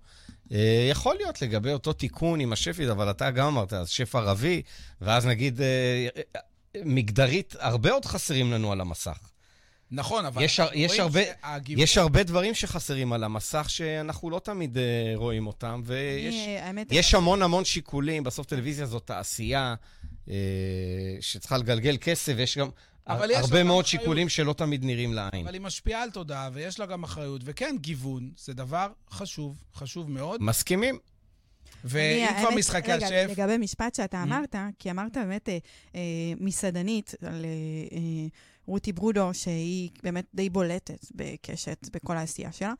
יכול 0.90 1.16
להיות 1.16 1.42
לגבי 1.42 1.72
אותו 1.72 1.92
תיקון 1.92 2.40
עם 2.40 2.52
השפית, 2.52 2.88
אבל 2.88 3.10
אתה 3.10 3.30
גם 3.30 3.46
אמרת, 3.46 3.72
אז 3.72 3.88
שף 3.88 4.14
ערבי, 4.14 4.62
ואז 5.00 5.26
נגיד, 5.26 5.60
מגדרית, 6.84 7.56
הרבה 7.58 7.92
עוד 7.92 8.04
חסרים 8.04 8.52
לנו 8.52 8.72
על 8.72 8.80
המסך. 8.80 9.29
נכון, 9.92 10.24
אבל 10.24 10.42
יש 10.42 10.60
יש 10.74 11.00
הרבה- 11.00 11.20
שהגיוון- 11.42 11.82
יש 11.82 11.98
הרבה 11.98 12.22
דברים 12.22 12.54
שחסרים 12.54 13.12
על 13.12 13.24
המסך 13.24 13.66
שאנחנו 13.70 14.30
לא 14.30 14.38
תמיד 14.38 14.78
אה, 14.78 14.82
רואים 15.14 15.46
אותם, 15.46 15.82
ויש 15.84 16.34
אני, 16.34 16.58
האמת, 16.58 16.86
יש 16.90 17.14
המון 17.14 17.42
המון 17.42 17.64
שיקולים. 17.64 18.24
בסוף 18.24 18.46
טלוויזיה 18.46 18.86
זאת 18.86 19.06
תעשייה 19.06 19.74
אה, 20.28 20.34
שצריכה 21.20 21.56
לגלגל 21.58 21.96
כסף, 22.00 22.32
ויש 22.36 22.58
גם 22.58 22.68
אבל 23.08 23.30
יש 23.30 23.36
לה 23.36 23.42
הרבה 23.42 23.60
גם 23.60 23.66
מאוד 23.66 23.84
אחריות. 23.84 24.02
שיקולים 24.02 24.28
שלא 24.28 24.52
תמיד 24.52 24.84
נראים 24.84 25.12
לעין. 25.14 25.46
אבל 25.46 25.54
היא 25.54 25.60
משפיעה 25.60 26.02
על 26.02 26.10
תודעה, 26.10 26.50
ויש 26.52 26.78
לה 26.80 26.86
גם 26.86 27.04
אחריות. 27.04 27.40
וכן, 27.44 27.76
גיוון 27.80 28.30
זה 28.36 28.52
דבר 28.54 28.86
חשוב, 29.10 29.58
חשוב 29.74 30.10
מאוד. 30.10 30.42
מסכימים? 30.42 30.98
ואם 31.84 32.26
כבר 32.38 32.48
האמת, 32.48 32.58
משחקי 32.58 32.92
רגע, 32.92 33.06
השף... 33.06 33.26
לגבי 33.30 33.56
משפט 33.58 33.94
שאתה 33.94 34.22
Mm. 34.22 34.26
אמרת, 34.26 34.56
כי 34.78 34.90
אמרת 34.90 35.16
באמת 35.16 35.48
אה, 35.48 35.58
אה, 35.94 36.00
מסעדנית 36.40 37.14
על 37.26 37.44
אה, 37.44 37.48
אה, 37.96 38.26
רותי 38.70 38.92
ברודו, 38.92 39.34
שהיא 39.34 39.90
באמת 40.02 40.24
די 40.34 40.50
בולטת 40.50 41.06
בקשת, 41.14 41.88
בכל 41.92 42.16
העשייה 42.16 42.52
שלה. 42.52 42.72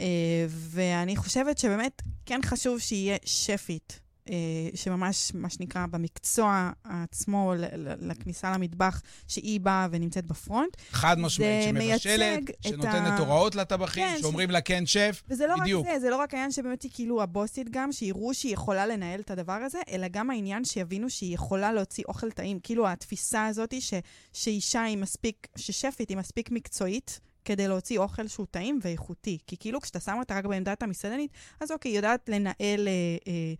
אה, 0.00 0.46
ואני 0.48 1.16
חושבת 1.16 1.58
שבאמת 1.58 2.02
כן 2.26 2.40
חשוב 2.44 2.78
שיהיה 2.78 3.16
שפית. 3.24 4.03
אה, 4.30 4.34
שממש, 4.74 5.32
מה 5.34 5.50
שנקרא, 5.50 5.86
במקצוע 5.86 6.70
עצמו, 6.84 7.52
לכניסה 8.00 8.52
למטבח, 8.52 9.02
שהיא 9.28 9.60
באה 9.60 9.88
ונמצאת 9.90 10.26
בפרונט. 10.26 10.76
חד 10.90 11.18
משמעית, 11.18 11.64
שמבשלת, 11.64 12.40
שנותנת 12.66 13.12
ה- 13.12 13.18
הוראות 13.18 13.54
לטבחים, 13.54 14.04
כן, 14.04 14.16
שאומרים 14.20 14.50
לה 14.50 14.60
כן 14.60 14.86
שף. 14.86 15.22
וזה 15.28 15.46
לא 15.46 15.54
בדיוק. 15.60 15.86
רק 15.86 15.92
זה, 15.92 16.00
זה 16.00 16.10
לא 16.10 16.16
רק 16.16 16.34
העניין 16.34 16.50
שבאמת 16.52 16.82
היא 16.82 16.90
כאילו 16.94 17.22
הבוסית 17.22 17.70
גם, 17.70 17.92
שיראו 17.92 18.34
שהיא 18.34 18.52
יכולה 18.52 18.86
לנהל 18.86 19.20
את 19.20 19.30
הדבר 19.30 19.52
הזה, 19.52 19.78
אלא 19.90 20.08
גם 20.08 20.30
העניין 20.30 20.64
שיבינו 20.64 21.10
שהיא 21.10 21.34
יכולה 21.34 21.72
להוציא 21.72 22.04
אוכל 22.08 22.30
טעים. 22.30 22.58
כאילו 22.62 22.88
התפיסה 22.88 23.46
הזאת 23.46 23.74
ש, 23.80 23.94
שאישה 24.32 24.82
היא 24.82 24.98
מספיק, 24.98 25.46
ששפית 25.56 26.08
היא 26.08 26.16
מספיק 26.16 26.50
מקצועית. 26.50 27.20
כדי 27.46 27.68
להוציא 27.68 27.98
אוכל 27.98 28.28
שהוא 28.28 28.46
טעים 28.50 28.78
ואיכותי. 28.82 29.38
כי 29.46 29.56
כאילו 29.56 29.80
כשאתה 29.80 30.00
שם 30.00 30.16
אותה 30.18 30.38
רק 30.38 30.44
בעמדת 30.44 30.82
המסעדנית, 30.82 31.30
אז 31.60 31.70
אוקיי, 31.70 31.90
היא 31.90 31.96
יודעת 31.98 32.28
לנהל 32.28 32.88
אה, 32.88 32.92
אה, 33.28 33.54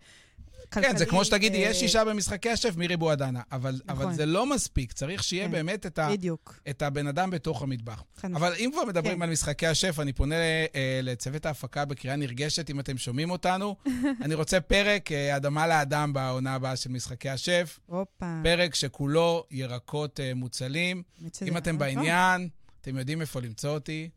כלכלית. 0.73 0.91
כן, 0.91 0.97
זה 0.97 1.05
כמו 1.05 1.25
שתגידי, 1.25 1.65
אה, 1.65 1.69
יש 1.69 1.83
אישה 1.83 2.05
במשחקי 2.05 2.49
השף, 2.49 2.77
מירי 2.77 2.97
בועדנה. 2.97 3.41
אבל, 3.51 3.81
נכון. 3.85 4.05
אבל 4.05 4.13
זה 4.13 4.25
לא 4.25 4.45
מספיק, 4.45 4.93
צריך 4.93 5.23
שיהיה 5.23 5.45
כן. 5.45 5.51
באמת 5.51 5.85
את, 5.85 5.99
ה, 5.99 6.09
בדיוק. 6.11 6.59
את 6.69 6.81
הבן 6.81 7.07
אדם 7.07 7.29
בתוך 7.29 7.61
המטבח. 7.61 8.03
חד 8.17 8.31
אבל 8.31 8.53
אם 8.57 8.69
כבר 8.73 8.85
מדברים 8.85 9.15
כן. 9.15 9.21
על 9.21 9.29
משחקי 9.29 9.67
השף, 9.67 9.99
אני 9.99 10.13
פונה 10.13 10.35
אה, 10.75 10.99
לצוות 11.03 11.45
ההפקה 11.45 11.85
בקריאה 11.85 12.15
נרגשת, 12.15 12.69
אם 12.69 12.79
אתם 12.79 12.97
שומעים 12.97 13.31
אותנו. 13.31 13.75
אני 14.23 14.33
רוצה 14.33 14.61
פרק 14.61 15.11
אה, 15.11 15.35
אדמה 15.35 15.67
לאדם 15.67 16.13
בעונה 16.13 16.55
הבאה 16.55 16.75
של 16.75 16.89
משחקי 16.89 17.29
השף. 17.29 17.79
הופה. 17.85 18.39
פרק 18.43 18.75
שכולו 18.75 19.43
ירקות 19.51 20.19
אה, 20.19 20.33
מוצלים. 20.33 21.03
אם 21.47 21.57
אתם. 21.57 21.75
בעניין, 21.77 22.49
אתם 22.81 22.97
יודעים 22.97 23.21
איפה 23.21 23.39
למצוא 23.39 23.69
אותי, 23.69 24.09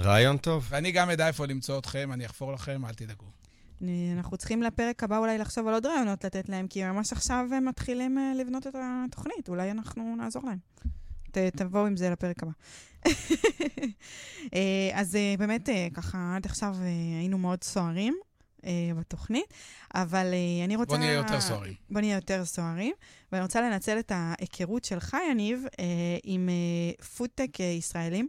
רעיון 0.00 0.36
טוב. 0.36 0.66
ואני 0.70 0.92
גם 0.92 1.10
אדע 1.10 1.26
איפה 1.26 1.46
למצוא 1.46 1.78
אתכם, 1.78 2.12
אני 2.12 2.26
אחפור 2.26 2.52
לכם, 2.52 2.86
אל 2.86 2.94
תדאגו. 2.94 3.41
אנחנו 4.16 4.36
צריכים 4.36 4.62
לפרק 4.62 5.02
הבא 5.02 5.18
אולי 5.18 5.38
לחשוב 5.38 5.68
על 5.68 5.74
עוד 5.74 5.86
רעיונות 5.86 6.24
לתת 6.24 6.48
להם, 6.48 6.68
כי 6.68 6.84
ממש 6.84 7.12
עכשיו 7.12 7.46
הם 7.56 7.64
מתחילים 7.64 8.18
אה, 8.18 8.32
לבנות 8.36 8.66
את 8.66 8.74
התוכנית, 8.78 9.48
אולי 9.48 9.70
אנחנו 9.70 10.16
נעזור 10.16 10.42
להם. 10.46 10.58
ת, 11.30 11.38
תבואו 11.38 11.86
עם 11.86 11.96
זה 11.96 12.10
לפרק 12.10 12.42
הבא. 12.42 12.52
אה, 14.54 14.90
אז 14.92 15.16
אה, 15.16 15.34
באמת, 15.38 15.68
ככה, 15.94 16.32
עד 16.36 16.46
עכשיו 16.46 16.76
היינו 17.18 17.38
מאוד 17.38 17.64
סוערים 17.64 18.14
בתוכנית, 18.98 19.54
אבל 19.94 20.26
אני 20.64 20.76
רוצה... 20.76 20.88
בוא 20.90 20.98
נהיה 20.98 21.12
יותר 21.12 21.40
סוערים. 21.40 21.74
בוא 21.90 22.00
נהיה 22.00 22.14
יותר 22.14 22.44
סוערים, 22.44 22.94
ואני 23.32 23.42
רוצה 23.42 23.60
לנצל 23.60 23.98
את 23.98 24.12
ההיכרות 24.14 24.84
שלך, 24.84 25.16
יניב, 25.30 25.64
עם 26.24 26.48
פודטק 27.16 27.60
ישראלים. 27.60 28.28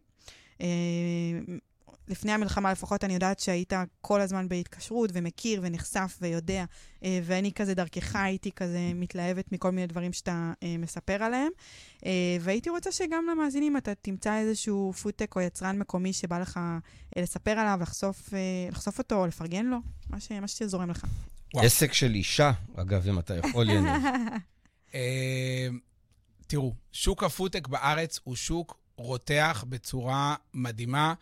לפני 2.08 2.32
המלחמה 2.32 2.72
לפחות 2.72 3.04
אני 3.04 3.14
יודעת 3.14 3.40
שהיית 3.40 3.74
כל 4.02 4.22
הזמן 4.22 4.48
בהתקשרות 4.50 5.10
ומכיר 5.14 5.60
ונחשף 5.64 6.18
ויודע, 6.22 6.66
אה, 7.04 7.20
ואני 7.24 7.54
כזה 7.54 7.74
דרכך 7.74 8.16
הייתי 8.16 8.52
כזה 8.52 8.92
מתלהבת 8.96 9.52
מכל 9.52 9.72
מיני 9.72 9.88
דברים 9.88 10.14
שאתה 10.14 10.54
אה, 10.64 10.76
מספר 10.78 11.24
עליהם. 11.24 11.52
אה, 12.06 12.38
והייתי 12.42 12.70
רוצה 12.70 12.92
שגם 12.92 13.26
למאזינים 13.32 13.78
אתה 13.78 13.96
תמצא 13.96 14.38
איזשהו 14.38 14.94
פודטק 14.94 15.36
או 15.36 15.42
יצרן 15.42 15.80
מקומי 15.80 16.14
שבא 16.14 16.40
לך 16.40 16.60
לספר 17.16 17.52
עליו, 17.52 17.80
לחשוף, 17.82 18.30
לחשוף 18.72 18.98
אותו 18.98 19.16
או 19.16 19.28
לפרגן 19.28 19.66
לו, 19.66 19.78
מה, 20.10 20.20
ש, 20.20 20.32
מה 20.32 20.48
שזורם 20.48 20.90
לך. 20.90 21.06
וואו. 21.54 21.66
עסק 21.66 21.94
של 21.94 22.16
אישה, 22.16 22.52
אגב, 22.76 23.08
אם 23.08 23.20
אתה 23.20 23.36
יכול, 23.36 23.70
יניב. 23.70 24.04
תראו, 26.48 26.74
שוק 26.92 27.24
הפודטק 27.24 27.68
בארץ 27.68 28.20
הוא 28.24 28.36
שוק 28.36 28.78
רותח 28.96 29.66
בצורה 29.70 30.36
מדהימה, 30.54 31.14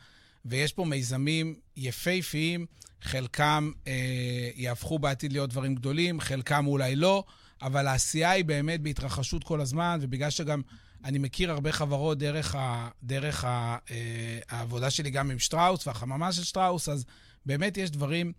ויש 0.45 0.73
פה 0.73 0.85
מיזמים 0.85 1.55
יפהפיים, 1.77 2.65
חלקם 3.01 3.71
אה, 3.87 4.49
יהפכו 4.55 4.99
בעתיד 4.99 5.31
להיות 5.33 5.49
דברים 5.49 5.75
גדולים, 5.75 6.19
חלקם 6.19 6.67
אולי 6.67 6.95
לא, 6.95 7.23
אבל 7.61 7.87
העשייה 7.87 8.31
היא 8.31 8.45
באמת 8.45 8.81
בהתרחשות 8.81 9.43
כל 9.43 9.61
הזמן, 9.61 9.99
ובגלל 10.01 10.29
שגם 10.29 10.61
אני 11.05 11.19
מכיר 11.19 11.51
הרבה 11.51 11.71
חברות 11.71 12.17
דרך, 12.17 12.55
ה, 12.55 12.89
דרך 13.03 13.45
ה, 13.45 13.77
אה, 13.91 14.39
העבודה 14.49 14.89
שלי 14.89 15.09
גם 15.09 15.31
עם 15.31 15.39
שטראוס 15.39 15.87
והחממה 15.87 16.31
של 16.31 16.43
שטראוס, 16.43 16.89
אז 16.89 17.05
באמת 17.45 17.77
יש 17.77 17.91
דברים 17.91 18.33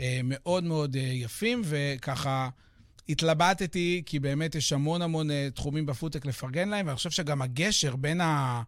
אה, 0.00 0.20
מאוד 0.24 0.64
מאוד 0.64 0.96
אה, 0.96 1.02
יפים, 1.02 1.62
וככה... 1.64 2.48
התלבטתי, 3.08 4.02
כי 4.06 4.18
באמת 4.18 4.54
יש 4.54 4.72
המון 4.72 5.02
המון 5.02 5.30
אה, 5.30 5.48
תחומים 5.54 5.86
בפודטק 5.86 6.26
לפרגן 6.26 6.68
להם, 6.68 6.86
ואני 6.86 6.96
חושב 6.96 7.10
שגם 7.10 7.42
הגשר 7.42 7.96
בין 7.96 8.20
ה... 8.20 8.62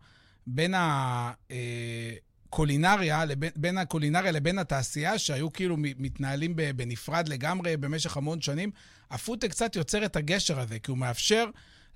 בין 0.46 0.74
ה... 0.74 1.32
אה, 1.50 2.14
קולינריה, 2.50 3.24
לבין, 3.24 3.50
בין 3.56 3.78
הקולינריה 3.78 4.32
לבין 4.32 4.58
התעשייה, 4.58 5.18
שהיו 5.18 5.52
כאילו 5.52 5.76
מתנהלים 5.78 6.56
בנפרד 6.76 7.28
לגמרי 7.28 7.76
במשך 7.76 8.16
המון 8.16 8.40
שנים, 8.40 8.70
הפודטק 9.10 9.50
קצת 9.50 9.76
יוצר 9.76 10.04
את 10.04 10.16
הגשר 10.16 10.60
הזה, 10.60 10.78
כי 10.78 10.90
הוא 10.90 10.98
מאפשר 10.98 11.44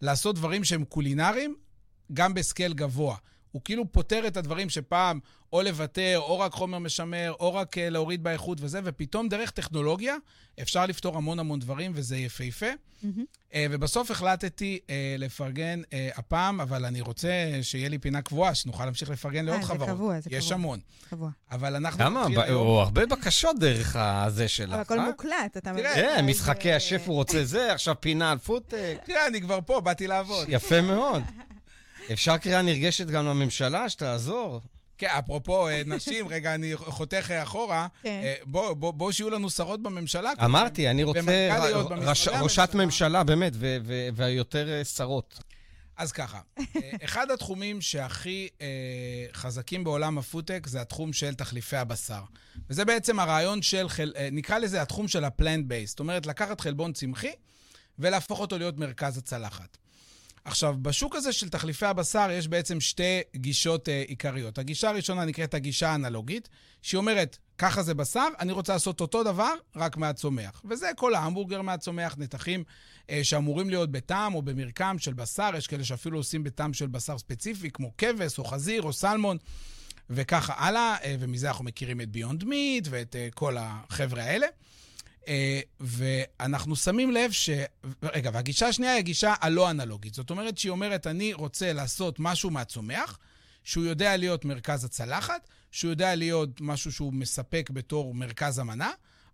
לעשות 0.00 0.34
דברים 0.34 0.64
שהם 0.64 0.84
קולינריים, 0.84 1.54
גם 2.12 2.34
ב 2.34 2.41
scale 2.41 2.72
גבוה. 2.72 3.16
הוא 3.52 3.62
כאילו 3.64 3.92
פותר 3.92 4.26
את 4.26 4.36
הדברים 4.36 4.70
שפעם 4.70 5.20
או 5.52 5.62
לוותר, 5.62 6.18
או 6.18 6.38
רק 6.38 6.52
חומר 6.52 6.78
משמר, 6.78 7.32
או 7.40 7.54
רק 7.54 7.78
אה, 7.78 7.90
להוריד 7.90 8.22
באיכות 8.22 8.58
וזה, 8.60 8.80
ופתאום 8.84 9.28
דרך 9.28 9.50
טכנולוגיה 9.50 10.16
אפשר 10.62 10.86
לפתור 10.86 11.16
המון 11.16 11.38
המון 11.38 11.60
דברים, 11.60 11.92
וזה 11.94 12.16
יפהפה. 12.16 12.66
אה, 13.54 13.66
ובסוף 13.70 14.10
החלטתי 14.10 14.78
אה, 14.90 15.14
לפרגן 15.18 15.82
הפעם, 16.14 16.60
אבל 16.60 16.84
אני 16.84 17.00
רוצה 17.00 17.28
שיהיה 17.62 17.88
לי 17.88 17.98
פינה 17.98 18.22
קבועה, 18.22 18.54
שנוכל 18.54 18.84
להמשיך 18.84 19.10
לפרגן 19.10 19.44
לעוד 19.44 19.56
אה, 19.56 19.62
זה 19.62 19.68
חברות. 19.68 19.88
קבוע, 19.88 20.20
זה 20.20 20.30
יש 20.32 20.44
קבוע. 20.44 20.54
המון. 20.54 20.80
קבוע. 21.10 21.30
אבל 21.50 21.76
אנחנו 21.76 22.04
למה? 22.04 22.28
ב- 22.28 22.38
היום... 22.38 22.66
הוא 22.66 22.80
הרבה 22.80 23.06
בקשות 23.06 23.58
דרך 23.58 23.96
הזה 23.96 24.48
שלך. 24.48 24.72
אבל 24.72 24.80
הכל 24.80 24.98
אה? 24.98 25.04
מוקלט, 25.06 25.56
אתה 25.56 25.72
מבין? 25.72 25.84
תראה, 25.84 25.94
כן, 25.94 26.26
משחקי 26.26 26.72
השף 26.72 27.02
הוא 27.06 27.14
רוצה 27.14 27.44
זה, 27.44 27.72
עכשיו 27.72 27.94
פינה 28.00 28.30
על 28.32 28.38
פודטק. 28.38 28.98
תראה, 29.06 29.26
אני 29.26 29.40
כבר 29.40 29.58
פה, 29.66 29.80
באתי 29.80 30.06
לעבוד. 30.06 30.46
יפה 30.48 30.80
מאוד. 30.80 31.22
אפשר 32.12 32.36
קריאה 32.36 32.62
נרגשת 32.62 33.06
גם 33.06 33.26
לממשלה, 33.26 33.88
שתעזור. 33.88 34.60
כן, 35.02 35.18
אפרופו 35.18 35.68
אה, 35.68 35.82
נשים, 35.86 36.28
רגע, 36.28 36.54
אני 36.54 36.76
חותך 36.76 37.30
אה, 37.30 37.42
אחורה. 37.42 37.86
כן. 38.02 38.20
אה, 38.24 38.34
בוא, 38.44 38.72
בוא, 38.72 38.90
בוא 38.92 39.12
שיהיו 39.12 39.30
לנו 39.30 39.50
שרות 39.50 39.82
בממשלה. 39.82 40.30
אמרתי, 40.44 40.90
אני 40.90 41.02
רוצה 41.04 41.20
ומנכ"ליות 41.20 41.86
ר- 41.90 41.94
במשרדי 41.94 42.38
ראש- 42.38 42.58
ראשת. 42.58 42.74
ממשלה, 42.74 43.24
באמת, 43.24 43.52
ו- 43.56 43.76
ו- 43.84 44.08
והיותר 44.14 44.68
אה, 44.68 44.84
שרות. 44.84 45.38
אז 45.96 46.12
ככה, 46.12 46.40
אחד 47.04 47.30
התחומים 47.30 47.80
שהכי 47.80 48.48
אה, 48.60 48.66
חזקים 49.34 49.84
בעולם 49.84 50.18
הפודטק 50.18 50.66
זה 50.66 50.80
התחום 50.80 51.12
של 51.12 51.34
תחליפי 51.34 51.76
הבשר. 51.76 52.22
וזה 52.70 52.84
בעצם 52.84 53.20
הרעיון 53.20 53.62
של, 53.62 53.88
חל, 53.88 54.12
אה, 54.16 54.28
נקרא 54.32 54.58
לזה 54.58 54.82
התחום 54.82 55.08
של 55.08 55.24
ה 55.24 55.31
plant 55.31 55.66
based. 55.66 55.90
זאת 55.90 56.00
אומרת, 56.00 56.26
לקחת 56.26 56.60
חלבון 56.60 56.92
צמחי 56.92 57.32
ולהפוך 57.98 58.40
אותו 58.40 58.58
להיות 58.58 58.78
מרכז 58.78 59.18
הצלחת. 59.18 59.76
עכשיו, 60.44 60.74
בשוק 60.82 61.16
הזה 61.16 61.32
של 61.32 61.48
תחליפי 61.48 61.86
הבשר 61.86 62.28
יש 62.30 62.48
בעצם 62.48 62.80
שתי 62.80 63.20
גישות 63.36 63.88
אה, 63.88 64.02
עיקריות. 64.06 64.58
הגישה 64.58 64.88
הראשונה 64.88 65.24
נקראת 65.24 65.54
הגישה 65.54 65.88
האנלוגית, 65.88 66.48
שהיא 66.82 66.98
אומרת, 66.98 67.38
ככה 67.58 67.82
זה 67.82 67.94
בשר, 67.94 68.28
אני 68.38 68.52
רוצה 68.52 68.72
לעשות 68.72 69.00
אותו 69.00 69.24
דבר, 69.24 69.52
רק 69.76 69.96
מהצומח. 69.96 70.62
וזה 70.64 70.90
כל 70.96 71.14
ההמבורגר 71.14 71.62
מהצומח, 71.62 72.14
נתחים 72.18 72.64
אה, 73.10 73.24
שאמורים 73.24 73.70
להיות 73.70 73.90
בטעם 73.90 74.34
או 74.34 74.42
במרקם 74.42 74.96
של 74.98 75.12
בשר, 75.12 75.50
יש 75.56 75.66
כאלה 75.66 75.84
שאפילו 75.84 76.18
עושים 76.18 76.44
בטעם 76.44 76.72
של 76.72 76.86
בשר 76.86 77.18
ספציפי, 77.18 77.70
כמו 77.70 77.92
כבש 77.98 78.38
או 78.38 78.44
חזיר 78.44 78.82
או 78.82 78.92
סלמון, 78.92 79.36
וככה 80.10 80.54
הלאה, 80.56 80.96
אה, 81.04 81.16
ומזה 81.20 81.48
אנחנו 81.48 81.64
מכירים 81.64 82.00
את 82.00 82.10
ביונד 82.10 82.44
מיט 82.44 82.88
ואת 82.90 83.16
אה, 83.16 83.28
כל 83.34 83.56
החבר'ה 83.58 84.22
האלה. 84.22 84.46
אה, 85.28 85.60
ואנחנו 85.80 86.76
שמים 86.76 87.10
לב 87.10 87.30
ש... 87.30 87.50
רגע, 88.02 88.30
והגישה 88.32 88.68
השנייה 88.68 88.92
היא 88.92 88.98
הגישה 88.98 89.34
הלא 89.40 89.70
אנלוגית. 89.70 90.14
זאת 90.14 90.30
אומרת 90.30 90.58
שהיא 90.58 90.70
אומרת, 90.70 91.06
אני 91.06 91.32
רוצה 91.32 91.72
לעשות 91.72 92.16
משהו 92.20 92.50
מהצומח, 92.50 93.18
שהוא 93.64 93.84
יודע 93.84 94.16
להיות 94.16 94.44
מרכז 94.44 94.84
הצלחת, 94.84 95.48
שהוא 95.70 95.90
יודע 95.90 96.14
להיות 96.14 96.60
משהו 96.60 96.92
שהוא 96.92 97.12
מספק 97.12 97.70
בתור 97.72 98.14
מרכז 98.14 98.58
המנה, 98.58 98.90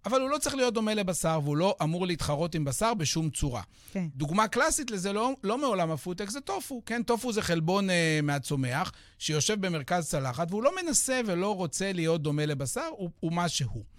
אבל 0.06 0.20
הוא 0.20 0.30
לא 0.30 0.38
צריך 0.38 0.54
להיות 0.54 0.74
דומה 0.74 0.94
לבשר, 0.94 1.40
והוא 1.44 1.56
לא 1.56 1.76
אמור 1.82 2.06
להתחרות 2.06 2.54
עם 2.54 2.64
בשר 2.64 2.94
בשום 2.94 3.30
צורה. 3.30 3.62
כן. 3.92 4.06
דוגמה 4.16 4.48
קלאסית 4.48 4.90
לזה, 4.90 5.12
לא, 5.12 5.32
לא 5.44 5.58
מעולם 5.58 5.90
הפודטק, 5.90 6.30
זה 6.30 6.40
טופו. 6.40 6.82
כן, 6.86 7.02
טופו 7.02 7.32
זה 7.32 7.42
חלבון 7.42 7.90
אה, 7.90 8.20
מהצומח, 8.22 8.92
שיושב 9.18 9.66
במרכז 9.66 10.08
צלחת, 10.08 10.50
והוא 10.50 10.62
לא 10.62 10.70
מנסה 10.82 11.20
ולא 11.26 11.54
רוצה 11.54 11.92
להיות 11.92 12.22
דומה 12.22 12.46
לבשר, 12.46 12.88
הוא, 12.90 13.10
הוא 13.20 13.32
מה 13.32 13.48
שהוא. 13.48 13.97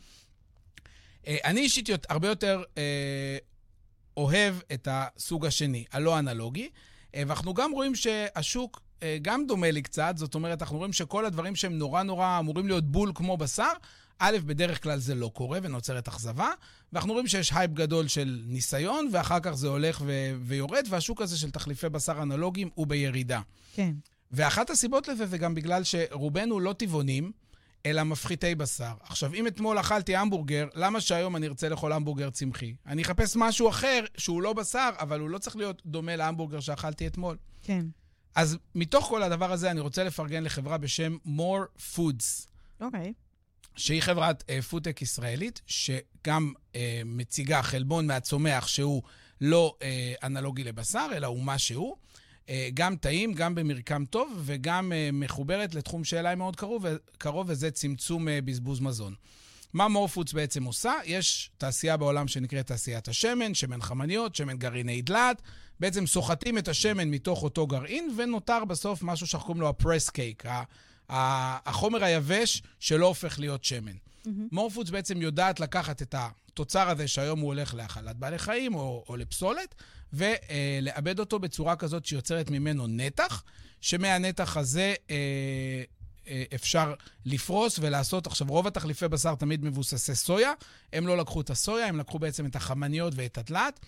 אה, 1.27 1.37
אני 1.45 1.59
אישית 1.59 1.89
הרבה 2.09 2.27
יותר 2.27 2.63
אה, 2.77 3.37
אוהב 4.17 4.55
את 4.73 4.87
הסוג 4.91 5.45
השני, 5.45 5.85
הלא 5.91 6.19
אנלוגי, 6.19 6.69
אה, 7.15 7.23
ואנחנו 7.27 7.53
גם 7.53 7.71
רואים 7.71 7.95
שהשוק 7.95 8.81
גם 9.21 9.47
דומה 9.47 9.71
לי 9.71 9.81
קצת, 9.81 10.13
זאת 10.15 10.35
אומרת, 10.35 10.61
אנחנו 10.61 10.77
רואים 10.77 10.93
שכל 10.93 11.25
הדברים 11.25 11.55
שהם 11.55 11.77
נורא 11.77 12.03
נורא 12.03 12.39
אמורים 12.39 12.67
להיות 12.67 12.91
בול 12.91 13.11
כמו 13.15 13.37
בשר, 13.37 13.71
א', 14.19 14.37
בדרך 14.45 14.83
כלל 14.83 14.99
זה 14.99 15.15
לא 15.15 15.31
קורה 15.33 15.59
ונוצרת 15.63 16.07
אכזבה, 16.07 16.51
ואנחנו 16.93 17.13
רואים 17.13 17.27
שיש 17.27 17.51
הייפ 17.53 17.71
גדול 17.71 18.07
של 18.07 18.41
ניסיון, 18.47 19.09
ואחר 19.11 19.39
כך 19.39 19.51
זה 19.51 19.67
הולך 19.67 20.01
ו- 20.05 20.35
ויורד, 20.41 20.85
והשוק 20.89 21.21
הזה 21.21 21.37
של 21.37 21.51
תחליפי 21.51 21.89
בשר 21.89 22.21
אנלוגיים 22.21 22.69
הוא 22.75 22.87
בירידה. 22.87 23.41
כן. 23.73 23.91
ואחת 24.31 24.69
הסיבות 24.69 25.07
לזה 25.07 25.25
זה 25.25 25.37
גם 25.37 25.55
בגלל 25.55 25.83
שרובנו 25.83 26.59
לא 26.59 26.73
טבעונים, 26.73 27.31
אלא 27.85 28.03
מפחיתי 28.03 28.55
בשר. 28.55 28.93
עכשיו, 29.01 29.33
אם 29.33 29.47
אתמול 29.47 29.79
אכלתי 29.79 30.15
המבורגר, 30.15 30.67
למה 30.73 31.01
שהיום 31.01 31.35
אני 31.35 31.47
ארצה 31.47 31.69
לאכול 31.69 31.93
המבורגר 31.93 32.29
צמחי? 32.29 32.75
אני 32.85 33.01
אחפש 33.01 33.35
משהו 33.35 33.69
אחר 33.69 34.05
שהוא 34.17 34.41
לא 34.41 34.53
בשר, 34.53 34.89
אבל 34.99 35.19
הוא 35.19 35.29
לא 35.29 35.37
צריך 35.37 35.55
להיות 35.55 35.81
דומה 35.85 36.15
להמבורגר 36.15 36.59
שאכלתי 36.59 37.07
אתמול. 37.07 37.37
כן. 37.63 37.85
אז 38.35 38.57
מתוך 38.75 39.05
כל 39.05 39.23
הדבר 39.23 39.51
הזה, 39.51 39.71
אני 39.71 39.79
רוצה 39.79 40.03
לפרגן 40.03 40.43
לחברה 40.43 40.77
בשם 40.77 41.17
More 41.25 41.79
Foods. 41.95 42.47
אוקיי. 42.81 43.13
שהיא 43.75 44.01
חברת 44.01 44.43
אה, 44.49 44.61
פודטק 44.61 45.01
ישראלית, 45.01 45.61
שגם 45.67 46.53
אה, 46.75 47.01
מציגה 47.05 47.61
חלבון 47.63 48.07
מהצומח 48.07 48.67
שהוא 48.67 49.03
לא 49.41 49.75
אה, 49.81 50.13
אנלוגי 50.23 50.63
לבשר, 50.63 51.07
אלא 51.13 51.27
הוא 51.27 51.43
מה 51.43 51.57
שהוא. 51.57 51.95
אה, 52.49 52.69
גם 52.73 52.95
טעים, 52.95 53.33
גם 53.33 53.55
במרקם 53.55 54.05
טוב, 54.05 54.41
וגם 54.45 54.91
אה, 54.91 55.09
מחוברת 55.13 55.75
לתחום 55.75 56.03
שאליי 56.03 56.35
מאוד 56.35 56.55
קרוב, 56.55 56.85
קרוב 57.17 57.49
וזה 57.49 57.71
צמצום 57.71 58.27
אה, 58.27 58.41
בזבוז 58.41 58.79
מזון. 58.79 59.13
מה 59.73 59.87
מורפודס 59.87 60.33
בעצם 60.33 60.63
עושה? 60.63 60.93
יש 61.05 61.51
תעשייה 61.57 61.97
בעולם 61.97 62.27
שנקראת 62.27 62.67
תעשיית 62.67 63.07
השמן, 63.07 63.53
שמן 63.53 63.81
חמניות, 63.81 64.35
שמן 64.35 64.57
גרעיני 64.57 65.01
דלעת. 65.01 65.41
בעצם 65.79 66.07
סוחטים 66.07 66.57
את 66.57 66.67
השמן 66.67 67.09
מתוך 67.09 67.43
אותו 67.43 67.67
גרעין, 67.67 68.13
ונותר 68.17 68.65
בסוף 68.65 69.03
משהו 69.03 69.27
שאנחנו 69.27 69.45
קוראים 69.47 69.61
לו 69.61 69.69
הפרס 69.69 70.09
קייק, 70.09 70.43
החומר 71.09 72.03
היבש 72.03 72.63
שלא 72.79 73.05
הופך 73.05 73.39
להיות 73.39 73.63
שמן. 73.63 73.95
מורפודס 74.51 74.89
בעצם 74.89 75.21
יודעת 75.21 75.59
לקחת 75.59 76.01
את 76.01 76.15
התוצר 76.17 76.89
הזה 76.89 77.07
שהיום 77.07 77.39
הוא 77.39 77.47
הולך 77.47 77.73
להאכלת 77.73 78.15
בעלי 78.15 78.39
חיים 78.39 78.75
או, 78.75 79.05
או 79.09 79.17
לפסולת, 79.17 79.75
ולעבד 80.13 81.19
אותו 81.19 81.39
בצורה 81.39 81.75
כזאת 81.75 82.05
שיוצרת 82.05 82.49
ממנו 82.49 82.87
נתח, 82.87 83.43
שמהנתח 83.81 84.57
הזה 84.57 84.93
אה, 85.09 85.15
אה, 86.27 86.43
אפשר 86.55 86.93
לפרוס 87.25 87.79
ולעשות, 87.81 88.27
עכשיו 88.27 88.47
רוב 88.47 88.67
התחליפי 88.67 89.07
בשר 89.07 89.35
תמיד 89.35 89.65
מבוססי 89.65 90.15
סויה, 90.15 90.51
הם 90.93 91.07
לא 91.07 91.17
לקחו 91.17 91.41
את 91.41 91.49
הסויה, 91.49 91.85
הם 91.85 91.99
לקחו 91.99 92.19
בעצם 92.19 92.45
את 92.45 92.55
החמניות 92.55 93.13
ואת 93.15 93.37
הדלעת, 93.37 93.79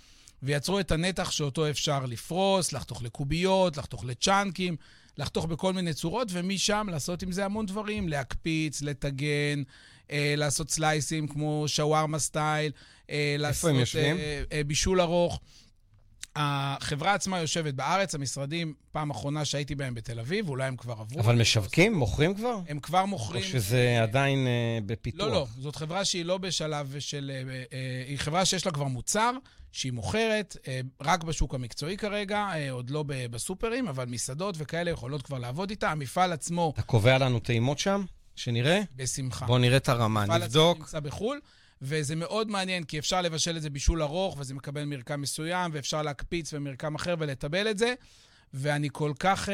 ויצרו 0.43 0.79
את 0.79 0.91
הנתח 0.91 1.32
שאותו 1.32 1.69
אפשר 1.69 2.05
לפרוס, 2.05 2.73
לחתוך 2.73 3.03
לקוביות, 3.03 3.77
לחתוך 3.77 4.05
לצ'אנקים, 4.05 4.75
לחתוך 5.18 5.45
בכל 5.45 5.74
מיני 5.74 5.93
צורות, 5.93 6.28
ומשם 6.32 6.88
לעשות 6.91 7.24
עם 7.24 7.32
זה 7.32 7.45
המון 7.45 7.66
דברים, 7.66 8.09
להקפיץ, 8.09 8.82
לטגן, 8.82 9.64
אה, 10.12 10.34
לעשות 10.38 10.72
סלייסים 10.72 11.28
כמו 11.28 11.64
שווארמה 11.68 12.20
סטייל, 12.20 12.72
אה, 13.09 13.36
לעשות? 13.39 13.72
אה, 13.95 14.43
אה, 14.51 14.64
בישול 14.64 15.01
ארוך. 15.01 15.39
החברה 16.36 17.14
עצמה 17.14 17.39
יושבת 17.39 17.74
בארץ, 17.74 18.16
המשרדים, 18.16 18.74
פעם 18.91 19.09
אחרונה 19.09 19.45
שהייתי 19.45 19.76
בהם 19.76 19.93
בתל 19.93 20.20
אביב, 20.20 20.49
אולי 20.49 20.68
הם 20.68 20.76
כבר 20.76 20.93
עברו. 20.93 21.20
אבל 21.20 21.41
משווקים? 21.41 21.93
מוכרים 21.93 22.36
כבר? 22.36 22.59
הם 22.70 22.80
כבר 22.80 23.01
או 23.01 23.07
מוכרים... 23.07 23.43
שזה 23.43 23.99
עדיין 24.01 24.47
אה, 24.47 24.80
בפיתוח? 24.86 25.28
לא, 25.28 25.32
לא, 25.32 25.47
זאת 25.59 25.76
חברה 25.76 26.05
שהיא 26.05 26.26
לא 26.26 26.38
בשלב 26.38 26.95
של... 26.99 27.32
אה, 27.34 27.64
אה, 27.74 28.03
היא 28.07 28.18
חברה 28.18 28.45
שיש 28.45 28.66
לה 28.66 28.72
כבר 28.72 28.88
מוצר, 28.88 29.32
שהיא 29.72 29.91
מוכרת, 29.91 30.57
אה, 30.67 30.82
רק 31.01 31.24
בשוק 31.24 31.55
המקצועי 31.55 31.97
כרגע, 31.97 32.38
אה, 32.38 32.72
עוד 32.72 32.89
לא 32.89 33.03
בסופרים, 33.07 33.88
אבל 33.88 34.05
מסעדות 34.05 34.55
וכאלה 34.57 34.91
יכולות 34.91 35.22
כבר 35.22 35.38
לעבוד 35.38 35.69
איתה. 35.69 35.91
המפעל 35.91 36.34
עצמו, 36.34 36.72
אתה 36.74 36.82
קובע 36.82 37.17
לנו 37.17 37.39
טעימות 37.39 37.80
שם? 37.80 38.05
שנראה? 38.36 38.82
בשמחה. 38.95 39.45
בוא 39.45 39.59
נראה 39.59 39.78
את 39.78 39.89
הרמה, 39.89 40.22
המפעל 40.22 40.43
עצמו 40.43 40.61
נבדוק. 40.61 40.80
נמצא 40.80 40.99
בחו"ל, 40.99 41.39
וזה 41.82 42.15
מאוד 42.15 42.49
מעניין, 42.49 42.84
כי 42.84 42.99
אפשר 42.99 43.22
לבשל 43.22 43.57
את 43.57 43.61
זה 43.61 43.69
בישול 43.69 44.01
ארוך, 44.01 44.38
וזה 44.39 44.53
מקבל 44.53 44.86
מרקם 44.86 45.22
מסוים, 45.22 45.72
ואפשר 45.74 46.01
להקפיץ 46.01 46.53
במרקם 46.53 46.95
אחר 46.95 47.15
ולטבל 47.19 47.72
את 47.72 47.78
זה. 47.78 47.93
ואני 48.53 48.89
כל 48.91 49.11
כך 49.19 49.49
uh, 49.49 49.51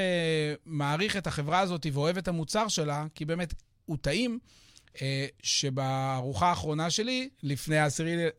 מעריך 0.65 1.17
את 1.17 1.27
החברה 1.27 1.59
הזאת 1.59 1.85
ואוהב 1.93 2.17
את 2.17 2.27
המוצר 2.27 2.67
שלה, 2.67 3.05
כי 3.15 3.25
באמת 3.25 3.53
הוא 3.85 3.97
טעים, 4.01 4.39
שבארוחה 5.43 6.49
האחרונה 6.49 6.89
שלי, 6.89 7.29
לפני 7.43 7.77
ה-10 7.77 7.89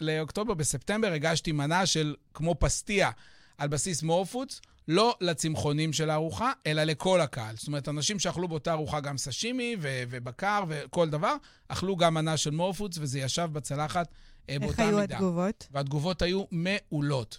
לאוקטובר, 0.01 0.55
בספטמבר, 0.55 1.13
הגשתי 1.13 1.53
מנה 1.53 1.87
של 1.87 2.15
כמו 2.35 2.55
פסטיה 2.59 3.11
על 3.59 3.69
בסיס 3.69 4.03
מורפודס, 4.03 4.61
לא 4.89 5.17
לצמחונים 5.21 5.93
של 5.93 6.11
הארוחה, 6.11 6.53
אלא 6.67 6.85
לכל 6.85 7.21
הקהל. 7.21 7.57
זאת 7.57 7.67
אומרת, 7.67 7.89
אנשים 7.89 8.19
שאכלו 8.19 8.49
באותה 8.49 8.73
ארוחה 8.73 9.01
גם 9.01 9.19
סשימי 9.19 9.77
ו- 9.81 10.03
ובקר 10.11 10.65
וכל 10.69 11.09
דבר, 11.09 11.35
אכלו 11.69 11.97
גם 11.97 12.15
מנה 12.15 12.37
של 12.37 12.51
מורפודס, 12.51 12.99
וזה 13.01 13.21
ישב 13.21 13.49
בצלחת 13.53 14.09
אה, 14.49 14.55
איך 14.55 14.63
באותה 14.63 14.87
היו 14.87 14.99
מידה. 14.99 15.15
התגובות? 15.15 15.69
והתגובות 15.71 16.23
היו 16.23 16.45
מעולות. 16.51 17.39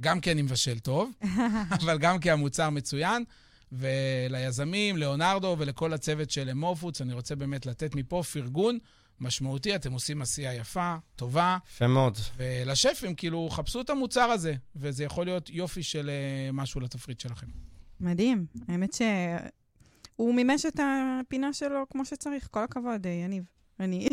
גם 0.00 0.20
כי 0.20 0.32
אני 0.32 0.42
מבשל 0.42 0.78
טוב, 0.78 1.10
אבל 1.80 1.98
גם 1.98 2.18
כי 2.18 2.30
המוצר 2.30 2.70
מצוין. 2.70 3.24
וליזמים, 3.72 4.96
ליאונרדו 4.96 5.56
ולכל 5.58 5.92
הצוות 5.92 6.30
של 6.30 6.52
מורפודס, 6.54 7.02
אני 7.02 7.12
רוצה 7.12 7.34
באמת 7.36 7.66
לתת 7.66 7.94
מפה 7.94 8.22
פרגון 8.32 8.78
משמעותי. 9.20 9.76
אתם 9.76 9.92
עושים 9.92 10.22
עשייה 10.22 10.54
יפה, 10.54 10.94
טובה, 11.16 11.58
יפה 11.66 11.86
מאוד. 11.86 12.18
ולשפים, 12.36 13.14
כאילו, 13.14 13.48
חפשו 13.50 13.80
את 13.80 13.90
המוצר 13.90 14.20
הזה, 14.30 14.54
וזה 14.76 15.04
יכול 15.04 15.26
להיות 15.26 15.50
יופי 15.50 15.82
של 15.82 16.10
אה, 16.10 16.52
משהו 16.52 16.80
לתפריט 16.80 17.20
שלכם. 17.20 17.46
מדהים. 18.00 18.46
האמת 18.68 18.92
ש... 18.92 19.02
הוא 20.16 20.34
מימש 20.34 20.66
את 20.66 20.80
הפינה 20.80 21.52
שלו 21.52 21.84
כמו 21.90 22.04
שצריך. 22.04 22.48
כל 22.50 22.64
הכבוד, 22.64 23.06
יניב. 23.06 23.44
אני... 23.80 24.08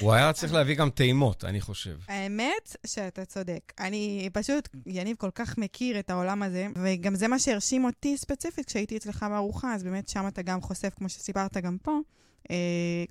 הוא 0.00 0.12
היה 0.12 0.32
צריך 0.32 0.52
להביא 0.52 0.74
גם 0.76 0.90
טעימות, 0.90 1.44
אני 1.44 1.60
חושב. 1.60 1.96
האמת 2.08 2.76
שאתה 2.86 3.24
צודק. 3.24 3.72
אני 3.78 4.30
פשוט, 4.32 4.68
יניב 4.86 5.16
כל 5.16 5.30
כך 5.34 5.58
מכיר 5.58 5.98
את 5.98 6.10
העולם 6.10 6.42
הזה, 6.42 6.66
וגם 6.82 7.14
זה 7.14 7.28
מה 7.28 7.38
שהרשים 7.38 7.84
אותי 7.84 8.16
ספציפית 8.16 8.66
כשהייתי 8.66 8.96
אצלך 8.96 9.26
בארוחה, 9.28 9.74
אז 9.74 9.82
באמת 9.82 10.08
שם 10.08 10.28
אתה 10.28 10.42
גם 10.42 10.60
חושף, 10.60 10.92
כמו 10.96 11.08
שסיפרת 11.08 11.56
גם 11.56 11.76
פה, 11.82 11.98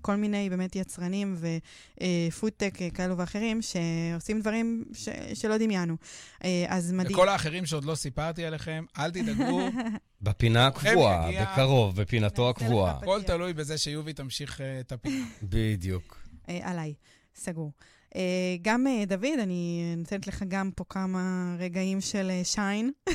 כל 0.01 0.15
מיני 0.15 0.49
באמת 0.49 0.75
יצרנים 0.75 1.35
ופודטק 1.37 2.81
אה, 2.81 2.89
כאלו 2.89 3.17
ואחרים 3.17 3.59
שעושים 3.61 4.41
דברים 4.41 4.83
ש, 4.93 5.09
שלא 5.33 5.57
דמיינו. 5.57 5.95
אה, 6.43 6.65
אז 6.67 6.91
מדהים. 6.91 7.15
וכל 7.15 7.29
האחרים 7.29 7.65
שעוד 7.65 7.85
לא 7.85 7.95
סיפרתי 7.95 8.45
עליכם, 8.45 8.85
אל 8.97 9.11
תדאגו. 9.11 9.61
בפינה 10.21 10.67
הקבועה, 10.67 11.29
בקרוב, 11.41 12.01
בפינתו 12.01 12.49
הקבועה. 12.49 12.97
הכל 12.97 13.23
תלוי 13.23 13.53
בזה 13.53 13.77
שיובי 13.77 14.13
תמשיך 14.13 14.61
את 14.79 14.91
הפינה. 14.91 15.25
בדיוק. 15.43 16.27
עליי, 16.47 16.93
סגור. 17.35 17.71
Uh, 18.13 18.17
גם 18.61 18.87
uh, 18.87 19.05
דוד, 19.05 19.39
אני 19.43 19.93
נותנת 19.97 20.27
לך 20.27 20.43
גם 20.47 20.71
פה 20.75 20.83
כמה 20.89 21.55
רגעים 21.59 22.01
של 22.01 22.31
שיין. 22.43 22.91
Uh, 23.09 23.13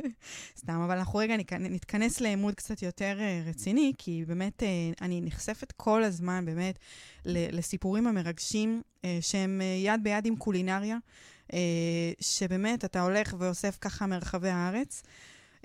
סתם, 0.60 0.80
אבל 0.84 0.98
אנחנו 0.98 1.18
רגע 1.18 1.36
נתכנס 1.60 2.20
לעמוד 2.20 2.54
קצת 2.54 2.82
יותר 2.82 3.18
רציני, 3.46 3.92
כי 3.98 4.24
באמת 4.26 4.62
אני 5.00 5.20
נחשפת 5.20 5.72
כל 5.72 6.04
הזמן 6.04 6.44
באמת 6.44 6.78
לסיפורים 7.26 8.06
המרגשים 8.06 8.82
שהם 9.20 9.60
יד 9.84 10.00
ביד 10.02 10.26
עם 10.26 10.36
קולינריה, 10.36 10.98
שבאמת 12.20 12.84
אתה 12.84 13.00
הולך 13.00 13.34
ואוסף 13.38 13.78
ככה 13.80 14.06
מרחבי 14.06 14.48
הארץ. 14.48 15.02
Uh, 15.62 15.64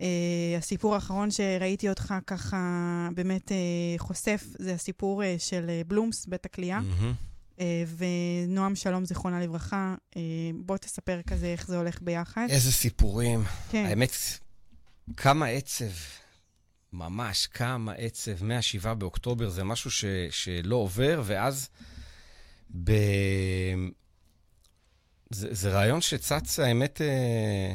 הסיפור 0.58 0.96
האחרון 0.96 1.32
שראיתי 1.32 1.90
אותך 1.90 2.14
ככה 2.28 3.10
באמת 3.16 3.50
uh, 3.50 3.54
חושף, 3.98 4.44
זה 4.60 4.74
הסיפור 4.74 5.24
uh, 5.24 5.26
של 5.38 5.66
uh, 5.68 5.88
בלומס, 5.88 6.26
בית 6.26 6.46
הכלייה. 6.46 6.80
Mm-hmm. 6.80 7.37
אה, 7.60 7.84
ונועם 7.98 8.76
שלום, 8.76 9.06
זיכרונה 9.06 9.40
לברכה, 9.40 9.96
אה, 10.18 10.22
בוא 10.56 10.78
תספר 10.78 11.22
כזה 11.22 11.48
איך 11.48 11.68
זה 11.68 11.78
הולך 11.78 12.02
ביחד. 12.02 12.48
איזה 12.50 12.72
סיפורים. 12.72 13.44
כן. 13.70 13.86
האמת, 13.86 14.12
כמה 15.18 15.46
עצב, 15.46 15.86
ממש 16.94 17.48
כמה 17.48 17.92
עצב, 17.92 18.44
מ-7 18.44 18.94
באוקטובר, 18.94 19.50
זה 19.50 19.64
משהו 19.64 19.92
ש, 19.92 20.06
שלא 20.30 20.76
עובר, 20.76 21.22
ואז 21.26 21.70
ב... 22.84 22.92
זה, 25.30 25.48
זה 25.52 25.70
רעיון 25.70 26.02
שצץ, 26.02 26.60
האמת, 26.60 27.02
אה, 27.02 27.74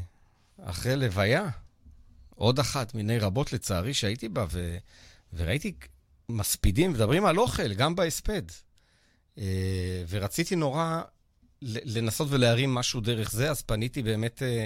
אחרי 0.64 0.96
לוויה. 0.96 1.48
עוד 2.34 2.58
אחת 2.58 2.94
מיני 2.94 3.18
רבות, 3.18 3.52
לצערי, 3.52 3.94
שהייתי 3.94 4.28
בה, 4.28 4.46
ו... 4.50 4.76
וראיתי 5.32 5.72
מספידים, 6.28 6.92
מדברים 6.92 7.26
על 7.26 7.38
אוכל, 7.38 7.74
גם 7.74 7.94
בהספד. 7.94 8.42
אה, 9.38 10.04
ורציתי 10.08 10.56
נורא 10.56 11.00
לנסות 11.62 12.28
ולהרים 12.30 12.74
משהו 12.74 13.00
דרך 13.00 13.32
זה, 13.32 13.50
אז 13.50 13.62
פניתי 13.62 14.02
באמת, 14.02 14.42
אה, 14.42 14.64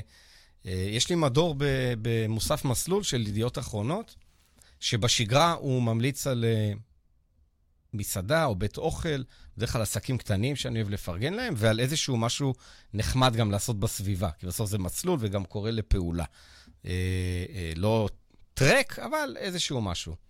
אה, 0.66 0.86
יש 0.90 1.10
לי 1.10 1.16
מדור 1.16 1.54
במוסף 2.02 2.64
מסלול 2.64 3.02
של 3.02 3.28
ידיעות 3.28 3.58
אחרונות, 3.58 4.14
שבשגרה 4.80 5.52
הוא 5.52 5.82
ממליץ 5.82 6.26
על 6.26 6.44
מסעדה 7.92 8.44
או 8.44 8.54
בית 8.54 8.78
אוכל, 8.78 9.22
בדרך 9.56 9.72
כלל 9.72 9.82
עסקים 9.82 10.18
קטנים 10.18 10.56
שאני 10.56 10.78
אוהב 10.78 10.90
לפרגן 10.90 11.34
להם, 11.34 11.54
ועל 11.56 11.80
איזשהו 11.80 12.16
משהו 12.16 12.54
נחמד 12.94 13.36
גם 13.36 13.50
לעשות 13.50 13.80
בסביבה, 13.80 14.30
כי 14.38 14.46
בסוף 14.46 14.70
זה 14.70 14.78
מסלול 14.78 15.18
וגם 15.20 15.44
קורא 15.44 15.70
לפעולה. 15.70 16.24
לא 17.76 18.08
טרק, 18.54 18.98
אבל 18.98 19.36
איזשהו 19.38 19.80
משהו. 19.80 20.25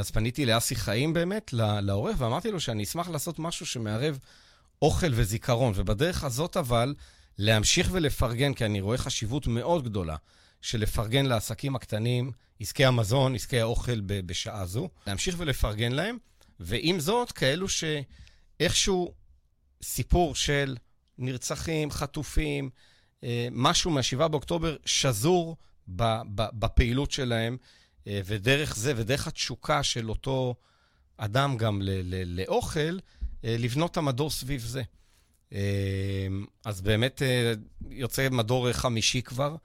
אז 0.00 0.10
פניתי 0.10 0.46
לאסי 0.46 0.74
חיים 0.74 1.12
באמת, 1.12 1.52
לעורך, 1.52 2.16
ואמרתי 2.18 2.50
לו 2.50 2.60
שאני 2.60 2.82
אשמח 2.82 3.08
לעשות 3.08 3.38
משהו 3.38 3.66
שמערב 3.66 4.18
אוכל 4.82 5.10
וזיכרון, 5.12 5.72
ובדרך 5.76 6.24
הזאת 6.24 6.56
אבל 6.56 6.94
להמשיך 7.38 7.88
ולפרגן, 7.92 8.54
כי 8.54 8.64
אני 8.64 8.80
רואה 8.80 8.98
חשיבות 8.98 9.46
מאוד 9.46 9.84
גדולה 9.84 10.16
של 10.60 10.80
לפרגן 10.80 11.26
לעסקים 11.26 11.76
הקטנים, 11.76 12.32
עסקי 12.60 12.84
המזון, 12.84 13.34
עסקי 13.34 13.60
האוכל 13.60 14.00
בשעה 14.00 14.66
זו, 14.66 14.88
להמשיך 15.06 15.34
ולפרגן 15.38 15.92
להם, 15.92 16.18
ועם 16.60 17.00
זאת, 17.00 17.32
כאלו 17.32 17.66
שאיכשהו 17.68 19.14
סיפור 19.82 20.34
של 20.34 20.76
נרצחים, 21.18 21.90
חטופים, 21.90 22.70
אה, 23.24 23.48
משהו 23.52 23.90
מה-7 23.90 24.28
באוקטובר 24.28 24.76
שזור 24.84 25.56
בפעילות 25.88 27.10
שלהם. 27.10 27.56
אה, 28.06 28.20
ודרך 28.24 28.76
זה, 28.76 28.92
ודרך 28.96 29.26
התשוקה 29.26 29.82
של 29.82 30.10
אותו 30.10 30.54
אדם 31.16 31.56
גם 31.56 31.82
ל- 31.82 32.14
ל- 32.14 32.40
לאוכל, 32.40 32.98
אה, 33.44 33.56
לבנות 33.58 33.90
את 33.90 33.96
המדור 33.96 34.30
סביב 34.30 34.60
זה. 34.60 34.82
אה, 35.52 36.26
אז 36.64 36.80
באמת 36.80 37.22
יוצא 37.90 38.28
מדור 38.30 38.72
חמישי 38.72 39.22
כבר, 39.22 39.56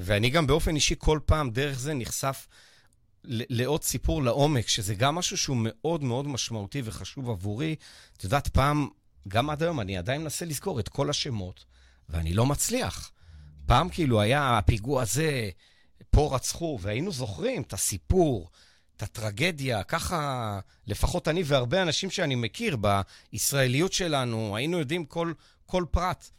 ואני 0.00 0.30
גם 0.30 0.46
באופן 0.46 0.74
אישי 0.74 0.94
כל 0.98 1.20
פעם 1.26 1.50
דרך 1.50 1.78
זה 1.78 1.94
נחשף 1.94 2.48
לעוד 3.28 3.82
סיפור 3.82 4.22
לעומק, 4.22 4.68
שזה 4.68 4.94
גם 4.94 5.14
משהו 5.14 5.36
שהוא 5.36 5.56
מאוד 5.60 6.02
מאוד 6.02 6.28
משמעותי 6.28 6.82
וחשוב 6.84 7.30
עבורי. 7.30 7.76
את 8.16 8.24
יודעת, 8.24 8.48
פעם, 8.48 8.88
גם 9.28 9.50
עד 9.50 9.62
היום, 9.62 9.80
אני 9.80 9.98
עדיין 9.98 10.22
מנסה 10.22 10.44
לזכור 10.44 10.80
את 10.80 10.88
כל 10.88 11.10
השמות, 11.10 11.64
ואני 12.08 12.34
לא 12.34 12.46
מצליח. 12.46 13.10
פעם 13.66 13.88
כאילו 13.88 14.20
היה 14.20 14.58
הפיגוע 14.58 15.02
הזה, 15.02 15.50
פה 16.10 16.30
רצחו, 16.34 16.78
והיינו 16.80 17.12
זוכרים 17.12 17.62
את 17.62 17.72
הסיפור, 17.72 18.50
את 18.96 19.02
הטרגדיה, 19.02 19.82
ככה 19.82 20.60
לפחות 20.86 21.28
אני 21.28 21.42
והרבה 21.44 21.82
אנשים 21.82 22.10
שאני 22.10 22.34
מכיר 22.34 22.76
בישראליות 23.32 23.92
שלנו, 23.92 24.56
היינו 24.56 24.78
יודעים 24.78 25.04
כל, 25.04 25.32
כל 25.66 25.84
פרט. 25.90 26.30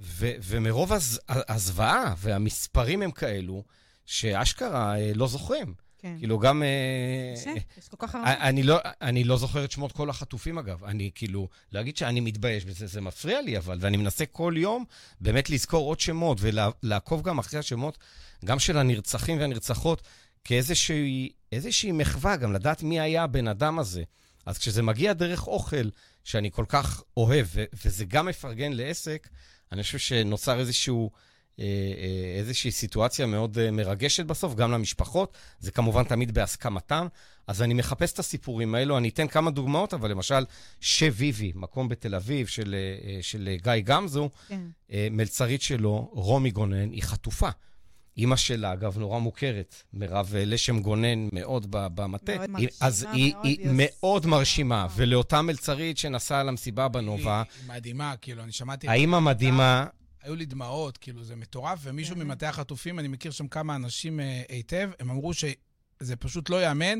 ו, 0.00 0.30
ומרוב 0.42 0.92
הז, 0.92 1.20
הזוועה, 1.28 2.14
והמספרים 2.18 3.02
הם 3.02 3.10
כאלו, 3.10 3.64
שאשכרה 4.06 4.98
אה, 4.98 5.12
לא 5.14 5.28
זוכרים. 5.28 5.74
כן. 6.02 6.16
כאילו 6.18 6.38
גם... 6.38 6.62
קשה, 7.36 7.50
אה, 7.50 7.56
יש 7.78 7.88
כל 7.88 7.96
כך 7.98 8.14
הרבה. 8.14 8.34
אני 8.48 8.62
לא, 8.62 8.78
אני 9.02 9.24
לא 9.24 9.36
זוכר 9.36 9.64
את 9.64 9.70
שמות 9.70 9.92
כל 9.92 10.10
החטופים, 10.10 10.58
אגב. 10.58 10.84
אני 10.84 11.10
כאילו, 11.14 11.48
להגיד 11.72 11.96
שאני 11.96 12.20
מתבייש 12.20 12.64
בזה, 12.64 12.86
זה 12.86 13.00
מפריע 13.00 13.40
לי, 13.40 13.58
אבל, 13.58 13.78
ואני 13.80 13.96
מנסה 13.96 14.26
כל 14.26 14.54
יום 14.56 14.84
באמת 15.20 15.50
לזכור 15.50 15.88
עוד 15.88 16.00
שמות, 16.00 16.38
ולעקוב 16.40 17.22
גם 17.22 17.38
אחרי 17.38 17.58
השמות, 17.58 17.98
גם 18.44 18.58
של 18.58 18.78
הנרצחים 18.78 19.40
והנרצחות, 19.40 20.02
כאיזושהי 20.44 21.92
מחווה, 21.92 22.36
גם 22.36 22.52
לדעת 22.52 22.82
מי 22.82 23.00
היה 23.00 23.22
הבן 23.22 23.48
אדם 23.48 23.78
הזה. 23.78 24.02
אז 24.46 24.58
כשזה 24.58 24.82
מגיע 24.82 25.12
דרך 25.12 25.46
אוכל, 25.46 25.88
שאני 26.24 26.50
כל 26.50 26.64
כך 26.68 27.02
אוהב, 27.16 27.46
ו- 27.54 27.64
וזה 27.84 28.04
גם 28.04 28.26
מפרגן 28.26 28.72
לעסק, 28.72 29.28
אני 29.72 29.82
חושב 29.82 29.98
שנוצר 29.98 30.60
איזשהו... 30.60 31.10
אה, 31.58 31.64
אה, 31.64 32.38
איזושהי 32.38 32.70
סיטואציה 32.70 33.26
מאוד 33.26 33.58
אה, 33.58 33.70
מרגשת 33.70 34.24
בסוף, 34.24 34.54
גם 34.54 34.70
למשפחות. 34.70 35.36
זה 35.58 35.70
כמובן 35.70 36.04
תמיד 36.04 36.34
בהסכמתם. 36.34 37.06
אז 37.46 37.62
אני 37.62 37.74
מחפש 37.74 38.12
את 38.12 38.18
הסיפורים 38.18 38.74
האלו. 38.74 38.98
אני 38.98 39.08
אתן 39.08 39.28
כמה 39.28 39.50
דוגמאות, 39.50 39.94
אבל 39.94 40.10
למשל, 40.10 40.44
שוויבי, 40.80 41.52
מקום 41.54 41.88
בתל 41.88 42.14
אביב 42.14 42.46
של, 42.46 42.74
של 43.20 43.56
גיא 43.62 43.72
גמזו, 43.84 44.30
כן. 44.48 44.60
מלצרית 45.10 45.62
שלו, 45.62 46.10
רומי 46.12 46.50
גונן, 46.50 46.90
היא 46.90 47.02
חטופה. 47.02 47.48
אימא 48.16 48.36
שלה, 48.36 48.72
אגב, 48.72 48.98
נורא 48.98 49.18
מוכרת, 49.18 49.82
מירב 49.92 50.34
לשם 50.38 50.80
גונן 50.80 51.28
מאוד 51.32 51.66
במטה. 51.70 52.36
מאוד 52.36 52.50
מרשימה. 52.50 52.70
אז 52.80 53.06
היא, 53.12 53.34
מאוד, 53.34 53.46
היא 53.46 53.58
מאוד 53.72 54.26
מרשימה, 54.26 54.86
ולאותה 54.96 55.42
מלצרית 55.42 55.98
שנסעה 55.98 56.42
למסיבה 56.42 56.88
בנובה... 56.88 57.42
היא 57.62 57.68
מדהימה, 57.76 58.14
כאילו, 58.20 58.42
אני 58.42 58.52
שמעתי... 58.52 58.88
האימא 58.88 59.20
מדהימה, 59.20 59.86
היו 60.22 60.34
לי 60.34 60.46
דמעות, 60.46 60.98
כאילו, 60.98 61.24
זה 61.24 61.36
מטורף, 61.36 61.78
ומישהו 61.82 62.16
כן. 62.16 62.22
ממטה 62.22 62.48
החטופים, 62.48 62.98
אני 62.98 63.08
מכיר 63.08 63.30
שם 63.30 63.48
כמה 63.48 63.76
אנשים 63.76 64.20
אה, 64.20 64.42
היטב, 64.48 64.90
הם 65.00 65.10
אמרו 65.10 65.34
שזה 65.34 66.16
פשוט 66.18 66.50
לא 66.50 66.56
ייאמן 66.56 66.98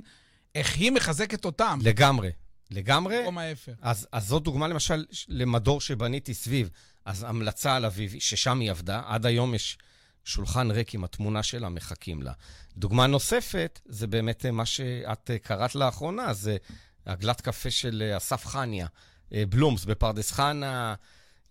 איך 0.55 0.77
היא 0.77 0.93
מחזקת 0.93 1.45
אותם. 1.45 1.79
לגמרי. 1.83 2.31
לגמרי. 2.71 3.19
במקום 3.19 3.39
ההפך. 3.39 3.73
אז, 3.81 4.09
אז 4.13 4.27
זאת 4.27 4.43
דוגמה 4.43 4.69
למשל 4.69 5.05
למדור 5.29 5.81
שבניתי 5.81 6.35
סביב. 6.35 6.71
אז 7.05 7.23
המלצה 7.29 7.77
על 7.77 7.85
אביב, 7.85 8.15
ששם 8.19 8.61
היא 8.61 8.71
עבדה, 8.71 9.03
עד 9.07 9.27
היום 9.27 9.55
יש 9.55 9.79
שולחן 10.25 10.71
ריק 10.71 10.95
עם 10.95 11.05
התמונה 11.05 11.43
שלה, 11.43 11.69
מחכים 11.69 12.23
לה. 12.23 12.33
דוגמה 12.77 13.07
נוספת, 13.07 13.81
זה 13.85 14.07
באמת 14.07 14.47
מה 14.47 14.67
שאת 14.67 15.31
אה, 15.31 15.39
קראת 15.39 15.75
לאחרונה, 15.75 16.33
זה 16.33 16.57
עגלת 17.05 17.41
קפה 17.41 17.71
של 17.71 18.03
אה, 18.07 18.17
אסף 18.17 18.47
חניה, 18.47 18.87
אה, 19.33 19.45
בלומס 19.49 19.85
בפרדס 19.85 20.33
חנה. 20.33 20.95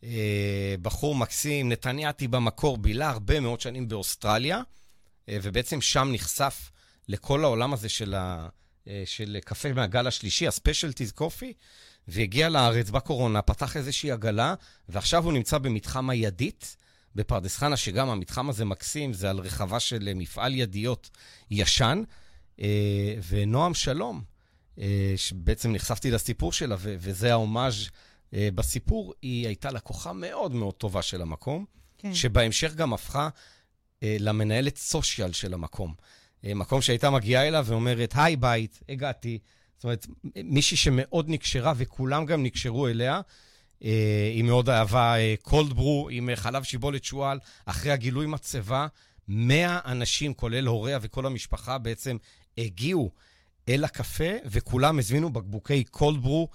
אה, 0.03 0.75
בחור 0.81 1.15
מקסים, 1.15 1.69
נתניאתי 1.69 2.27
במקור, 2.27 2.77
בילה 2.77 3.09
הרבה 3.09 3.39
מאוד 3.39 3.61
שנים 3.61 3.87
באוסטרליה, 3.87 4.61
אה, 5.29 5.37
ובעצם 5.41 5.81
שם 5.81 6.09
נחשף 6.11 6.71
לכל 7.07 7.43
העולם 7.43 7.73
הזה 7.73 7.89
של, 7.89 8.13
ה, 8.13 8.47
אה, 8.87 9.03
של 9.05 9.37
קפה 9.45 9.73
מהגל 9.73 10.07
השלישי, 10.07 10.47
הספיישלטיז 10.47 11.11
קופי, 11.11 11.53
והגיע 12.07 12.49
לארץ 12.49 12.89
בקורונה, 12.89 13.41
פתח 13.41 13.77
איזושהי 13.77 14.11
עגלה, 14.11 14.53
ועכשיו 14.89 15.23
הוא 15.23 15.33
נמצא 15.33 15.57
במתחם 15.57 16.09
הידית, 16.09 16.75
בפרדס 17.15 17.57
חנה, 17.57 17.77
שגם 17.77 18.09
המתחם 18.09 18.49
הזה 18.49 18.65
מקסים, 18.65 19.13
זה 19.13 19.29
על 19.29 19.39
רחבה 19.39 19.79
של 19.79 20.07
אה, 20.07 20.13
מפעל 20.13 20.55
ידיות 20.55 21.09
ישן, 21.51 22.03
אה, 22.61 23.15
ונועם 23.29 23.73
שלום, 23.73 24.23
אה, 24.79 25.13
שבעצם 25.15 25.71
נחשפתי 25.71 26.11
לסיפור 26.11 26.53
שלה, 26.53 26.75
וזה 26.79 27.31
ההומאז' 27.31 27.89
בסיפור, 28.34 29.13
היא 29.21 29.47
הייתה 29.47 29.71
לקוחה 29.71 30.13
מאוד 30.13 30.53
מאוד 30.53 30.73
טובה 30.73 31.01
של 31.01 31.21
המקום, 31.21 31.65
כן. 31.97 32.13
שבהמשך 32.13 32.73
גם 32.75 32.93
הפכה 32.93 33.29
למנהלת 34.01 34.77
סושיאל 34.77 35.32
של 35.32 35.53
המקום. 35.53 35.93
מקום 36.43 36.82
שהייתה 36.82 37.09
מגיעה 37.09 37.47
אליו 37.47 37.65
ואומרת, 37.67 38.13
היי 38.15 38.36
בית, 38.36 38.79
הגעתי. 38.89 39.39
זאת 39.77 39.84
אומרת, 39.84 40.07
מישהי 40.43 40.77
שמאוד 40.77 41.29
נקשרה, 41.29 41.73
וכולם 41.77 42.25
גם 42.25 42.43
נקשרו 42.43 42.88
אליה. 42.88 43.21
אה, 43.84 44.32
היא 44.34 44.43
מאוד 44.43 44.69
אהבה 44.69 45.15
קולד 45.41 45.73
ברו 45.73 46.09
עם 46.11 46.29
אה, 46.29 46.36
חלב 46.36 46.63
שיבולת 46.63 47.03
שועל. 47.03 47.39
אחרי 47.65 47.91
הגילוי 47.91 48.25
מצבה, 48.25 48.88
100 49.27 49.79
אנשים, 49.86 50.34
כולל 50.34 50.67
הוריה 50.67 50.99
וכל 51.01 51.25
המשפחה, 51.25 51.77
בעצם 51.77 52.17
הגיעו 52.57 53.11
אל 53.69 53.84
הקפה, 53.84 54.29
וכולם 54.45 54.99
הזמינו 54.99 55.34
בקבוקי 55.34 55.84
קולד 55.84 56.21
ברו. 56.21 56.49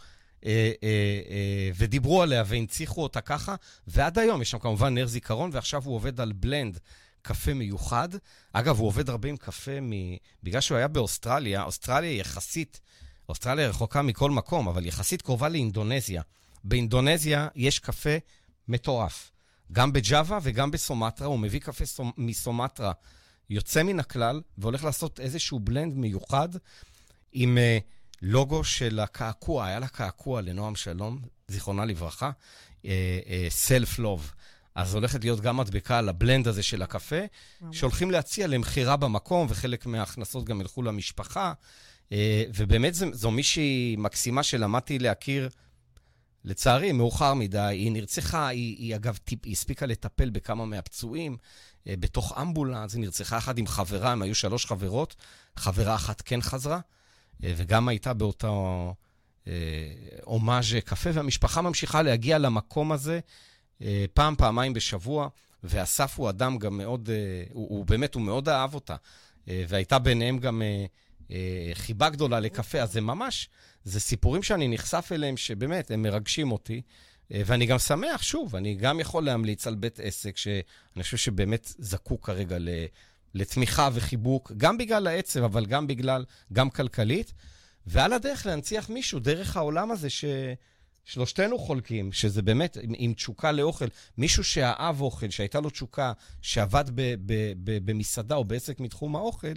אה, 0.44 0.72
אה, 0.82 0.88
אה, 1.30 1.70
ודיברו 1.74 2.22
עליה 2.22 2.42
והנציחו 2.46 3.02
אותה 3.02 3.20
ככה, 3.20 3.54
ועד 3.86 4.18
היום 4.18 4.42
יש 4.42 4.50
שם 4.50 4.58
כמובן 4.58 4.94
נר 4.94 5.06
זיכרון, 5.06 5.50
ועכשיו 5.52 5.82
הוא 5.84 5.94
עובד 5.94 6.20
על 6.20 6.32
בלנד 6.32 6.78
קפה 7.22 7.54
מיוחד. 7.54 8.08
אגב, 8.52 8.78
הוא 8.78 8.86
עובד 8.86 9.10
הרבה 9.10 9.28
עם 9.28 9.36
קפה 9.36 9.80
מ... 9.80 9.92
בגלל 10.42 10.60
שהוא 10.60 10.78
היה 10.78 10.88
באוסטרליה, 10.88 11.62
אוסטרליה 11.62 12.12
יחסית, 12.12 12.80
אוסטרליה 13.28 13.68
רחוקה 13.68 14.02
מכל 14.02 14.30
מקום, 14.30 14.68
אבל 14.68 14.86
יחסית 14.86 15.22
קרובה 15.22 15.48
לאינדונזיה. 15.48 16.22
באינדונזיה 16.64 17.48
יש 17.54 17.78
קפה 17.78 18.16
מטורף. 18.68 19.30
גם 19.72 19.92
בג'אווה 19.92 20.38
וגם 20.42 20.70
בסומטרה, 20.70 21.26
הוא 21.26 21.38
מביא 21.38 21.60
קפה 21.60 21.86
סומ... 21.86 22.10
מסומטרה 22.16 22.92
יוצא 23.50 23.82
מן 23.82 24.00
הכלל, 24.00 24.40
והולך 24.58 24.84
לעשות 24.84 25.20
איזשהו 25.20 25.58
בלנד 25.58 25.94
מיוחד 25.96 26.48
עם 27.32 27.58
uh, 27.58 27.95
לוגו 28.22 28.64
של 28.64 29.00
הקעקוע, 29.00 29.66
היה 29.66 29.78
לה 29.78 29.88
קעקוע 29.88 30.42
לנועם 30.42 30.76
שלום, 30.76 31.18
זיכרונה 31.48 31.84
לברכה, 31.84 32.30
סלף 33.48 33.98
uh, 33.98 34.02
לוב. 34.02 34.32
Uh, 34.32 34.40
אז 34.74 34.94
הולכת 34.94 35.24
להיות 35.24 35.40
גם 35.40 35.56
מדבקה 35.56 35.98
על 35.98 36.08
הבלנד 36.08 36.48
הזה 36.48 36.62
של 36.62 36.82
הקפה, 36.82 37.20
שהולכים 37.72 38.10
להציע 38.10 38.46
למכירה 38.46 38.96
במקום, 38.96 39.46
וחלק 39.50 39.86
מההכנסות 39.86 40.44
גם 40.44 40.60
ילכו 40.60 40.82
למשפחה. 40.82 41.52
Uh, 42.08 42.12
ובאמת 42.54 42.94
זו, 42.94 43.06
זו 43.12 43.30
מישהי 43.30 43.96
מקסימה 43.98 44.42
שלמדתי 44.42 44.98
להכיר 44.98 45.48
לצערי, 46.46 46.92
מאוחר 46.92 47.34
מדי. 47.34 47.58
היא 47.58 47.92
נרצחה, 47.92 48.48
היא, 48.48 48.76
היא 48.78 48.96
אגב, 48.96 49.16
טיפ, 49.16 49.38
היא 49.44 49.52
הספיקה 49.52 49.86
לטפל 49.86 50.30
בכמה 50.30 50.66
מהפצועים 50.66 51.36
אה, 51.86 51.94
בתוך 52.00 52.38
אמבולנס. 52.40 52.94
היא 52.94 53.00
נרצחה 53.00 53.36
יחד 53.36 53.58
עם 53.58 53.66
חברה, 53.66 54.12
הם 54.12 54.22
היו 54.22 54.34
שלוש 54.34 54.66
חברות. 54.66 55.16
חברה 55.56 55.94
אחת 55.94 56.22
כן 56.24 56.42
חזרה, 56.42 56.76
אה, 56.76 56.80
וגם 57.40 57.88
הייתה 57.88 58.14
באותו 58.14 58.94
אה, 59.46 59.52
הומאז' 60.24 60.76
קפה, 60.84 61.10
והמשפחה 61.12 61.62
ממשיכה 61.62 62.02
להגיע 62.02 62.38
למקום 62.38 62.92
הזה 62.92 63.20
אה, 63.82 64.04
פעם, 64.14 64.36
פעמיים 64.36 64.72
בשבוע. 64.72 65.28
ואסף 65.64 66.18
הוא 66.18 66.30
אדם 66.30 66.58
גם 66.58 66.76
מאוד, 66.76 67.10
אה, 67.10 67.44
הוא, 67.52 67.68
הוא 67.70 67.86
באמת, 67.86 68.14
הוא 68.14 68.22
מאוד 68.22 68.48
אהב 68.48 68.74
אותה. 68.74 68.96
אה, 69.48 69.64
והייתה 69.68 69.98
ביניהם 69.98 70.38
גם 70.38 70.62
אה, 70.62 70.86
אה, 71.30 71.70
חיבה 71.74 72.10
גדולה 72.10 72.40
לקפה, 72.40 72.80
אז 72.80 72.92
זה 72.92 73.00
ממש... 73.00 73.48
זה 73.84 74.00
סיפורים 74.00 74.42
שאני 74.42 74.68
נחשף 74.68 75.08
אליהם, 75.12 75.36
שבאמת, 75.36 75.90
הם 75.90 76.02
מרגשים 76.02 76.52
אותי. 76.52 76.82
אה, 77.32 77.42
ואני 77.46 77.66
גם 77.66 77.78
שמח, 77.78 78.22
שוב, 78.22 78.56
אני 78.56 78.74
גם 78.74 79.00
יכול 79.00 79.24
להמליץ 79.24 79.66
על 79.66 79.74
בית 79.74 80.00
עסק 80.00 80.36
שאני 80.36 81.02
חושב 81.02 81.16
שבאמת 81.16 81.72
זקוק 81.78 82.26
כרגע 82.26 82.56
לתמיכה 83.36 83.88
וחיבוק, 83.92 84.52
גם 84.56 84.78
בגלל 84.78 85.06
העצב, 85.06 85.42
אבל 85.42 85.66
גם 85.66 85.86
בגלל, 85.86 86.24
גם 86.52 86.70
כלכלית. 86.70 87.32
ועל 87.86 88.12
הדרך 88.12 88.46
להנציח 88.46 88.90
מישהו 88.90 89.18
דרך 89.18 89.56
העולם 89.56 89.90
הזה 89.90 90.08
ששלושתנו 90.10 91.58
חולקים, 91.58 92.12
שזה 92.12 92.42
באמת 92.42 92.76
עם, 92.82 92.92
עם 92.96 93.14
תשוקה 93.14 93.52
לאוכל. 93.52 93.86
מישהו 94.18 94.44
שאהב 94.44 95.00
אוכל, 95.00 95.30
שהייתה 95.30 95.60
לו 95.60 95.70
תשוקה, 95.70 96.12
שעבד 96.42 96.84
ב, 96.94 97.14
ב, 97.26 97.52
ב, 97.64 97.90
במסעדה 97.90 98.34
או 98.34 98.44
בעסק 98.44 98.80
מתחום 98.80 99.16
האוכל, 99.16 99.54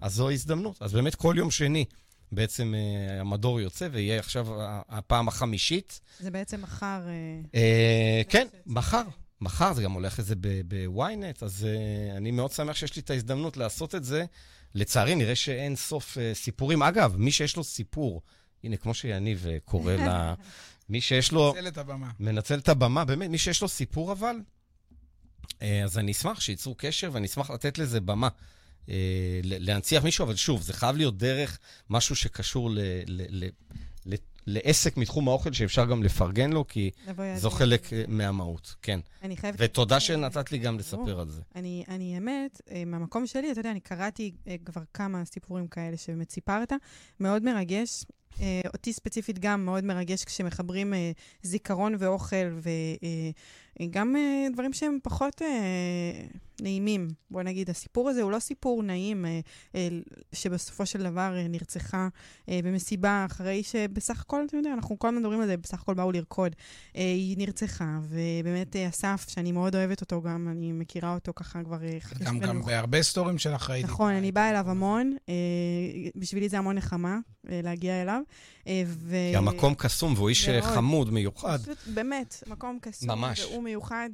אז 0.00 0.14
זו 0.14 0.30
הזדמנות. 0.30 0.82
אז 0.82 0.92
באמת 0.92 1.14
כל 1.14 1.34
יום 1.38 1.50
שני 1.50 1.84
בעצם 2.32 2.74
uh, 2.74 3.12
המדור 3.20 3.60
יוצא, 3.60 3.88
ויהיה 3.92 4.18
עכשיו 4.18 4.46
הפעם 4.88 5.28
החמישית. 5.28 6.00
זה 6.20 6.30
בעצם 6.30 6.62
מחר. 6.62 7.00
Uh, 7.06 7.46
uh, 7.52 8.30
כן, 8.30 8.46
מחר. 8.66 9.02
מחר 9.40 9.72
זה 9.72 9.82
גם 9.82 9.92
הולך 9.92 10.18
לזה 10.18 10.34
בוויינט, 10.68 11.42
אז 11.42 11.66
uh, 11.66 12.16
אני 12.16 12.30
מאוד 12.30 12.52
שמח 12.52 12.76
שיש 12.76 12.96
לי 12.96 13.02
את 13.02 13.10
ההזדמנות 13.10 13.56
לעשות 13.56 13.94
את 13.94 14.04
זה. 14.04 14.24
לצערי, 14.74 15.14
נראה 15.14 15.34
שאין 15.34 15.76
סוף 15.76 16.16
uh, 16.16 16.20
סיפורים. 16.34 16.82
אגב, 16.82 17.16
מי 17.16 17.32
שיש 17.32 17.56
לו 17.56 17.64
סיפור, 17.64 18.22
הנה, 18.64 18.76
כמו 18.76 18.94
שיניב 18.94 19.46
קורא 19.64 19.92
ל... 19.92 20.08
מי 20.88 21.00
שיש 21.00 21.32
לו... 21.32 21.52
מנצל 21.54 21.68
את 21.68 21.78
הבמה. 21.78 22.10
מנצל 22.20 22.58
את 22.58 22.68
הבמה, 22.68 23.04
באמת, 23.04 23.30
מי 23.30 23.38
שיש 23.38 23.62
לו 23.62 23.68
סיפור 23.68 24.12
אבל, 24.12 24.36
אז 25.60 25.98
אני 25.98 26.12
אשמח 26.12 26.40
שייצרו 26.40 26.74
קשר 26.78 27.10
ואני 27.12 27.26
אשמח 27.26 27.50
לתת 27.50 27.78
לזה 27.78 28.00
במה. 28.00 28.28
אה, 28.88 29.40
להנציח 29.42 30.04
מישהו, 30.04 30.24
אבל 30.24 30.36
שוב, 30.36 30.62
זה 30.62 30.72
חייב 30.72 30.96
להיות 30.96 31.18
דרך 31.18 31.58
משהו 31.90 32.16
שקשור 32.16 32.70
ל, 32.70 32.78
ל, 33.06 33.22
ל, 33.28 33.48
ל, 34.06 34.14
לעסק 34.46 34.96
מתחום 34.96 35.28
האוכל 35.28 35.52
שאפשר 35.52 35.84
גם 35.84 36.02
לפרגן 36.02 36.50
לו, 36.50 36.66
כי 36.68 36.90
זו 37.36 37.50
חלק 37.50 37.86
זה. 37.90 38.04
מהמהות, 38.08 38.74
כן. 38.82 39.00
אני 39.22 39.36
חייבת... 39.36 39.58
ותודה 39.60 40.00
שנתת 40.00 40.52
לי 40.52 40.58
גם 40.58 40.78
לספר 40.78 41.20
על 41.20 41.28
זה. 41.28 41.42
אני, 41.54 41.84
אני 41.88 42.18
אמת, 42.18 42.60
אה, 42.70 42.82
מהמקום 42.86 43.26
שלי, 43.26 43.52
אתה 43.52 43.60
יודע, 43.60 43.70
אני 43.70 43.80
קראתי 43.80 44.32
אה, 44.48 44.56
כבר 44.64 44.82
כמה 44.94 45.24
סיפורים 45.24 45.68
כאלה 45.68 45.96
שבאמת 45.96 46.30
סיפרת, 46.30 46.72
מאוד 47.20 47.42
מרגש. 47.42 48.04
אותי 48.72 48.92
ספציפית 48.92 49.38
גם 49.38 49.64
מאוד 49.64 49.84
מרגש 49.84 50.24
כשמחברים 50.24 50.94
זיכרון 51.42 51.94
ואוכל, 51.98 52.50
ו... 52.52 52.70
גם 53.90 54.16
uh, 54.16 54.52
דברים 54.52 54.72
שהם 54.72 54.98
פחות 55.02 55.42
נעימים. 56.60 57.08
בוא 57.30 57.42
נגיד, 57.42 57.70
הסיפור 57.70 58.08
הזה 58.08 58.22
הוא 58.22 58.30
לא 58.30 58.38
סיפור 58.38 58.82
נעים, 58.82 59.24
שבסופו 60.32 60.86
של 60.86 61.02
דבר 61.02 61.34
נרצחה 61.48 62.08
במסיבה, 62.48 63.26
אחרי 63.30 63.62
שבסך 63.62 64.20
הכל, 64.20 64.44
אתה 64.46 64.56
יודע, 64.56 64.72
אנחנו 64.74 64.98
כל 64.98 65.08
הזמן 65.08 65.20
מדברים 65.20 65.40
על 65.40 65.46
זה, 65.46 65.56
בסך 65.56 65.82
הכל 65.82 65.94
באו 65.94 66.12
לרקוד. 66.12 66.56
היא 66.94 67.38
נרצחה, 67.38 67.98
ובאמת 68.02 68.76
אסף, 68.76 69.26
שאני 69.28 69.52
מאוד 69.52 69.76
אוהבת 69.76 70.00
אותו 70.00 70.22
גם, 70.22 70.48
אני 70.50 70.72
מכירה 70.72 71.14
אותו 71.14 71.32
ככה 71.36 71.64
כבר... 71.64 71.78
גם, 72.18 72.38
גם 72.38 72.62
בהרבה 72.62 73.02
סטורים 73.02 73.38
שלך 73.38 73.70
ראיתי. 73.70 73.88
נכון, 73.88 74.12
אני 74.12 74.32
באה 74.32 74.50
אליו 74.50 74.70
המון, 74.70 75.16
בשבילי 76.16 76.48
זה 76.48 76.58
המון 76.58 76.76
נחמה 76.76 77.18
להגיע 77.44 78.02
אליו. 78.02 78.22
Uh, 78.64 78.68
ו... 78.86 79.16
כי 79.30 79.36
המקום 79.36 79.74
קסום, 79.74 80.14
והוא 80.16 80.28
איש 80.28 80.48
חמוד, 80.48 81.12
מיוחד. 81.12 81.58
פשוט, 81.62 81.78
באמת, 81.86 82.42
מקום 82.46 82.78
קסום. 82.82 83.10
ממש. 83.10 83.40
והוא 83.40 83.62
מיוחד, 83.62 84.10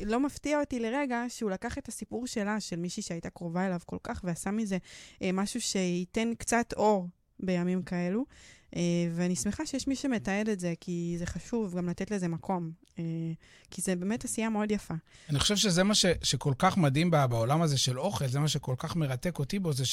ולא 0.00 0.20
מפתיע 0.20 0.60
אותי 0.60 0.80
לרגע 0.80 1.24
שהוא 1.28 1.50
לקח 1.50 1.78
את 1.78 1.88
הסיפור 1.88 2.26
שלה, 2.26 2.60
של 2.60 2.76
מישהי 2.76 3.02
שהייתה 3.02 3.30
קרובה 3.30 3.66
אליו 3.66 3.80
כל 3.86 3.98
כך, 4.02 4.20
ועשה 4.24 4.50
מזה 4.50 4.78
אה, 5.22 5.30
משהו 5.32 5.60
שייתן 5.60 6.32
קצת 6.38 6.74
אור 6.76 7.08
בימים 7.40 7.82
כאלו. 7.82 8.24
Uh, 8.70 8.74
ואני 9.14 9.36
שמחה 9.36 9.66
שיש 9.66 9.88
מי 9.88 9.96
שמתעד 9.96 10.48
את 10.48 10.60
זה, 10.60 10.74
כי 10.80 11.14
זה 11.18 11.26
חשוב 11.26 11.76
גם 11.76 11.88
לתת 11.88 12.10
לזה 12.10 12.28
מקום. 12.28 12.70
Uh, 12.90 12.98
כי 13.70 13.82
זה 13.82 13.96
באמת 13.96 14.24
עשייה 14.24 14.48
מאוד 14.48 14.70
יפה. 14.70 14.94
אני 15.30 15.38
חושב 15.38 15.56
שזה 15.56 15.82
מה 15.82 15.94
ש, 15.94 16.06
שכל 16.22 16.52
כך 16.58 16.76
מדהים 16.76 17.10
בעולם 17.10 17.62
הזה 17.62 17.78
של 17.78 17.98
אוכל, 17.98 18.26
זה 18.26 18.40
מה 18.40 18.48
שכל 18.48 18.74
כך 18.78 18.96
מרתק 18.96 19.38
אותי 19.38 19.58
בו, 19.58 19.72
זה 19.72 19.84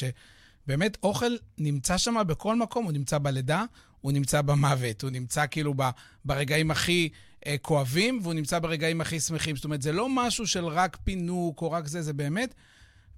שבאמת 0.66 0.97
אוכל 1.03 1.32
נמצא 1.57 1.97
שם 1.97 2.16
בכל 2.28 2.55
מקום, 2.55 2.86
הוא 2.86 2.91
נמצא 2.91 3.18
בלידה, 3.18 3.66
הוא 4.01 4.12
נמצא 4.12 4.41
במוות, 4.41 5.01
הוא 5.01 5.10
נמצא 5.10 5.45
כאילו 5.51 5.74
ב, 5.76 5.89
ברגעים 6.26 6.72
הכי 6.72 7.10
אה, 7.45 7.55
כואבים, 7.62 8.20
והוא 8.24 8.34
נמצא 8.34 8.60
ברגעים 8.60 9.01
הכי 9.01 9.20
שמחים. 9.20 9.55
זאת 9.55 9.66
אומרת, 9.66 9.82
זה 9.82 9.91
לא 9.91 10.10
משהו 10.10 10.47
של 10.47 10.66
רק 10.66 10.97
פינוק 11.03 11.62
או 11.62 11.72
רק 11.72 11.88
זה, 11.88 12.01
זה 12.01 12.14
באמת 12.14 12.53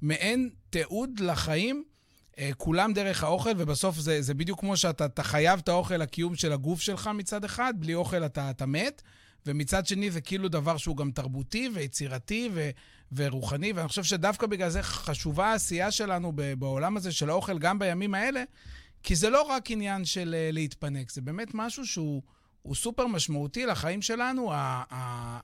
מעין 0.01 0.49
תיעוד 0.69 1.19
לחיים, 1.19 1.83
אה, 2.39 2.49
כולם 2.57 2.93
דרך 2.93 3.23
האוכל, 3.23 3.49
ובסוף 3.57 3.99
זה, 3.99 4.21
זה 4.21 4.33
בדיוק 4.33 4.59
כמו 4.59 4.77
שאתה 4.77 5.23
חייב 5.23 5.59
את 5.59 5.69
האוכל 5.69 5.97
לקיום 5.97 6.35
של 6.35 6.51
הגוף 6.51 6.81
שלך 6.81 7.09
מצד 7.13 7.45
אחד, 7.45 7.73
בלי 7.77 7.93
אוכל 7.95 8.25
אתה, 8.25 8.49
אתה 8.49 8.65
מת. 8.65 9.01
ומצד 9.45 9.85
שני 9.85 10.11
זה 10.11 10.21
כאילו 10.21 10.49
דבר 10.49 10.77
שהוא 10.77 10.97
גם 10.97 11.11
תרבותי 11.11 11.69
ויצירתי 11.73 12.49
ו- 12.53 12.69
ורוחני, 13.15 13.71
ואני 13.73 13.87
חושב 13.87 14.03
שדווקא 14.03 14.47
בגלל 14.47 14.69
זה 14.69 14.83
חשובה 14.83 15.45
העשייה 15.47 15.91
שלנו 15.91 16.31
בעולם 16.59 16.97
הזה 16.97 17.11
של 17.11 17.29
האוכל 17.29 17.59
גם 17.59 17.79
בימים 17.79 18.13
האלה, 18.13 18.43
כי 19.03 19.15
זה 19.15 19.29
לא 19.29 19.41
רק 19.41 19.71
עניין 19.71 20.05
של 20.05 20.35
uh, 20.49 20.53
להתפנק, 20.53 21.11
זה 21.11 21.21
באמת 21.21 21.47
משהו 21.53 21.85
שהוא 21.85 22.21
סופר 22.73 23.07
משמעותי 23.07 23.65
לחיים 23.65 24.01
שלנו, 24.01 24.51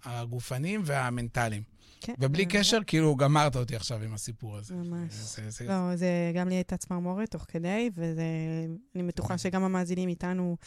הגופניים 0.05 0.81
והמנטליים. 0.85 1.63
כן. 2.01 2.13
ובלי 2.19 2.43
אה, 2.43 2.49
קשר, 2.49 2.79
כאילו, 2.87 3.15
גמרת 3.15 3.55
אותי 3.55 3.75
עכשיו 3.75 4.03
עם 4.03 4.13
הסיפור 4.13 4.57
הזה. 4.57 4.75
ממש. 4.75 5.13
זה- 5.13 5.49
זה- 5.49 5.65
לא, 5.67 5.95
זה 5.95 6.07
גם 6.35 6.47
לי 6.49 6.55
הייתה 6.55 6.77
צמרמורת 6.77 7.31
תוך 7.31 7.45
כדי, 7.47 7.89
ואני 7.95 9.07
בטוחה 9.07 9.37
שגם 9.37 9.63
המאזינים 9.63 10.09
איתנו... 10.09 10.57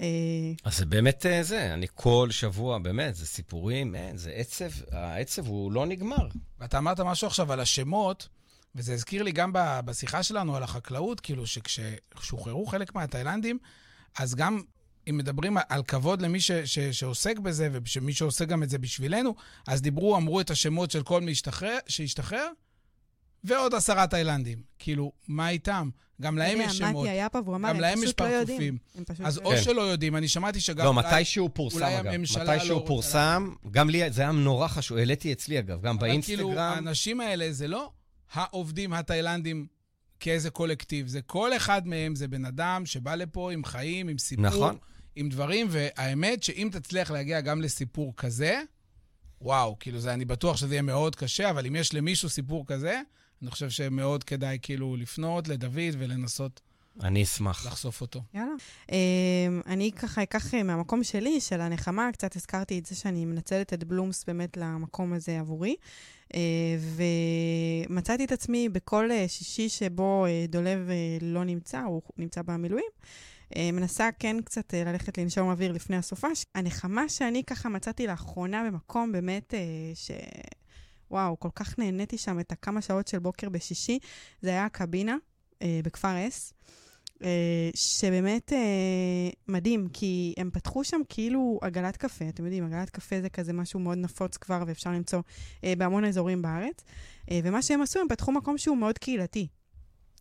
אה, 0.00 0.52
אז 0.64 0.78
זה 0.78 0.86
באמת 0.86 1.26
אה, 1.26 1.42
זה, 1.42 1.74
אני 1.74 1.86
כל 1.94 2.28
שבוע, 2.30 2.78
באמת, 2.78 3.14
זה 3.14 3.26
סיפורים, 3.26 3.94
אין, 3.94 4.16
זה 4.16 4.30
עצב, 4.30 4.70
העצב 4.92 5.46
הוא 5.46 5.72
לא 5.72 5.86
נגמר. 5.86 6.28
ואתה 6.58 6.78
אמרת 6.78 7.00
משהו 7.00 7.26
עכשיו 7.26 7.52
על 7.52 7.60
השמות, 7.60 8.28
וזה 8.74 8.94
הזכיר 8.94 9.22
לי 9.22 9.32
גם 9.32 9.50
בשיחה 9.84 10.22
שלנו 10.22 10.56
על 10.56 10.62
החקלאות, 10.62 11.20
כאילו 11.20 11.46
שכששוחררו 11.46 12.66
חלק 12.66 12.94
מהתאילנדים, 12.94 13.58
אז 14.18 14.34
גם 14.34 14.62
אם 15.10 15.16
מדברים 15.16 15.56
על 15.68 15.82
כבוד 15.82 16.22
למי 16.22 16.40
ש, 16.40 16.52
ש, 16.52 16.78
שעוסק 16.78 17.38
בזה, 17.38 17.68
ומי 17.72 18.12
שעושה 18.12 18.44
גם 18.44 18.62
את 18.62 18.70
זה 18.70 18.78
בשבילנו, 18.78 19.34
אז 19.66 19.82
דיברו, 19.82 20.16
אמרו 20.16 20.40
את 20.40 20.50
השמות 20.50 20.90
של 20.90 21.02
כל 21.02 21.20
מי 21.20 21.32
שהשתחרר, 21.88 22.48
ועוד 23.44 23.74
עשרה 23.74 24.06
תאילנדים. 24.06 24.62
כאילו, 24.78 25.12
מה 25.28 25.48
איתם? 25.48 25.90
גם 26.20 26.38
להם 26.38 26.60
יש 26.60 26.78
שמות. 26.78 27.04
מתי 27.04 27.10
היה 27.10 27.28
פה, 27.28 27.38
והוא 27.44 27.56
אמר, 27.56 27.68
גם 27.68 27.74
הם 27.74 27.80
להם 27.80 27.98
יש 27.98 28.04
פשוט 28.04 28.20
לא 28.20 28.26
יודעים. 28.26 28.78
אז 29.24 29.38
לא 29.38 29.42
או. 29.44 29.50
יודעים. 29.50 29.64
שלא 29.64 29.80
יודעים, 29.80 30.16
אני 30.16 30.28
שמעתי 30.28 30.60
שגם... 30.60 30.84
לא, 30.84 30.94
מתי 30.94 31.24
שהוא 31.24 31.50
פורסם, 31.52 31.82
אגב. 31.82 32.12
מתי 32.16 32.46
לא 32.46 32.58
שהוא 32.58 32.86
פורסם, 32.86 33.54
גם 33.70 33.90
לי, 33.90 34.10
זה 34.12 34.22
היה 34.22 34.32
נורא 34.32 34.68
חשוב, 34.68 34.98
העליתי 34.98 35.32
אצלי, 35.32 35.58
אגב, 35.58 35.80
גם 35.80 35.96
אבל 35.96 36.08
כאילו, 36.22 36.48
באינסטגרם. 36.48 36.58
האנשים 36.58 37.20
האלה 37.20 37.52
זה 37.52 37.68
לא 37.68 37.90
העובדים 38.32 38.92
התאילנדים 38.92 39.66
כאיזה 40.20 40.50
קולקטיב, 40.50 41.06
זה 41.06 41.22
כל 41.22 41.56
אחד 41.56 41.86
מהם, 41.86 42.14
זה 42.14 42.28
בן 42.28 42.44
אדם 42.44 42.86
שבא 42.86 43.14
לפה 43.14 43.52
עם 43.52 43.64
חיים, 43.64 44.08
עם 44.08 44.18
סיפור, 44.18 44.44
נכון. 44.44 44.76
עם 45.16 45.28
דברים, 45.28 45.66
והאמת 45.70 46.42
שאם 46.42 46.68
תצליח 46.72 47.10
להגיע 47.10 47.40
גם 47.40 47.62
לסיפור 47.62 48.12
כזה, 48.16 48.62
וואו, 49.40 49.76
כאילו, 49.80 50.00
זה, 50.00 50.14
אני 50.14 50.24
בטוח 50.24 50.56
שזה 50.56 50.74
יהיה 50.74 50.82
מאוד 50.82 51.16
קשה, 51.16 51.50
אבל 51.50 51.66
אם 51.66 51.76
יש 51.76 51.94
למישהו 51.94 52.28
סיפור 52.28 52.66
כזה, 52.66 53.00
אני 53.42 53.50
חושב 53.50 53.70
שמאוד 53.70 54.24
כדאי 54.24 54.58
כאילו 54.62 54.96
לפנות 54.96 55.48
לדוד 55.48 55.94
ולנסות 55.98 56.60
אני 57.02 57.22
אשמח. 57.22 57.66
לחשוף 57.66 58.00
אותו. 58.00 58.22
יאללה. 58.34 58.52
Um, 58.86 58.92
אני 59.66 59.92
ככה 59.92 60.22
אקח 60.22 60.54
אה, 60.54 60.62
מהמקום 60.62 61.04
שלי, 61.04 61.40
של 61.40 61.60
הנחמה, 61.60 62.08
קצת 62.12 62.36
הזכרתי 62.36 62.78
את 62.78 62.86
זה 62.86 62.94
שאני 62.94 63.24
מנצלת 63.24 63.72
את 63.72 63.84
בלומס 63.84 64.24
באמת 64.24 64.56
למקום 64.56 65.12
הזה 65.12 65.40
עבורי. 65.40 65.76
Uh, 66.28 66.36
ומצאתי 67.88 68.24
את 68.24 68.32
עצמי 68.32 68.68
בכל 68.68 69.10
uh, 69.10 69.28
שישי 69.28 69.68
שבו 69.68 70.26
uh, 70.26 70.50
דולב 70.50 70.88
uh, 70.88 71.24
לא 71.24 71.44
נמצא, 71.44 71.80
הוא 71.80 72.02
נמצא 72.16 72.42
במילואים. 72.42 72.90
Uh, 73.54 73.58
מנסה 73.72 74.08
כן 74.18 74.36
קצת 74.44 74.74
uh, 74.74 74.88
ללכת 74.88 75.18
לנשום 75.18 75.50
אוויר 75.50 75.72
לפני 75.72 75.96
הסופש. 75.96 76.44
הנחמה 76.54 77.08
שאני 77.08 77.44
ככה 77.44 77.68
מצאתי 77.68 78.06
לאחרונה 78.06 78.64
במקום 78.70 79.12
באמת 79.12 79.54
uh, 79.54 79.56
ש... 79.94 80.10
וואו, 81.10 81.40
כל 81.40 81.48
כך 81.54 81.78
נהניתי 81.78 82.18
שם 82.18 82.40
את 82.40 82.52
הכמה 82.52 82.82
שעות 82.82 83.08
של 83.08 83.18
בוקר 83.18 83.48
בשישי, 83.48 83.98
זה 84.42 84.50
היה 84.50 84.64
הקבינה 84.64 85.16
אה, 85.62 85.80
בכפר 85.84 86.28
אס. 86.28 86.52
אה, 87.24 87.70
שבאמת 87.74 88.52
אה, 88.52 89.30
מדהים, 89.48 89.88
כי 89.92 90.34
הם 90.36 90.50
פתחו 90.52 90.84
שם 90.84 91.00
כאילו 91.08 91.58
עגלת 91.62 91.96
קפה. 91.96 92.28
אתם 92.28 92.44
יודעים, 92.44 92.64
עגלת 92.66 92.90
קפה 92.90 93.20
זה 93.20 93.28
כזה 93.28 93.52
משהו 93.52 93.80
מאוד 93.80 93.98
נפוץ 93.98 94.36
כבר, 94.36 94.62
ואפשר 94.66 94.90
למצוא 94.90 95.20
אה, 95.64 95.72
בהמון 95.78 96.04
אזורים 96.04 96.42
בארץ. 96.42 96.84
אה, 97.30 97.40
ומה 97.44 97.62
שהם 97.62 97.82
עשו, 97.82 98.00
הם 98.00 98.08
פתחו 98.08 98.32
מקום 98.32 98.58
שהוא 98.58 98.76
מאוד 98.76 98.98
קהילתי. 98.98 99.48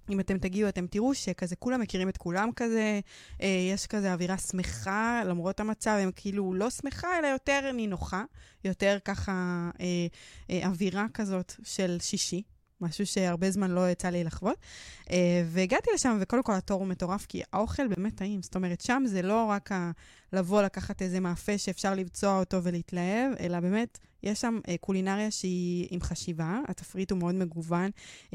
אם 0.10 0.20
אתם 0.20 0.38
תגיעו, 0.38 0.70
אתם 0.70 0.88
תראו 0.88 1.14
שכזה 1.14 1.55
כולם 1.55 1.82
מכירים 1.82 2.10
את 2.10 2.18
כולם 2.18 2.49
כזה, 2.55 2.99
אה, 3.41 3.68
יש 3.74 3.88
כזה 3.88 4.14
אווירה 4.14 4.38
שמחה, 4.38 5.22
למרות 5.26 5.60
המצב, 5.60 5.97
הם 6.01 6.12
כאילו 6.16 6.53
לא 6.53 6.70
שמחה, 6.70 7.20
אלא 7.20 7.28
יותר 7.28 7.72
נינוחה, 7.74 8.24
יותר 8.66 8.97
ככה 9.05 9.70
אה, 9.80 10.07
אה, 10.49 10.68
אווירה 10.68 11.05
כזאת 11.14 11.53
של 11.64 11.97
שישי. 12.01 12.43
משהו 12.82 13.05
שהרבה 13.05 13.51
זמן 13.51 13.71
לא 13.71 13.89
יצא 13.89 14.09
לי 14.09 14.23
לחוות. 14.23 14.57
Uh, 15.05 15.11
והגעתי 15.45 15.89
לשם, 15.95 16.17
וקודם 16.21 16.43
כל 16.43 16.53
התור 16.53 16.80
הוא 16.80 16.88
מטורף, 16.88 17.25
כי 17.25 17.41
האוכל 17.53 17.88
באמת 17.88 18.15
טעים. 18.15 18.41
זאת 18.41 18.55
אומרת, 18.55 18.82
שם 18.82 19.03
זה 19.05 19.21
לא 19.21 19.45
רק 19.45 19.71
ה- 19.71 19.91
לבוא 20.34 20.61
לקחת 20.61 21.01
איזה 21.01 21.19
מאפה 21.19 21.57
שאפשר 21.57 21.95
לבצוע 21.95 22.39
אותו 22.39 22.63
ולהתלהב, 22.63 23.32
אלא 23.39 23.59
באמת, 23.59 23.99
יש 24.23 24.41
שם 24.41 24.59
uh, 24.67 24.71
קולינריה 24.82 25.32
שהיא 25.32 25.88
עם 25.91 26.01
חשיבה, 26.01 26.59
התפריט 26.67 27.11
הוא 27.11 27.19
מאוד 27.19 27.36
מגוון. 27.36 27.89
Uh, 28.25 28.34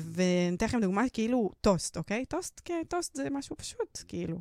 ואני 0.00 0.56
אתן 0.56 0.66
לכם 0.66 0.80
דוגמה, 0.80 1.02
כאילו 1.12 1.50
טוסט, 1.60 1.96
אוקיי? 1.96 2.24
טוסט, 2.24 2.60
כן, 2.64 2.82
טוסט 2.88 3.14
זה 3.16 3.28
משהו 3.30 3.56
פשוט, 3.56 4.02
כאילו. 4.08 4.40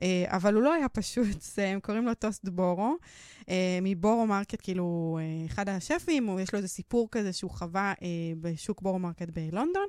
Uh, 0.00 0.02
אבל 0.26 0.54
הוא 0.54 0.62
לא 0.62 0.72
היה 0.72 0.88
פשוט, 0.88 1.44
הם 1.56 1.80
קוראים 1.80 2.06
לו 2.06 2.14
טוסט 2.14 2.48
בורו. 2.48 2.96
Uh, 3.40 3.46
מבורו 3.82 4.26
מרקט, 4.26 4.58
כאילו, 4.62 5.18
uh, 5.20 5.52
אחד 5.52 5.68
השפים, 5.68 6.38
יש 6.38 6.52
לו 6.52 6.56
איזה 6.56 6.68
סיפור 6.68 7.08
כזה 7.10 7.32
שהוא 7.32 7.50
חווה 7.50 7.92
בשוק 8.40 8.82
בורו 8.82 8.98
מרקט 8.98 9.28
בלונדון, 9.30 9.86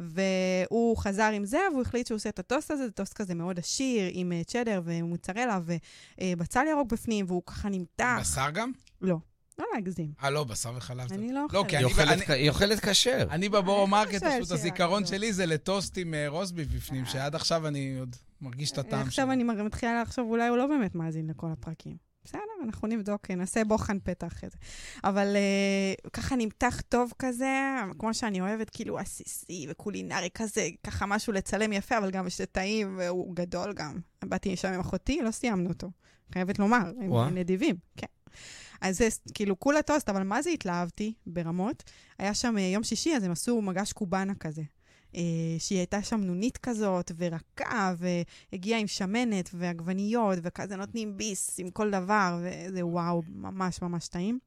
והוא 0.00 0.96
חזר 0.96 1.30
עם 1.34 1.44
זה, 1.44 1.58
והוא 1.72 1.82
החליט 1.82 2.06
שהוא 2.06 2.16
עושה 2.16 2.28
את 2.28 2.38
הטוסט 2.38 2.70
הזה, 2.70 2.86
זה 2.86 2.90
טוסט 2.92 3.12
כזה 3.12 3.34
מאוד 3.34 3.58
עשיר, 3.58 4.10
עם 4.12 4.32
צ'דר 4.46 4.80
ומוצרלה 4.84 5.60
ובצל 6.20 6.64
ירוק 6.70 6.92
בפנים, 6.92 7.24
והוא 7.28 7.42
ככה 7.46 7.68
נמתח. 7.68 8.18
בשר 8.20 8.50
גם? 8.50 8.72
לא, 9.00 9.16
לא 9.58 9.66
להגזים. 9.74 10.12
אה, 10.22 10.30
לא, 10.30 10.44
בשר 10.44 10.72
וחלב. 10.76 11.12
אני 11.12 11.32
לא 11.32 11.40
לא, 11.52 11.58
אוכלת. 11.58 11.70
היא 11.70 11.78
אני- 11.78 12.48
אוכלת 12.48 12.84
אני- 12.84 12.92
כשר. 12.92 13.26
אני 13.30 13.48
בבורו 13.48 13.86
מרקט, 13.86 14.14
חושב 14.24 14.30
פשוט 14.40 14.50
הזיכרון 14.52 15.02
לא. 15.02 15.08
שלי 15.08 15.32
זה 15.32 15.46
לטוסט 15.46 15.98
עם 15.98 16.14
אה, 16.14 16.28
רוסביף 16.28 16.68
בפנים, 16.68 17.06
שעד 17.06 17.34
עכשיו 17.34 17.66
אני 17.68 17.96
עוד 17.98 18.16
מרגיש 18.40 18.70
את 18.70 18.78
הטעם 18.78 19.00
עכשיו 19.06 19.24
שלו. 19.24 19.32
אני 19.32 19.42
מר- 19.44 19.62
מתחילה 19.62 20.02
לחשוב, 20.02 20.30
אולי 20.30 20.48
הוא 20.48 20.56
לא 20.56 20.66
באמת 20.66 20.94
מאזין 20.94 21.26
לכל 21.30 21.46
הפרקים. 21.52 21.96
בסדר, 22.24 22.40
אנחנו 22.64 22.88
נבדוק, 22.88 23.30
נעשה 23.30 23.64
בוחן 23.64 23.98
פתח 24.04 24.26
אחרי 24.26 24.48
זה. 24.50 24.56
אבל 25.04 25.36
uh, 26.06 26.10
ככה 26.10 26.36
נמתח 26.36 26.80
טוב 26.88 27.12
כזה, 27.18 27.60
כמו 27.98 28.14
שאני 28.14 28.40
אוהבת, 28.40 28.70
כאילו 28.70 28.98
עסיסי 28.98 29.66
וקולינרי 29.70 30.28
כזה, 30.34 30.68
ככה 30.86 31.06
משהו 31.06 31.32
לצלם 31.32 31.72
יפה, 31.72 31.98
אבל 31.98 32.10
גם 32.10 32.30
שטעים, 32.30 32.94
והוא 32.98 33.36
גדול 33.36 33.72
גם. 33.72 33.98
באתי 34.24 34.52
לשם 34.52 34.68
עם 34.72 34.80
אחותי, 34.80 35.20
לא 35.22 35.30
סיימנו 35.30 35.68
אותו. 35.68 35.90
חייבת 36.32 36.58
לומר, 36.58 36.76
הם. 37.00 37.38
נדיבים, 37.38 37.76
כן. 37.96 38.06
אז 38.84 38.98
זה 38.98 39.08
כאילו 39.34 39.60
כולה 39.60 39.82
טוסט, 39.82 40.08
אבל 40.08 40.22
מה 40.22 40.42
זה 40.42 40.50
התלהבתי 40.50 41.12
ברמות? 41.26 41.82
היה 42.18 42.34
שם 42.34 42.58
אה, 42.58 42.62
יום 42.62 42.82
שישי, 42.82 43.16
אז 43.16 43.24
הם 43.24 43.30
עשו 43.30 43.62
מגש 43.62 43.92
קובאנה 43.92 44.34
כזה. 44.34 44.62
אה, 45.16 45.20
שהיא 45.58 45.78
הייתה 45.78 46.02
שם 46.02 46.20
עוגתית 46.20 46.58
כזאת, 46.58 47.12
ורכה, 47.16 47.94
והגיעה 47.98 48.80
עם 48.80 48.86
שמנת 48.86 49.50
ועגבניות, 49.54 50.38
וכזה 50.42 50.76
נותנים 50.76 51.16
ביס 51.16 51.60
עם 51.60 51.70
כל 51.70 51.90
דבר, 51.90 52.38
וזה 52.42 52.86
וואו, 52.86 53.22
ממש 53.28 53.82
ממש 53.82 54.08
טעים. 54.08 54.38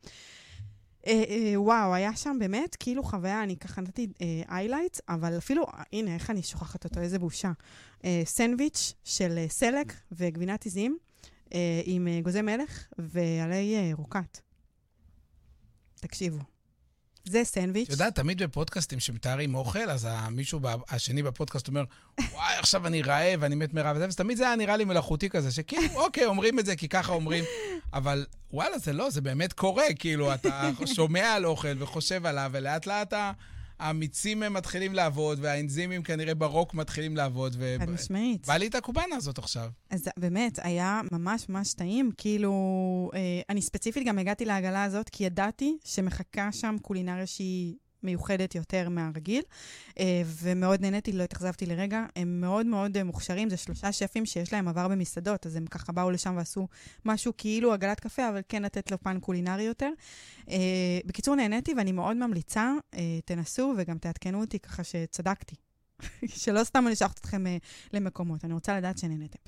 אה, 1.08 1.54
וואו, 1.56 1.94
היה 1.94 2.16
שם 2.16 2.38
באמת 2.40 2.76
כאילו 2.76 3.04
חוויה, 3.04 3.44
אני 3.44 3.58
ככה 3.58 3.82
נתתי 3.82 4.08
highlights, 4.50 5.02
אבל 5.10 5.38
אפילו, 5.38 5.66
הנה, 5.94 6.16
איך 6.16 6.30
אני 6.30 6.44
שוכחת 6.44 6.84
אותו, 6.84 7.00
איזה 7.00 7.20
בושה. 7.20 7.52
סנדוויץ' 8.26 8.94
של 9.04 9.46
סלק 9.50 9.94
וגבינת 10.12 10.64
עיזים, 10.64 10.98
עם 11.86 12.08
אה, 12.08 12.20
אגוזי 12.24 12.42
מלך 12.42 12.84
ועלי 12.98 13.76
אה, 13.76 13.92
רוקט. 13.94 14.40
תקשיבו. 16.00 16.40
זה 17.26 17.44
סנדוויץ'. 17.44 17.88
את 17.88 17.92
יודעת, 17.92 18.16
תמיד 18.16 18.44
בפודקאסטים 18.44 19.00
שמתארים 19.00 19.56
אוכל, 19.56 19.90
אז 19.90 20.08
מישהו 20.32 20.60
השני 20.90 21.24
בפודקאסט 21.24 21.68
אומר, 21.68 21.84
וואי, 22.32 22.54
עכשיו 22.60 22.88
אני 22.88 23.02
רעב, 23.02 23.44
אני 23.44 23.56
מת 23.56 23.74
מרעב, 23.74 23.96
וזה, 23.96 24.08
ותמיד 24.10 24.38
זה 24.38 24.44
היה 24.48 24.56
נראה 24.56 24.78
לי 24.78 24.86
מלאכותי 24.86 25.30
כזה, 25.30 25.52
שכאילו, 25.52 25.94
אוקיי, 26.06 26.26
אומרים 26.26 26.60
את 26.60 26.66
זה 26.66 26.76
כי 26.76 26.88
ככה 26.90 27.12
אומרים, 27.14 27.44
אבל 27.94 28.26
וואלה, 28.54 28.78
זה 28.78 28.94
לא, 28.94 29.10
זה 29.10 29.22
באמת 29.22 29.54
קורה, 29.54 29.94
כאילו, 30.00 30.34
אתה 30.34 30.70
שומע 30.96 31.34
על 31.34 31.46
אוכל 31.46 31.84
וחושב 31.84 32.26
עליו, 32.26 32.50
ולאט 32.54 32.86
לאט 32.86 33.14
ה- 33.14 33.32
המיצים 33.80 34.44
הם 34.44 34.54
מתחילים 34.54 34.94
לעבוד, 34.94 35.40
והאנזימים 35.42 36.04
כנראה 36.04 36.36
ברוק 36.36 36.74
מתחילים 36.74 37.18
לעבוד, 37.18 37.56
חד 37.80 37.90
משמעית. 37.90 38.44
ובא 38.44 38.58
לי 38.58 38.68
את 38.68 38.76
הקובאנה 38.76 39.16
הזאת 39.16 39.38
עכשיו. 39.38 39.70
אז 39.90 40.10
באמת, 40.20 40.60
היה 40.64 41.02
ממש 41.12 41.50
ממש 41.50 41.74
טעים. 41.74 42.12
כאילו, 42.18 42.52
אה, 43.14 43.42
אני 43.50 43.62
ספציפית 43.62 44.08
גם 44.08 44.20
הגעתי 44.20 44.46
לעגלה 44.46 44.84
הזאת, 44.84 45.10
כי 45.10 45.24
ידעתי 45.24 45.78
שמחכה 45.86 46.52
שם 46.52 46.76
קולינריה 46.82 47.26
שהיא 47.28 47.76
מיוחדת 48.04 48.56
יותר 48.56 48.90
מהרגיל, 48.90 49.44
אה, 50.00 50.22
ומאוד 50.26 50.82
נהניתי, 50.82 51.12
לא 51.12 51.24
התאכזבתי 51.24 51.66
לרגע. 51.66 52.06
הם 52.16 52.42
מאוד 52.42 52.66
מאוד 52.66 53.04
מוכשרים, 53.04 53.50
זה 53.50 53.58
שלושה 53.58 53.92
שפים 53.92 54.26
שיש 54.26 54.54
להם 54.54 54.68
עבר 54.68 54.88
במסעדות, 54.88 55.46
אז 55.46 55.56
הם 55.56 55.66
ככה 55.66 55.92
באו 55.92 56.12
לשם 56.12 56.34
ועשו 56.38 56.68
משהו 57.06 57.34
כאילו 57.38 57.74
עגלת 57.74 58.00
קפה, 58.00 58.30
אבל 58.30 58.42
כן 58.50 58.64
לתת 58.64 58.92
לו 58.92 58.98
פן 59.00 59.20
קולינרי 59.20 59.64
יותר. 59.64 59.90
אה, 60.50 61.00
בקיצור, 61.06 61.36
נהניתי 61.36 61.74
ואני 61.78 61.92
מאוד 61.92 62.18
ממליצה, 62.18 62.72
אה, 62.94 63.20
תנסו 63.26 63.74
וגם 63.78 63.98
תעדכנו 63.98 64.42
אותי 64.42 64.60
ככה 64.60 64.84
שצדקתי. 64.84 65.56
שלא 66.42 66.64
סתם 66.64 66.84
אני 66.88 66.94
אשלחת 66.94 67.20
אתכם 67.20 67.44
למקומות, 67.94 68.46
אני 68.46 68.54
רוצה 68.54 68.78
לדעת 68.78 68.98
שנהניתם. 68.98 69.40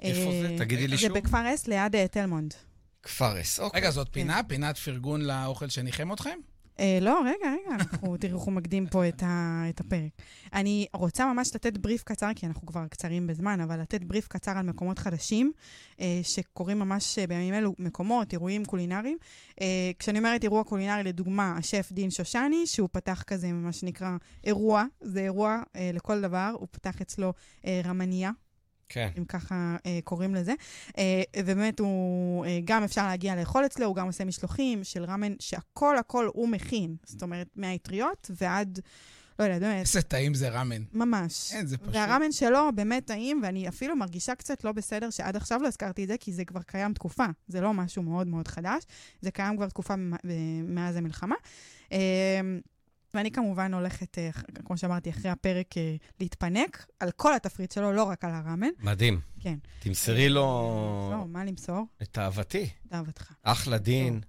איפה 0.00 0.30
זה? 0.42 0.54
תגידי 0.58 0.88
לי 0.88 0.96
זה 0.96 1.02
שוב. 1.02 1.18
בכפר 1.18 1.54
אס 1.54 1.68
ליד 1.68 1.96
אה, 1.96 2.08
תל 2.08 2.26
מונד. 2.26 2.54
כפר 3.02 3.40
אס, 3.40 3.60
אוקיי. 3.60 3.80
רגע, 3.80 3.90
זאת 3.90 4.08
פינה? 4.12 4.40
פינת 4.48 4.78
פרגון 4.78 5.22
לאוכל 5.22 5.68
שניחם 5.68 6.12
אתכם? 6.12 6.38
אה, 6.80 6.98
לא, 7.00 7.20
רגע, 7.20 7.52
רגע, 7.52 7.74
אנחנו, 7.74 8.16
תראו 8.20 8.38
איך 8.38 8.42
הוא 8.42 8.52
מקדים 8.52 8.86
פה 8.86 9.08
את, 9.08 9.22
ה, 9.22 9.62
את 9.68 9.80
הפרק. 9.80 10.12
אני 10.52 10.86
רוצה 10.94 11.32
ממש 11.32 11.54
לתת 11.54 11.78
בריף 11.78 12.02
קצר, 12.02 12.30
כי 12.36 12.46
אנחנו 12.46 12.66
כבר 12.66 12.86
קצרים 12.86 13.26
בזמן, 13.26 13.60
אבל 13.60 13.80
לתת 13.80 14.04
בריף 14.04 14.28
קצר 14.28 14.58
על 14.58 14.66
מקומות 14.66 14.98
חדשים, 14.98 15.52
אה, 16.00 16.20
שקורים 16.22 16.78
ממש 16.78 17.18
אה, 17.18 17.26
בימים 17.26 17.54
אלו, 17.54 17.74
מקומות, 17.78 18.32
אירועים 18.32 18.64
קולינריים. 18.64 19.18
אה, 19.60 19.90
כשאני 19.98 20.18
אומרת 20.18 20.44
אירוע 20.44 20.64
קולינרי, 20.64 21.02
לדוגמה, 21.02 21.54
השף 21.58 21.92
דין 21.92 22.10
שושני, 22.10 22.66
שהוא 22.66 22.88
פתח 22.92 23.22
כזה, 23.26 23.52
מה 23.52 23.72
שנקרא 23.72 24.16
אירוע, 24.44 24.84
זה 25.00 25.20
אירוע 25.20 25.62
אה, 25.76 25.90
לכל 25.94 26.20
דבר, 26.20 26.54
הוא 26.58 26.68
פתח 26.70 27.00
אצלו 27.00 27.32
אה, 27.66 27.80
רמניה, 27.84 28.30
כן. 28.92 29.08
אם 29.18 29.24
ככה 29.24 29.76
אה, 29.86 29.98
קוראים 30.04 30.34
לזה. 30.34 30.54
אה, 30.98 31.22
ובאמת, 31.38 31.80
הוא 31.80 32.46
אה, 32.46 32.58
גם 32.64 32.84
אפשר 32.84 33.06
להגיע 33.06 33.36
לאכול 33.36 33.66
אצלו, 33.66 33.86
הוא 33.86 33.96
גם 33.96 34.06
עושה 34.06 34.24
משלוחים 34.24 34.84
של 34.84 35.04
ראמן, 35.04 35.34
שהכל 35.38 35.98
הכל 35.98 36.28
הוא 36.34 36.48
מכין. 36.48 36.96
זאת 37.04 37.22
אומרת, 37.22 37.46
מהאטריות 37.56 38.30
ועד, 38.40 38.80
לא 39.38 39.44
יודעת, 39.44 39.60
באמת, 39.60 39.80
איזה 39.80 40.02
טעים 40.02 40.34
זה 40.34 40.48
ראמן. 40.48 40.82
ממש. 40.92 41.52
אין, 41.52 41.66
זה 41.66 41.78
פשוט... 41.78 41.94
והראמן 41.94 42.32
שלו 42.32 42.70
באמת 42.74 43.04
טעים, 43.04 43.40
ואני 43.42 43.68
אפילו 43.68 43.96
מרגישה 43.96 44.34
קצת 44.34 44.64
לא 44.64 44.72
בסדר 44.72 45.10
שעד 45.10 45.36
עכשיו 45.36 45.62
לא 45.62 45.66
הזכרתי 45.66 46.02
את 46.02 46.08
זה, 46.08 46.16
כי 46.20 46.32
זה 46.32 46.44
כבר 46.44 46.62
קיים 46.62 46.94
תקופה. 46.94 47.26
זה 47.48 47.60
לא 47.60 47.74
משהו 47.74 48.02
מאוד 48.02 48.26
מאוד 48.26 48.48
חדש, 48.48 48.82
זה 49.20 49.30
קיים 49.30 49.56
כבר 49.56 49.68
תקופה 49.68 49.94
ב- 49.96 50.62
מאז 50.64 50.96
המלחמה. 50.96 51.34
אה, 51.92 52.40
ואני 53.14 53.30
כמובן 53.30 53.74
הולכת, 53.74 54.18
אה, 54.18 54.30
כמו 54.64 54.76
שאמרתי, 54.76 55.10
אחרי 55.10 55.30
הפרק 55.30 55.78
אה, 55.78 55.96
להתפנק 56.20 56.86
על 57.00 57.10
כל 57.10 57.34
התפריט 57.34 57.72
שלו, 57.72 57.92
לא 57.92 58.02
רק 58.02 58.24
על 58.24 58.30
הראמן. 58.30 58.68
מדהים. 58.80 59.20
כן. 59.40 59.58
תמסרי 59.78 60.28
לו 60.28 60.42
לא, 61.12 61.24
מה 61.28 61.44
למסור? 61.44 61.86
את 62.02 62.18
אהבתי. 62.18 62.70
תאוותך. 62.88 63.32
אחלה 63.42 63.78
דין, 63.78 64.20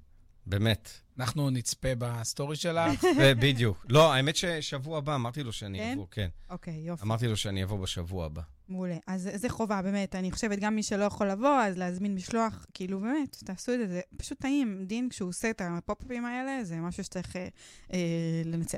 באמת. 0.45 0.89
אנחנו 1.19 1.49
נצפה 1.49 1.89
בסטורי 1.97 2.55
שלך. 2.55 3.03
בדיוק. 3.41 3.85
לא, 3.89 4.13
האמת 4.13 4.35
ששבוע 4.35 4.97
הבא 4.97 5.15
אמרתי 5.15 5.43
לו 5.43 5.53
שאני 5.53 5.77
כן? 5.77 5.93
אבוא, 5.93 6.07
כן. 6.11 6.27
אוקיי, 6.49 6.73
יופי, 6.73 7.03
אמרתי 7.03 7.27
לו 7.27 7.37
שאני 7.37 7.63
אבוא 7.63 7.79
בשבוע 7.79 8.25
הבא. 8.25 8.41
מעולה. 8.69 8.97
אז 9.07 9.29
זה 9.35 9.49
חובה, 9.49 9.81
באמת. 9.81 10.15
אני 10.15 10.31
חושבת, 10.31 10.59
גם 10.59 10.75
מי 10.75 10.83
שלא 10.83 11.03
יכול 11.03 11.31
לבוא, 11.31 11.61
אז 11.61 11.77
להזמין 11.77 12.15
משלוח, 12.15 12.65
כאילו, 12.73 12.99
באמת, 12.99 13.37
תעשו 13.45 13.73
את 13.73 13.79
זה. 13.79 13.87
זה 13.87 14.01
פשוט 14.17 14.39
טעים. 14.39 14.85
דין, 14.85 15.09
כשהוא 15.09 15.29
עושה 15.29 15.49
את 15.49 15.61
הפופ-אפים 15.65 16.25
האלה, 16.25 16.63
זה 16.63 16.75
משהו 16.75 17.03
שצריך 17.03 17.35
אה, 17.35 17.47
אה, 17.93 17.99
לנצל. 18.45 18.77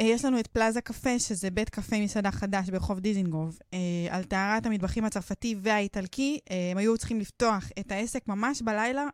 אה, 0.00 0.06
יש 0.06 0.24
לנו 0.24 0.40
את 0.40 0.46
פלאזה 0.46 0.80
קפה, 0.80 1.18
שזה 1.18 1.50
בית 1.50 1.70
קפה 1.70 1.96
מסעדה 2.00 2.30
חדש 2.30 2.70
ברחוב 2.70 3.00
דיזינגוף, 3.00 3.58
אה, 3.74 3.78
על 4.10 4.24
טהרת 4.24 4.66
המטבחים 4.66 5.04
הצרפתי 5.04 5.56
והאיטלקי. 5.62 6.38
אה, 6.50 6.70
הם 6.70 6.78
היו 6.78 6.98
צריכים 6.98 7.20
לפתוח 7.20 7.68
את 7.78 7.92
העסק 7.92 8.28
ממש 8.28 8.62
בלילה 8.62 9.06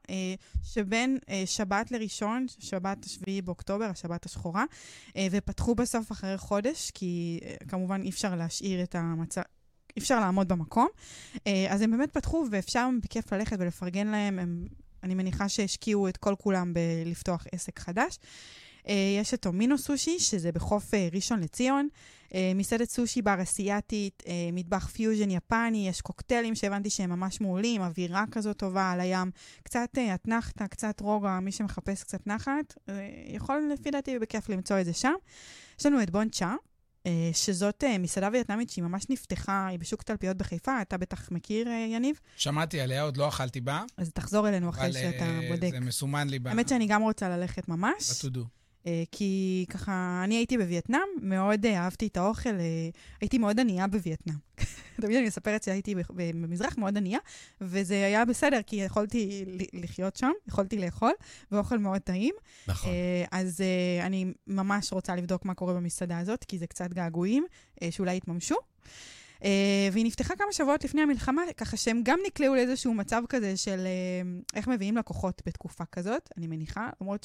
שבין 0.62 1.18
שבת 1.46 1.90
לראשון, 1.90 2.46
שבת 2.58 3.04
השביעי 3.04 3.42
באוקטובר, 3.42 3.84
השבת 3.84 4.26
השחורה, 4.26 4.64
ופתחו 5.30 5.74
בסוף 5.74 6.12
אחרי 6.12 6.38
חודש, 6.38 6.90
כי 6.90 7.40
כמובן 7.68 8.02
אי 8.02 8.10
אפשר 8.10 8.34
להשאיר 8.34 8.82
את 8.82 8.94
המצב... 8.94 9.42
אי 9.96 10.00
אפשר 10.02 10.20
לעמוד 10.20 10.48
במקום. 10.48 10.88
אז 11.70 11.82
הם 11.82 11.90
באמת 11.90 12.10
פתחו, 12.10 12.44
ואפשר 12.50 12.88
בכיף 13.02 13.32
ללכת 13.32 13.56
ולפרגן 13.60 14.06
להם. 14.06 14.38
הם, 14.38 14.66
אני 15.02 15.14
מניחה 15.14 15.48
שהשקיעו 15.48 16.08
את 16.08 16.16
כל 16.16 16.34
כולם 16.38 16.72
בלפתוח 16.74 17.46
עסק 17.52 17.78
חדש. 17.78 18.18
אה, 18.88 18.94
יש 19.20 19.34
את 19.34 19.40
טומינו 19.40 19.78
סושי, 19.78 20.18
שזה 20.18 20.52
בחוף 20.52 20.94
אה, 20.94 21.08
ראשון 21.12 21.40
לציון. 21.40 21.88
אה, 22.34 22.52
מסעדת 22.54 22.90
סושי 22.90 23.22
בר 23.22 23.42
אסיאתית, 23.42 24.22
מטבח 24.52 24.86
פיוז'ן 24.86 25.30
יפני, 25.30 25.88
יש 25.88 26.00
קוקטיילים 26.00 26.54
שהבנתי 26.54 26.90
שהם 26.90 27.10
ממש 27.10 27.40
מעולים, 27.40 27.82
אווירה 27.82 28.24
כזאת 28.30 28.56
טובה 28.56 28.90
על 28.90 29.00
הים, 29.00 29.30
קצת 29.62 29.98
אתנחתא, 30.14 30.66
קצת 30.66 31.00
רוגע, 31.00 31.40
מי 31.40 31.52
שמחפש 31.52 32.02
קצת 32.02 32.26
נחת, 32.26 32.74
יכול 33.26 33.70
לפי 33.72 33.90
דעתי 33.90 34.18
בכיף 34.18 34.48
למצוא 34.48 34.80
את 34.80 34.84
זה 34.84 34.92
שם. 34.92 35.12
יש 35.80 35.86
לנו 35.86 36.02
את 36.02 36.10
בון 36.10 36.28
צ'ה. 36.28 36.54
שזאת 37.32 37.84
מסעדה 37.98 38.28
וייטנאמית 38.32 38.70
שהיא 38.70 38.84
ממש 38.84 39.06
נפתחה, 39.10 39.66
היא 39.66 39.78
בשוק 39.78 40.02
תלפיות 40.02 40.36
בחיפה, 40.36 40.82
אתה 40.82 40.96
בטח 40.98 41.30
מכיר, 41.30 41.68
יניב? 41.68 42.20
שמעתי 42.36 42.80
עליה, 42.80 43.02
עוד 43.02 43.16
לא 43.16 43.28
אכלתי 43.28 43.60
בה, 43.60 43.82
אז 43.96 44.10
תחזור 44.12 44.48
אלינו 44.48 44.70
אחרי 44.70 44.92
שאתה 44.92 45.24
בודק. 45.48 45.70
זה 45.70 45.80
מסומן 45.80 46.28
לי 46.28 46.38
ב- 46.38 46.48
האמת 46.48 46.68
שאני 46.68 46.86
גם 46.86 47.02
רוצה 47.02 47.28
ללכת 47.28 47.68
ממש. 47.68 48.24
ב-to-do. 48.24 48.59
אה, 48.86 49.02
כי 49.12 49.64
ככה, 49.70 50.20
אני 50.24 50.34
הייתי 50.34 50.58
בווייטנאם, 50.58 51.00
מאוד 51.22 51.66
אה, 51.66 51.78
אהבתי 51.78 52.06
את 52.06 52.16
האוכל, 52.16 52.48
אה, 52.48 52.88
הייתי 53.20 53.38
מאוד 53.38 53.60
ענייה 53.60 53.86
בווייטנאם. 53.86 54.36
תמיד 55.02 55.16
אני 55.16 55.26
מספרת 55.26 55.62
שהייתי 55.62 55.94
במזרח 56.10 56.78
מאוד 56.78 56.96
ענייה, 56.96 57.18
וזה 57.60 57.94
היה 57.94 58.24
בסדר, 58.24 58.60
כי 58.66 58.76
יכולתי 58.76 59.44
לחיות 59.72 60.16
שם, 60.16 60.30
יכולתי 60.48 60.78
לאכול, 60.78 61.12
ואוכל 61.52 61.78
מאוד 61.78 62.00
טעים. 62.00 62.34
נכון. 62.68 62.92
אז 63.30 63.60
אני 64.02 64.32
ממש 64.46 64.92
רוצה 64.92 65.16
לבדוק 65.16 65.44
מה 65.44 65.54
קורה 65.54 65.74
במסעדה 65.74 66.18
הזאת, 66.18 66.44
כי 66.44 66.58
זה 66.58 66.66
קצת 66.66 66.92
געגועים 66.92 67.46
שאולי 67.90 68.16
יתממשו. 68.16 68.56
אה, 69.44 69.88
והיא 69.92 70.04
נפתחה 70.04 70.36
כמה 70.36 70.52
שבועות 70.52 70.84
לפני 70.84 71.02
המלחמה, 71.02 71.42
ככה 71.56 71.76
שהם 71.76 72.00
גם 72.04 72.18
נקלעו 72.26 72.54
לאיזשהו 72.54 72.94
מצב 72.94 73.22
כזה 73.28 73.56
של 73.56 73.86
אה, 73.86 74.22
איך 74.54 74.68
מביאים 74.68 74.96
לקוחות 74.96 75.42
בתקופה 75.46 75.84
כזאת, 75.84 76.30
אני 76.36 76.46
מניחה, 76.46 76.90
למרות 77.00 77.24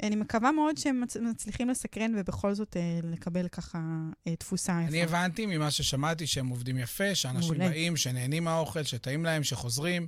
שאני 0.00 0.16
מקווה 0.16 0.52
מאוד 0.52 0.76
שהם 0.76 1.00
מצ- 1.00 1.16
מצליחים 1.16 1.68
לסקרן 1.68 2.12
ובכל 2.16 2.54
זאת 2.54 2.76
אה, 2.76 3.00
לקבל 3.02 3.48
ככה 3.48 3.78
אה, 4.26 4.36
תפוסה 4.36 4.72
יפה. 4.72 4.88
אני 4.88 5.02
הבנתי 5.02 5.46
ממה 5.46 5.70
ששמעתי 5.70 6.26
שהם 6.26 6.48
עובדים 6.48 6.78
יפה, 6.78 7.14
שאנשים 7.14 7.54
מעולה. 7.54 7.68
באים, 7.68 7.96
שנהנים 7.96 8.44
מהאוכל, 8.44 8.82
שטעים 8.82 9.24
להם, 9.24 9.42
שחוזרים. 9.42 10.06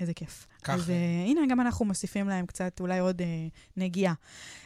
איזה 0.00 0.14
כיף. 0.14 0.46
ככה. 0.62 0.74
אז 0.74 0.88
uh, 0.88 0.92
הנה, 1.26 1.40
גם 1.50 1.60
אנחנו 1.60 1.84
מוסיפים 1.84 2.28
להם 2.28 2.46
קצת, 2.46 2.80
אולי 2.80 2.98
עוד 2.98 3.20
uh, 3.20 3.24
נגיעה. 3.76 4.14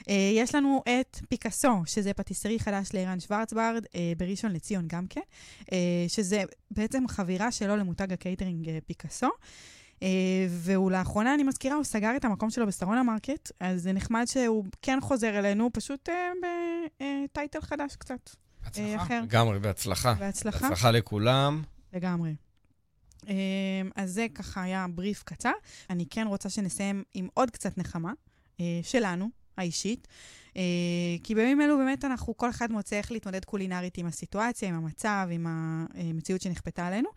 אה, 0.01 0.05
יש 0.34 0.54
לנו 0.54 0.82
את 0.88 1.20
פיקאסו, 1.28 1.82
שזה 1.86 2.14
פטיסרי 2.14 2.58
חדש 2.61 2.88
לערן 2.94 3.20
שוורצברד, 3.20 3.84
אה, 3.84 3.88
בראשון 4.16 4.52
לציון 4.52 4.84
גם 4.86 5.06
כן, 5.06 5.20
אה, 5.61 5.66
שזה 6.08 6.42
בעצם 6.70 7.04
חבירה 7.08 7.52
שלו 7.52 7.76
למותג 7.76 8.12
הקייטרינג 8.12 8.68
אה, 8.68 8.70
פיקאסו. 8.86 9.26
אה, 9.26 9.30
והוא 10.48 10.90
לאחרונה, 10.90 11.34
אני 11.34 11.42
מזכירה, 11.42 11.76
הוא 11.76 11.84
סגר 11.84 12.16
את 12.16 12.24
המקום 12.24 12.51
שלו 12.51 12.66
בשרונה 12.66 13.03
מרקט, 13.03 13.51
אז 13.61 13.82
זה 13.82 13.92
נחמד 13.92 14.24
שהוא 14.26 14.64
כן 14.82 14.98
חוזר 15.03 15.38
אלינו, 15.38 15.70
פשוט 15.72 16.09
אה, 16.09 16.12
ב 17.03 17.12
title 17.12 17.61
חדש 17.61 17.96
קצת, 17.96 18.30
הצלחה. 18.64 19.03
אחר. 19.03 19.20
לגמרי, 19.22 19.59
בהצלחה. 19.59 20.14
בהצלחה. 20.14 20.68
בהצלחה 20.68 20.90
לכולם. 20.90 21.62
לגמרי. 21.92 22.34
אז 23.96 24.11
זה 24.11 24.26
ככה 24.34 24.62
היה 24.62 24.86
בריף 24.94 25.22
קצר. 25.22 25.53
אני 25.90 26.07
כן 26.11 26.26
רוצה 26.26 26.51
שנסיים 26.51 27.03
עם 27.14 27.28
עוד 27.34 27.51
קצת 27.51 27.78
נחמה 27.78 28.12
אה, 28.61 28.80
שלנו, 28.82 29.28
האישית. 29.57 30.09
אה, 30.61 31.16
כי 31.22 31.34
בימים 31.34 31.61
אלו 31.61 31.78
באמת 31.78 32.04
אנחנו, 32.04 32.36
כל 32.36 32.50
אחד 32.50 32.72
מוצא 32.72 32.96
איך 32.96 33.12
להתמודד 33.12 33.44
קולינרית 33.44 33.98
עם 33.98 34.06
הסיטואציה, 34.06 34.68
עם 34.68 34.74
המצב, 34.74 35.28
עם 35.30 35.46
המציאות 35.94 36.42
שנכפתה 36.42 36.86
עלינו. 36.86 37.08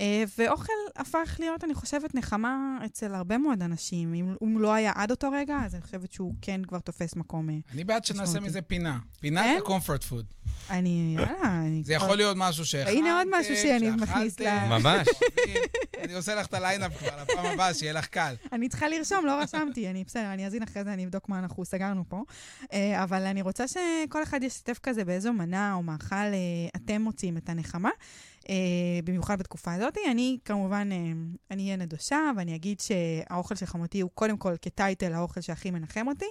אה, 0.00 0.24
ואוכל 0.38 0.72
הפך 0.96 1.36
להיות, 1.38 1.64
אני 1.64 1.74
חושבת, 1.74 2.14
נחמה 2.14 2.78
אצל 2.84 3.14
הרבה 3.14 3.38
מאוד 3.38 3.62
אנשים. 3.62 4.14
אם 4.14 4.34
הוא 4.40 4.60
לא 4.60 4.72
היה 4.74 4.92
עד 4.94 5.10
אותו 5.10 5.30
רגע, 5.30 5.58
אז 5.64 5.74
אני 5.74 5.82
חושבת 5.82 6.12
שהוא 6.12 6.34
כן 6.42 6.60
כבר 6.64 6.78
תופס 6.78 7.16
מקום. 7.16 7.50
אה, 7.50 7.54
אני 7.74 7.84
בעד 7.84 8.04
שנעשה. 8.04 8.40
מזה 8.40 8.62
פינה. 8.62 8.98
פינת? 9.20 9.44
ה-comfort 9.44 10.12
food. 10.12 10.36
אני, 10.70 11.14
יאללה, 11.18 11.66
אני... 11.66 11.82
זה 11.84 11.94
יכול 11.94 12.16
להיות 12.16 12.36
משהו 12.40 12.64
שהכנתם, 12.64 12.96
הנה 12.98 13.18
עוד 13.18 13.28
משהו 13.40 13.56
שיניב 13.56 13.94
מכניס 13.94 14.40
ל-. 14.40 14.68
ממש. 14.68 15.08
אני 16.04 16.14
עושה 16.14 16.34
לך 16.34 16.46
את 16.46 16.54
ה 16.54 16.59
line-up 16.59 16.98
כבר 16.98 17.22
לפעם 17.22 17.46
הבאה, 17.46 17.74
שיהיה 17.74 17.92
לך 17.92 18.06
קל. 18.06 18.34
אני 18.52 18.68
צריכה 18.68 18.88
לרשום, 18.88 19.26
לא 19.26 19.32
רשמתי. 19.42 19.90
אני 19.90 20.04
בסדר, 20.04 20.32
אני 20.32 20.46
אזין 20.46 20.62
אחרי 20.62 20.84
זה, 20.84 20.92
אני 20.92 21.04
אבדוק 21.04 21.28
מה 21.28 21.38
אנחנו 21.38 21.64
סגרנו 21.64 22.04
פה. 22.08 22.22
אה, 22.94 23.02
אבל 23.02 23.22
אני 23.22 23.42
רוצה 23.42 23.64
שכל 23.68 24.22
אחד 24.22 24.42
ישתף 24.42 24.78
כזה 24.82 25.04
באיזו 25.04 25.32
מנה 25.32 25.74
או 25.74 25.82
מאכל 25.82 26.14
אה, 26.14 26.68
אתם 26.76 27.02
מוצאים 27.02 27.36
את 27.36 27.48
הנחמה. 27.48 27.90
אה, 28.48 28.54
במיוחד 29.04 29.38
בתקופה 29.38 29.74
הזאת. 29.74 29.96
אני 30.10 30.38
כמובן, 30.44 30.88
אה, 30.92 30.96
אני 31.50 31.64
אהיה 31.64 31.76
נדושה, 31.76 32.18
ואני 32.36 32.54
אגיד 32.54 32.80
שהאוכל 32.80 33.54
של 33.54 33.66
חמותי 33.66 34.00
הוא 34.00 34.10
קודם 34.14 34.36
כל 34.36 34.54
כ 34.62 34.76
title 34.76 35.12
האוכל 35.12 35.40
שהכי 35.40 35.70
מנחם 35.70 36.08
אותי, 36.08 36.24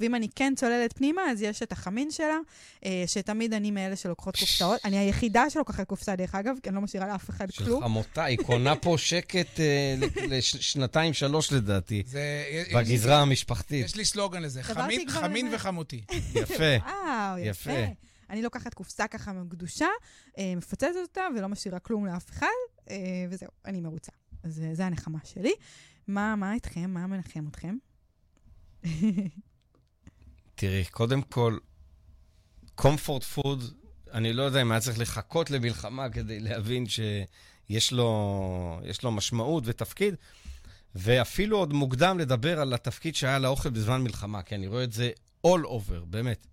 ואם 0.00 0.14
אני 0.14 0.28
כן 0.36 0.52
צוללת 0.56 0.92
פנימה, 0.92 1.22
אז 1.30 1.42
יש 1.42 1.62
את 1.62 1.72
החמין 1.72 2.10
שלה, 2.10 2.38
אה, 2.84 3.04
שתמיד 3.06 3.54
אני 3.54 3.70
מאלה 3.70 3.96
שלוקחות 3.96 4.36
קופסאות. 4.36 4.80
אני 4.84 4.98
היחידה 4.98 5.50
שלוקחת 5.50 5.86
קופסה, 5.86 6.16
דרך 6.16 6.34
אגב, 6.34 6.54
כי 6.62 6.68
אני 6.68 6.76
לא 6.76 6.82
משאירה 6.82 7.06
לאף 7.06 7.30
אחד 7.30 7.50
של 7.52 7.64
כלום. 7.64 7.82
חמותה, 7.82 8.24
היא 8.24 8.38
קונה 8.38 8.76
פה 8.76 8.94
שקט 8.98 9.60
אה, 9.60 9.94
לשנתיים, 10.28 11.12
שלוש 11.14 11.52
לדעתי, 11.52 12.02
זה... 12.06 12.44
יש- 12.52 12.74
בגזרה 12.74 13.20
המשפחתית. 13.22 13.84
יש 13.84 13.96
לי 13.96 14.04
סלוגן 14.04 14.42
לזה, 14.42 14.62
חמין-. 14.62 15.48
וחמותי. 15.54 16.00
יפה. 16.34 16.54
וואו, 16.86 17.38
יפה. 17.38 17.70
אני 18.32 18.42
לוקחת 18.42 18.74
קופסה 18.74 19.08
ככה 19.08 19.32
מקדושה, 19.32 19.86
אה, 20.38 20.54
מפוצצת 20.56 20.88
אותה 21.02 21.20
ולא 21.36 21.48
משאירה 21.48 21.78
כלום 21.78 22.06
לאף 22.06 22.30
אחד, 22.30 22.46
אה, 22.90 22.96
וזהו, 23.30 23.48
אני 23.64 23.80
מרוצה. 23.80 24.12
אז 24.42 24.60
אה, 24.60 24.74
זה 24.74 24.86
הנחמה 24.86 25.18
שלי. 25.24 25.52
מה, 26.08 26.36
מה 26.36 26.54
איתכם? 26.54 26.90
מה 26.90 27.06
מנחם 27.06 27.44
אתכם? 27.48 27.76
תראי, 30.54 30.84
קודם 30.90 31.22
כל, 31.22 31.58
comfort 32.80 33.36
food, 33.36 33.62
אני 34.12 34.32
לא 34.32 34.42
יודע 34.42 34.62
אם 34.62 34.72
היה 34.72 34.80
צריך 34.80 34.98
לחכות 34.98 35.50
למלחמה 35.50 36.10
כדי 36.10 36.40
להבין 36.40 36.86
שיש 36.86 37.92
לו, 37.92 38.80
יש 38.84 39.02
לו 39.02 39.12
משמעות 39.12 39.64
ותפקיד, 39.66 40.14
ואפילו 40.94 41.58
עוד 41.58 41.72
מוקדם 41.72 42.18
לדבר 42.18 42.60
על 42.60 42.74
התפקיד 42.74 43.14
שהיה 43.14 43.38
לאוכל 43.38 43.70
בזמן 43.70 44.02
מלחמה, 44.02 44.42
כי 44.42 44.54
אני 44.54 44.66
רואה 44.66 44.84
את 44.84 44.92
זה 44.92 45.10
all 45.46 45.64
over, 45.64 46.04
באמת. 46.06 46.46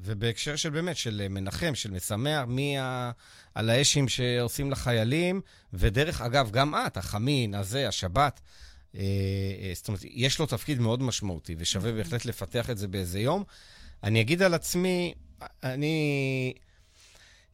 ובהקשר 0.00 0.56
של 0.56 0.70
באמת, 0.70 0.96
של 0.96 1.26
מנחם, 1.30 1.74
של 1.74 1.90
משמח, 1.90 2.44
האשים 3.70 4.08
שעושים 4.08 4.70
לחיילים, 4.70 5.40
ודרך 5.72 6.20
אגב, 6.20 6.50
גם 6.50 6.74
את, 6.86 6.96
החמין, 6.96 7.54
הזה, 7.54 7.88
השבת. 7.88 8.40
אה, 8.94 9.00
אה, 9.00 9.72
זאת 9.74 9.88
אומרת, 9.88 10.00
יש 10.04 10.38
לו 10.38 10.46
תפקיד 10.46 10.80
מאוד 10.80 11.02
משמעותי, 11.02 11.56
ושווה 11.58 11.92
בהחלט 11.92 12.24
לפתח 12.24 12.70
את 12.70 12.78
זה 12.78 12.88
באיזה 12.88 13.20
יום. 13.20 13.44
אני 14.02 14.20
אגיד 14.20 14.42
על 14.42 14.54
עצמי, 14.54 15.14
אני... 15.62 16.52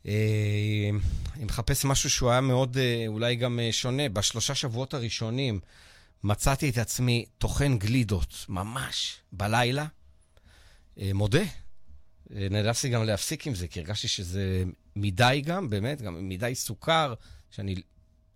אה, 0.06 0.90
אני 1.36 1.44
מחפש 1.44 1.84
משהו 1.84 2.10
שהוא 2.10 2.30
היה 2.30 2.40
מאוד, 2.40 2.76
אה, 2.76 3.04
אולי 3.06 3.36
גם 3.36 3.60
אה, 3.60 3.72
שונה. 3.72 4.08
בשלושה 4.08 4.54
שבועות 4.54 4.94
הראשונים 4.94 5.60
מצאתי 6.24 6.70
את 6.70 6.78
עצמי 6.78 7.24
טוחן 7.38 7.78
גלידות, 7.78 8.34
ממש, 8.48 9.16
בלילה. 9.32 9.86
מודה. 11.14 11.42
נאלצתי 12.34 12.88
גם 12.88 13.04
להפסיק 13.04 13.46
עם 13.46 13.54
זה, 13.54 13.68
כי 13.68 13.80
הרגשתי 13.80 14.08
שזה 14.08 14.64
מדי 14.96 15.42
גם, 15.44 15.70
באמת, 15.70 16.02
גם 16.02 16.28
מדי 16.28 16.54
סוכר, 16.54 17.14
שאני 17.50 17.74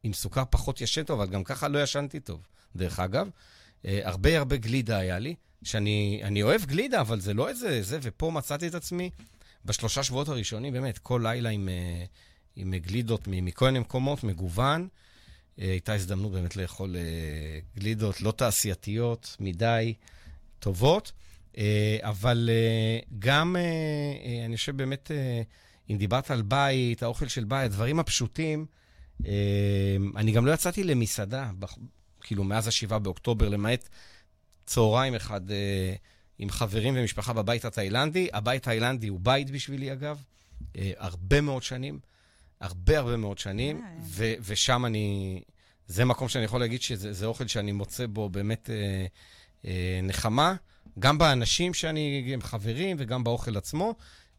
עם 0.02 0.12
סוכר 0.12 0.42
פחות 0.50 0.80
ישן 0.80 1.02
טוב, 1.02 1.20
אבל 1.20 1.30
גם 1.30 1.44
ככה 1.44 1.68
לא 1.68 1.82
ישנתי 1.82 2.20
טוב, 2.20 2.46
דרך 2.76 3.00
אגב. 3.00 3.28
הרבה 3.84 4.38
הרבה 4.38 4.56
גלידה 4.56 4.98
היה 4.98 5.18
לי, 5.18 5.34
שאני 5.62 6.42
אוהב 6.42 6.64
גלידה, 6.64 7.00
אבל 7.00 7.20
זה 7.20 7.34
לא 7.34 7.48
איזה 7.48 7.82
זה, 7.82 7.98
ופה 8.02 8.30
מצאתי 8.30 8.68
את 8.68 8.74
עצמי 8.74 9.10
בשלושה 9.64 10.02
שבועות 10.02 10.28
הראשונים, 10.28 10.72
באמת, 10.72 10.98
כל 10.98 11.20
לילה 11.24 11.48
עם, 11.48 11.68
אה, 11.68 12.04
עם 12.56 12.74
גלידות 12.74 13.20
מכל 13.26 13.64
מיני 13.66 13.78
מקומות, 13.78 14.24
מגוון. 14.24 14.88
אה, 15.58 15.70
הייתה 15.70 15.94
הזדמנות 15.94 16.32
באמת 16.32 16.56
לאכול 16.56 16.96
אה, 16.96 17.02
גלידות 17.76 18.20
לא 18.20 18.32
תעשייתיות 18.32 19.36
מדי, 19.40 19.94
טובות. 20.58 21.12
אבל 22.02 22.50
גם, 23.18 23.56
אני 24.46 24.56
חושב 24.56 24.76
באמת, 24.76 25.10
אם 25.90 25.96
דיברת 25.98 26.30
על 26.30 26.42
בית, 26.42 27.02
האוכל 27.02 27.28
של 27.28 27.44
בית, 27.44 27.64
הדברים 27.64 28.00
הפשוטים, 28.00 28.66
אני 30.16 30.32
גם 30.32 30.46
לא 30.46 30.52
יצאתי 30.52 30.84
למסעדה, 30.84 31.50
כאילו, 32.20 32.44
מאז 32.44 32.68
ה-7 32.68 32.98
באוקטובר, 32.98 33.48
למעט 33.48 33.88
צהריים 34.66 35.14
אחד 35.14 35.40
עם 36.38 36.50
חברים 36.50 36.94
ומשפחה 36.96 37.32
בבית 37.32 37.64
התאילנדי. 37.64 38.28
הבית 38.32 38.62
התאילנדי 38.62 39.08
הוא 39.08 39.20
בית 39.22 39.50
בשבילי, 39.50 39.92
אגב, 39.92 40.22
אה, 40.76 40.92
הרבה 40.96 41.40
מאוד 41.40 41.62
שנים, 41.62 41.98
הרבה 42.60 42.98
הרבה 42.98 43.16
מאוד 43.16 43.38
שנים, 43.38 43.84
ו- 44.02 44.34
ושם 44.40 44.86
אני... 44.86 45.40
זה 45.86 46.04
מקום 46.04 46.28
שאני 46.28 46.44
יכול 46.44 46.60
להגיד 46.60 46.82
שזה 46.82 47.26
אוכל 47.26 47.46
שאני 47.46 47.72
מוצא 47.72 48.06
בו 48.06 48.28
באמת 48.28 48.70
אה, 48.70 49.06
אה, 49.64 50.00
נחמה, 50.02 50.54
גם 50.98 51.18
באנשים 51.18 51.74
שאני, 51.74 52.30
הם 52.34 52.42
חברים, 52.42 52.96
וגם 53.00 53.24
באוכל 53.24 53.56
עצמו. 53.56 53.94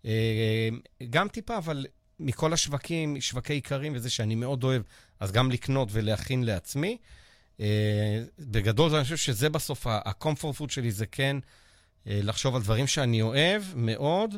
אה, 0.05 0.69
גם 1.09 1.27
טיפה, 1.27 1.57
אבל 1.57 1.85
מכל 2.19 2.53
השווקים, 2.53 3.21
שווקי 3.21 3.53
איכרים 3.53 3.93
וזה 3.95 4.09
שאני 4.09 4.35
מאוד 4.35 4.63
אוהב, 4.63 4.81
אז 5.19 5.31
גם 5.31 5.51
לקנות 5.51 5.89
ולהכין 5.91 6.43
לעצמי. 6.43 6.97
אה, 7.59 8.23
בגדול, 8.39 8.95
אני 8.95 9.03
חושב 9.03 9.17
שזה 9.17 9.49
בסוף, 9.49 9.87
ה-comfort 9.87 10.61
food 10.61 10.69
שלי 10.69 10.91
זה 10.91 11.05
כן 11.05 11.37
אה, 12.07 12.19
לחשוב 12.23 12.55
על 12.55 12.61
דברים 12.61 12.87
שאני 12.87 13.21
אוהב 13.21 13.63
מאוד, 13.75 14.35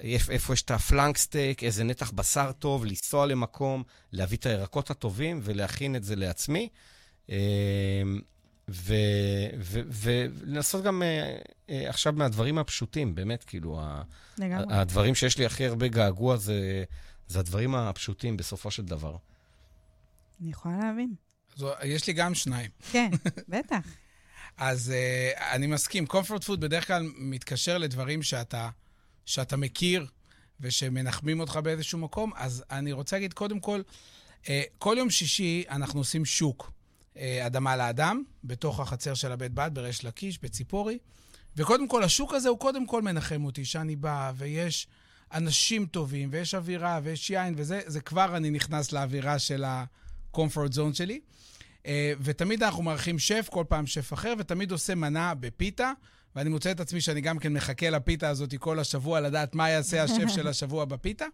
איפה 0.00 0.52
יש 0.52 0.62
את 0.62 0.70
הפלנק 0.70 1.16
סטייק, 1.16 1.64
איזה 1.64 1.84
נתח 1.84 2.10
בשר 2.10 2.52
טוב, 2.52 2.84
לנסוע 2.84 3.26
למקום, 3.26 3.82
להביא 4.12 4.38
את 4.38 4.46
הירקות 4.46 4.90
הטובים 4.90 5.40
ולהכין 5.42 5.96
את 5.96 6.04
זה 6.04 6.16
לעצמי. 6.16 6.68
אה, 8.90 9.50
ולנסות 9.90 10.84
גם 10.84 11.02
אה, 11.02 11.88
עכשיו 11.88 12.12
מהדברים 12.12 12.58
הפשוטים, 12.58 13.14
באמת, 13.14 13.44
כאילו, 13.44 13.80
לגמרי. 14.38 14.74
הדברים 14.74 15.14
שיש 15.14 15.38
לי 15.38 15.46
הכי 15.46 15.66
הרבה 15.66 15.88
געגוע 15.88 16.36
זה, 16.36 16.84
זה 17.28 17.38
הדברים 17.38 17.74
הפשוטים 17.74 18.36
בסופו 18.36 18.70
של 18.70 18.84
דבר. 18.84 19.16
אני 20.40 20.50
יכולה 20.50 20.78
להבין. 20.78 21.14
אז 21.56 21.64
יש 21.84 22.06
לי 22.06 22.12
גם 22.12 22.34
שניים. 22.34 22.70
כן, 22.92 23.10
בטח. 23.48 23.86
אז 24.56 24.92
uh, 24.92 25.40
אני 25.40 25.66
מסכים, 25.66 26.04
comfort 26.04 26.44
food 26.46 26.56
בדרך 26.56 26.86
כלל 26.86 27.10
מתקשר 27.18 27.78
לדברים 27.78 28.22
שאתה, 28.22 28.70
שאתה 29.24 29.56
מכיר 29.56 30.06
ושמנחמים 30.60 31.40
אותך 31.40 31.56
באיזשהו 31.56 31.98
מקום. 31.98 32.32
אז 32.36 32.64
אני 32.70 32.92
רוצה 32.92 33.16
להגיד, 33.16 33.32
קודם 33.32 33.60
כל, 33.60 33.82
uh, 34.44 34.48
כל 34.78 34.96
יום 34.98 35.10
שישי 35.10 35.64
אנחנו 35.70 36.00
עושים 36.00 36.24
שוק, 36.24 36.72
אדמה 37.18 37.76
לאדם, 37.76 38.22
בתוך 38.44 38.80
החצר 38.80 39.14
של 39.14 39.32
הבית 39.32 39.52
בד, 39.52 39.70
בריש 39.72 40.04
לקיש, 40.04 40.38
בציפורי. 40.42 40.98
וקודם 41.56 41.88
כל, 41.88 42.04
השוק 42.04 42.34
הזה 42.34 42.48
הוא 42.48 42.58
קודם 42.58 42.86
כל 42.86 43.02
מנחם 43.02 43.44
אותי, 43.44 43.64
שאני 43.64 43.96
בא 43.96 44.32
ויש 44.36 44.86
אנשים 45.32 45.86
טובים, 45.86 46.28
ויש 46.32 46.54
אווירה, 46.54 47.00
ויש 47.02 47.30
יין, 47.30 47.54
וזה, 47.56 47.80
זה 47.86 48.00
כבר 48.00 48.36
אני 48.36 48.50
נכנס 48.50 48.92
לאווירה 48.92 49.38
של 49.38 49.64
ה-comfort 49.64 50.74
zone 50.74 50.94
שלי. 50.94 51.20
אה, 51.86 52.12
ותמיד 52.20 52.62
אנחנו 52.62 52.82
מארחים 52.82 53.18
שף, 53.18 53.48
כל 53.50 53.64
פעם 53.68 53.86
שף 53.86 54.12
אחר, 54.12 54.34
ותמיד 54.38 54.70
עושה 54.72 54.94
מנה 54.94 55.34
בפיתה. 55.34 55.92
ואני 56.36 56.50
מוצא 56.50 56.70
את 56.70 56.80
עצמי 56.80 57.00
שאני 57.00 57.20
גם 57.20 57.38
כן 57.38 57.52
מחכה 57.52 57.90
לפיתה 57.90 58.28
הזאת 58.28 58.54
כל 58.58 58.78
השבוע, 58.78 59.20
לדעת 59.20 59.54
מה 59.54 59.70
יעשה 59.70 60.02
השף 60.02 60.28
של 60.28 60.48
השבוע 60.48 60.84
בפיתה. 60.84 61.26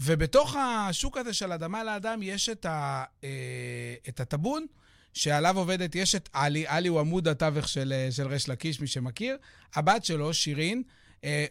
ובתוך 0.00 0.56
השוק 0.56 1.16
הזה 1.16 1.32
של 1.32 1.52
אדמה 1.52 1.84
לאדם 1.84 2.20
יש 2.22 2.48
את, 2.48 2.66
ה, 2.66 3.04
אה, 3.24 3.94
את 4.08 4.20
הטאבון, 4.20 4.66
שעליו 5.12 5.58
עובדת, 5.58 5.94
יש 5.94 6.14
את 6.14 6.28
עלי, 6.32 6.66
עלי 6.66 6.88
הוא 6.88 7.00
עמוד 7.00 7.28
התווך 7.28 7.68
של, 7.68 7.92
אה, 7.96 8.12
של 8.12 8.26
ריש 8.26 8.48
לקיש, 8.48 8.80
מי 8.80 8.86
שמכיר. 8.86 9.36
הבת 9.74 10.04
שלו, 10.04 10.34
שירין, 10.34 10.82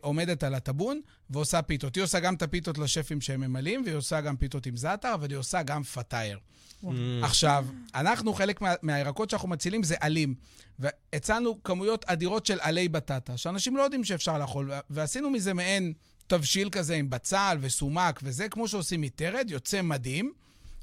עומדת 0.01 0.43
על 0.43 0.55
הטאבון 0.55 1.01
ועושה 1.29 1.61
פיתות. 1.61 1.95
היא 1.95 2.03
עושה 2.03 2.19
גם 2.19 2.33
את 2.35 2.41
הפיתות 2.41 2.77
לשפים 2.77 3.21
שהם 3.21 3.41
ממלאים, 3.41 3.81
והיא 3.85 3.95
עושה 3.95 4.21
גם 4.21 4.37
פיתות 4.37 4.65
עם 4.65 4.77
זאטר, 4.77 5.13
אבל 5.13 5.29
היא 5.29 5.37
עושה 5.37 5.63
גם 5.63 5.83
פתאייר. 5.83 6.39
Mm. 6.83 6.87
עכשיו, 7.23 7.65
אנחנו, 7.95 8.33
חלק 8.33 8.61
מה, 8.61 8.73
מהירקות 8.81 9.29
שאנחנו 9.29 9.49
מצילים 9.49 9.83
זה 9.83 9.95
עלים. 9.99 10.35
והצענו 10.79 11.63
כמויות 11.63 12.05
אדירות 12.05 12.45
של 12.45 12.57
עלי 12.61 12.89
בטטה, 12.89 13.37
שאנשים 13.37 13.77
לא 13.77 13.83
יודעים 13.83 14.03
שאפשר 14.03 14.37
לאכול, 14.37 14.71
ועשינו 14.89 15.29
מזה 15.29 15.53
מעין 15.53 15.93
תבשיל 16.27 16.69
כזה 16.69 16.95
עם 16.95 17.09
בצל 17.09 17.57
וסומק 17.61 18.19
וזה, 18.23 18.49
כמו 18.49 18.67
שעושים 18.67 19.01
מטרד, 19.01 19.47
יוצא 19.49 19.81
מדהים. 19.81 20.33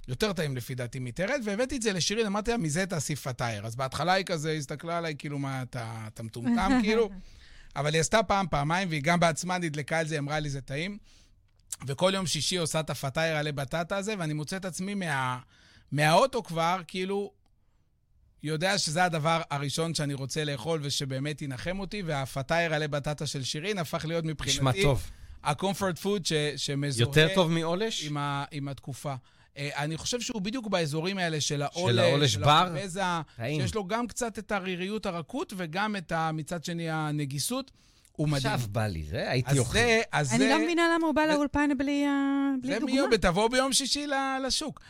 יותר 0.09 0.33
טעים 0.33 0.57
לפי 0.57 0.75
דעתי 0.75 0.99
מטרד, 0.99 1.41
והבאתי 1.45 1.77
את 1.77 1.83
זה 1.83 1.93
לשירין, 1.93 2.27
אמרתי 2.27 2.51
לה, 2.51 2.57
מזה 2.57 2.87
תעשי 2.87 3.17
פתאייר. 3.17 3.67
אז 3.67 3.77
בהתחלה 3.77 4.13
היא 4.13 4.25
כזה 4.25 4.53
הסתכלה 4.53 4.99
עליי, 4.99 5.15
כאילו, 5.19 5.39
מה, 5.39 5.63
אתה, 5.63 6.05
אתה 6.07 6.23
מטומטם, 6.23 6.73
כאילו? 6.83 7.11
אבל 7.77 7.95
היא 7.95 8.01
עשתה 8.01 8.23
פעם, 8.23 8.47
פעמיים, 8.51 8.89
והיא 8.89 9.03
גם 9.03 9.21
בעצמה 9.21 9.59
נדלקה 9.59 9.99
על 9.99 10.07
זה, 10.07 10.19
אמרה 10.19 10.41
לי, 10.41 10.51
זה 10.51 10.61
טעים. 10.61 10.99
וכל 11.87 12.13
יום 12.15 12.27
שישי 12.27 12.57
עושה 12.57 12.81
את 12.81 12.91
הפתאייר 12.91 13.37
עלי 13.37 13.53
בטטה 13.53 13.97
הזה, 13.97 14.15
ואני 14.19 14.33
מוצא 14.33 14.57
את 14.57 14.65
עצמי 14.65 14.95
מה... 14.95 15.39
מהאוטו 15.93 16.43
כבר, 16.43 16.81
כאילו, 16.87 17.33
יודע 18.43 18.79
שזה 18.79 19.05
הדבר 19.05 19.43
הראשון 19.51 19.95
שאני 19.95 20.15
רוצה 20.15 20.45
לאכול 20.45 20.81
ושבאמת 20.83 21.43
ינחם 21.43 21.81
אותי, 21.81 22.03
והפתאייר 22.03 22.75
עלי 22.75 22.89
בטטה 22.89 23.27
של 23.27 23.45
שירין 23.45 23.79
הפך 23.79 24.05
להיות 24.05 24.25
מבחינתי... 24.25 24.59
נשמע 24.59 24.73
טוב. 24.83 25.11
ה-comfort 25.43 26.05
food 26.05 26.25
ש, 26.25 26.33
שמזוהה... 26.57 27.09
יותר 27.09 27.29
טוב 27.35 27.51
מעולש? 27.51 28.07
עם, 28.07 28.17
ה, 28.17 28.45
עם 28.51 28.69
התקופה. 28.69 29.15
Uh, 29.15 29.59
אני 29.77 29.97
חושב 29.97 30.21
שהוא 30.21 30.43
בדיוק 30.43 30.67
באזורים 30.67 31.19
האלה 31.19 31.41
של 31.41 31.63
העולש, 31.63 31.97
של 31.97 31.99
העולש 31.99 32.37
בר, 32.37 32.75
שיש 33.39 33.75
לו 33.75 33.87
גם 33.87 34.07
קצת 34.07 34.39
את 34.39 34.53
הריריות 34.53 35.07
הרכות 35.07 35.53
וגם 35.57 35.97
את, 35.97 36.13
מצד 36.33 36.65
שני, 36.65 36.91
הנגיסות. 36.91 37.71
הוא 38.13 38.29
מדהים. 38.29 38.55
עכשיו 38.55 38.69
בא 38.73 38.87
לי 38.87 39.03
זה, 39.03 39.31
הייתי 39.31 39.59
אוכל. 39.59 39.79
אז 40.13 40.33
אני 40.33 40.49
לא 40.49 40.59
מבינה 40.59 40.83
למה 40.95 41.07
הוא 41.07 41.15
בא 41.15 41.23
לאולפן 41.23 41.79
בלי 41.79 42.07
דוגמה. 42.63 43.03
זה 43.11 43.19
תבוא 43.19 43.49
ביום 43.49 43.73
שישי 43.73 44.07
לשוק. 44.47 44.81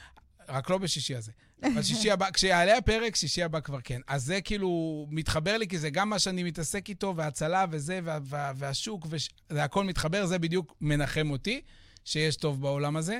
רק 0.49 0.71
לא 0.71 0.79
בשישי 0.79 1.17
הזה. 1.17 1.33
אבל 1.63 1.83
שישי 1.83 2.11
הבא, 2.11 2.31
כשיעלה 2.31 2.77
הפרק, 2.77 3.17
שישי 3.17 3.43
הבא 3.43 3.61
כבר 3.61 3.81
כן. 3.85 4.01
אז 4.07 4.25
זה 4.25 4.41
כאילו 4.41 5.07
מתחבר 5.11 5.59
לי, 5.59 5.69
כי 5.69 5.79
זה 5.79 5.91
גם 5.91 6.11
מה 6.11 6.19
שאני 6.19 6.43
מתעסק 6.43 6.89
איתו, 6.89 7.15
וההצלה 7.17 7.65
וזה, 7.71 8.01
וה, 8.05 8.19
וה, 8.23 8.53
והשוק, 8.57 9.07
וזה 9.11 9.65
הכל 9.65 9.85
מתחבר, 9.85 10.27
זה 10.27 10.39
בדיוק 10.39 10.75
מנחם 10.81 11.31
אותי, 11.31 11.61
שיש 12.05 12.37
טוב 12.37 12.61
בעולם 12.61 12.97
הזה. 12.97 13.19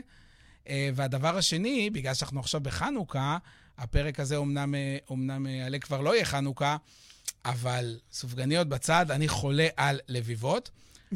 אה, 0.69 0.91
והדבר 0.95 1.37
השני, 1.37 1.91
בגלל 1.91 2.15
שאנחנו 2.15 2.41
עכשיו 2.41 2.61
בחנוכה, 2.61 3.39
הפרק 3.79 4.21
הזה 4.21 4.37
אומנם, 4.37 4.75
אה, 4.75 4.97
אומנם 5.11 5.47
אה, 5.47 5.51
יעלה 5.51 5.79
כבר 5.79 6.01
לא 6.01 6.15
יהיה 6.15 6.25
חנוכה, 6.25 6.77
אבל 7.45 7.99
סופגניות 8.13 8.69
בצד, 8.69 9.11
אני 9.11 9.29
חולה 9.29 9.69
על 9.77 10.01
לביבות. 10.09 10.71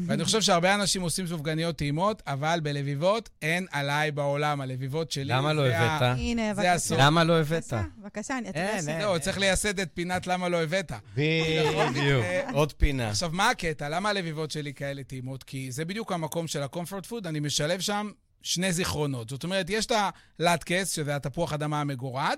ואני 0.05 0.25
חושב 0.25 0.41
שהרבה 0.41 0.75
אנשים 0.75 1.01
עושים 1.01 1.27
סופגניות 1.27 1.75
טעימות, 1.75 2.23
אבל 2.27 2.59
בלביבות 2.63 3.29
אין 3.41 3.65
עליי 3.71 4.11
בעולם. 4.11 4.61
הלביבות 4.61 5.11
שלי... 5.11 5.25
למה 5.25 5.53
לא 5.53 5.67
הבאת? 5.67 6.17
הנה, 6.17 6.53
בבקשה. 6.53 6.95
למה 6.97 7.23
לא 7.23 7.39
הבאת? 7.39 7.73
בבקשה, 7.97 8.37
אני 8.37 8.49
אתן 8.49 8.75
לך. 8.77 8.81
זהו, 8.81 9.19
צריך 9.19 9.37
לייסד 9.37 9.79
את 9.79 9.89
פינת 9.93 10.27
למה 10.27 10.49
לא 10.49 10.63
הבאת. 10.63 10.91
בדיוק, 11.15 12.25
עוד 12.53 12.73
פינה. 12.73 13.09
עכשיו, 13.09 13.29
מה 13.33 13.49
הקטע? 13.49 13.89
למה 13.89 14.09
הלביבות 14.09 14.51
שלי 14.51 14.73
כאלה 14.73 15.03
טעימות? 15.03 15.43
כי 15.43 15.71
זה 15.71 15.85
בדיוק 15.85 16.11
המקום 16.11 16.47
של 16.47 16.63
ה-comfort 16.63 17.09
food, 17.09 17.25
אני 17.27 17.39
משלב 17.39 17.79
שם 17.79 18.11
שני 18.41 18.73
זיכרונות. 18.73 19.29
זאת 19.29 19.43
אומרת, 19.43 19.69
יש 19.69 19.85
את 19.85 19.91
הלטקס, 20.39 20.91
שזה 20.91 21.15
התפוח 21.15 21.53
אדמה 21.53 21.81
המגורד, 21.81 22.37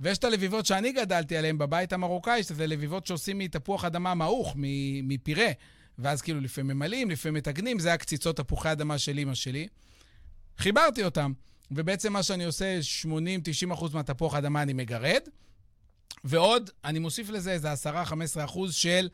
ויש 0.00 0.18
את 0.18 0.24
הלביבות 0.24 0.66
שאני 0.66 0.92
גדלתי 0.92 1.36
עליהן 1.36 1.58
בבית 1.58 1.92
המרוקאי, 1.92 2.42
שזה 2.42 2.66
לביבות 2.66 3.06
שעושים 3.06 3.38
מתפוח 3.38 3.84
אדמה 3.84 4.14
מעוך, 4.14 4.54
מפירה. 5.02 5.48
ואז 5.98 6.22
כאילו 6.22 6.40
לפעמים 6.40 6.76
ממלאים, 6.76 7.10
לפעמים 7.10 7.34
מתגנים, 7.34 7.78
זה 7.78 7.92
הקציצות 7.92 8.36
תפוחי 8.36 8.72
אדמה 8.72 8.98
של 8.98 9.18
אימא 9.18 9.34
שלי. 9.34 9.68
חיברתי 10.58 11.04
אותם, 11.04 11.32
ובעצם 11.70 12.12
מה 12.12 12.22
שאני 12.22 12.44
עושה, 12.44 12.78
80-90 13.02 13.72
אחוז 13.72 13.94
מהתפוח 13.94 14.34
אדמה 14.34 14.62
אני 14.62 14.72
מגרד, 14.72 15.20
ועוד, 16.24 16.70
אני 16.84 16.98
מוסיף 16.98 17.30
לזה 17.30 17.52
איזה 17.52 17.72
10-15 17.72 17.74
אחוז 18.44 18.74
של 18.74 19.08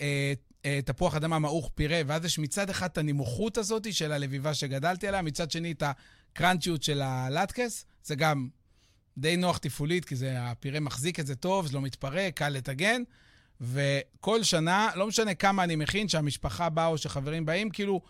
אה, 0.00 0.32
אה, 0.64 0.80
תפוח 0.84 1.14
אדמה 1.14 1.38
מעוך 1.38 1.70
פירה, 1.74 2.00
ואז 2.06 2.24
יש 2.24 2.38
מצד 2.38 2.70
אחד 2.70 2.86
את 2.86 2.98
הנמוכות 2.98 3.58
הזאת 3.58 3.94
של 3.94 4.12
הלביבה 4.12 4.54
שגדלתי 4.54 5.08
עליה, 5.08 5.22
מצד 5.22 5.50
שני 5.50 5.72
את 5.72 5.82
הקראנצ'יות 5.82 6.82
של 6.82 7.02
הלטקס, 7.02 7.84
זה 8.04 8.14
גם 8.14 8.48
די 9.18 9.36
נוח 9.36 9.58
תפעולית, 9.58 10.04
כי 10.04 10.16
זה, 10.16 10.42
הפירה 10.42 10.80
מחזיק 10.80 11.20
את 11.20 11.26
זה 11.26 11.34
טוב, 11.34 11.66
זה 11.66 11.72
לא 11.72 11.80
מתפרק, 11.80 12.36
קל 12.36 12.48
לטגן. 12.48 13.02
וכל 13.60 14.42
שנה, 14.42 14.90
לא 14.94 15.06
משנה 15.06 15.34
כמה 15.34 15.64
אני 15.64 15.76
מכין, 15.76 16.08
שהמשפחה 16.08 16.68
באה 16.68 16.86
או 16.86 16.98
שחברים 16.98 17.46
באים, 17.46 17.70
כאילו, 17.70 18.00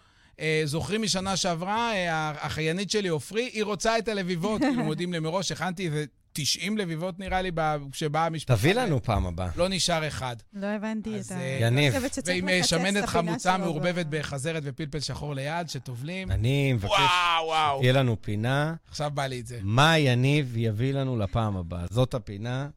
אה, 0.40 0.62
זוכרים 0.64 1.02
משנה 1.02 1.36
שעברה, 1.36 1.92
אה, 1.92 2.12
האחיינית 2.12 2.90
שלי, 2.90 3.08
עופרי, 3.08 3.50
היא 3.52 3.64
רוצה 3.64 3.98
את 3.98 4.08
הלביבות, 4.08 4.60
כאילו 4.60 4.84
מודיעים 4.84 5.12
לי 5.12 5.18
מראש, 5.18 5.52
הכנתי 5.52 5.86
איזה 5.86 6.04
90 6.32 6.78
לביבות 6.78 7.18
נראה 7.18 7.42
לי, 7.42 7.50
כשבאה 7.92 8.26
המשפחה. 8.26 8.56
תביא 8.56 8.74
לנו 8.74 9.02
פעם 9.02 9.26
הבאה. 9.26 9.48
לא 9.56 9.68
נשאר 9.68 10.08
אחד. 10.08 10.36
לא 10.54 10.66
הבנתי 10.66 11.20
את 11.20 11.30
ה... 11.30 11.40
אה, 11.40 11.58
יניב. 11.60 11.94
ועם 12.26 12.48
אה, 12.48 12.64
שמנת 12.64 13.04
חמוצה 13.06 13.58
מעורבבת 13.58 14.06
בחזרת 14.10 14.62
ופלפל 14.66 15.00
שחור 15.00 15.34
ליד, 15.34 15.68
שטובלים. 15.68 16.30
אני 16.30 16.72
מבקש 16.72 16.92
שתהיה 17.76 17.92
לנו 17.92 18.16
פינה. 18.22 18.74
עכשיו 18.88 19.10
בא 19.14 19.26
לי 19.26 19.40
את 19.40 19.46
זה. 19.46 19.58
מה 19.62 19.98
יניב 19.98 20.56
יביא 20.56 20.94
לנו 20.94 21.18
לפעם 21.18 21.56
הבאה? 21.56 21.84
זאת 21.90 22.14
הפינה. 22.14 22.68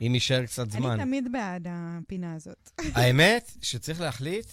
אם 0.00 0.14
יישאר 0.14 0.46
קצת 0.46 0.70
זמן. 0.70 0.90
אני 0.90 1.02
תמיד 1.02 1.32
בעד 1.32 1.66
הפינה 1.70 2.34
הזאת. 2.34 2.70
האמת 2.94 3.52
שצריך 3.62 4.00
להחליט 4.00 4.46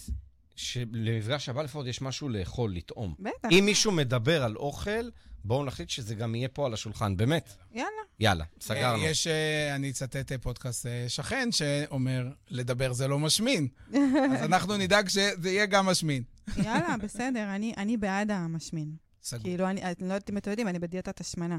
שלמפגש 0.56 1.48
הבא 1.48 1.62
לפחות 1.62 1.86
יש 1.86 2.02
משהו 2.02 2.28
לאכול, 2.28 2.74
לטעום. 2.74 3.14
בטח. 3.18 3.48
אם 3.50 3.64
מישהו 3.66 3.92
מדבר 3.92 4.42
על 4.42 4.56
אוכל, 4.56 5.10
בואו 5.44 5.64
נחליט 5.64 5.90
שזה 5.90 6.14
גם 6.14 6.34
יהיה 6.34 6.48
פה 6.48 6.66
על 6.66 6.74
השולחן, 6.74 7.16
באמת. 7.16 7.54
יאללה. 7.72 7.88
יאללה, 8.20 8.44
סגרנו. 8.60 9.04
יש, 9.04 9.26
אה, 9.26 9.74
אני 9.74 9.90
אצטט 9.90 10.32
אה, 10.32 10.38
פודקאסט 10.38 10.86
אה, 10.86 11.04
שכן 11.08 11.52
שאומר, 11.52 12.28
לדבר 12.50 12.92
זה 12.92 13.08
לא 13.08 13.18
משמין. 13.18 13.68
אז 14.32 14.42
אנחנו 14.42 14.76
נדאג 14.76 15.08
שזה 15.08 15.50
יהיה 15.50 15.66
גם 15.66 15.86
משמין. 15.86 16.22
יאללה, 16.56 16.96
בסדר, 17.02 17.54
אני, 17.54 17.74
אני 17.76 17.96
בעד 17.96 18.30
המשמין. 18.30 18.92
סגור. 19.22 19.42
כאילו, 19.42 19.70
אני, 19.70 19.82
אני 19.82 19.94
לא 20.00 20.04
יודעת 20.04 20.30
אם 20.30 20.36
אתם 20.36 20.50
יודעים, 20.50 20.68
אני 20.68 20.78
בדיאטת 20.78 21.20
השמנה. 21.20 21.58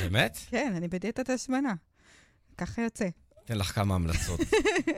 באמת? 0.00 0.38
כן, 0.50 0.72
אני 0.76 0.88
בדיאטת 0.88 1.30
השמנה. 1.30 1.74
ככה 2.60 2.82
יוצא. 2.82 3.08
אתן 3.44 3.58
לך 3.58 3.74
כמה 3.74 3.94
המלצות. 3.94 4.40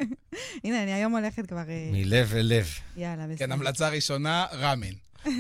הנה, 0.64 0.82
אני 0.82 0.93
היום 0.93 1.16
הולכת 1.16 1.47
כבר... 1.47 1.62
מלב 1.93 2.34
אל 2.34 2.47
לב. 2.47 2.66
יאללה, 2.97 3.26
בסדר. 3.26 3.36
כן, 3.36 3.52
המלצה 3.52 3.89
ראשונה, 3.89 4.47
ראמן. 4.52 4.94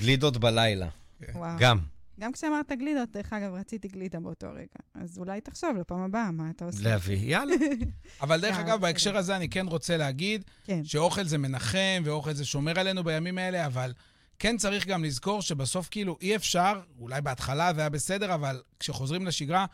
גלידות 0.00 0.36
בלילה. 0.36 0.88
כן. 1.26 1.32
וואו. 1.34 1.56
גם. 1.58 1.78
גם 2.20 2.32
כשאמרת 2.32 2.72
גלידות, 2.72 3.08
דרך 3.12 3.32
אגב, 3.32 3.54
רציתי 3.54 3.88
גלידה 3.88 4.20
באותו 4.20 4.46
רגע. 4.54 4.66
אז 4.94 5.18
אולי 5.18 5.40
תחשוב 5.40 5.70
לפעם 5.80 6.00
הבאה 6.00 6.30
מה 6.30 6.50
אתה 6.50 6.64
עושה. 6.64 6.82
להביא, 6.82 7.16
יאללה. 7.16 7.54
אבל 8.22 8.40
דרך 8.40 8.56
אגב, 8.56 8.80
בהקשר 8.80 9.16
הזה 9.16 9.36
אני 9.36 9.48
כן 9.48 9.66
רוצה 9.66 9.96
להגיד, 9.96 10.44
כן. 10.64 10.84
שאוכל 10.84 11.24
זה 11.24 11.38
מנחם, 11.38 12.02
ואוכל 12.04 12.32
זה 12.32 12.44
שומר 12.44 12.80
עלינו 12.80 13.04
בימים 13.04 13.38
האלה, 13.38 13.66
אבל 13.66 13.92
כן 14.38 14.56
צריך 14.56 14.86
גם 14.86 15.04
לזכור 15.04 15.42
שבסוף 15.42 15.88
כאילו 15.90 16.18
אי 16.20 16.36
אפשר, 16.36 16.80
אולי 16.98 17.20
בהתחלה 17.20 17.74
זה 17.74 17.80
היה 17.80 17.90
בסדר, 17.90 18.34
אבל 18.34 18.62
כשחוזרים 18.80 19.26
לשגרה, 19.26 19.66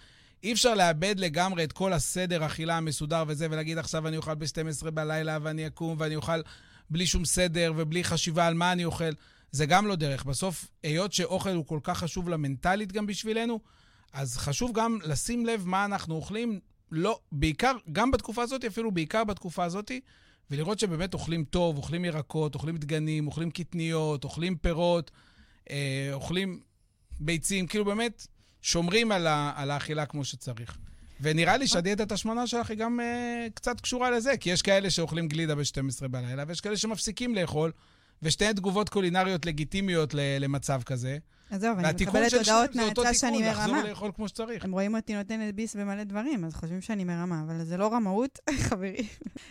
אי 0.42 0.52
אפשר 0.52 0.74
לאבד 0.74 1.14
לגמרי 1.18 1.64
את 1.64 1.72
כל 1.72 1.92
הסדר 1.92 2.46
אכילה 2.46 2.76
המסודר 2.76 3.24
וזה, 3.26 3.46
ולהגיד 3.50 3.78
עכשיו 3.78 4.08
אני 4.08 4.16
אוכל 4.16 4.34
ב-12 4.34 4.90
בלילה 4.90 5.38
ואני 5.42 5.66
אקום 5.66 5.96
ואני 5.98 6.16
אוכל 6.16 6.40
בלי 6.90 7.06
שום 7.06 7.24
סדר 7.24 7.72
ובלי 7.76 8.04
חשיבה 8.04 8.46
על 8.46 8.54
מה 8.54 8.72
אני 8.72 8.84
אוכל. 8.84 9.10
זה 9.52 9.66
גם 9.66 9.86
לא 9.86 9.96
דרך. 9.96 10.24
בסוף, 10.24 10.68
היות 10.82 11.12
שאוכל 11.12 11.50
הוא 11.50 11.66
כל 11.66 11.80
כך 11.82 11.98
חשוב 11.98 12.28
למנטלית 12.28 12.92
גם 12.92 13.06
בשבילנו, 13.06 13.60
אז 14.12 14.36
חשוב 14.36 14.72
גם 14.72 14.98
לשים 15.04 15.46
לב 15.46 15.66
מה 15.66 15.84
אנחנו 15.84 16.14
אוכלים, 16.14 16.60
לא, 16.90 17.18
בעיקר, 17.32 17.76
גם 17.92 18.10
בתקופה 18.10 18.42
הזאת, 18.42 18.64
אפילו 18.64 18.90
בעיקר 18.90 19.24
בתקופה 19.24 19.64
הזאת, 19.64 19.92
ולראות 20.50 20.78
שבאמת 20.78 21.14
אוכלים 21.14 21.44
טוב, 21.44 21.76
אוכלים 21.76 22.04
ירקות, 22.04 22.54
אוכלים 22.54 22.76
דגנים, 22.76 23.26
אוכלים 23.26 23.50
קטניות, 23.50 24.24
אוכלים 24.24 24.56
פירות, 24.56 25.10
אה, 25.70 26.10
אוכלים 26.12 26.60
ביצים, 27.20 27.66
כאילו 27.66 27.84
באמת 27.84 28.26
שומרים 28.62 29.12
על, 29.12 29.26
ה, 29.26 29.52
על 29.56 29.70
האכילה 29.70 30.06
כמו 30.06 30.24
שצריך. 30.24 30.78
ונראה 31.20 31.56
לי 31.56 31.66
שהדיאטת 31.66 32.12
השמנה 32.12 32.46
שלך 32.46 32.70
היא 32.70 32.78
גם 32.78 33.00
אה, 33.00 33.46
קצת 33.54 33.80
קשורה 33.80 34.10
לזה, 34.10 34.36
כי 34.36 34.50
יש 34.50 34.62
כאלה 34.62 34.90
שאוכלים 34.90 35.28
גלידה 35.28 35.54
ב-12 35.54 36.08
בלילה, 36.08 36.44
ויש 36.46 36.60
כאלה 36.60 36.76
שמפסיקים 36.76 37.34
לאכול, 37.34 37.72
ושתיהן 38.22 38.52
תגובות 38.52 38.88
קולינריות 38.88 39.46
לגיטימיות 39.46 40.14
למצב 40.14 40.82
כזה. 40.82 41.18
עזוב, 41.50 41.78
אני 41.78 41.92
מקבלת 41.92 42.32
הודעות 42.32 42.76
מהצד 42.76 43.12
שאני 43.12 43.42
מרמה. 43.42 43.66
לחזור 43.66 43.82
לאכול 43.88 44.10
כמו 44.16 44.28
שצריך. 44.28 44.64
הם 44.64 44.72
רואים 44.72 44.96
אותי 44.96 45.14
נותנת 45.14 45.54
ביס 45.54 45.76
במלא 45.76 46.04
דברים, 46.04 46.44
אז 46.44 46.54
חושבים 46.54 46.80
שאני 46.80 47.04
מרמה, 47.04 47.42
אבל 47.46 47.64
זה 47.64 47.76
לא 47.76 47.92
רמאות, 47.92 48.38
חברים. 48.68 49.04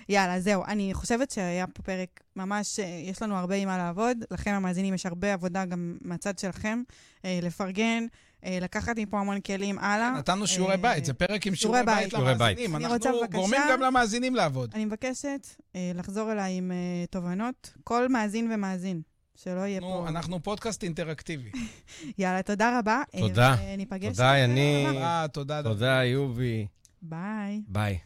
יאללה, 0.09 0.39
זהו. 0.39 0.65
אני 0.65 0.93
חושבת 0.93 1.31
שהיה 1.31 1.67
פה 1.67 1.83
פרק 1.83 2.21
ממש, 2.35 2.79
אה, 2.79 3.01
יש 3.03 3.21
לנו 3.21 3.35
הרבה 3.35 3.55
עם 3.55 3.67
מה 3.67 3.77
לעבוד. 3.77 4.17
לכם, 4.31 4.51
המאזינים, 4.51 4.93
יש 4.93 5.05
הרבה 5.05 5.33
עבודה 5.33 5.65
גם 5.65 5.97
מהצד 6.01 6.39
שלכם, 6.39 6.81
אה, 7.25 7.39
לפרגן. 7.41 8.05
אה, 8.45 8.57
לקחת 8.61 8.97
מפה 8.97 9.19
המון 9.19 9.41
כלים 9.41 9.79
הלאה. 9.79 10.11
נתנו 10.17 10.47
שיעורי 10.47 10.77
בית, 10.77 11.05
זה 11.05 11.13
פרק 11.13 11.47
עם 11.47 11.55
שיעורי 11.55 11.83
בית 11.85 12.13
למאזינים. 12.13 12.75
אנחנו 12.75 13.11
גורמים 13.31 13.61
גם 13.71 13.81
למאזינים 13.81 14.35
לעבוד. 14.35 14.71
אני 14.73 14.85
מבקשת 14.85 15.47
לחזור 15.75 16.31
אליי 16.31 16.53
עם 16.57 16.71
תובנות. 17.09 17.73
כל 17.83 18.09
מאזין 18.09 18.51
ומאזין. 18.51 19.01
שלא 19.35 19.59
יהיה 19.59 19.81
פה... 19.81 19.87
נו, 19.87 20.07
אנחנו 20.07 20.43
פודקאסט 20.43 20.83
אינטראקטיבי. 20.83 21.51
יאללה, 22.19 22.43
תודה 22.43 22.79
רבה. 22.79 23.01
תודה. 23.19 23.55
ניפגש. 23.77 24.15
תודה, 24.17 24.37
יניב. 24.37 24.89
תודה. 25.27 25.63
תודה, 25.63 26.03
יובי. 26.03 26.67
ביי. 27.01 27.61
ביי. 27.67 27.99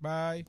ביי. 0.00 0.42